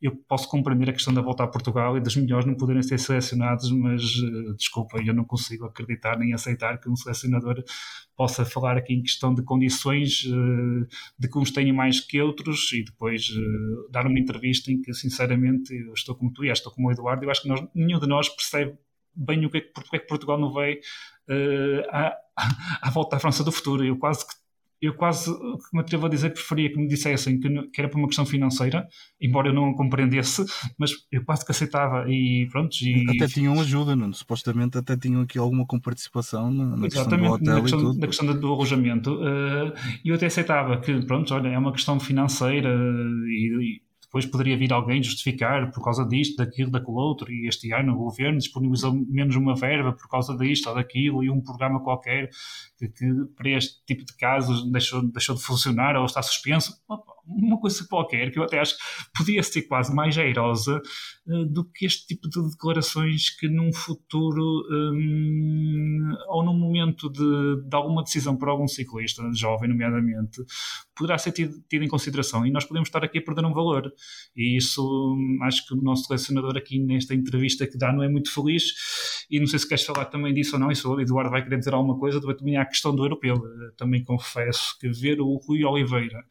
Eu 0.00 0.16
posso 0.28 0.48
compreender 0.48 0.90
a 0.90 0.92
questão 0.92 1.14
da 1.14 1.22
volta 1.22 1.44
a 1.44 1.46
Portugal 1.46 1.96
e 1.96 2.00
dos 2.00 2.16
melhores 2.16 2.44
não 2.44 2.54
poderem 2.54 2.82
ser 2.82 2.98
selecionados, 2.98 3.70
mas 3.70 4.02
uh, 4.02 4.54
desculpa, 4.56 4.98
eu 5.04 5.14
não 5.14 5.24
consigo 5.24 5.66
acreditar 5.66 6.18
nem 6.18 6.32
aceitar 6.32 6.78
que 6.78 6.88
um 6.88 6.96
selecionador 6.96 7.62
possa 8.16 8.44
falar 8.44 8.76
aqui 8.76 8.94
em 8.94 9.02
questão 9.02 9.34
de 9.34 9.42
condições 9.42 10.22
de 11.18 11.28
que 11.28 11.38
uns 11.38 11.50
tenham 11.50 11.74
mais 11.74 11.98
que 11.98 12.20
outros 12.20 12.72
e 12.72 12.84
depois 12.84 13.26
dar 13.90 14.06
uma 14.06 14.20
entrevista 14.20 14.70
em 14.70 14.80
que, 14.80 14.94
sinceramente, 14.94 15.74
eu 15.74 15.92
estou 15.92 16.14
como 16.14 16.32
tu 16.32 16.44
e 16.44 16.48
estou 16.48 16.72
como 16.72 16.88
o 16.88 16.92
Eduardo, 16.92 17.24
eu 17.24 17.30
acho 17.30 17.42
que 17.42 17.48
nós, 17.48 17.66
nenhum 17.74 17.98
de 17.98 18.06
nós 18.06 18.28
percebe 18.28 18.78
bem 19.14 19.44
o 19.46 19.50
que 19.50 19.58
é 19.58 19.60
que, 19.60 19.72
porque 19.72 19.96
é 19.96 19.98
que 19.98 20.06
Portugal 20.06 20.38
não 20.38 20.52
vai 20.52 20.78
à, 21.90 22.16
à 22.82 22.90
volta 22.90 23.16
à 23.16 23.18
França 23.18 23.44
do 23.44 23.52
futuro. 23.52 23.84
Eu 23.84 23.96
quase 23.96 24.26
que 24.26 24.34
eu 24.84 24.94
quase 24.94 25.30
me 25.72 25.80
atrevo 25.80 26.06
a 26.06 26.08
dizer 26.10 26.28
que 26.28 26.34
preferia 26.34 26.70
que 26.70 26.78
me 26.78 26.86
dissessem 26.86 27.40
que, 27.40 27.48
era 27.78 27.88
por 27.88 27.98
uma 27.98 28.06
questão 28.06 28.26
financeira, 28.26 28.86
embora 29.20 29.48
eu 29.48 29.54
não 29.54 29.72
compreendesse, 29.72 30.44
mas 30.78 30.92
eu 31.10 31.24
quase 31.24 31.44
que 31.44 31.52
aceitava 31.52 32.04
e 32.08 32.46
pronto. 32.50 32.76
E... 32.82 33.06
Até 33.08 33.26
tinham 33.26 33.58
ajuda, 33.58 33.96
não? 33.96 34.12
supostamente 34.12 34.76
até 34.76 34.96
tinham 34.96 35.22
aqui 35.22 35.38
alguma 35.38 35.64
comparticipação 35.66 36.50
na, 36.50 36.76
na 36.76 36.88
questão 36.88 37.16
do 37.16 37.24
hotel 37.24 37.54
na 37.54 37.60
questão, 37.62 37.78
e 37.78 37.82
tudo. 37.82 37.98
Na 37.98 38.06
questão 38.06 38.40
do 38.40 38.52
alojamento. 38.52 39.14
Uh, 39.14 39.72
eu 40.04 40.14
até 40.14 40.26
aceitava 40.26 40.78
que, 40.78 41.00
pronto, 41.06 41.32
olha, 41.32 41.48
é 41.48 41.58
uma 41.58 41.72
questão 41.72 41.98
financeira 41.98 42.68
e, 43.26 43.78
e 43.78 43.83
depois 44.14 44.26
poderia 44.26 44.56
vir 44.56 44.72
alguém 44.72 45.02
justificar 45.02 45.72
por 45.72 45.82
causa 45.82 46.06
disto, 46.06 46.36
daquilo, 46.36 46.70
daquele 46.70 46.96
outro, 46.96 47.32
e 47.32 47.48
este 47.48 47.72
ano 47.72 47.94
o 47.94 48.04
governo 48.04 48.38
disponibilizou 48.38 48.94
menos 49.08 49.34
uma 49.34 49.56
verba 49.56 49.92
por 49.92 50.08
causa 50.08 50.36
disto 50.36 50.68
ou 50.68 50.74
daquilo, 50.76 51.24
e 51.24 51.28
um 51.28 51.40
programa 51.40 51.82
qualquer 51.82 52.30
que, 52.78 52.86
que 52.86 53.12
para 53.36 53.50
este 53.50 53.84
tipo 53.84 54.04
de 54.04 54.16
casos 54.16 54.70
deixou, 54.70 55.02
deixou 55.02 55.34
de 55.34 55.42
funcionar 55.42 55.96
ou 55.96 56.04
está 56.04 56.22
suspenso. 56.22 56.72
Uma 57.26 57.58
coisa 57.58 57.84
qualquer 57.88 58.30
que 58.30 58.38
eu 58.38 58.42
até 58.42 58.60
acho 58.60 58.76
que 58.76 58.84
podia 59.16 59.42
ser 59.42 59.62
quase 59.62 59.92
mais 59.92 60.16
airosa 60.16 60.80
uh, 61.26 61.46
do 61.46 61.64
que 61.64 61.86
este 61.86 62.06
tipo 62.06 62.28
de 62.28 62.50
declarações 62.50 63.30
que 63.30 63.48
num 63.48 63.72
futuro 63.72 64.42
um, 64.70 66.14
ou 66.28 66.44
num 66.44 66.56
momento 66.56 67.10
de, 67.10 67.66
de, 67.66 67.74
alguma 67.74 68.02
decisão 68.02 68.36
por 68.36 68.48
algum 68.48 68.68
ciclista, 68.68 69.22
jovem 69.32 69.70
nomeadamente, 69.70 70.42
poderá 70.94 71.16
ser 71.16 71.32
tido, 71.32 71.60
tido, 71.68 71.82
em 71.82 71.88
consideração 71.88 72.46
e 72.46 72.50
nós 72.50 72.64
podemos 72.64 72.88
estar 72.88 73.02
aqui 73.02 73.18
a 73.18 73.22
perder 73.22 73.46
um 73.46 73.54
valor 73.54 73.90
e 74.36 74.56
isso 74.56 74.82
um, 74.82 75.42
acho 75.44 75.66
que 75.66 75.74
o 75.74 75.76
nosso 75.76 76.04
selecionador 76.06 76.56
aqui 76.56 76.78
nesta 76.78 77.14
entrevista 77.14 77.66
que 77.66 77.78
dá 77.78 77.92
não 77.92 78.02
é 78.02 78.08
muito 78.08 78.32
feliz 78.32 79.26
e 79.30 79.38
não 79.38 79.46
sei 79.46 79.58
se 79.58 79.68
queres 79.68 79.84
falar 79.84 80.06
também 80.06 80.34
disso 80.34 80.56
ou 80.56 80.60
não, 80.60 80.70
isso 80.70 80.92
o 80.92 81.00
Eduardo 81.00 81.30
vai 81.30 81.42
querer 81.42 81.58
dizer 81.58 81.74
alguma 81.74 81.98
coisa, 81.98 82.20
também 82.36 82.56
há 82.56 82.62
a 82.62 82.66
questão 82.66 82.94
do 82.94 83.04
europeu, 83.04 83.36
uh, 83.36 83.72
também 83.76 84.02
confesso 84.02 84.76
que 84.78 84.88
ver 84.88 85.20
o 85.20 85.36
Rui 85.36 85.64
Oliveira 85.64 86.24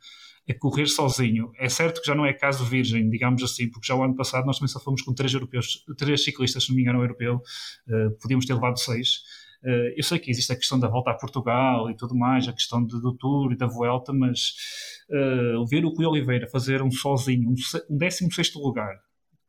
a 0.50 0.54
correr 0.60 0.88
sozinho. 0.88 1.52
É 1.58 1.70
certo 1.70 2.02
que 2.02 2.08
já 2.08 2.16
não 2.16 2.26
é 2.26 2.34
caso 2.34 2.66
virgem, 2.66 3.10
digamos 3.10 3.42
assim, 3.44 3.70
porque 3.70 3.88
já 3.88 3.96
o 3.96 4.04
ano 4.04 4.16
passado 4.16 4.46
nós 4.46 4.58
também 4.58 4.68
só 4.68 4.80
fomos 4.80 5.02
com 5.02 5.14
três 5.14 5.34
europeus, 5.34 5.84
três 5.98 6.24
ciclistas, 6.24 6.66
se 6.66 6.70
não 6.70 6.76
me 6.76 6.82
engano, 6.82 7.02
europeu, 7.02 7.42
uh, 7.88 8.12
podíamos 8.22 8.46
ter 8.46 8.54
levado 8.54 8.78
seis. 8.78 9.22
Uh, 9.64 9.95
eu 9.95 10.04
sei 10.04 10.20
que 10.20 10.30
existe 10.30 10.52
a 10.52 10.58
questão 10.58 10.78
da 10.78 10.90
volta 10.90 11.12
a 11.12 11.14
Portugal 11.14 11.90
e 11.90 11.95
tudo 11.95 12.14
mais, 12.14 12.48
a 12.50 12.54
questão 12.54 12.86
de, 12.86 13.00
do 13.00 13.14
Tour 13.14 13.54
e 13.54 13.56
da 13.56 13.66
Vuelta, 13.66 14.12
mas 14.12 14.54
uh, 15.14 15.65
ver 15.65 15.85
o 15.85 15.90
Rui 15.90 16.06
Oliveira 16.06 16.48
fazer 16.48 16.81
um 16.81 16.91
sozinho, 16.91 17.49
um, 17.49 17.56
um 17.90 17.98
16 17.98 18.56
lugar, 18.56 18.95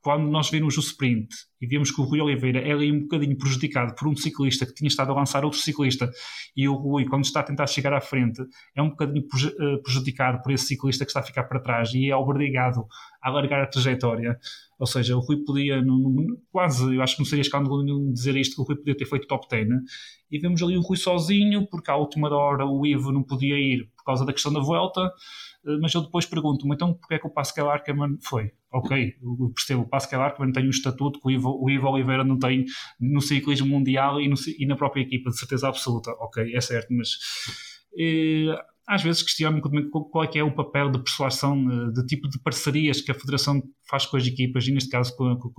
quando 0.04 0.28
nós 0.28 0.50
vimos 0.50 0.76
o 0.76 0.80
sprint 0.80 1.34
e 1.58 1.66
vimos 1.66 1.90
que 1.90 1.98
o 1.98 2.04
Rui 2.04 2.20
Oliveira 2.20 2.60
é 2.60 2.72
ali 2.72 2.92
um 2.92 3.00
bocadinho 3.00 3.38
prejudicado 3.38 3.94
por 3.94 4.06
um 4.06 4.14
ciclista 4.14 4.66
que 4.66 4.74
tinha 4.74 4.86
estado 4.86 5.10
a 5.10 5.14
lançar 5.14 5.46
outro 5.46 5.58
ciclista 5.58 6.10
e 6.54 6.68
o 6.68 6.74
Rui, 6.74 7.06
quando 7.06 7.24
está 7.24 7.40
a 7.40 7.42
tentar 7.42 7.66
chegar 7.66 7.94
à 7.94 8.02
frente, 8.02 8.42
é 8.76 8.82
um 8.82 8.90
bocadinho 8.90 9.24
eh, 9.24 9.78
prejudicado 9.82 10.42
por 10.42 10.52
esse 10.52 10.66
ciclista 10.66 11.06
que 11.06 11.10
está 11.10 11.20
a 11.20 11.22
ficar 11.22 11.44
para 11.44 11.58
trás 11.58 11.94
e 11.94 12.10
é 12.10 12.14
obrigado 12.14 12.86
a 13.22 13.30
alargar 13.30 13.62
a 13.62 13.66
trajetória. 13.66 14.38
Ou 14.78 14.86
seja, 14.86 15.16
o 15.16 15.20
Rui 15.20 15.42
podia, 15.42 15.82
quase, 16.52 16.94
eu 16.94 17.00
acho 17.00 17.16
que 17.16 17.22
não 17.22 17.26
seria 17.26 17.40
escândalo 17.40 17.82
nenhum 17.82 18.12
dizer 18.12 18.36
isto, 18.36 18.56
que 18.56 18.60
o 18.60 18.64
Rui 18.64 18.76
podia 18.76 18.94
ter 18.94 19.06
feito 19.06 19.26
top 19.26 19.46
10. 19.48 19.68
E 20.30 20.38
vemos 20.38 20.62
ali 20.62 20.76
o 20.76 20.82
Rui 20.82 20.98
sozinho, 20.98 21.66
porque 21.66 21.90
à 21.90 21.96
última 21.96 22.28
hora 22.28 22.66
o 22.66 22.84
Ivo 22.84 23.10
não 23.10 23.22
podia 23.22 23.56
ir 23.56 23.88
por 23.96 24.04
causa 24.04 24.26
da 24.26 24.34
questão 24.34 24.52
da 24.52 24.60
volta. 24.60 25.10
Eh, 25.66 25.78
mas 25.80 25.94
eu 25.94 26.02
depois 26.02 26.26
pergunto-me, 26.26 26.74
então 26.74 26.94
porquê 26.94 27.14
é 27.14 27.18
que 27.18 27.26
o 27.26 27.30
Pascal 27.30 27.70
Arcaman 27.70 28.16
foi? 28.22 28.52
Ok, 28.72 29.14
eu 29.22 29.52
percebo, 29.54 29.82
o 29.82 29.88
Pascal 29.88 30.20
Arcaman 30.22 30.52
tem 30.52 30.66
um 30.66 30.70
estatuto 30.70 31.20
que 31.20 31.28
o 31.28 31.30
Ivo, 31.30 31.58
o 31.62 31.70
Ivo 31.70 31.88
Oliveira 31.88 32.24
não 32.24 32.38
tem 32.38 32.64
no 33.00 33.20
ciclismo 33.20 33.68
mundial 33.68 34.20
e, 34.20 34.28
no, 34.28 34.34
e, 34.58 34.66
na 34.66 34.76
própria 34.76 35.02
equipa, 35.02 35.30
de 35.30 35.38
certeza 35.38 35.68
absoluta. 35.68 36.10
Ok, 36.18 36.54
é 36.54 36.60
certo, 36.60 36.92
mas 36.92 37.10
eh, 37.98 38.54
às 38.86 39.02
vezes 39.02 39.22
questiono-me 39.22 39.88
qual 39.88 40.24
é 40.24 40.26
que 40.26 40.38
é 40.38 40.44
o 40.44 40.54
papel 40.54 40.90
de 40.90 40.98
persuasão, 40.98 41.56
eh, 41.70 41.92
de 41.92 42.06
tipo 42.06 42.28
de 42.28 42.38
parcerias 42.38 43.00
que 43.00 43.10
a 43.10 43.14
Federação 43.14 43.62
faz 43.88 44.06
com 44.06 44.16
as 44.16 44.26
equipas, 44.26 44.66
e 44.66 44.72
neste 44.72 44.90
caso 44.90 45.16
com 45.16 45.28
a, 45.28 45.38
com, 45.38 45.50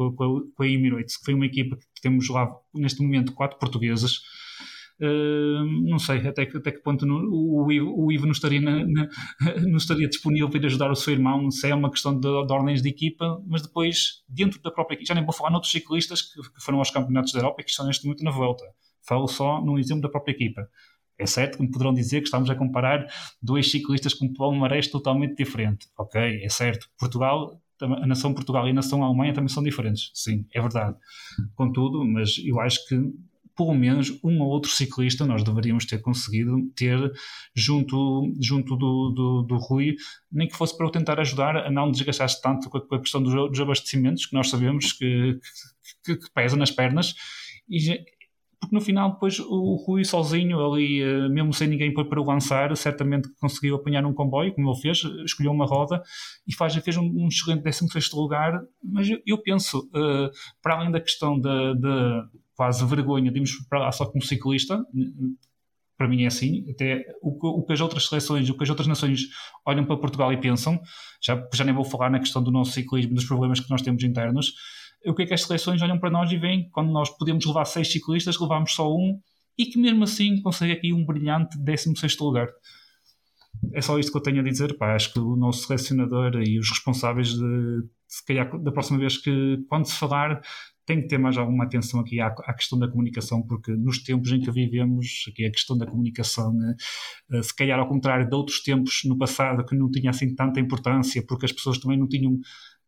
com, 0.53 0.63
a 0.63 0.67
Emirates, 0.67 1.17
que 1.17 1.25
foi 1.25 1.33
uma 1.33 1.45
equipa 1.45 1.75
que 1.77 2.01
temos 2.01 2.29
lá 2.29 2.49
neste 2.73 3.01
momento 3.01 3.33
quatro 3.33 3.57
portugueses, 3.57 4.19
não 4.99 5.99
sei 5.99 6.25
até 6.27 6.45
que, 6.45 6.57
até 6.57 6.71
que 6.71 6.81
ponto 6.81 7.05
no, 7.05 7.15
o, 7.29 7.65
o, 8.05 8.11
Ivo 8.11 8.25
não 8.25 8.31
estaria, 8.31 8.61
na, 8.61 8.85
na, 8.85 9.09
não 9.67 9.77
estaria 9.77 10.07
disponível 10.07 10.49
para 10.49 10.59
ir 10.59 10.65
ajudar 10.67 10.89
o 10.89 10.95
seu 10.95 11.13
irmão, 11.13 11.51
se 11.51 11.69
é 11.69 11.75
uma 11.75 11.91
questão 11.91 12.17
de, 12.17 12.21
de, 12.21 12.53
ordens 12.53 12.81
de 12.81 12.89
equipa, 12.89 13.41
mas 13.45 13.61
depois, 13.61 14.23
dentro 14.27 14.61
da 14.61 14.71
própria 14.71 14.95
equipa, 14.95 15.09
já 15.09 15.15
nem 15.15 15.25
vou 15.25 15.33
falar 15.33 15.49
noutros 15.49 15.71
ciclistas 15.71 16.21
que, 16.21 16.41
que 16.41 16.63
foram 16.63 16.79
aos 16.79 16.89
campeonatos 16.89 17.33
da 17.33 17.39
Europa 17.39 17.61
e 17.61 17.63
que 17.65 17.71
estão 17.71 17.85
neste 17.85 18.05
momento 18.05 18.23
na 18.23 18.31
volta. 18.31 18.63
Falo 19.07 19.27
só 19.27 19.61
num 19.61 19.77
exemplo 19.77 20.01
da 20.01 20.09
própria 20.09 20.33
equipa. 20.33 20.67
É 21.17 21.25
certo 21.25 21.57
que 21.57 21.63
me 21.63 21.71
poderão 21.71 21.93
dizer 21.93 22.19
que 22.19 22.25
estamos 22.25 22.49
a 22.49 22.55
comparar 22.55 23.05
dois 23.41 23.71
ciclistas 23.71 24.13
com 24.13 24.33
palmarés 24.33 24.87
totalmente 24.87 25.35
diferente. 25.35 25.87
Ok, 25.97 26.21
é 26.21 26.49
certo. 26.49 26.89
Portugal, 26.99 27.61
a 27.81 28.07
nação 28.07 28.33
Portugal 28.33 28.67
e 28.67 28.71
a 28.71 28.73
nação 28.73 29.03
Alemanha 29.03 29.33
também 29.33 29.47
são 29.47 29.63
diferentes. 29.63 30.11
Sim, 30.13 30.45
é 30.53 30.61
verdade. 30.61 30.97
Contudo, 31.55 32.03
mas 32.05 32.37
eu 32.45 32.59
acho 32.59 32.85
que 32.87 32.95
pelo 33.55 33.73
menos 33.73 34.19
um 34.23 34.41
ou 34.41 34.49
outro 34.49 34.69
ciclista 34.69 35.25
nós 35.25 35.43
deveríamos 35.43 35.85
ter 35.85 35.99
conseguido 35.99 36.69
ter 36.75 37.11
junto, 37.55 38.33
junto 38.39 38.75
do, 38.75 39.09
do, 39.09 39.41
do 39.43 39.57
Rui, 39.57 39.95
nem 40.31 40.47
que 40.47 40.55
fosse 40.55 40.75
para 40.77 40.87
o 40.87 40.91
tentar 40.91 41.19
ajudar 41.19 41.57
a 41.57 41.71
não 41.71 41.91
desgastar-se 41.91 42.41
tanto 42.41 42.69
com 42.69 42.77
a, 42.77 42.81
com 42.87 42.95
a 42.95 42.99
questão 42.99 43.23
dos, 43.23 43.33
dos, 43.33 43.59
abastecimentos, 43.59 44.25
que 44.25 44.33
nós 44.33 44.49
sabemos 44.49 44.93
que, 44.93 45.39
que, 46.03 46.15
que 46.17 46.31
pesa 46.33 46.55
nas 46.55 46.71
pernas. 46.71 47.15
E, 47.69 47.99
porque 48.59 48.75
no 48.75 48.81
final 48.81 49.13
depois 49.13 49.39
o 49.39 49.75
Rui 49.85 50.03
sozinho 50.03 50.59
ali, 50.65 51.01
eh, 51.01 51.29
mesmo 51.29 51.53
sem 51.53 51.67
ninguém 51.67 51.93
para 51.93 52.21
o 52.21 52.25
lançar, 52.25 52.75
certamente 52.75 53.29
conseguiu 53.39 53.75
apanhar 53.75 54.05
um 54.05 54.13
comboio, 54.13 54.53
como 54.53 54.69
ele 54.69 54.81
fez, 54.81 55.03
escolheu 55.25 55.51
uma 55.51 55.65
roda 55.65 56.01
e 56.47 56.53
faz, 56.55 56.75
fez 56.75 56.97
um, 56.97 57.03
um 57.03 57.27
excelente 57.27 57.63
16 57.63 58.11
lugar, 58.13 58.61
mas 58.83 59.09
eu, 59.09 59.19
eu 59.25 59.37
penso, 59.41 59.79
uh, 59.89 60.29
para 60.61 60.75
além 60.75 60.91
da 60.91 60.99
questão 60.99 61.39
da, 61.39 61.73
quase 62.55 62.85
vergonha 62.85 63.31
de 63.31 63.37
irmos 63.37 63.51
para 63.69 63.79
lá 63.79 63.91
só 63.91 64.05
como 64.05 64.23
ciclista, 64.23 64.83
para 65.97 66.07
mim 66.07 66.23
é 66.23 66.27
assim, 66.27 66.65
até 66.69 67.05
o, 67.21 67.63
que 67.63 67.73
as 67.73 67.81
outras 67.81 68.07
seleções, 68.07 68.49
o 68.49 68.57
que 68.57 68.63
as 68.63 68.69
outras 68.69 68.87
nações 68.87 69.27
olham 69.65 69.85
para 69.85 69.97
Portugal 69.97 70.31
e 70.33 70.37
pensam, 70.37 70.79
já, 71.21 71.41
já 71.53 71.63
nem 71.63 71.73
vou 71.73 71.85
falar 71.85 72.09
na 72.09 72.19
questão 72.19 72.43
do 72.43 72.51
nosso 72.51 72.71
ciclismo, 72.71 73.13
dos 73.13 73.25
problemas 73.25 73.59
que 73.59 73.69
nós 73.69 73.81
temos 73.81 74.03
internos, 74.03 74.53
o 75.05 75.13
que 75.13 75.23
é 75.23 75.25
que 75.25 75.33
as 75.33 75.43
seleções 75.43 75.81
olham 75.81 75.99
para 75.99 76.09
nós 76.09 76.31
e 76.31 76.37
veem 76.37 76.69
quando 76.71 76.91
nós 76.91 77.09
podemos 77.09 77.45
levar 77.45 77.65
seis 77.65 77.91
ciclistas, 77.91 78.39
levamos 78.39 78.73
só 78.73 78.91
um 78.91 79.19
e 79.57 79.65
que 79.65 79.79
mesmo 79.79 80.03
assim 80.03 80.41
consegue 80.41 80.73
aqui 80.73 80.93
um 80.93 81.05
brilhante 81.05 81.57
16 81.57 82.17
lugar. 82.19 82.47
É 83.73 83.81
só 83.81 83.97
isto 83.97 84.11
que 84.11 84.17
eu 84.17 84.21
tenho 84.21 84.41
a 84.41 84.43
dizer. 84.43 84.77
Pá, 84.77 84.95
acho 84.95 85.13
que 85.13 85.19
o 85.19 85.35
nosso 85.35 85.65
selecionador 85.65 86.35
e 86.41 86.59
os 86.59 86.69
responsáveis 86.69 87.29
de, 87.29 87.83
se 88.07 88.25
calhar 88.25 88.61
da 88.61 88.71
próxima 88.71 88.99
vez 88.99 89.17
que 89.17 89.63
quando 89.69 89.85
se 89.85 89.95
falar 89.95 90.41
tem 90.85 91.01
que 91.01 91.07
ter 91.07 91.17
mais 91.17 91.35
alguma 91.35 91.63
atenção 91.63 91.99
aqui 91.99 92.19
à, 92.19 92.27
à, 92.27 92.53
questão 92.53 92.77
da 92.77 92.87
comunicação, 92.87 93.41
porque 93.41 93.71
nos 93.71 94.03
tempos 94.03 94.31
em 94.31 94.39
que 94.39 94.51
vivemos, 94.51 95.25
aqui 95.27 95.43
a 95.43 95.51
questão 95.51 95.75
da 95.75 95.87
comunicação, 95.87 96.53
né, 96.53 96.75
se 97.41 97.55
calhar 97.55 97.79
ao 97.79 97.87
contrário 97.87 98.29
de 98.29 98.35
outros 98.35 98.61
tempos 98.61 99.01
no 99.03 99.17
passado 99.17 99.65
que 99.65 99.75
não 99.75 99.89
tinha 99.89 100.11
assim 100.11 100.35
tanta 100.35 100.59
importância, 100.59 101.23
porque 101.27 101.45
as 101.45 101.51
pessoas 101.51 101.79
também 101.79 101.97
não 101.97 102.07
tinham 102.07 102.37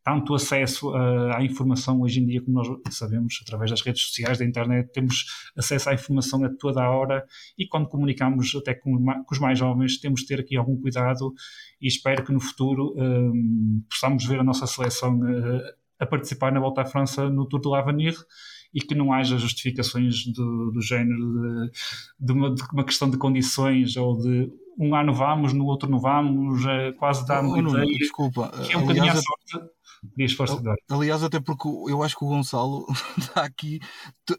tanto 0.07 0.33
acesso 0.33 0.93
à 1.35 1.43
informação 1.43 1.99
hoje 1.99 2.21
em 2.21 2.25
dia, 2.25 2.41
como 2.41 2.63
nós 2.63 2.67
sabemos, 2.91 3.39
através 3.41 3.71
das 3.71 3.81
redes 3.81 4.03
sociais, 4.03 4.37
da 4.37 4.45
internet, 4.45 4.89
temos 4.93 5.25
acesso 5.53 5.89
à 5.89 5.93
informação 5.93 6.45
a 6.45 6.49
toda 6.49 6.81
a 6.81 6.89
hora 6.89 7.25
e 7.57 7.67
quando 7.67 7.89
comunicamos 7.89 8.55
até 8.55 8.73
com, 8.73 9.03
com 9.03 9.25
os 9.29 9.37
mais 9.37 9.59
jovens, 9.59 9.99
temos 9.99 10.21
de 10.21 10.27
ter 10.27 10.39
aqui 10.39 10.55
algum 10.55 10.79
cuidado 10.79 11.33
e 11.81 11.87
espero 11.87 12.23
que 12.23 12.31
no 12.31 12.39
futuro 12.39 12.95
um, 12.95 13.83
possamos 13.89 14.23
ver 14.23 14.39
a 14.39 14.45
nossa 14.45 14.65
seleção 14.65 15.19
uh, 15.19 15.61
a 15.99 16.05
participar 16.05 16.53
na 16.53 16.61
Volta 16.61 16.83
à 16.83 16.85
França 16.85 17.29
no 17.29 17.45
Tour 17.45 17.59
de 17.59 17.67
l'Avenir 17.67 18.15
e 18.73 18.79
que 18.79 18.95
não 18.95 19.11
haja 19.11 19.37
justificações 19.37 20.25
do, 20.27 20.71
do 20.71 20.81
género 20.81 21.33
de, 21.33 21.71
de, 22.17 22.31
uma, 22.31 22.55
de, 22.55 22.63
uma, 22.71 22.85
questão 22.85 23.09
de 23.09 23.17
condições 23.17 23.97
ou 23.97 24.17
de 24.17 24.49
um 24.79 24.95
ano 24.95 25.13
vamos, 25.13 25.51
no 25.51 25.65
outro 25.65 25.89
não 25.89 25.99
vamos, 25.99 26.63
quase 26.97 27.29
uma 27.29 27.57
oh. 27.57 27.85
Desculpa, 27.85 28.53
que 28.65 28.71
é 28.71 28.77
um 28.77 28.81
bocadinho 28.81 29.11
à 29.11 29.15
sorte 29.15 29.76
Diz, 30.15 30.33
força, 30.33 30.61
Aliás, 30.89 31.23
até 31.23 31.39
porque 31.39 31.67
eu 31.67 32.03
acho 32.03 32.17
que 32.17 32.23
o 32.23 32.27
Gonçalo 32.27 32.85
dá 33.35 33.43
aqui 33.43 33.79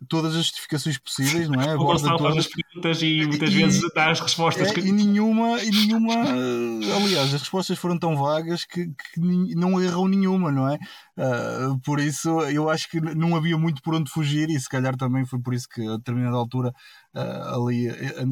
todas 0.08 0.32
as 0.36 0.44
justificações 0.44 0.98
possíveis, 0.98 1.48
não 1.48 1.60
é? 1.60 1.74
O 1.76 1.84
Gonçalo 1.84 2.18
faz 2.18 2.36
as 2.36 2.46
perguntas 2.46 3.02
e 3.02 3.26
muitas 3.26 3.50
e, 3.50 3.54
vezes 3.54 3.82
dá 3.94 4.10
as 4.10 4.20
respostas. 4.20 4.68
É, 4.68 4.74
que... 4.74 4.80
E 4.80 4.92
nenhuma, 4.92 5.62
e 5.62 5.70
nenhuma, 5.70 6.14
aliás, 6.96 7.34
as 7.34 7.40
respostas 7.40 7.78
foram 7.78 7.98
tão 7.98 8.16
vagas 8.16 8.64
que, 8.64 8.86
que 8.86 9.20
não 9.20 9.80
erram 9.80 10.06
nenhuma, 10.06 10.52
não 10.52 10.68
é? 10.68 10.78
Uh, 11.18 11.76
por 11.80 11.98
isso, 11.98 12.28
eu 12.42 12.70
acho 12.70 12.88
que 12.88 13.00
não 13.00 13.34
havia 13.34 13.58
muito 13.58 13.82
por 13.82 13.92
onde 13.92 14.08
fugir 14.08 14.48
e 14.50 14.60
se 14.60 14.68
calhar 14.68 14.96
também 14.96 15.26
foi 15.26 15.40
por 15.40 15.52
isso 15.52 15.66
que 15.68 15.84
a 15.84 15.96
determinada 15.96 16.36
altura 16.36 16.72
uh, 17.12 17.54
ali 17.56 17.88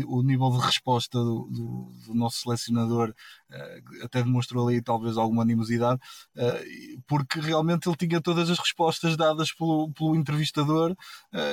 o 0.07 0.23
nível 0.23 0.51
de 0.53 0.59
resposta 0.59 1.19
do, 1.19 1.49
do, 1.51 1.93
do 2.07 2.15
nosso 2.15 2.43
selecionador 2.43 3.09
uh, 3.11 4.05
até 4.05 4.23
demonstrou 4.23 4.69
ali 4.69 4.81
talvez 4.81 5.17
alguma 5.17 5.43
animosidade, 5.43 5.99
porque 7.09 7.41
realmente 7.41 7.89
ele 7.89 7.97
tinha 7.97 8.21
todas 8.21 8.49
as 8.51 8.59
respostas 8.59 9.17
dadas 9.17 9.53
pelo, 9.53 9.91
pelo 9.93 10.15
entrevistador 10.15 10.95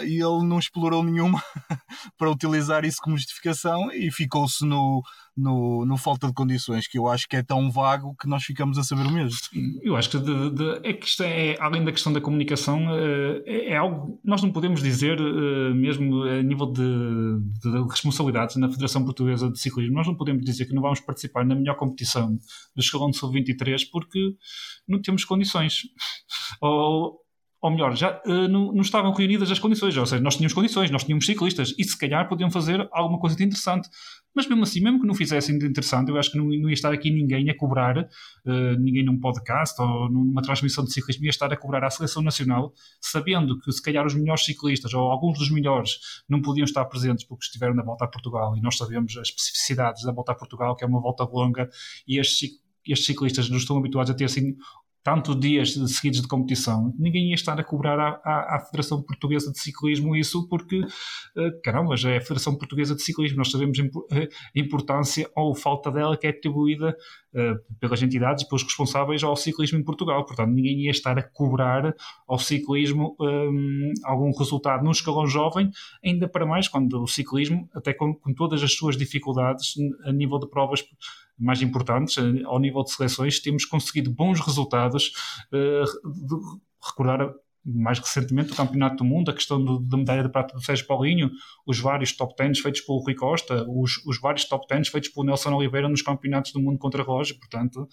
e 0.05 0.21
ele 0.21 0.45
não 0.45 0.59
explorou 0.59 1.03
nenhuma 1.03 1.41
para 2.17 2.29
utilizar 2.29 2.85
isso 2.85 2.97
como 3.01 3.17
justificação 3.17 3.91
e 3.91 4.11
ficou-se 4.11 4.65
no, 4.65 5.01
no, 5.35 5.85
no 5.85 5.97
falta 5.97 6.27
de 6.27 6.33
condições, 6.33 6.87
que 6.87 6.97
eu 6.97 7.07
acho 7.07 7.27
que 7.27 7.35
é 7.35 7.43
tão 7.43 7.71
vago 7.71 8.15
que 8.19 8.27
nós 8.27 8.43
ficamos 8.43 8.77
a 8.77 8.83
saber 8.83 9.05
o 9.05 9.11
mesmo. 9.11 9.37
Eu 9.81 9.95
acho 9.95 10.09
que, 10.09 10.19
de, 10.19 10.51
de, 10.51 10.87
é 10.87 10.93
que 10.93 11.07
isto 11.07 11.23
é, 11.23 11.57
além 11.59 11.83
da 11.83 11.91
questão 11.91 12.13
da 12.13 12.21
comunicação, 12.21 12.79
eh, 12.95 13.43
é, 13.45 13.69
é 13.71 13.77
algo 13.77 14.19
nós 14.23 14.41
não 14.43 14.51
podemos 14.51 14.81
dizer, 14.81 15.19
eh, 15.19 15.73
mesmo 15.73 16.23
a 16.23 16.41
nível 16.43 16.67
de, 16.67 17.39
de, 17.61 17.89
responsabilidades 17.89 18.55
na 18.57 18.69
Federação 18.69 19.03
Portuguesa 19.03 19.49
de 19.49 19.59
Ciclismo, 19.59 19.95
nós 19.95 20.07
não 20.07 20.15
podemos 20.15 20.43
dizer 20.45 20.65
que 20.65 20.73
não 20.73 20.81
vamos 20.81 20.99
participar 20.99 21.45
na 21.45 21.55
melhor 21.55 21.75
competição 21.75 22.37
do 22.75 22.79
Escalão 22.79 23.09
de 23.09 23.17
Sul-23 23.17 23.89
porque 23.91 24.35
não 24.87 25.01
temos 25.01 25.25
condições. 25.25 25.83
Ou, 26.61 27.23
ou 27.63 27.71
melhor, 27.71 27.95
já 27.95 28.21
uh, 28.25 28.47
não, 28.49 28.73
não, 28.73 28.81
estavam 28.81 29.13
reunidas 29.13 29.49
as 29.49 29.57
condições, 29.57 29.95
ou 29.95 30.05
seja, 30.05 30.21
nós 30.21 30.35
tínhamos 30.35 30.51
condições, 30.51 30.91
nós 30.91 31.05
tínhamos 31.05 31.25
ciclistas 31.25 31.73
e 31.79 31.83
se 31.85 31.97
calhar 31.97 32.27
podiam 32.27 32.51
fazer 32.51 32.89
alguma 32.91 33.17
coisa 33.17 33.37
de 33.37 33.43
interessante. 33.45 33.87
Mas 34.35 34.47
mesmo 34.47 34.63
assim, 34.63 34.81
mesmo 34.81 34.99
que 34.99 35.07
não 35.07 35.13
fizessem 35.13 35.57
de 35.57 35.65
interessante, 35.65 36.09
eu 36.09 36.17
acho 36.17 36.31
que 36.31 36.37
não, 36.37 36.45
não 36.45 36.69
ia 36.69 36.73
estar 36.73 36.91
aqui 36.91 37.11
ninguém 37.11 37.49
a 37.49 37.57
cobrar, 37.57 37.97
uh, 37.97 38.79
ninguém 38.79 39.03
num 39.03 39.19
podcast 39.19 39.79
ou 39.81 40.09
numa 40.09 40.41
transmissão 40.41 40.83
de 40.83 40.91
ciclismo 40.91 41.25
ia 41.25 41.29
estar 41.29 41.51
a 41.51 41.57
cobrar 41.57 41.85
à 41.85 41.89
seleção 41.89 42.21
nacional, 42.21 42.73
sabendo 42.99 43.59
que 43.59 43.71
se 43.71 43.81
calhar 43.81 44.05
os 44.05 44.15
melhores 44.15 44.43
ciclistas 44.43 44.93
ou 44.93 45.11
alguns 45.11 45.37
dos 45.37 45.51
melhores 45.51 45.99
não 46.27 46.41
podiam 46.41 46.65
estar 46.65 46.85
presentes 46.85 47.25
porque 47.25 47.45
estiveram 47.45 47.75
na 47.75 47.83
volta 47.83 48.05
a 48.05 48.07
Portugal. 48.07 48.57
E 48.57 48.61
nós 48.61 48.77
sabemos 48.77 49.15
as 49.17 49.29
especificidades 49.29 50.03
da 50.03 50.11
volta 50.11 50.31
a 50.31 50.35
Portugal, 50.35 50.75
que 50.75 50.83
é 50.83 50.87
uma 50.87 51.01
volta 51.01 51.23
longa 51.23 51.69
e 52.07 52.19
estes 52.19 52.63
estes 52.91 53.05
ciclistas 53.05 53.49
não 53.49 53.57
estão 53.57 53.77
habituados 53.77 54.11
a 54.11 54.13
ter 54.13 54.25
assim 54.25 54.55
tanto 55.03 55.35
dias 55.35 55.73
seguidos 55.73 56.21
de 56.21 56.27
competição, 56.27 56.93
ninguém 56.97 57.29
ia 57.29 57.35
estar 57.35 57.59
a 57.59 57.63
cobrar 57.63 57.99
à, 57.99 58.21
à, 58.23 58.55
à 58.55 58.59
Federação 58.59 59.01
Portuguesa 59.01 59.51
de 59.51 59.59
Ciclismo 59.59 60.15
isso 60.15 60.47
porque, 60.47 60.79
uh, 60.79 61.61
caramba, 61.63 61.97
já 61.97 62.11
é 62.11 62.17
a 62.17 62.21
Federação 62.21 62.57
Portuguesa 62.57 62.95
de 62.95 63.03
Ciclismo, 63.03 63.37
nós 63.37 63.51
sabemos 63.51 63.77
a 63.79 64.59
importância 64.59 65.29
ou 65.35 65.53
falta 65.53 65.91
dela 65.91 66.17
que 66.17 66.25
é 66.25 66.29
atribuída 66.29 66.95
uh, 67.35 67.77
pelas 67.79 68.01
entidades 68.01 68.45
pelos 68.45 68.63
responsáveis 68.63 69.23
ao 69.23 69.35
ciclismo 69.35 69.77
em 69.77 69.83
Portugal, 69.83 70.25
portanto 70.25 70.49
ninguém 70.49 70.85
ia 70.85 70.91
estar 70.91 71.17
a 71.19 71.23
cobrar 71.23 71.93
ao 72.27 72.39
ciclismo 72.39 73.15
um, 73.19 73.91
algum 74.03 74.31
resultado. 74.37 74.83
Num 74.83 74.91
escalão 74.91 75.27
jovem, 75.27 75.69
ainda 76.03 76.27
para 76.27 76.45
mais 76.45 76.67
quando 76.67 77.01
o 77.01 77.07
ciclismo, 77.07 77.69
até 77.73 77.93
com, 77.93 78.13
com 78.13 78.33
todas 78.33 78.63
as 78.63 78.73
suas 78.73 78.97
dificuldades 78.97 79.73
a 80.05 80.11
nível 80.11 80.39
de 80.39 80.49
provas 80.49 80.83
mais 81.37 81.61
importantes, 81.61 82.17
eh, 82.17 82.43
ao 82.45 82.59
nível 82.59 82.83
de 82.83 82.91
seleções, 82.91 83.39
temos 83.39 83.65
conseguido 83.65 84.11
bons 84.11 84.39
resultados. 84.39 85.11
Uh, 85.51 86.61
recordar 86.85 87.33
mais 87.65 87.97
recentemente 87.97 88.51
o 88.51 88.55
Campeonato 88.55 88.97
do 88.97 89.05
Mundo, 89.05 89.31
a 89.31 89.33
questão 89.33 89.63
do, 89.63 89.79
da 89.79 89.97
medalha 89.97 90.23
de 90.23 90.29
prata 90.29 90.53
do 90.53 90.61
Sérgio 90.61 90.85
Paulinho, 90.85 91.31
os 91.65 91.79
vários 91.79 92.11
top 92.11 92.33
10 92.37 92.59
feitos 92.59 92.81
pelo 92.81 92.99
Rui 92.99 93.15
Costa, 93.15 93.65
os, 93.69 94.05
os 94.05 94.19
vários 94.19 94.45
top 94.45 94.65
10 94.67 94.89
feitos 94.89 95.09
pelo 95.09 95.25
Nelson 95.25 95.53
Oliveira 95.53 95.87
nos 95.87 96.01
Campeonatos 96.01 96.51
do 96.51 96.61
Mundo 96.61 96.77
contra 96.77 97.03
relógio, 97.03 97.37
portanto 97.39 97.87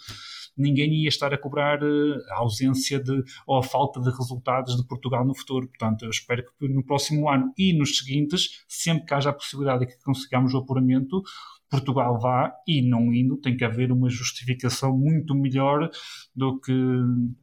ninguém 0.57 0.93
ia 1.03 1.09
estar 1.09 1.33
a 1.33 1.39
cobrar 1.39 1.83
uh, 1.83 2.19
a 2.31 2.39
ausência 2.39 2.99
de, 2.99 3.23
ou 3.47 3.59
a 3.59 3.63
falta 3.63 4.01
de 4.01 4.11
resultados 4.11 4.77
de 4.77 4.85
Portugal 4.87 5.25
no 5.25 5.35
futuro, 5.35 5.69
portanto 5.69 6.05
eu 6.05 6.11
espero 6.11 6.45
que 6.59 6.69
no 6.69 6.85
próximo 6.85 7.31
ano 7.31 7.53
e 7.57 7.73
nos 7.73 7.99
seguintes, 7.99 8.65
sempre 8.67 9.07
que 9.07 9.15
haja 9.15 9.31
a 9.31 9.33
possibilidade 9.33 9.87
de 9.87 9.93
que 9.93 10.03
consigamos 10.03 10.53
o 10.53 10.59
apuramento, 10.59 11.23
Portugal 11.71 12.19
vá 12.19 12.53
e 12.67 12.83
não 12.83 13.13
indo, 13.15 13.37
tem 13.37 13.57
que 13.57 13.65
haver 13.65 13.93
uma 13.93 14.09
justificação 14.09 14.97
muito 14.97 15.35
melhor 15.35 15.89
do 16.35 16.61
que 16.61 16.73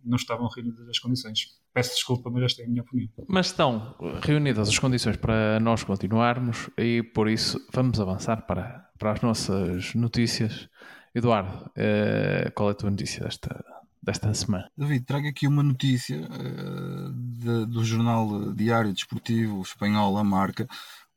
não 0.04 0.18
estavam 0.18 0.48
reunidas 0.50 0.88
as 0.90 1.00
condições. 1.00 1.58
Peço 1.74 1.94
desculpa, 1.94 2.30
mas 2.30 2.44
esta 2.44 2.64
é 2.64 2.66
a 2.66 2.68
minha 2.68 2.82
opinião. 2.82 3.10
Mas 3.28 3.48
estão 3.48 3.96
reunidas 4.22 4.68
as 4.68 4.78
condições 4.78 5.16
para 5.16 5.60
nós 5.60 5.84
continuarmos 5.84 6.70
e 6.78 7.04
por 7.04 7.30
isso 7.30 7.60
vamos 7.74 8.00
avançar 8.00 8.46
para, 8.46 8.90
para 8.98 9.14
as 9.14 9.22
nossas 9.22 9.94
notícias. 9.94 10.68
Eduardo, 11.16 11.72
eh, 11.76 12.52
qual 12.54 12.70
é 12.70 12.72
a 12.74 12.76
tua 12.76 12.92
notícia 12.92 13.24
desta, 13.24 13.64
desta 14.04 14.34
semana? 14.34 14.70
David, 14.78 15.06
trago 15.06 15.28
aqui 15.28 15.48
uma 15.48 15.64
notícia 15.64 16.18
uh, 16.18 17.12
de, 17.14 17.66
do 17.66 17.84
jornal 17.84 18.54
Diário 18.54 18.94
Desportivo 18.94 19.62
Espanhol, 19.62 20.18
a 20.18 20.24
marca, 20.24 20.68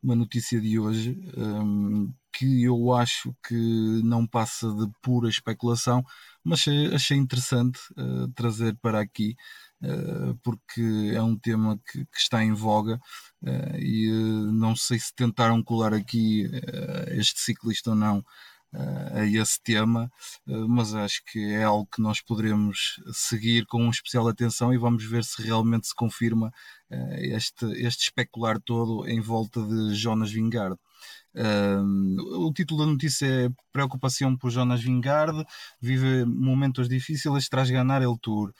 uma 0.03 0.15
notícia 0.15 0.61
de 0.61 0.79
hoje 0.79 1.19
um, 1.37 2.13
que 2.33 2.63
eu 2.65 2.93
acho 2.95 3.35
que 3.47 3.55
não 4.03 4.27
passa 4.27 4.73
de 4.73 4.87
pura 5.03 5.29
especulação, 5.29 6.03
mas 6.45 6.65
achei 6.95 7.17
interessante 7.17 7.79
uh, 7.99 8.29
trazer 8.35 8.77
para 8.81 9.01
aqui, 9.01 9.37
uh, 9.83 10.35
porque 10.43 11.13
é 11.15 11.21
um 11.23 11.37
tema 11.37 11.79
que, 11.91 12.05
que 12.05 12.19
está 12.19 12.43
em 12.43 12.53
voga 12.53 12.99
uh, 13.43 13.77
e 13.79 14.11
não 14.53 14.75
sei 14.75 14.99
se 14.99 15.15
tentaram 15.15 15.63
colar 15.63 15.93
aqui 15.93 16.49
este 17.09 17.41
ciclista 17.41 17.91
ou 17.91 17.97
não 17.97 18.25
a 18.73 19.25
esse 19.25 19.61
tema, 19.63 20.11
mas 20.47 20.95
acho 20.95 21.23
que 21.25 21.53
é 21.53 21.65
algo 21.65 21.89
que 21.93 22.01
nós 22.01 22.21
poderemos 22.21 23.01
seguir 23.13 23.67
com 23.67 23.89
especial 23.91 24.29
atenção 24.29 24.73
e 24.73 24.79
vamos 24.79 25.05
ver 25.05 25.25
se 25.25 25.43
realmente 25.43 25.89
se 25.89 25.95
confirma 25.95 26.53
este, 27.19 27.67
este 27.85 28.05
especular 28.05 28.61
todo 28.61 29.09
em 29.09 29.21
volta 29.21 29.61
de 29.63 29.95
Jonas 29.95 30.31
Vingard. 30.31 30.77
o 31.35 32.53
título 32.53 32.85
da 32.85 32.93
notícia 32.93 33.27
é 33.27 33.49
Preocupação 33.73 34.37
por 34.37 34.51
Jonas 34.51 34.81
Vingard, 34.81 35.45
vive 35.81 36.25
momentos 36.25 36.89
difíceis 36.89 37.49
tras 37.49 37.71
ganhar 37.71 38.03
el 38.03 38.17
Tour. 38.21 38.53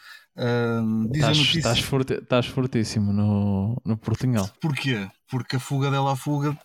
diz 1.11 1.21
estás, 1.21 1.39
notícia... 1.39 1.59
estás, 1.59 1.81
forte, 1.81 2.15
estás 2.15 2.47
fortíssimo 2.47 3.13
no, 3.13 3.81
no 3.85 3.97
Portugal. 3.97 4.51
Porquê? 4.61 5.09
Porque 5.29 5.57
a 5.57 5.61
fuga 5.61 5.91
dela 5.91 6.13
a 6.13 6.17
fuga 6.17 6.59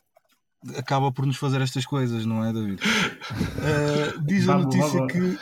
acaba 0.78 1.12
por 1.12 1.26
nos 1.26 1.38
fazer 1.38 1.62
estas 1.62 1.86
coisas, 1.86 2.26
não 2.26 2.44
é, 2.44 2.52
David? 2.52 2.82
Uh, 2.82 4.22
diz 4.26 4.48
a 4.50 4.58
notícia 4.58 5.06
que 5.08 5.38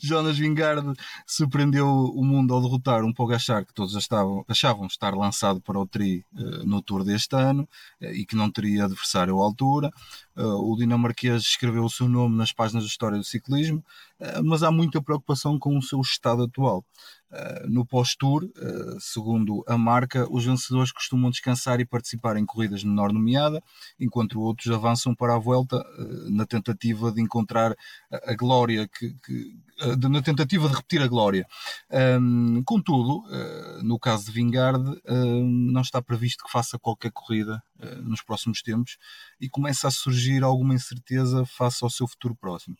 Jonas 0.00 0.38
Vingard 0.38 0.94
surpreendeu 1.26 1.86
o 1.86 2.24
mundo 2.24 2.54
ao 2.54 2.60
derrotar 2.60 3.04
um 3.04 3.12
Pogachar 3.12 3.64
que 3.64 3.74
todos 3.74 3.96
achavam, 3.96 4.44
achavam 4.48 4.86
estar 4.86 5.14
lançado 5.14 5.60
para 5.60 5.78
o 5.78 5.86
Tri 5.86 6.24
uh, 6.34 6.66
no 6.66 6.82
Tour 6.82 7.04
deste 7.04 7.36
ano 7.36 7.68
uh, 8.00 8.06
e 8.06 8.24
que 8.24 8.36
não 8.36 8.50
teria 8.50 8.84
adversário 8.84 9.40
à 9.40 9.44
altura. 9.44 9.90
O 10.36 10.76
dinamarquês 10.76 11.42
escreveu 11.42 11.84
o 11.84 11.90
seu 11.90 12.08
nome 12.08 12.36
nas 12.36 12.52
páginas 12.52 12.84
da 12.84 12.88
história 12.88 13.18
do 13.18 13.24
ciclismo, 13.24 13.84
mas 14.44 14.62
há 14.62 14.70
muita 14.70 15.02
preocupação 15.02 15.58
com 15.58 15.76
o 15.76 15.82
seu 15.82 16.00
estado 16.00 16.44
atual. 16.44 16.84
Uh, 17.30 17.68
no 17.68 17.86
pós-tour, 17.86 18.50
segundo 18.98 19.62
a 19.68 19.78
marca, 19.78 20.26
os 20.28 20.44
vencedores 20.44 20.90
costumam 20.90 21.30
descansar 21.30 21.78
e 21.78 21.86
participar 21.86 22.36
em 22.36 22.44
corridas 22.44 22.82
menor 22.82 23.12
nomeada, 23.12 23.62
enquanto 24.00 24.40
outros 24.40 24.72
avançam 24.74 25.14
para 25.14 25.36
a 25.36 25.38
volta 25.38 25.80
na 26.28 26.44
tentativa 26.44 27.12
de 27.12 27.22
encontrar 27.22 27.76
a, 28.10 28.34
glória, 28.34 28.88
que, 28.88 29.14
que 29.24 29.56
na 30.08 30.22
tentativa 30.22 30.68
de 30.68 30.74
repetir 30.74 31.02
a 31.02 31.08
glória. 31.08 31.46
Um, 32.20 32.62
contudo, 32.64 33.22
no 33.82 33.98
caso 33.98 34.26
de 34.26 34.32
Vingard, 34.32 34.84
não 35.44 35.80
está 35.82 36.02
previsto 36.02 36.44
que 36.44 36.50
faça 36.50 36.78
qualquer 36.78 37.12
corrida 37.12 37.62
nos 38.02 38.22
próximos 38.22 38.62
tempos 38.62 38.96
e 39.40 39.48
começa 39.48 39.88
a 39.88 39.90
surgir 39.90 40.42
alguma 40.42 40.74
incerteza 40.74 41.44
face 41.46 41.82
ao 41.82 41.90
seu 41.90 42.06
futuro 42.06 42.34
próximo. 42.34 42.76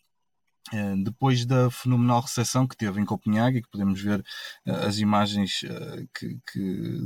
Eh, 0.71 0.95
depois 1.03 1.45
da 1.45 1.69
fenomenal 1.71 2.21
recepção 2.21 2.67
que 2.67 2.77
teve 2.77 3.01
em 3.01 3.05
Copenhague, 3.05 3.57
e 3.57 3.61
que 3.61 3.69
podemos 3.69 4.01
ver 4.01 4.23
eh, 4.65 4.71
as 4.85 4.99
imagens 4.99 5.63
eh, 5.63 6.05
que, 6.13 6.39
que, 6.51 6.59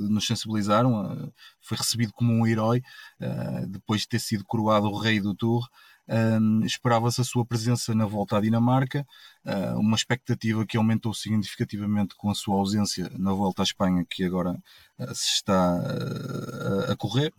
nos 0.10 0.28
sensibilizaram, 0.28 1.34
foi 1.62 1.78
recebido 1.78 2.12
como 2.14 2.34
um 2.34 2.46
herói 2.46 2.82
depois 3.70 4.02
de 4.02 4.10
ter 4.10 4.20
sido 4.20 4.46
coroado 4.46 4.88
o 4.88 4.98
rei 4.98 5.20
do 5.20 5.34
Tour. 5.34 5.68
Esperava-se 6.64 7.22
a 7.22 7.24
sua 7.24 7.46
presença 7.46 7.96
na 7.96 8.06
volta 8.06 8.38
à 8.38 8.42
Dinamarca, 8.42 9.06
uma 9.76 9.96
expectativa 9.96 10.66
que 10.66 10.78
aumentou 10.78 11.14
significativamente 11.14 12.16
com 12.16 12.30
a 12.30 12.36
sua 12.36 12.56
ausência 12.56 13.10
na 13.18 13.34
volta 13.34 13.62
à 13.62 13.66
Espanha, 13.66 14.06
que 14.10 14.24
agora 14.24 14.58
se 15.14 15.36
está 15.36 15.82
a 16.90 16.96
correr, 16.96 17.34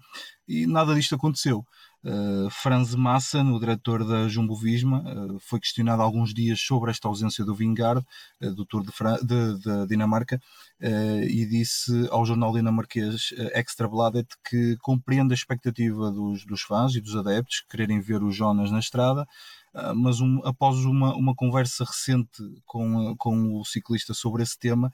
e 0.49 0.67
nada 0.67 0.95
disto 0.95 1.15
aconteceu. 1.15 1.65
Uh, 2.07 2.49
Franz 2.51 2.95
Massa, 2.95 3.43
o 3.43 3.59
diretor 3.59 4.07
da 4.07 4.29
Jumbo 4.29 4.55
Visma, 4.55 5.03
uh, 5.03 5.41
foi 5.41 5.59
questionado 5.59 6.01
há 6.01 6.05
alguns 6.05 6.33
dias 6.33 6.61
sobre 6.61 6.93
esta 6.93 7.09
ausência 7.09 7.45
do 7.45 7.53
Vingard, 7.53 8.07
uh, 8.41 8.55
do 8.55 8.65
Tour 8.65 8.85
de, 8.85 8.93
de, 9.27 9.59
de 9.59 9.87
Dinamarca, 9.89 10.41
e 10.79 11.47
disse 11.47 11.91
ao 12.11 12.25
jornal 12.27 12.53
dinamarquês 12.53 13.31
Extra 13.55 13.89
Bladet 13.89 14.29
que 14.49 14.77
compreende 14.83 15.33
a 15.33 15.35
expectativa 15.35 16.13
dos, 16.13 16.45
dos 16.45 16.61
fãs 16.61 16.95
e 16.95 17.01
dos 17.01 17.17
adeptos 17.17 17.63
que 17.63 17.69
quererem 17.69 17.99
ver 17.99 18.23
o 18.23 18.31
Jonas 18.31 18.71
na 18.71 18.79
estrada, 18.79 19.27
mas 19.95 20.21
um, 20.21 20.41
após 20.45 20.77
uma, 20.85 21.15
uma 21.15 21.35
conversa 21.35 21.83
recente 21.83 22.43
com, 22.67 23.17
com 23.17 23.59
o 23.59 23.65
ciclista 23.65 24.13
sobre 24.13 24.43
esse 24.43 24.59
tema, 24.59 24.93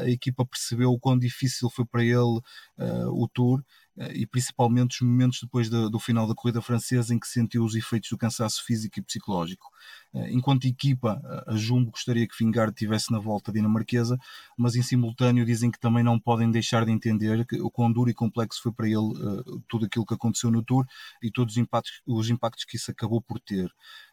a 0.00 0.08
equipa 0.08 0.46
percebeu 0.46 0.90
o 0.90 0.98
quão 0.98 1.18
difícil 1.18 1.68
foi 1.68 1.84
para 1.84 2.02
ele 2.02 2.40
o 2.78 3.28
Tour 3.28 3.60
eh, 3.60 3.81
e 4.14 4.26
principalmente 4.26 5.02
os 5.02 5.08
momentos 5.08 5.40
depois 5.42 5.68
do, 5.68 5.98
final 5.98 6.26
da 6.26 6.34
corrida 6.34 6.62
francesa 6.62 7.14
em 7.14 7.18
que 7.18 7.26
sentiu 7.26 7.62
os 7.62 7.74
efeitos 7.74 8.08
do 8.10 8.16
cansaço 8.16 8.64
físico 8.64 8.98
e 8.98 9.02
psicológico. 9.02 9.70
Eh, 10.14 10.32
enquanto 10.32 10.66
equipa, 10.66 11.20
a 11.46 11.54
Jumbo 11.56 11.90
gostaria 11.90 12.26
que 12.26 12.34
Vingard 12.38 12.72
estivesse 12.72 13.12
na 13.12 13.18
volta 13.18 13.52
dinamarquesa, 13.52 14.18
mas 14.56 14.76
em 14.76 14.82
simultâneo 14.82 15.44
dizem 15.44 15.70
que 15.70 15.78
também 15.78 16.02
não 16.02 16.18
podem 16.18 16.50
deixar 16.50 16.84
de 16.84 16.92
entender 16.92 17.46
que, 17.46 17.60
o 17.60 17.70
quão 17.70 17.92
duro 17.92 18.10
e 18.10 18.14
complexo 18.14 18.62
foi 18.62 18.72
para 18.72 18.86
ele 18.86 18.96
uh, 18.96 19.60
tudo 19.68 19.86
aquilo 19.86 20.06
que 20.06 20.14
aconteceu 20.14 20.50
no 20.50 20.62
Tour 20.62 20.86
e 21.22 21.30
todos 21.30 21.54
os 21.54 21.58
impactos, 21.58 22.02
os 22.06 22.30
impactos 22.30 22.64
que 22.64 22.76
isso 22.76 22.90
acabou 22.90 23.20
por 23.20 23.40
ter. 23.40 23.70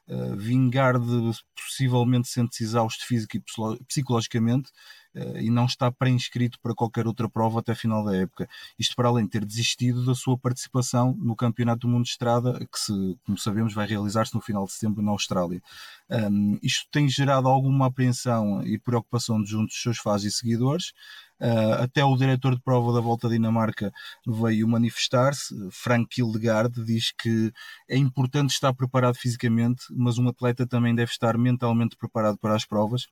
Uh, 0.08 0.36
Vingard 0.36 1.06
possivelmente 1.56 2.28
sente-se 2.28 2.64
exausto 2.64 3.06
físico 3.06 3.38
e 3.38 3.44
psicologicamente 3.88 4.72
e 5.40 5.50
não 5.50 5.66
está 5.66 5.92
pré-inscrito 5.92 6.60
para 6.62 6.74
qualquer 6.74 7.08
outra 7.08 7.30
prova 7.30 7.60
até 7.60 7.76
final 7.76 8.04
da 8.04 8.16
época. 8.16 8.48
Isto 8.78 8.96
para 8.96 9.10
além 9.10 9.26
de 9.26 9.32
ter 9.32 9.46
desistido 9.46 10.06
da 10.06 10.16
sua 10.16 10.38
participação 10.38 11.16
no 11.20 11.36
Campeonato 11.36 11.82
do 11.82 11.88
Mundo 11.88 12.04
de 12.04 12.12
Estrada, 12.12 12.60
que, 12.72 12.80
se, 12.80 13.18
como 13.26 13.38
sabemos, 13.38 13.74
vai 13.74 13.88
realizar-se 13.88 14.34
no 14.34 14.42
final 14.42 14.66
de 14.66 14.74
setembro 14.74 15.02
na 15.02 15.12
Austrália. 15.12 15.62
Um, 16.10 16.58
isto 16.64 16.88
tem 16.92 17.08
gerado 17.08 17.48
alguma 17.48 17.88
apreensão 17.88 18.64
e 18.66 18.80
preocupação 18.80 19.46
junto 19.46 19.68
dos 19.68 19.82
seus 19.82 19.98
fãs 19.98 20.24
e 20.24 20.32
seguidores. 20.32 20.92
Uh, 21.42 21.84
até 21.84 22.04
o 22.04 22.18
diretor 22.18 22.54
de 22.54 22.62
prova 22.62 22.92
da 22.92 23.00
Volta 23.00 23.28
à 23.28 23.30
Dinamarca 23.30 23.94
veio 24.28 24.68
manifestar-se. 24.68 25.56
Frank 25.72 26.20
Hildegard 26.20 26.84
diz 26.84 27.14
que 27.18 27.52
é 27.88 27.96
importante 27.96 28.50
estar 28.50 28.74
preparado 28.74 29.16
fisicamente, 29.16 29.86
mas 29.92 30.18
um 30.18 30.28
atleta 30.28 30.68
também 30.68 30.94
deve 30.94 31.12
estar 31.12 31.38
mentalmente 31.38 31.96
preparado 31.96 32.38
para 32.38 32.56
as 32.56 32.66
provas. 32.66 33.04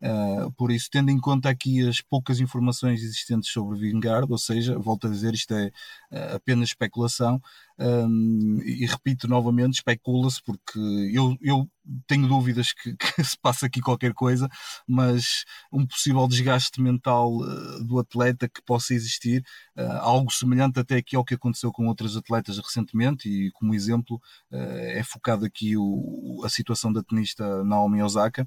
Uh, 0.00 0.52
por 0.56 0.70
isso, 0.70 0.88
tendo 0.92 1.10
em 1.10 1.18
conta 1.18 1.48
aqui 1.48 1.86
as 1.88 2.00
poucas 2.00 2.38
informações 2.38 3.02
existentes 3.02 3.50
sobre 3.50 3.78
Vingard, 3.78 4.30
ou 4.30 4.38
seja, 4.38 4.78
volto 4.78 5.08
a 5.08 5.10
dizer, 5.10 5.34
isto 5.34 5.52
é 5.52 5.66
uh, 6.12 6.36
apenas 6.36 6.68
especulação, 6.68 7.40
um, 7.78 8.60
e 8.62 8.86
repito 8.86 9.26
novamente, 9.26 9.74
especula-se 9.74 10.42
porque 10.42 10.78
eu, 11.12 11.36
eu 11.40 11.68
tenho 12.06 12.28
dúvidas 12.28 12.72
que, 12.72 12.94
que, 12.96 13.24
se 13.24 13.36
passa 13.40 13.66
aqui 13.66 13.80
qualquer 13.80 14.12
coisa, 14.14 14.48
mas 14.86 15.44
um 15.72 15.86
possível 15.86 16.26
desgaste 16.28 16.80
mental 16.80 17.36
uh, 17.36 17.84
do 17.84 17.98
atleta 17.98 18.48
que 18.48 18.62
possa 18.62 18.94
existir, 18.94 19.44
uh, 19.76 19.98
algo 20.00 20.30
semelhante 20.30 20.78
até 20.78 20.96
aqui 20.96 21.16
ao 21.16 21.24
que 21.24 21.34
aconteceu 21.34 21.72
com 21.72 21.86
outros 21.86 22.16
atletas 22.16 22.58
recentemente, 22.58 23.28
e 23.28 23.50
como 23.52 23.74
exemplo 23.74 24.20
uh, 24.50 24.56
é 24.56 25.02
focado 25.02 25.44
aqui 25.44 25.76
o, 25.76 26.42
a 26.44 26.48
situação 26.48 26.92
da 26.92 27.02
tenista 27.02 27.64
Naomi 27.64 28.02
Osaka. 28.02 28.46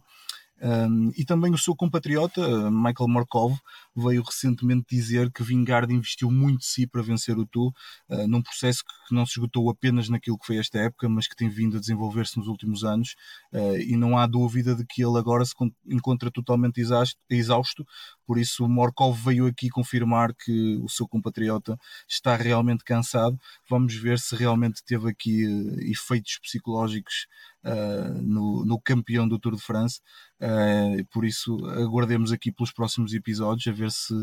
Um, 0.62 1.12
e 1.18 1.26
também 1.26 1.54
o 1.54 1.58
seu 1.58 1.76
compatriota, 1.76 2.72
Michael 2.72 3.10
Markov, 3.10 3.58
veio 3.96 4.24
recentemente 4.24 4.86
dizer 4.90 5.32
que 5.32 5.44
Vingard 5.44 5.94
investiu 5.94 6.32
muito 6.32 6.60
de 6.60 6.66
si 6.66 6.88
para 6.88 7.02
vencer 7.02 7.38
o 7.38 7.46
Tour, 7.46 7.74
uh, 8.10 8.28
num 8.28 8.42
processo 8.42 8.84
que 9.08 9.14
não 9.14 9.26
se 9.26 9.34
esgotou 9.34 9.70
apenas 9.70 10.08
naquilo 10.08 10.38
que 10.40 10.46
foi 10.46 10.58
esta 10.58 10.80
época, 10.80 11.10
mas 11.10 11.28
que 11.28 11.36
tem 11.36 11.50
vindo 11.50 11.78
a 11.78 11.80
desenvolver-se 11.80 12.38
nos 12.38 12.48
últimos 12.48 12.84
anos, 12.84 13.16
uh, 13.54 13.78
e 13.78 13.98
não 13.98 14.18
há 14.18 14.26
dúvida 14.26 14.76
de 14.76 14.86
que 14.86 15.04
ele 15.04 15.18
agora 15.18 15.46
se 15.46 15.54
encontra 15.88 16.32
totalmente 16.32 16.82
exausto, 17.30 17.86
por 18.26 18.40
isso 18.40 18.68
Morkov 18.68 19.16
veio 19.24 19.46
aqui 19.46 19.70
confirmar 19.70 20.34
que 20.34 20.78
o 20.78 20.90
seu 20.90 21.08
compatriota 21.08 21.78
está 22.10 22.36
realmente 22.36 22.84
cansado. 22.84 23.40
Vamos 23.70 23.96
ver 23.96 24.20
se 24.20 24.36
realmente 24.36 24.84
teve 24.84 25.10
aqui 25.10 25.46
uh, 25.46 25.80
efeitos 25.82 26.40
psicológicos 26.42 27.28
uh, 27.64 28.22
no, 28.22 28.66
no, 28.66 28.80
campeão 28.80 29.28
do 29.28 29.40
Tour 29.40 29.56
de 29.56 29.62
France. 29.62 30.02
Uh, 30.42 31.06
por 31.12 31.24
isso, 31.24 31.58
aguardemos 31.70 32.32
aqui 32.32 32.52
pelos 32.52 32.72
próximos 32.72 33.14
episódios 33.14 33.68
a 33.68 33.72
ver 33.72 33.90
se 33.92 34.14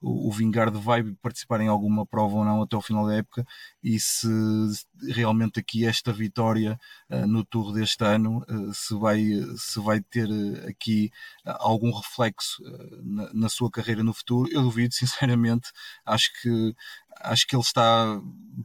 o, 0.00 0.28
o 0.28 0.32
Vingard 0.32 0.76
vai 0.78 1.02
participar 1.22 1.60
em 1.60 1.68
alguma 1.68 2.04
prova 2.04 2.36
ou 2.36 2.44
não 2.44 2.62
até 2.62 2.76
o 2.76 2.82
final 2.82 3.06
da 3.06 3.14
época 3.14 3.46
e 3.82 3.98
se 4.00 4.28
realmente 5.08 5.60
aqui 5.60 5.86
esta 5.86 6.12
vitória 6.12 6.78
uh, 7.08 7.26
no 7.26 7.44
Tour 7.44 7.72
deste 7.72 8.04
ano 8.04 8.44
se, 8.72 8.94
vai, 8.94 9.20
se 9.56 9.80
vai 9.80 10.00
ter 10.00 10.28
aqui 10.68 11.10
algum 11.44 11.92
reflexo 11.92 12.62
na, 13.02 13.32
na 13.32 13.48
sua 13.48 13.70
carreira 13.70 14.02
no 14.02 14.12
futuro. 14.12 14.50
Eu 14.52 14.62
duvido, 14.62 14.92
sinceramente. 14.94 15.70
Acho 16.04 16.30
que 16.42 16.74
acho 17.22 17.46
que 17.46 17.54
ele 17.54 17.62
está 17.62 18.20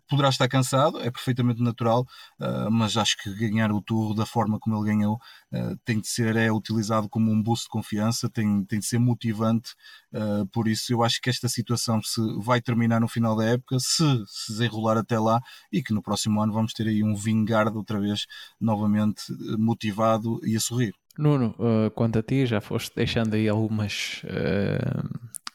poderá 0.07 0.29
estar 0.29 0.47
cansado, 0.47 0.99
é 0.99 1.09
perfeitamente 1.09 1.61
natural, 1.61 2.05
uh, 2.39 2.69
mas 2.71 2.97
acho 2.97 3.17
que 3.17 3.33
ganhar 3.33 3.71
o 3.71 3.81
Tour 3.81 4.13
da 4.13 4.25
forma 4.25 4.59
como 4.59 4.75
ele 4.77 4.93
ganhou 4.93 5.15
uh, 5.15 5.77
tem 5.83 5.99
de 5.99 6.07
ser 6.07 6.35
é 6.35 6.51
utilizado 6.51 7.09
como 7.09 7.31
um 7.31 7.41
boost 7.41 7.65
de 7.65 7.69
confiança, 7.69 8.29
tem, 8.29 8.63
tem 8.65 8.79
de 8.79 8.85
ser 8.85 8.99
motivante, 8.99 9.73
uh, 10.13 10.45
por 10.47 10.67
isso 10.67 10.91
eu 10.91 11.03
acho 11.03 11.21
que 11.21 11.29
esta 11.29 11.47
situação 11.47 12.01
se 12.01 12.21
vai 12.39 12.61
terminar 12.61 12.99
no 12.99 13.07
final 13.07 13.35
da 13.35 13.45
época, 13.45 13.77
se 13.79 14.03
se 14.27 14.51
desenrolar 14.51 14.97
até 14.97 15.19
lá 15.19 15.41
e 15.71 15.81
que 15.81 15.93
no 15.93 16.01
próximo 16.01 16.41
ano 16.41 16.53
vamos 16.53 16.73
ter 16.73 16.87
aí 16.87 17.03
um 17.03 17.15
Vingard 17.15 17.75
outra 17.75 17.99
vez 17.99 18.25
novamente 18.59 19.23
motivado 19.57 20.39
e 20.45 20.55
a 20.55 20.59
sorrir. 20.59 20.93
Nuno, 21.17 21.55
quanto 21.95 22.19
a 22.19 22.23
ti, 22.23 22.45
já 22.45 22.59
foste 22.59 22.93
deixando 22.93 23.35
aí 23.35 23.47
algumas 23.47 24.21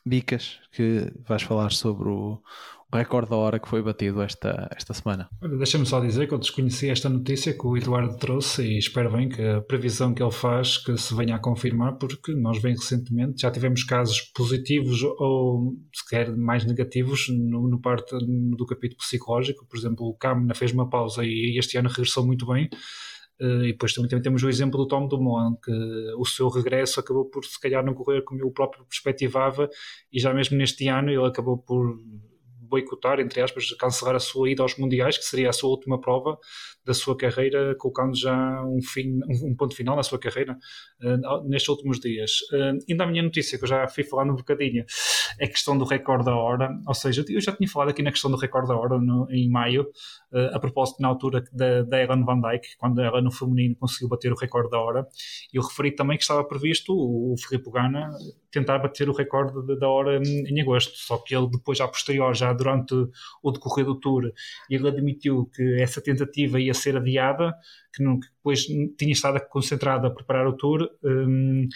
dicas 0.06 0.58
que 0.72 1.12
vais 1.26 1.42
falar 1.42 1.70
sobre 1.70 2.08
o 2.08 2.42
recorde 2.92 3.30
da 3.30 3.36
hora 3.36 3.58
que 3.58 3.68
foi 3.68 3.82
batido 3.82 4.20
esta, 4.22 4.68
esta 4.76 4.92
semana. 4.92 5.28
Deixa-me 5.58 5.86
só 5.86 6.00
dizer 6.00 6.26
que 6.26 6.34
eu 6.34 6.38
desconheci 6.38 6.90
esta 6.90 7.08
notícia 7.08 7.52
que 7.52 7.66
o 7.66 7.76
Eduardo 7.76 8.16
trouxe 8.16 8.62
e 8.62 8.78
espero 8.78 9.12
bem 9.12 9.28
que 9.28 9.42
a 9.42 9.60
previsão 9.60 10.12
que 10.12 10.22
ele 10.22 10.32
faz 10.32 10.78
que 10.78 10.96
se 10.96 11.14
venha 11.14 11.36
a 11.36 11.38
confirmar, 11.38 11.96
porque 11.98 12.34
nós 12.34 12.60
bem 12.60 12.74
recentemente 12.74 13.42
já 13.42 13.50
tivemos 13.50 13.84
casos 13.84 14.20
positivos 14.34 15.02
ou 15.02 15.76
sequer 15.94 16.36
mais 16.36 16.64
negativos 16.64 17.28
no, 17.28 17.68
no 17.68 17.80
parte 17.80 18.16
do 18.18 18.66
capítulo 18.66 18.98
psicológico. 18.98 19.66
Por 19.66 19.78
exemplo, 19.78 20.06
o 20.06 20.14
Kamna 20.14 20.54
fez 20.54 20.72
uma 20.72 20.88
pausa 20.88 21.24
e 21.24 21.58
este 21.58 21.76
ano 21.76 21.88
regressou 21.88 22.26
muito 22.26 22.46
bem. 22.46 22.68
Uh, 23.40 23.64
e 23.64 23.72
depois 23.72 23.94
também, 23.94 24.10
também, 24.10 24.22
temos 24.22 24.42
o 24.42 24.50
exemplo 24.50 24.76
do 24.76 24.86
Tom 24.86 25.08
Dumont, 25.08 25.58
que 25.64 25.72
o 26.18 26.26
seu 26.26 26.48
regresso 26.48 27.00
acabou 27.00 27.24
por 27.24 27.42
se 27.42 27.58
calhar 27.58 27.82
não 27.82 27.94
correr 27.94 28.22
como 28.22 28.38
ele 28.38 28.50
próprio 28.50 28.84
perspectivava, 28.84 29.66
e 30.12 30.20
já 30.20 30.34
mesmo 30.34 30.58
neste 30.58 30.88
ano 30.88 31.08
ele 31.08 31.26
acabou 31.26 31.56
por 31.56 31.96
boicotar, 32.70 33.18
entre 33.18 33.42
aspas, 33.42 33.70
cancelar 33.74 34.14
a 34.14 34.20
sua 34.20 34.48
ida 34.48 34.62
aos 34.62 34.76
Mundiais, 34.76 35.18
que 35.18 35.24
seria 35.24 35.50
a 35.50 35.52
sua 35.52 35.68
última 35.68 36.00
prova 36.00 36.38
da 36.84 36.94
sua 36.94 37.16
carreira, 37.16 37.74
colocando 37.76 38.16
já 38.16 38.62
um, 38.64 38.80
fim, 38.82 39.20
um 39.44 39.54
ponto 39.54 39.76
final 39.76 39.96
na 39.96 40.02
sua 40.02 40.18
carreira 40.18 40.56
uh, 41.02 41.48
nestes 41.48 41.68
últimos 41.68 42.00
dias. 42.00 42.40
Uh, 42.52 42.78
ainda 42.88 43.04
a 43.04 43.06
minha 43.06 43.22
notícia, 43.22 43.58
que 43.58 43.64
eu 43.64 43.68
já 43.68 43.86
fui 43.88 44.04
falando 44.04 44.32
um 44.32 44.36
bocadinho, 44.36 44.84
é 45.38 45.44
a 45.44 45.48
questão 45.48 45.76
do 45.76 45.84
recorde 45.84 46.24
da 46.24 46.34
hora, 46.34 46.70
ou 46.86 46.94
seja, 46.94 47.24
eu 47.28 47.40
já 47.40 47.52
tinha 47.52 47.68
falado 47.68 47.90
aqui 47.90 48.02
na 48.02 48.10
questão 48.10 48.30
do 48.30 48.36
recorde 48.36 48.68
da 48.68 48.76
hora 48.76 48.98
no, 48.98 49.26
em 49.30 49.50
maio, 49.50 49.82
uh, 50.32 50.54
a 50.56 50.60
propósito 50.60 51.02
na 51.02 51.08
altura 51.08 51.44
da, 51.52 51.82
da 51.82 52.02
Ellen 52.02 52.24
Van 52.24 52.40
Dyke, 52.40 52.76
quando 52.78 53.00
ela 53.00 53.20
no 53.20 53.30
feminino 53.30 53.76
conseguiu 53.76 54.08
bater 54.08 54.32
o 54.32 54.36
recorde 54.36 54.70
da 54.70 54.78
hora, 54.78 55.06
eu 55.52 55.62
referi 55.62 55.92
também 55.92 56.16
que 56.16 56.22
estava 56.22 56.44
previsto 56.44 56.94
o, 56.94 57.34
o 57.34 57.36
Filipe 57.36 57.70
Gana 57.70 58.10
tentar 58.50 58.78
bater 58.78 59.08
o 59.08 59.12
recorde 59.12 59.78
da 59.78 59.88
hora 59.88 60.20
em 60.22 60.60
agosto, 60.60 60.96
só 60.96 61.18
que 61.18 61.34
ele 61.34 61.48
depois, 61.48 61.80
a 61.80 61.88
posterior, 61.88 62.34
já 62.34 62.52
durante 62.52 62.94
o 63.42 63.50
decorrer 63.50 63.84
do 63.86 63.94
Tour, 63.94 64.32
ele 64.68 64.88
admitiu 64.88 65.50
que 65.54 65.80
essa 65.80 66.00
tentativa 66.00 66.60
ia 66.60 66.74
ser 66.74 66.96
adiada, 66.96 67.54
que, 67.94 68.02
não, 68.02 68.18
depois 68.18 68.64
tinha 68.64 69.12
estado 69.12 69.40
concentrado 69.48 70.06
a 70.06 70.10
preparar 70.10 70.46
o 70.46 70.56
Tour 70.56 70.88
um, 71.02 71.68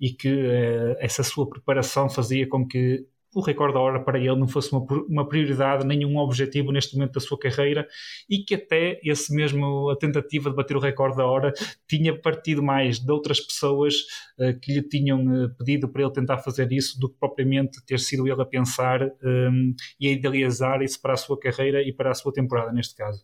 e 0.00 0.10
que 0.10 0.28
uh, 0.28 0.96
essa 0.98 1.22
sua 1.22 1.48
preparação 1.48 2.08
fazia 2.08 2.48
com 2.48 2.66
que 2.66 3.06
o 3.34 3.40
recorde 3.40 3.74
da 3.74 3.80
hora 3.80 4.00
para 4.00 4.18
ele 4.18 4.36
não 4.36 4.48
fosse 4.48 4.72
uma, 4.72 4.84
uma 5.08 5.28
prioridade, 5.28 5.86
nenhum 5.86 6.16
objetivo 6.18 6.72
neste 6.72 6.94
momento 6.96 7.12
da 7.12 7.20
sua 7.20 7.38
carreira 7.38 7.86
e 8.28 8.38
que 8.38 8.54
até 8.54 9.00
esse 9.04 9.34
mesmo, 9.34 9.88
a 9.90 9.96
tentativa 9.96 10.50
de 10.50 10.56
bater 10.56 10.76
o 10.76 10.80
recorde 10.80 11.16
da 11.16 11.26
hora 11.26 11.52
tinha 11.88 12.16
partido 12.18 12.62
mais 12.62 12.98
de 12.98 13.10
outras 13.10 13.40
pessoas 13.40 13.94
uh, 14.38 14.58
que 14.60 14.72
lhe 14.72 14.82
tinham 14.82 15.44
uh, 15.44 15.54
pedido 15.56 15.88
para 15.88 16.02
ele 16.02 16.12
tentar 16.12 16.38
fazer 16.38 16.72
isso 16.72 16.98
do 16.98 17.08
que 17.08 17.18
propriamente 17.18 17.84
ter 17.84 18.00
sido 18.00 18.26
ele 18.26 18.42
a 18.42 18.46
pensar 18.46 19.02
um, 19.02 19.74
e 19.98 20.08
a 20.08 20.12
idealizar 20.12 20.82
isso 20.82 21.00
para 21.00 21.12
a 21.14 21.16
sua 21.16 21.38
carreira 21.38 21.82
e 21.82 21.92
para 21.92 22.10
a 22.10 22.14
sua 22.14 22.32
temporada 22.32 22.72
neste 22.72 22.96
caso. 22.96 23.22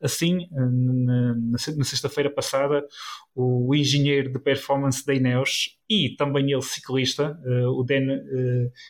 Assim, 0.00 0.46
na, 0.50 1.34
na 1.34 1.84
sexta-feira 1.84 2.30
passada, 2.30 2.86
o 3.34 3.74
engenheiro 3.74 4.32
de 4.32 4.38
performance 4.38 5.04
da 5.04 5.14
Ineos 5.14 5.78
e 5.88 6.16
também 6.16 6.50
ele 6.50 6.62
ciclista, 6.62 7.38
uh, 7.44 7.68
o 7.78 7.84
Dan 7.84 8.06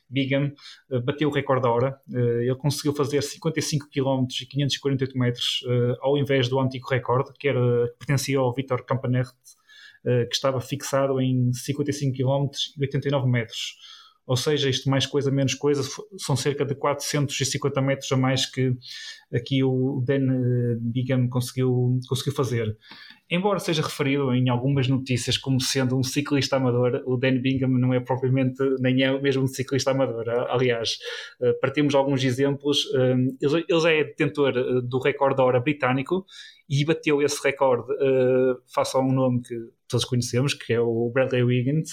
Bigham, 0.09 0.53
uh, 0.91 1.01
bateu 1.01 1.29
o 1.29 1.33
recorde 1.33 1.63
da 1.63 1.71
hora. 1.71 2.01
ele 2.09 2.55
conseguiu 2.57 2.95
fazer 2.95 3.23
55 3.23 3.89
km 3.91 4.27
e 4.41 4.47
548 4.47 5.19
metros 5.19 5.65
ao 6.01 6.17
invés 6.17 6.49
do 6.49 6.59
antigo 6.59 6.89
recorde, 6.89 7.33
que, 7.39 7.49
era, 7.49 7.89
que 7.89 7.99
pertencia 7.99 8.39
ao 8.39 8.55
Vitor 8.55 8.85
Campanert, 8.85 9.33
que 10.03 10.35
estava 10.35 10.61
fixado 10.61 11.21
em 11.21 11.53
55 11.53 12.17
km 12.17 12.49
e 12.79 12.83
89 12.83 13.29
metros 13.29 13.77
ou 14.27 14.37
seja, 14.37 14.69
isto 14.69 14.91
mais 14.91 15.07
coisa, 15.07 15.31
menos 15.31 15.55
coisa, 15.55 15.83
são 16.19 16.35
cerca 16.35 16.65
de 16.65 16.75
450 16.75 17.81
metros 17.81 18.11
a 18.11 18.17
mais 18.17 18.45
que 18.45 18.73
aqui 19.33 19.63
o 19.63 20.03
Dan 20.05 20.33
eh, 20.33 20.77
Bigham 20.81 21.29
conseguiu, 21.29 22.01
conseguiu 22.09 22.35
fazer. 22.35 22.77
Embora 23.31 23.61
seja 23.61 23.83
referido 23.83 24.33
em 24.35 24.49
algumas 24.49 24.89
notícias 24.89 25.39
como 25.39 25.61
sendo 25.61 25.97
um 25.97 26.03
ciclista 26.03 26.57
amador, 26.57 27.03
o 27.07 27.17
Dan 27.17 27.41
Bingham 27.41 27.69
não 27.69 27.95
é 27.95 28.01
propriamente, 28.01 28.63
nem 28.81 29.03
é 29.03 29.21
mesmo 29.21 29.45
um 29.45 29.47
ciclista 29.47 29.93
amador. 29.93 30.29
Aliás, 30.51 30.99
eh, 31.41 31.53
partimos 31.61 31.95
alguns 31.95 32.25
exemplos. 32.25 32.85
Eh, 32.97 33.15
ele 33.41 33.81
já 33.81 33.93
é 33.93 34.03
detentor 34.03 34.83
do 34.83 34.99
recorde 34.99 35.37
da 35.37 35.45
hora 35.45 35.61
britânico 35.61 36.27
e 36.69 36.85
bateu 36.85 37.23
esse 37.23 37.41
recorde 37.45 37.87
face 38.75 38.97
a 38.97 39.01
um 39.01 39.13
nome 39.13 39.41
que 39.41 39.55
todos 39.87 40.05
conhecemos, 40.05 40.53
que 40.53 40.73
é 40.73 40.81
o 40.81 41.11
Bradley 41.15 41.45
Wiggins 41.45 41.91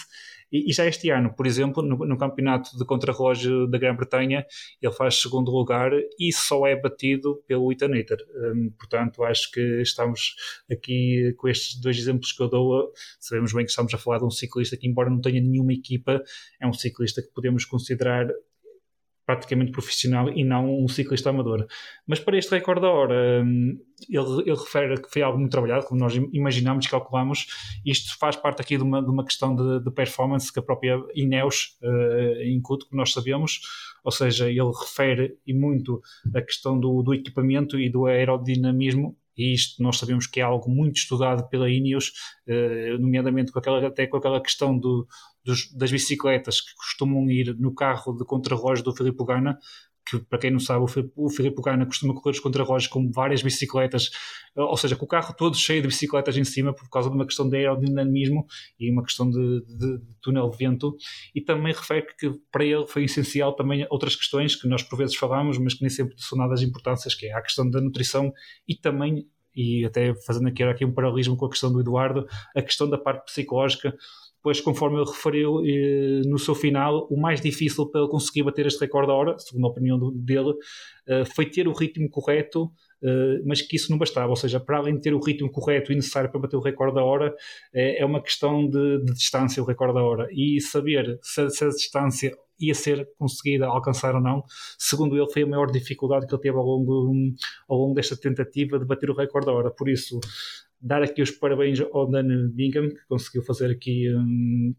e, 0.54 0.70
e 0.70 0.74
já 0.74 0.86
este 0.86 1.10
ano, 1.10 1.34
por 1.34 1.48
exemplo, 1.48 1.82
no, 1.82 1.98
no 2.06 2.18
campeonato 2.18 2.78
de 2.78 2.86
contrarrelógio 2.86 3.66
da 3.68 3.80
Grã-Bretanha, 3.80 4.46
ele 4.80 4.94
faz 4.94 5.20
segundo 5.20 5.52
lugar 5.52 5.92
e 6.20 6.32
só 6.32 6.68
é 6.68 6.80
batido 6.80 7.44
pelo 7.48 7.72
Itanator. 7.72 8.20
Um, 8.36 8.70
portanto, 8.78 9.24
acho 9.24 9.52
que 9.52 9.82
estamos 9.82 10.36
aqui 10.72 11.34
com 11.38 11.48
estes 11.48 11.82
dois 11.82 11.98
exemplos 11.98 12.32
que 12.32 12.44
eu 12.44 12.48
dou. 12.48 12.92
Sabemos 13.20 13.52
bem 13.52 13.66
que 13.66 13.72
estamos 13.72 13.92
a 13.96 13.98
falar 13.98 14.20
de 14.20 14.26
um 14.26 14.32
ciclista 14.32 14.78
que, 14.78 14.88
embora 14.88 15.10
não 15.10 15.20
tenha 15.20 15.42
nenhuma 15.42 15.74
equipa, 15.74 16.22
é 16.62 16.68
um 16.68 16.74
ciclista 16.74 17.22
que 17.24 17.34
podemos 17.34 17.66
considerar 17.66 18.28
praticamente 19.26 19.72
profissional 19.72 20.30
e 20.30 20.44
não 20.44 20.84
um 20.84 20.88
ciclista 20.88 21.30
amador. 21.30 21.66
Mas 22.06 22.20
para 22.20 22.38
este 22.38 22.52
recorde 22.52 22.82
da 22.82 22.90
hora, 22.90 23.44
hum, 23.44 23.78
ele, 24.10 24.42
ele 24.46 24.58
refere 24.58 25.02
que 25.02 25.10
foi 25.10 25.22
algo 25.22 25.40
muito 25.40 25.52
trabalhado, 25.52 25.86
como 25.86 26.00
nós 26.00 26.14
imaginamos, 26.32 26.88
calculamos. 26.88 27.48
Isto 27.86 28.18
faz 28.18 28.36
parte 28.36 28.62
aqui 28.62 28.78
de 28.78 28.84
uma, 28.84 29.02
de 29.02 29.10
uma 29.10 29.24
questão 29.24 29.56
de, 29.56 29.84
de 29.84 29.92
performance 29.92 30.52
que 30.52 30.60
a 30.60 30.64
própria 30.64 31.02
Ineos 31.16 31.78
uh, 31.82 32.44
incute, 32.44 32.86
como 32.86 33.00
nós 33.00 33.14
sabemos. 33.14 33.62
Ou 34.04 34.12
seja, 34.12 34.50
ele 34.50 34.72
refere 34.80 35.38
e 35.48 35.54
muito 35.54 36.02
a 36.36 36.42
questão 36.42 36.78
do, 36.80 37.02
do 37.02 37.14
equipamento 37.14 37.80
e 37.80 37.90
do 37.90 38.06
aerodinamismo 38.06 39.18
e 39.38 39.54
isto 39.54 39.82
nós 39.82 39.98
sabemos 39.98 40.28
que 40.28 40.40
é 40.40 40.44
algo 40.44 40.70
muito 40.70 40.98
estudado 40.98 41.48
pela 41.50 41.70
Ineos, 41.70 42.12
uh, 42.48 42.98
nomeadamente 43.00 43.52
com 43.52 43.60
aquela, 43.60 43.88
até 43.88 44.08
com 44.08 44.18
aquela 44.18 44.42
questão 44.42 44.78
do, 44.78 45.08
dos, 45.44 45.72
das 45.74 45.92
bicicletas 45.92 46.62
que 46.62 46.74
costumam 46.76 47.30
ir 47.30 47.56
no 47.58 47.74
carro 47.74 48.14
de 48.14 48.26
contrarrelógio 48.26 48.84
do 48.84 48.96
Filipe 48.96 49.26
Gana, 49.26 49.58
para 50.20 50.40
quem 50.40 50.52
não 50.52 50.60
sabe, 50.60 50.86
o 51.16 51.30
Filipe 51.30 51.62
Gana 51.62 51.86
costuma 51.86 52.14
correr 52.14 52.32
os 52.32 52.40
contrarrelógios 52.40 52.92
com 52.92 53.12
várias 53.12 53.42
bicicletas, 53.42 54.10
ou 54.56 54.78
seja, 54.78 54.96
com 54.96 55.06
o 55.06 55.08
carro 55.08 55.34
todo 55.36 55.56
cheio 55.56 55.82
de 55.82 55.88
bicicletas 55.88 56.38
em 56.38 56.44
cima 56.44 56.74
por 56.74 56.90
causa 56.90 57.10
de 57.10 57.16
uma 57.16 57.26
questão 57.26 57.50
de 57.50 57.58
aerodinamismo 57.58 58.46
e 58.80 58.92
uma 58.92 59.04
questão 59.04 59.30
de, 59.30 59.62
de, 59.66 59.98
de 60.00 60.16
túnel 60.22 60.50
de 60.50 60.58
vento, 60.58 60.96
e 61.34 61.42
também 61.42 61.74
refere 61.74 62.06
que 62.18 62.32
para 62.52 62.66
ele 62.66 62.86
foi 62.88 63.06
essencial 63.06 63.54
também 63.54 63.86
outras 63.90 64.16
questões 64.16 64.56
que 64.56 64.68
nós 64.68 64.84
por 64.84 64.98
vezes 64.98 65.16
falamos, 65.16 65.58
mas 65.58 65.74
que 65.74 65.82
nem 65.82 65.90
sempre 65.90 66.16
são 66.18 66.38
nada 66.38 66.56
de 66.56 66.66
importâncias, 66.66 67.14
que 67.16 67.28
é 67.28 67.34
a 67.34 67.42
questão 67.42 67.70
da 67.70 67.82
nutrição 67.82 68.32
e 68.68 68.76
também, 68.76 69.28
e 69.56 69.86
até 69.86 70.14
fazendo 70.26 70.48
aqui, 70.48 70.64
aqui 70.64 70.86
um 70.86 70.94
paralelismo 70.94 71.38
com 71.38 71.46
a 71.46 71.50
questão 71.50 71.72
do 71.72 71.80
Eduardo, 71.80 72.28
a 72.56 72.62
questão 72.62 72.90
da 72.90 72.98
parte 72.98 73.26
psicológica, 73.26 73.96
Pois, 74.44 74.60
conforme 74.60 74.98
ele 74.98 75.10
referiu 75.10 75.62
eh, 75.66 76.22
no 76.28 76.38
seu 76.38 76.54
final, 76.54 77.08
o 77.10 77.18
mais 77.20 77.40
difícil 77.40 77.90
para 77.90 78.02
ele 78.02 78.10
conseguir 78.10 78.44
bater 78.44 78.66
este 78.68 78.82
recorde 78.82 79.08
da 79.08 79.14
hora, 79.14 79.40
segundo 79.40 79.66
a 79.66 79.70
opinião 79.70 79.98
dele, 80.14 80.54
eh, 81.08 81.24
foi 81.24 81.46
ter 81.46 81.66
o 81.66 81.72
ritmo 81.72 82.10
correto, 82.10 82.70
eh, 83.02 83.42
mas 83.46 83.62
que 83.62 83.78
isso 83.78 83.90
não 83.90 83.98
bastava. 83.98 84.30
Ou 84.30 84.36
seja, 84.36 84.60
para 84.60 84.80
além 84.80 84.96
de 84.96 85.02
ter 85.02 85.14
o 85.14 85.20
ritmo 85.20 85.50
correto 85.50 85.94
e 85.94 85.96
necessário 85.96 86.30
para 86.30 86.42
bater 86.42 86.58
o 86.58 86.60
recorde 86.60 86.96
da 86.96 87.04
hora, 87.06 87.34
é 87.74 88.06
uma 88.06 88.22
questão 88.22 88.68
de, 88.70 89.00
de 89.06 89.14
distância, 89.14 89.64
o 89.64 89.66
recorde 89.66 89.96
da 89.96 90.04
hora. 90.04 90.28
E 90.32 90.60
saber 90.60 91.20
se, 91.22 91.50
se 91.50 91.64
a 91.64 91.70
distância 91.70 92.38
ia 92.60 92.74
ser 92.74 93.10
conseguida 93.18 93.66
alcançar 93.66 94.14
ou 94.14 94.22
não, 94.22 94.44
segundo 94.78 95.18
ele, 95.18 95.32
foi 95.32 95.44
a 95.44 95.48
maior 95.48 95.72
dificuldade 95.72 96.28
que 96.28 96.34
ele 96.34 96.42
teve 96.42 96.58
ao 96.58 96.66
longo, 96.66 97.14
ao 97.68 97.78
longo 97.78 97.94
desta 97.94 98.16
tentativa 98.18 98.78
de 98.78 98.86
bater 98.86 99.10
o 99.10 99.16
recorde 99.16 99.48
da 99.48 99.54
hora. 99.54 99.72
Por 99.72 99.90
isso, 99.90 100.20
dar 100.84 101.02
aqui 101.02 101.22
os 101.22 101.32
parabéns 101.32 101.80
ao 101.80 102.08
Dan 102.08 102.50
Bingham, 102.50 102.90
que 102.90 103.06
conseguiu 103.08 103.44
fazer 103.44 103.72
aqui. 103.72 104.14
Um, 104.14 104.76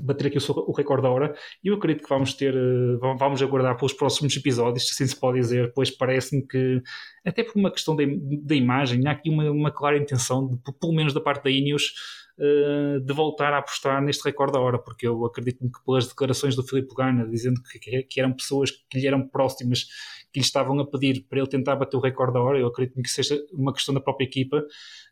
bater 0.00 0.28
aqui 0.28 0.38
o, 0.38 0.70
o 0.70 0.72
recorde 0.72 1.02
da 1.02 1.10
hora 1.10 1.34
e 1.62 1.68
eu 1.68 1.74
acredito 1.74 2.02
que 2.02 2.08
vamos 2.08 2.32
ter, 2.32 2.54
uh, 2.56 2.98
vamos 3.18 3.42
aguardar 3.42 3.76
pelos 3.76 3.92
próximos 3.92 4.34
episódios, 4.34 4.90
assim 4.90 5.06
se 5.06 5.14
pode 5.14 5.38
dizer, 5.38 5.70
pois 5.74 5.90
parece-me 5.90 6.46
que 6.46 6.82
até 7.24 7.42
por 7.42 7.58
uma 7.58 7.70
questão 7.70 7.94
da 7.94 8.54
imagem, 8.54 9.06
há 9.06 9.10
aqui 9.10 9.28
uma, 9.28 9.50
uma 9.50 9.70
clara 9.70 9.98
intenção, 9.98 10.48
de, 10.48 10.56
pelo 10.80 10.94
menos 10.94 11.12
da 11.12 11.20
parte 11.20 11.44
da 11.44 11.50
Ineos, 11.50 11.92
de 12.38 13.12
voltar 13.14 13.52
a 13.52 13.58
apostar 13.58 14.02
neste 14.02 14.24
recorde 14.24 14.52
da 14.52 14.60
hora, 14.60 14.78
porque 14.78 15.06
eu 15.06 15.24
acredito 15.24 15.58
que 15.58 15.84
pelas 15.84 16.06
declarações 16.06 16.54
do 16.54 16.62
Filipe 16.62 16.94
Gana, 16.94 17.26
dizendo 17.26 17.60
que, 17.62 18.02
que, 18.02 18.20
eram 18.20 18.32
pessoas 18.32 18.70
que 18.70 18.98
lhe 18.98 19.06
eram 19.06 19.26
próximas, 19.26 19.84
que 20.32 20.40
lhe 20.40 20.44
estavam 20.44 20.78
a 20.78 20.86
pedir 20.86 21.26
para 21.28 21.38
ele 21.38 21.48
tentar 21.48 21.76
bater 21.76 21.96
o 21.96 22.00
recorde 22.00 22.34
da 22.34 22.40
hora, 22.40 22.58
eu 22.58 22.66
acredito 22.66 23.00
que 23.00 23.08
seja 23.08 23.38
uma 23.52 23.72
questão 23.72 23.94
da 23.94 24.00
própria 24.00 24.26
equipa, 24.26 24.62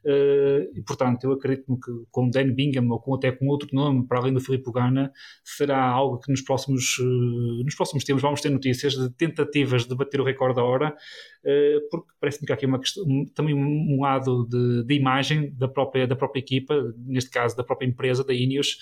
Uh, 0.04 0.68
e, 0.74 0.82
portanto, 0.82 1.24
eu 1.24 1.32
acredito 1.32 1.78
que 1.78 1.90
com 2.10 2.28
Dan 2.28 2.52
Bingham 2.52 2.86
ou 2.90 3.00
com, 3.00 3.14
até 3.14 3.32
com 3.32 3.46
outro 3.46 3.68
nome, 3.72 4.06
para 4.06 4.18
além 4.18 4.34
do 4.34 4.40
Filipe 4.40 4.70
Gana, 4.70 5.10
será 5.42 5.82
algo 5.82 6.18
que 6.18 6.30
nos 6.30 6.42
próximos, 6.42 6.98
uh, 6.98 7.64
nos 7.64 7.74
próximos 7.74 8.04
tempos 8.04 8.22
vamos 8.22 8.42
ter 8.42 8.50
notícias 8.50 8.92
de 8.92 9.08
tentativas 9.14 9.86
de 9.86 9.94
bater 9.94 10.20
o 10.20 10.24
recorde 10.24 10.56
da 10.56 10.62
hora, 10.62 10.94
porque 11.90 12.08
parece-me 12.20 12.46
que 12.46 12.52
há 12.52 12.54
aqui 12.54 12.66
uma 12.66 12.78
questão, 12.78 13.04
também 13.34 13.54
um 13.54 14.00
lado 14.00 14.46
de, 14.48 14.84
de, 14.84 14.94
imagem 14.94 15.52
da 15.54 15.68
própria, 15.68 16.06
da 16.06 16.16
própria 16.16 16.40
equipa, 16.40 16.74
neste 16.96 17.30
caso 17.30 17.56
da 17.56 17.62
própria 17.62 17.86
empresa, 17.86 18.24
da 18.24 18.32
Ineos, 18.32 18.78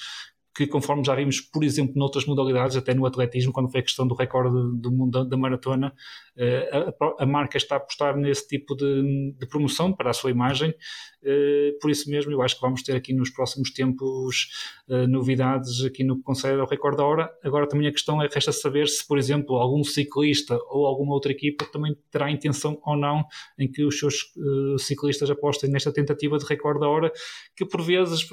que 0.54 0.66
conforme 0.66 1.02
já 1.04 1.14
vimos, 1.14 1.40
por 1.40 1.64
exemplo, 1.64 1.94
noutras 1.96 2.26
modalidades, 2.26 2.76
até 2.76 2.92
no 2.92 3.06
atletismo, 3.06 3.52
quando 3.52 3.70
foi 3.70 3.80
a 3.80 3.82
questão 3.82 4.06
do 4.06 4.14
recorde 4.14 4.54
do 4.80 4.92
mundo 4.92 5.24
da 5.24 5.36
maratona, 5.36 5.94
eh, 6.36 6.94
a, 7.18 7.26
marca 7.26 7.56
está 7.56 7.74
a 7.74 7.78
apostar 7.78 8.16
nesse 8.16 8.48
tipo 8.48 8.74
de, 8.74 9.34
de, 9.38 9.46
promoção 9.46 9.92
para 9.92 10.10
a 10.10 10.12
sua 10.12 10.30
imagem, 10.30 10.74
eh, 11.22 11.72
por 11.80 11.90
isso 11.90 12.10
mesmo 12.10 12.32
eu 12.32 12.40
acho 12.40 12.54
que 12.54 12.60
vamos 12.62 12.82
ter 12.82 12.96
aqui 12.96 13.12
nos 13.12 13.28
próximos 13.30 13.70
tempos 13.70 14.48
eh, 14.88 15.06
novidades 15.06 15.84
aqui 15.84 16.04
no 16.04 16.16
que 16.16 16.22
concede 16.22 16.60
ao 16.60 16.66
recorde 16.66 16.98
da 16.98 17.04
hora. 17.04 17.30
Agora 17.42 17.66
também 17.66 17.86
a 17.86 17.92
questão 17.92 18.22
é, 18.22 18.28
resta 18.28 18.52
saber 18.52 18.88
se, 18.88 19.06
por 19.06 19.18
exemplo, 19.18 19.56
algum 19.56 19.84
ciclista 19.84 20.58
ou 20.70 20.86
alguma 20.86 21.12
outra 21.12 21.32
equipa 21.32 21.66
também 21.72 21.96
terá 22.10 22.30
intenção 22.30 22.78
ou 22.84 22.96
não 22.96 23.24
em 23.58 23.70
que 23.70 23.84
os 23.84 23.98
seus 23.98 24.32
ciclistas 24.78 25.30
apostem 25.30 25.70
nesta 25.70 25.92
tentativa 25.92 26.38
de 26.38 26.44
recorde 26.44 26.80
da 26.80 26.88
hora, 26.88 27.12
que 27.56 27.64
por 27.64 27.82
vezes, 27.82 28.26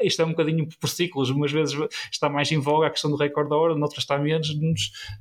isto 0.00 0.22
é 0.22 0.24
um 0.24 0.30
bocadinho 0.30 0.68
por 0.80 0.88
si, 0.88 1.03
ciclos, 1.04 1.30
umas 1.30 1.52
vezes 1.52 1.76
está 2.10 2.28
mais 2.28 2.50
em 2.50 2.58
voga 2.58 2.86
a 2.86 2.90
questão 2.90 3.10
do 3.10 3.16
recorde 3.16 3.50
da 3.50 3.56
hora, 3.56 3.74
noutras 3.74 4.04
está 4.04 4.18
menos. 4.18 4.48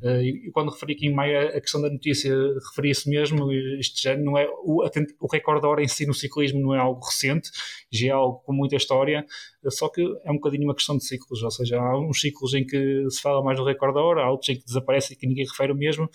Eh, 0.01 0.23
e 0.23 0.51
quando 0.51 0.71
referi 0.71 0.93
aqui 0.93 1.07
em 1.07 1.13
maio 1.13 1.49
a 1.49 1.61
questão 1.61 1.81
da 1.81 1.89
notícia, 1.89 2.33
referi 2.69 2.89
isso 2.89 3.09
mesmo. 3.09 3.51
Isto 3.51 4.01
já 4.01 4.15
não 4.17 4.37
é 4.37 4.47
o, 4.63 4.83
o 5.19 5.27
recorde 5.27 5.61
da 5.61 5.67
hora 5.67 5.83
em 5.83 5.87
si 5.87 6.05
no 6.05 6.13
ciclismo 6.13 6.59
não 6.61 6.75
é 6.75 6.79
algo 6.79 7.03
recente, 7.05 7.49
já 7.91 8.07
é 8.07 8.11
algo 8.11 8.39
com 8.39 8.53
muita 8.53 8.75
história, 8.75 9.25
só 9.69 9.89
que 9.89 10.01
é 10.01 10.31
um 10.31 10.35
bocadinho 10.35 10.63
uma 10.63 10.75
questão 10.75 10.97
de 10.97 11.05
ciclos, 11.05 11.43
ou 11.43 11.51
seja, 11.51 11.79
há 11.79 11.99
uns 11.99 12.19
ciclos 12.19 12.53
em 12.53 12.65
que 12.65 13.05
se 13.09 13.21
fala 13.21 13.43
mais 13.43 13.57
do 13.57 13.65
recorde 13.65 13.95
da 13.95 14.01
hora, 14.01 14.23
há 14.23 14.31
outros 14.31 14.49
em 14.49 14.55
que 14.55 14.65
desaparece 14.65 15.13
e 15.13 15.15
que 15.15 15.27
ninguém 15.27 15.45
refere 15.45 15.71
o 15.71 15.75
mesmo 15.75 16.09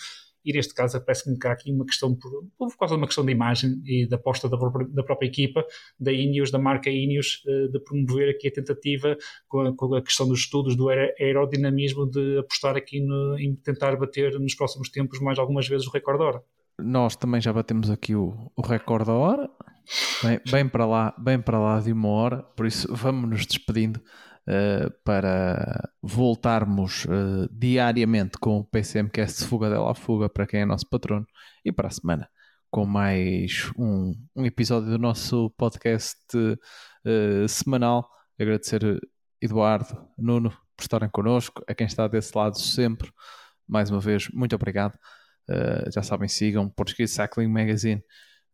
e 0.48 0.52
neste 0.54 0.72
caso 0.72 0.98
parece-me 1.04 1.38
que 1.38 1.46
há 1.46 1.52
aqui 1.52 1.70
uma 1.70 1.84
questão, 1.84 2.14
por, 2.14 2.30
por 2.56 2.74
causa 2.78 2.94
de 2.94 3.00
uma 3.00 3.06
questão 3.06 3.22
de 3.22 3.32
imagem 3.32 3.82
e 3.84 4.08
da 4.08 4.16
aposta 4.16 4.48
da, 4.48 4.56
da 4.56 5.02
própria 5.02 5.26
equipa, 5.26 5.62
da 6.00 6.10
Ineos, 6.10 6.50
da 6.50 6.58
marca 6.58 6.88
Ineos, 6.88 7.42
eh, 7.46 7.68
de 7.68 7.78
promover 7.78 8.30
aqui 8.30 8.48
a 8.48 8.50
tentativa 8.50 9.14
com 9.46 9.60
a, 9.60 9.76
com 9.76 9.94
a 9.94 10.00
questão 10.00 10.26
dos 10.26 10.40
estudos 10.40 10.74
do 10.74 10.88
aerodinamismo 10.88 12.10
de 12.10 12.38
apostar 12.38 12.78
aqui 12.78 12.98
no, 12.98 13.38
em 13.38 13.54
tentar 13.56 13.94
bater 13.96 14.40
nos 14.40 14.54
próximos 14.54 14.88
tempos 14.88 15.20
mais 15.20 15.38
algumas 15.38 15.68
vezes 15.68 15.86
o 15.86 15.90
recorde 15.90 16.22
hora. 16.22 16.42
Nós 16.80 17.14
também 17.14 17.42
já 17.42 17.52
batemos 17.52 17.90
aqui 17.90 18.14
o, 18.14 18.50
o 18.56 18.62
recorde 18.62 19.08
da 19.08 19.12
hora, 19.12 19.50
bem, 20.22 20.40
bem, 20.50 20.68
para 20.68 20.86
lá, 20.86 21.14
bem 21.18 21.38
para 21.38 21.58
lá 21.58 21.78
de 21.78 21.92
uma 21.92 22.08
hora, 22.08 22.42
por 22.56 22.64
isso 22.64 22.88
vamos 22.90 23.28
nos 23.28 23.44
despedindo. 23.44 24.00
Uh, 24.48 24.90
para 25.04 25.90
voltarmos 26.00 27.04
uh, 27.04 27.46
diariamente 27.52 28.38
com 28.38 28.60
o 28.60 28.64
PCMcast 28.64 29.44
Fuga 29.44 29.68
dela 29.68 29.94
Fuga 29.94 30.26
para 30.26 30.46
quem 30.46 30.60
é 30.60 30.64
nosso 30.64 30.88
patrono 30.88 31.26
e 31.62 31.70
para 31.70 31.88
a 31.88 31.90
semana 31.90 32.26
com 32.70 32.86
mais 32.86 33.70
um, 33.76 34.14
um 34.34 34.46
episódio 34.46 34.88
do 34.88 34.98
nosso 34.98 35.50
podcast 35.50 36.18
uh, 36.34 37.46
semanal. 37.46 38.08
Agradecer 38.40 38.98
Eduardo, 39.38 40.08
Nuno 40.16 40.48
por 40.74 40.82
estarem 40.82 41.10
connosco, 41.10 41.62
a 41.68 41.74
quem 41.74 41.86
está 41.86 42.08
desse 42.08 42.34
lado 42.34 42.58
sempre. 42.58 43.10
Mais 43.68 43.90
uma 43.90 44.00
vez, 44.00 44.30
muito 44.30 44.56
obrigado. 44.56 44.98
já 45.92 46.02
sabem, 46.02 46.26
sigam 46.26 46.70
Portuguese 46.70 47.12
Cycling 47.12 47.48
Magazine 47.48 48.02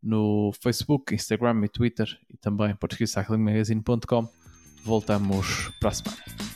no 0.03 0.51
Facebook, 0.61 1.15
Instagram 1.15 1.65
e 1.65 1.69
Twitter 1.69 2.09
e 2.29 2.37
também 2.37 2.75
portuguesecyclingmagazine.com 2.75 4.44
Voltamos 4.85 5.71
para 5.81 5.89
a 5.89 5.95
semana. 5.95 6.54